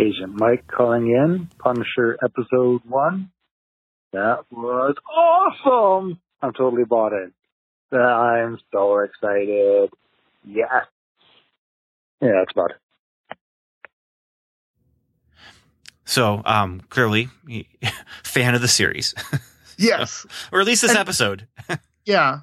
Agent 0.00 0.32
Mike 0.34 0.66
calling 0.66 1.08
in. 1.10 1.48
Punisher 1.58 2.16
episode 2.24 2.82
one. 2.88 3.30
That 4.12 4.44
was 4.50 4.94
awesome. 5.08 6.20
I'm 6.42 6.52
totally 6.52 6.84
bought 6.84 7.12
in. 7.12 7.32
I'm 7.96 8.58
so 8.72 8.98
excited. 9.00 9.90
Yes. 10.44 10.86
Yeah, 12.20 12.30
that's 12.38 12.52
about 12.52 12.70
it. 12.70 13.36
So 16.04 16.42
um, 16.44 16.80
clearly, 16.90 17.28
fan 18.24 18.54
of 18.54 18.60
the 18.62 18.68
series, 18.68 19.14
Yes. 19.78 20.26
or 20.52 20.60
at 20.60 20.66
least 20.66 20.82
this 20.82 20.90
And- 20.90 21.00
episode. 21.00 21.46
yeah 22.06 22.40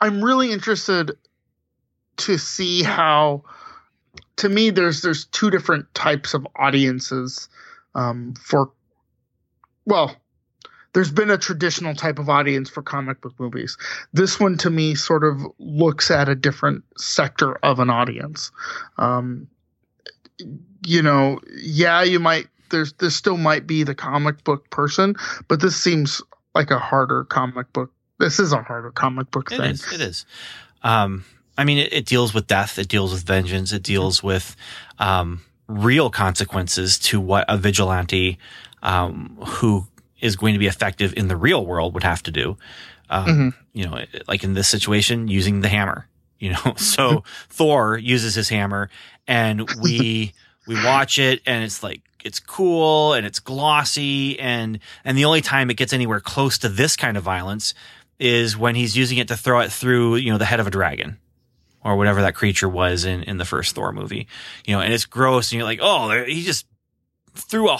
i'm 0.00 0.24
really 0.24 0.50
interested 0.50 1.12
to 2.16 2.38
see 2.38 2.82
how 2.82 3.44
to 4.40 4.48
me 4.48 4.70
there's 4.70 5.02
there's 5.02 5.24
two 5.26 5.50
different 5.50 5.92
types 5.94 6.34
of 6.34 6.46
audiences 6.56 7.48
um 7.94 8.34
for 8.42 8.70
well 9.86 10.16
there's 10.92 11.12
been 11.12 11.30
a 11.30 11.38
traditional 11.38 11.94
type 11.94 12.18
of 12.18 12.28
audience 12.28 12.68
for 12.68 12.82
comic 12.82 13.20
book 13.20 13.34
movies 13.38 13.76
this 14.12 14.40
one 14.40 14.56
to 14.56 14.70
me 14.70 14.94
sort 14.94 15.24
of 15.24 15.40
looks 15.58 16.10
at 16.10 16.28
a 16.28 16.34
different 16.34 16.82
sector 16.98 17.54
of 17.64 17.78
an 17.78 17.90
audience 17.90 18.50
um 18.98 19.46
you 20.86 21.02
know 21.02 21.38
yeah 21.62 22.02
you 22.02 22.18
might 22.18 22.46
there's 22.70 22.92
there 22.94 23.10
still 23.10 23.36
might 23.36 23.66
be 23.66 23.82
the 23.82 23.94
comic 23.94 24.42
book 24.44 24.70
person 24.70 25.14
but 25.48 25.60
this 25.60 25.76
seems 25.76 26.22
like 26.54 26.70
a 26.70 26.78
harder 26.78 27.24
comic 27.24 27.72
book 27.72 27.92
this 28.18 28.38
is 28.38 28.52
a 28.52 28.62
harder 28.62 28.90
comic 28.90 29.30
book 29.30 29.50
It 29.50 29.56
thing. 29.56 29.70
is. 29.70 29.92
It 29.92 30.00
is. 30.02 30.26
Um, 30.82 31.24
I 31.58 31.64
mean, 31.64 31.78
it, 31.78 31.92
it 31.92 32.06
deals 32.06 32.32
with 32.32 32.46
death. 32.46 32.78
It 32.78 32.88
deals 32.88 33.12
with 33.12 33.22
vengeance. 33.24 33.72
It 33.72 33.82
deals 33.82 34.22
with 34.22 34.56
um, 34.98 35.42
real 35.68 36.10
consequences 36.10 36.98
to 37.00 37.20
what 37.20 37.44
a 37.48 37.56
vigilante 37.56 38.38
um, 38.82 39.38
who 39.46 39.86
is 40.20 40.36
going 40.36 40.54
to 40.54 40.58
be 40.58 40.66
effective 40.66 41.14
in 41.16 41.28
the 41.28 41.36
real 41.36 41.64
world 41.64 41.94
would 41.94 42.02
have 42.02 42.22
to 42.24 42.30
do. 42.30 42.56
Um, 43.08 43.26
Mhm. 43.26 43.54
You 43.72 43.86
know, 43.86 44.04
like 44.28 44.44
in 44.44 44.54
this 44.54 44.68
situation, 44.68 45.28
using 45.28 45.60
the 45.60 45.68
hammer. 45.68 46.06
You 46.38 46.52
know, 46.52 46.74
so 46.76 47.24
Thor 47.50 47.98
uses 47.98 48.34
his 48.34 48.48
hammer, 48.48 48.88
and 49.26 49.68
we 49.82 50.32
we 50.66 50.74
watch 50.84 51.18
it, 51.18 51.40
and 51.46 51.62
it's 51.64 51.82
like 51.82 52.02
it's 52.24 52.38
cool 52.40 53.14
and 53.14 53.26
it's 53.26 53.40
glossy, 53.40 54.38
and 54.38 54.78
and 55.04 55.16
the 55.18 55.24
only 55.24 55.40
time 55.40 55.70
it 55.70 55.76
gets 55.76 55.92
anywhere 55.92 56.20
close 56.20 56.58
to 56.58 56.68
this 56.68 56.96
kind 56.96 57.16
of 57.16 57.22
violence 57.22 57.74
is 58.18 58.56
when 58.56 58.74
he's 58.74 58.96
using 58.96 59.18
it 59.18 59.28
to 59.28 59.36
throw 59.36 59.60
it 59.60 59.72
through, 59.72 60.16
you 60.16 60.30
know, 60.30 60.36
the 60.38 60.44
head 60.44 60.60
of 60.60 60.66
a 60.66 60.70
dragon 60.70 61.18
or 61.84 61.96
whatever 61.96 62.22
that 62.22 62.34
creature 62.34 62.68
was 62.68 63.04
in, 63.04 63.22
in 63.24 63.38
the 63.38 63.44
first 63.44 63.74
Thor 63.74 63.92
movie, 63.92 64.26
you 64.66 64.74
know, 64.74 64.80
and 64.80 64.92
it's 64.92 65.06
gross 65.06 65.50
and 65.50 65.58
you're 65.58 65.64
like, 65.64 65.80
oh, 65.82 66.24
he 66.24 66.42
just 66.42 66.66
threw 67.34 67.70
a 67.70 67.78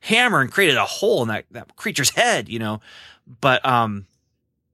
hammer 0.00 0.40
and 0.40 0.50
created 0.50 0.76
a 0.76 0.84
hole 0.84 1.22
in 1.22 1.28
that, 1.28 1.44
that 1.50 1.76
creature's 1.76 2.10
head, 2.10 2.48
you 2.48 2.58
know, 2.58 2.80
but, 3.40 3.64
um, 3.66 4.06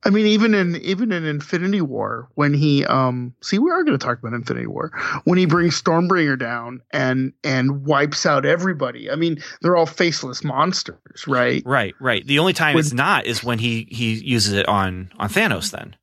I 0.07 0.11
mean, 0.11 0.27
even 0.27 0.53
in 0.53 0.77
even 0.77 1.13
in 1.13 1.25
Infinity 1.25 1.81
War, 1.81 2.29
when 2.35 2.53
he 2.53 2.85
um 2.85 3.35
see 3.41 3.59
we 3.59 3.71
are 3.71 3.83
going 3.85 3.99
to 3.99 4.05
talk 4.05 4.19
about 4.19 4.35
Infinity 4.35 4.67
War 4.67 4.91
when 5.25 5.39
he 5.39 5.47
brings 5.47 5.81
Stormbringer 5.81 6.39
down 6.39 6.83
and 6.93 7.33
and 7.43 7.87
wipes 7.87 8.27
out 8.27 8.45
everybody. 8.45 9.11
I 9.11 9.15
mean, 9.17 9.43
they're 9.63 9.77
all 9.77 9.87
faceless 9.87 10.45
monsters, 10.45 11.27
right? 11.27 11.63
right, 11.65 11.95
right. 12.01 12.27
The 12.27 12.39
only 12.39 12.53
time 12.53 12.75
When- 12.75 12.85
it's 12.85 12.93
not 12.93 13.25
is 13.25 13.43
when 13.43 13.59
he, 13.59 13.89
he 13.91 14.15
uses 14.15 14.53
it 14.53 14.69
on, 14.69 15.11
on 15.19 15.31
Thanos 15.31 15.71
then. 15.71 15.97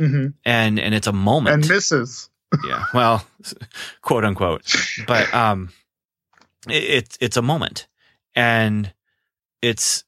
Hmm 0.00 0.26
And, 0.44 0.80
and 0.80 0.94
it's 0.94 1.06
a 1.06 1.12
moment. 1.12 1.54
And 1.54 1.68
misses. 1.68 2.30
yeah. 2.66 2.84
Well 2.94 3.24
quote 4.02 4.24
unquote. 4.24 4.74
But 5.06 5.32
um 5.34 5.70
it, 6.68 6.82
it's 6.82 7.18
it's 7.20 7.36
a 7.36 7.42
moment. 7.42 7.86
And 8.34 8.92
it's 9.62 10.04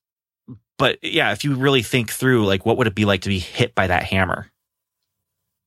but 0.78 0.98
yeah 1.02 1.32
if 1.32 1.44
you 1.44 1.54
really 1.54 1.82
think 1.82 2.10
through 2.10 2.46
like 2.46 2.66
what 2.66 2.78
would 2.78 2.86
it 2.86 2.94
be 2.94 3.04
like 3.04 3.22
to 3.22 3.28
be 3.28 3.38
hit 3.38 3.74
by 3.74 3.86
that 3.86 4.04
hammer? 4.04 4.48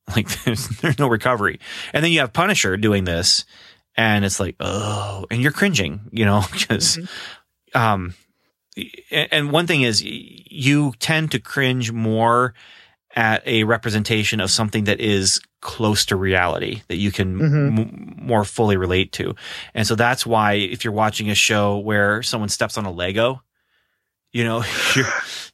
Like 0.15 0.27
there's 0.43 0.67
there's 0.67 0.99
no 0.99 1.07
recovery. 1.07 1.59
And 1.91 2.03
then 2.03 2.11
you 2.11 2.19
have 2.19 2.31
punisher 2.31 2.77
doing 2.77 3.05
this 3.05 3.45
and 3.95 4.23
it's 4.25 4.39
like 4.39 4.55
oh 4.59 5.25
and 5.31 5.41
you're 5.41 5.51
cringing 5.51 6.01
you 6.11 6.25
know 6.25 6.43
because 6.51 6.99
um 7.73 8.13
and 9.09 9.29
and 9.31 9.51
one 9.51 9.65
thing 9.65 9.81
is 9.81 10.03
you 10.03 10.93
tend 10.99 11.31
to 11.31 11.39
cringe 11.39 11.91
more 11.91 12.53
at 13.15 13.45
a 13.47 13.63
representation 13.63 14.41
of 14.41 14.51
something 14.51 14.83
that 14.85 14.99
is 14.99 15.39
close 15.61 16.05
to 16.07 16.15
reality 16.15 16.81
that 16.89 16.97
you 16.97 17.11
can 17.11 17.39
Mhm. 17.39 17.79
m- 17.79 18.15
more 18.17 18.43
fully 18.43 18.75
relate 18.77 19.11
to. 19.13 19.35
And 19.73 19.87
so 19.87 19.95
that's 19.95 20.25
why 20.25 20.53
if 20.53 20.83
you're 20.83 20.93
watching 20.93 21.29
a 21.29 21.35
show 21.35 21.77
where 21.77 22.21
someone 22.21 22.49
steps 22.49 22.77
on 22.77 22.85
a 22.85 22.91
Lego, 22.91 23.41
you 24.33 24.43
know, 24.43 24.63
you're 24.95 25.07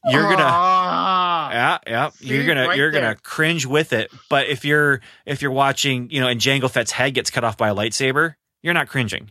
you're 0.09 0.23
gonna 0.23 0.43
Ah, 0.43 1.51
yeah, 1.51 1.77
yeah. 1.85 2.09
you're 2.19 2.41
See, 2.41 2.47
gonna 2.47 2.67
right 2.67 2.77
you're 2.77 2.91
there. 2.91 3.01
gonna 3.01 3.15
cringe 3.15 3.65
with 3.67 3.93
it. 3.93 4.11
But 4.29 4.47
if 4.47 4.65
you're 4.65 5.01
if 5.27 5.41
you're 5.43 5.51
watching, 5.51 6.09
you 6.09 6.19
know, 6.19 6.27
and 6.27 6.41
Jango 6.41 6.69
Fett's 6.69 6.91
head 6.91 7.13
gets 7.13 7.29
cut 7.29 7.43
off 7.43 7.57
by 7.57 7.69
a 7.69 7.75
lightsaber, 7.75 8.35
you're 8.63 8.73
not 8.73 8.87
cringing. 8.87 9.29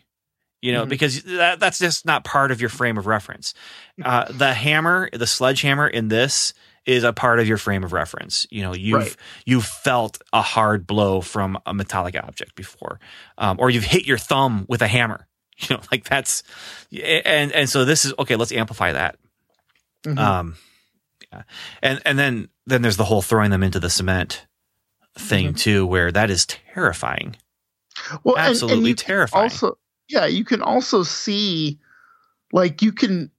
You 0.63 0.73
know, 0.73 0.85
Mhm. 0.85 0.89
because 0.91 1.23
that, 1.25 1.59
that's 1.59 1.79
just 1.79 2.05
not 2.07 2.23
part 2.23 2.51
of 2.53 2.61
your 2.61 2.69
frame 2.71 2.97
of 2.99 3.07
reference. 3.07 3.55
Uh, 4.05 4.27
the 4.31 4.53
hammer, 4.55 5.09
the 5.13 5.27
sledgehammer 5.27 5.89
in 5.89 6.09
this 6.09 6.53
is 6.87 7.05
a 7.05 7.13
part 7.13 7.39
of 7.41 7.47
your 7.47 7.57
frame 7.59 7.85
of 7.85 7.93
reference. 7.93 8.47
You 8.51 8.63
know, 8.63 8.75
you've 8.75 8.99
Right. 9.03 9.17
you've 9.45 9.67
felt 9.67 10.21
a 10.33 10.43
hard 10.43 10.87
blow 10.87 11.21
from 11.21 11.59
a 11.67 11.75
metallic 11.75 12.17
object 12.17 12.55
before, 12.55 12.99
um, 13.39 13.57
or 13.61 13.71
you've 13.71 13.85
hit 13.85 14.07
your 14.07 14.19
thumb 14.19 14.65
with 14.69 14.83
a 14.83 14.89
hammer. 14.89 15.27
You 15.69 15.77
know, 15.77 15.83
like 15.93 16.05
that's 16.05 16.43
and 16.91 17.53
and 17.53 17.69
so 17.69 17.85
this 17.85 18.07
is 18.07 18.15
okay. 18.19 18.35
Let's 18.37 18.51
amplify 18.51 18.93
that. 18.93 19.19
Mhm. 20.07 20.19
Um, 20.19 20.57
yeah. 21.31 21.43
and 21.83 22.01
and 22.07 22.19
then 22.19 22.49
then 22.67 22.81
there's 22.81 22.97
the 22.97 23.05
whole 23.05 23.21
throwing 23.21 23.51
them 23.51 23.63
into 23.63 23.79
the 23.79 23.91
cement 23.91 24.47
thing 25.19 25.53
too, 25.53 25.85
where 25.85 26.11
that 26.11 26.31
is 26.31 26.47
terrifying. 26.47 27.37
well, 28.25 28.37
and- 28.37 28.47
and 28.47 28.51
absolutely 28.53 28.95
terrifying. 28.95 29.43
Also, 29.51 29.77
yeah, 30.09 30.25
you 30.25 30.47
can 30.47 30.63
also 30.63 31.03
see, 31.03 31.79
like, 32.55 32.81
you 32.81 32.93
can. 32.93 33.31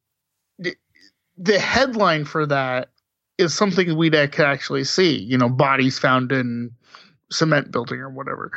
The 1.37 1.57
headline 1.59 2.25
for 2.25 2.45
that 2.45 2.91
is 3.37 3.53
something 3.53 3.95
we 3.95 4.09
would 4.09 4.31
could 4.31 4.45
actually 4.45 4.83
see. 4.83 5.17
You 5.19 5.37
know, 5.37 5.49
bodies 5.49 5.97
found 5.99 6.31
in 6.31 6.71
cement 7.31 7.71
building 7.71 7.99
or 7.99 8.09
whatever. 8.09 8.51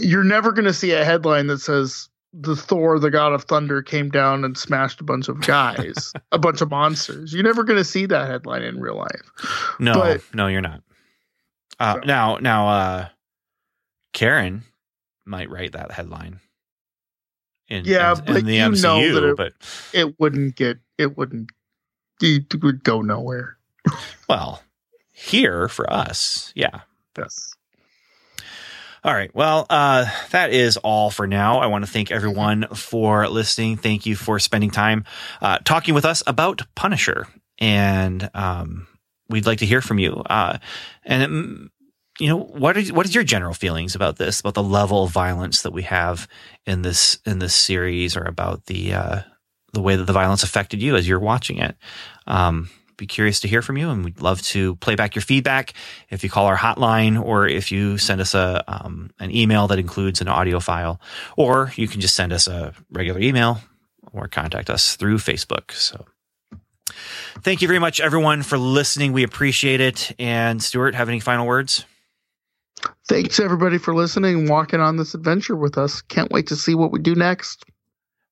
You're 0.00 0.24
never 0.24 0.52
going 0.52 0.64
to 0.64 0.72
see 0.72 0.92
a 0.92 1.04
headline 1.04 1.46
that 1.48 1.58
says 1.60 2.08
the 2.32 2.56
Thor, 2.56 2.98
the 2.98 3.10
God 3.10 3.32
of 3.34 3.44
Thunder, 3.44 3.82
came 3.82 4.08
down 4.08 4.44
and 4.44 4.56
smashed 4.56 5.00
a 5.00 5.04
bunch 5.04 5.28
of 5.28 5.40
guys, 5.42 6.12
a 6.32 6.38
bunch 6.38 6.62
of 6.62 6.70
monsters. 6.70 7.32
You're 7.34 7.42
never 7.42 7.62
going 7.62 7.76
to 7.78 7.84
see 7.84 8.06
that 8.06 8.28
headline 8.28 8.62
in 8.62 8.80
real 8.80 8.96
life. 8.96 9.74
No, 9.78 9.94
But- 9.94 10.22
no, 10.34 10.46
you're 10.46 10.62
not. 10.62 10.82
Uh, 11.78 11.94
So- 11.96 12.00
Now, 12.06 12.36
now, 12.38 12.68
uh, 12.68 13.08
Karen 14.14 14.62
might 15.26 15.50
write 15.50 15.72
that 15.72 15.90
headline. 15.90 16.40
In, 17.68 17.84
Yeah, 17.84 18.12
in, 18.12 18.18
in 18.18 18.24
but 18.34 18.44
the 18.44 18.54
you 18.54 18.70
know 18.70 19.12
that 19.14 19.24
it- 19.30 19.36
but 19.36 19.52
It 19.92 20.18
wouldn't 20.18 20.56
get. 20.56 20.78
It 20.98 21.16
wouldn't. 21.16 21.50
It 22.22 22.62
would 22.62 22.82
go 22.84 23.02
nowhere. 23.02 23.56
Well, 24.28 24.62
here 25.10 25.68
for 25.68 25.90
us, 25.92 26.52
yeah. 26.54 26.80
Yes. 27.16 27.54
All 29.04 29.12
right. 29.12 29.34
Well, 29.34 29.66
uh, 29.68 30.06
that 30.30 30.52
is 30.52 30.76
all 30.76 31.10
for 31.10 31.26
now. 31.26 31.58
I 31.58 31.66
want 31.66 31.84
to 31.84 31.90
thank 31.90 32.12
everyone 32.12 32.68
for 32.68 33.26
listening. 33.26 33.76
Thank 33.76 34.06
you 34.06 34.14
for 34.14 34.38
spending 34.38 34.70
time 34.70 35.04
uh, 35.40 35.58
talking 35.64 35.92
with 35.92 36.04
us 36.04 36.22
about 36.24 36.62
Punisher, 36.76 37.26
and 37.58 38.30
um, 38.32 38.86
we'd 39.28 39.46
like 39.46 39.58
to 39.58 39.66
hear 39.66 39.80
from 39.80 39.98
you. 39.98 40.22
Uh, 40.26 40.58
and 41.04 41.22
um, 41.24 41.70
you 42.20 42.28
know, 42.28 42.38
what 42.38 42.76
is 42.76 42.92
what 42.92 43.04
is 43.04 43.12
your 43.12 43.24
general 43.24 43.54
feelings 43.54 43.96
about 43.96 44.18
this? 44.18 44.38
About 44.38 44.54
the 44.54 44.62
level 44.62 45.02
of 45.02 45.10
violence 45.10 45.62
that 45.62 45.72
we 45.72 45.82
have 45.82 46.28
in 46.64 46.82
this 46.82 47.18
in 47.26 47.40
this 47.40 47.56
series, 47.56 48.16
or 48.16 48.22
about 48.22 48.66
the 48.66 48.94
uh, 48.94 49.20
the 49.72 49.82
way 49.82 49.96
that 49.96 50.04
the 50.04 50.12
violence 50.12 50.44
affected 50.44 50.80
you 50.80 50.94
as 50.94 51.08
you're 51.08 51.18
watching 51.18 51.58
it? 51.58 51.76
Um, 52.28 52.70
be 53.02 53.06
curious 53.06 53.40
to 53.40 53.48
hear 53.48 53.62
from 53.62 53.76
you, 53.76 53.90
and 53.90 54.04
we'd 54.04 54.20
love 54.20 54.40
to 54.42 54.76
play 54.76 54.94
back 54.94 55.16
your 55.16 55.22
feedback 55.22 55.74
if 56.08 56.22
you 56.22 56.30
call 56.30 56.46
our 56.46 56.56
hotline 56.56 57.20
or 57.20 57.48
if 57.48 57.72
you 57.72 57.98
send 57.98 58.20
us 58.20 58.32
a 58.32 58.62
um, 58.68 59.10
an 59.18 59.34
email 59.34 59.66
that 59.66 59.80
includes 59.80 60.20
an 60.20 60.28
audio 60.28 60.60
file, 60.60 61.00
or 61.36 61.72
you 61.74 61.88
can 61.88 62.00
just 62.00 62.14
send 62.14 62.32
us 62.32 62.46
a 62.46 62.72
regular 62.92 63.20
email 63.20 63.58
or 64.12 64.28
contact 64.28 64.70
us 64.70 64.94
through 64.94 65.16
Facebook. 65.16 65.72
So. 65.72 66.06
Thank 67.40 67.60
you 67.60 67.66
very 67.66 67.80
much, 67.80 68.00
everyone, 68.00 68.42
for 68.42 68.56
listening. 68.56 69.12
We 69.12 69.24
appreciate 69.24 69.80
it. 69.80 70.14
And 70.18 70.62
Stuart, 70.62 70.94
have 70.94 71.08
any 71.08 71.18
final 71.18 71.46
words? 71.46 71.84
Thanks 73.08 73.40
everybody 73.40 73.78
for 73.78 73.94
listening 73.94 74.40
and 74.40 74.48
walking 74.48 74.80
on 74.80 74.96
this 74.96 75.14
adventure 75.14 75.56
with 75.56 75.76
us. 75.76 76.02
Can't 76.02 76.30
wait 76.30 76.48
to 76.48 76.56
see 76.56 76.74
what 76.76 76.92
we 76.92 77.00
do 77.00 77.14
next. 77.16 77.64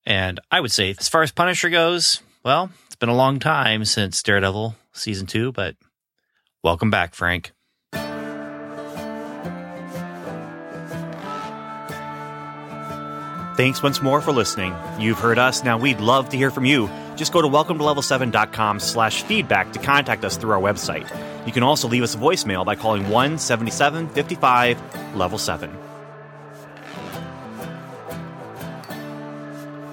And 0.07 0.39
I 0.51 0.61
would 0.61 0.71
say, 0.71 0.95
as 0.97 1.09
far 1.09 1.23
as 1.23 1.33
Punisher 1.33 1.71
goes, 1.71 2.23
well, 2.45 2.71
been 3.01 3.09
a 3.09 3.15
long 3.17 3.39
time 3.39 3.85
since 3.85 4.23
Daredevil 4.23 4.77
season 4.93 5.27
two, 5.27 5.51
but 5.53 5.75
welcome 6.63 6.91
back, 6.91 7.15
Frank. 7.15 7.53
Thanks 13.57 13.83
once 13.83 14.01
more 14.01 14.21
for 14.21 14.33
listening. 14.33 14.75
You've 14.99 15.19
heard 15.19 15.39
us. 15.39 15.65
Now 15.65 15.77
we'd 15.77 16.01
love 16.01 16.29
to 16.31 16.37
hear 16.37 16.51
from 16.51 16.65
you. 16.65 16.89
Just 17.17 17.33
go 17.33 17.43
to 17.43 17.49
welcome 17.49 17.79
to 17.79 17.85
level7.com 17.85 18.81
slash 18.81 19.23
feedback 19.23 19.73
to 19.73 19.79
contact 19.79 20.25
us 20.25 20.37
through 20.37 20.53
our 20.53 20.61
website. 20.61 21.11
You 21.47 21.53
can 21.53 21.63
also 21.63 21.89
leave 21.89 22.03
us 22.03 22.15
a 22.15 22.19
voicemail 22.19 22.65
by 22.65 22.75
calling 22.75 23.09
1 23.09 23.39
77 23.39 24.09
55 24.09 25.17
level 25.17 25.39
7. 25.39 25.90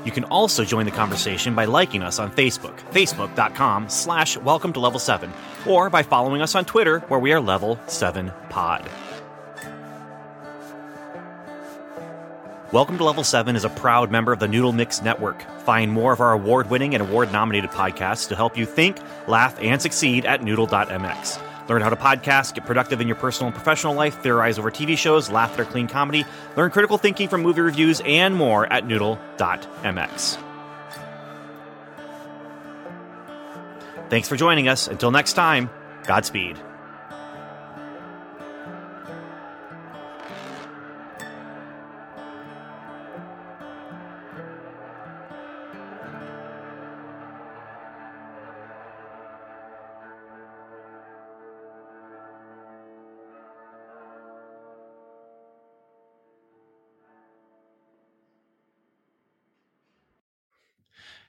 You 0.08 0.14
can 0.14 0.24
also 0.24 0.64
join 0.64 0.86
the 0.86 0.92
conversation 0.94 1.54
by 1.54 1.66
liking 1.66 2.02
us 2.02 2.18
on 2.18 2.32
Facebook, 2.32 2.80
facebook.com 2.94 3.90
slash 3.90 4.38
welcome 4.38 4.72
to 4.72 4.80
level 4.80 5.00
7, 5.00 5.30
or 5.66 5.90
by 5.90 6.02
following 6.02 6.42
us 6.42 6.56
on 6.56 6.64
Twitter, 6.64 7.00
where 7.10 7.20
we 7.20 7.34
are 7.34 7.42
level 7.42 7.78
7 7.88 8.32
pod. 8.48 8.90
Welcome 12.72 12.98
to 13.00 13.04
Level 13.04 13.26
7 13.26 13.58
is 13.58 13.66
a 13.66 13.70
proud 13.70 14.10
member 14.10 14.32
of 14.32 14.40
the 14.40 14.48
Noodle 14.48 14.72
Mix 14.72 15.02
Network. 15.02 15.42
Find 15.64 15.92
more 15.92 16.14
of 16.14 16.22
our 16.22 16.32
award 16.32 16.70
winning 16.70 16.96
and 16.96 17.02
award 17.02 17.34
nominated 17.34 17.72
podcasts 17.72 18.30
to 18.30 18.36
help 18.38 18.58
you 18.58 18.66
think, 18.66 18.98
laugh, 19.28 19.58
and 19.62 19.82
succeed 19.82 20.26
at 20.26 20.42
noodle.mx. 20.42 21.47
Learn 21.68 21.82
how 21.82 21.90
to 21.90 21.96
podcast, 21.96 22.54
get 22.54 22.66
productive 22.66 23.02
in 23.02 23.08
your 23.08 23.18
personal 23.18 23.48
and 23.48 23.56
professional 23.56 23.94
life, 23.94 24.22
theorize 24.22 24.58
over 24.58 24.72
TV 24.72 24.98
shows, 24.98 25.30
laugh 25.30 25.54
at 25.54 25.60
our 25.60 25.66
clean 25.66 25.88
comedy, 25.88 26.26
learn 26.56 26.72
critical 26.72 26.98
thinking 26.98 27.28
from 27.28 27.42
movie 27.42 27.62
reviews, 27.62 28.02
and 28.06 28.36
more 28.36 28.72
at 28.72 28.86
noodle.mx. 28.86 30.38
Thanks 34.10 34.30
for 34.30 34.38
joining 34.38 34.70
us. 34.70 34.88
Until 34.88 35.12
next 35.12 35.34
time, 35.34 35.70
Godspeed. 36.06 36.58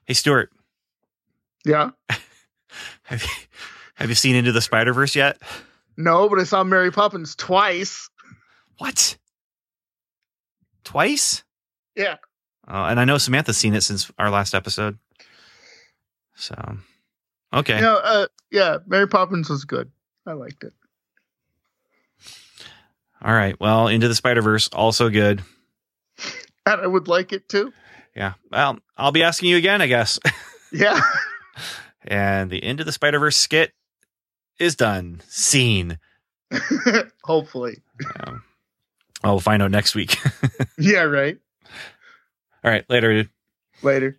Hey, 0.09 0.15
Stuart, 0.15 0.51
Yeah. 1.67 1.91
have 3.03 3.23
you, 3.23 3.29
have 3.97 4.09
you 4.09 4.15
seen 4.15 4.37
Into 4.37 4.53
the 4.53 4.63
Spider 4.63 4.95
Verse 4.95 5.15
yet? 5.15 5.37
No, 5.99 6.31
but 6.31 6.39
I 6.39 6.45
saw 6.45 6.65
Mary 6.65 6.91
Poppins 6.91 7.37
twice. 7.37 8.09
What? 8.79 9.19
Twice? 10.83 11.45
Yeah. 11.95 12.17
Oh, 12.67 12.85
and 12.85 12.99
I 12.99 13.05
know 13.05 13.19
Samantha's 13.19 13.59
seen 13.59 13.75
it 13.75 13.83
since 13.83 14.11
our 14.19 14.31
last 14.31 14.55
episode. 14.55 14.99
So, 16.37 16.55
okay. 17.53 17.77
You 17.77 17.83
know, 17.83 18.01
uh, 18.03 18.27
yeah, 18.51 18.79
Mary 18.87 19.09
Poppins 19.09 19.51
was 19.51 19.67
good. 19.67 19.91
I 20.25 20.33
liked 20.33 20.65
it. 20.65 20.73
All 23.21 23.35
right. 23.35 23.61
Well, 23.61 23.89
Into 23.89 24.09
the 24.09 24.15
Spider 24.15 24.41
Verse, 24.41 24.69
also 24.69 25.11
good. 25.11 25.43
And 26.65 26.83
I 26.83 26.87
would 26.87 27.09
like 27.09 27.33
it 27.33 27.49
too. 27.49 27.73
Yeah. 28.19 28.33
Well, 28.51 28.81
I'll 28.97 29.13
be 29.13 29.23
asking 29.23 29.49
you 29.49 29.57
again, 29.57 29.81
I 29.81 29.87
guess. 29.87 30.19
Yeah. 30.71 31.01
and 32.07 32.51
the 32.51 32.63
end 32.63 32.81
of 32.81 32.85
the 32.85 32.93
Spider 32.93 33.19
Verse 33.19 33.39
skit 33.39 33.73
is 34.61 34.77
done. 34.77 35.23
Scene. 35.27 35.99
Hopefully. 37.25 37.79
Um, 38.21 38.43
oh, 39.25 39.31
we'll 39.31 39.41
find 39.41 39.63
out 39.63 39.71
next 39.71 39.95
week. 39.95 40.19
Yeah, 40.79 41.05
right. 41.05 41.39
All 42.63 42.71
right. 42.71 42.85
Later, 42.91 43.15
dude. 43.15 43.31
Later. 43.83 44.19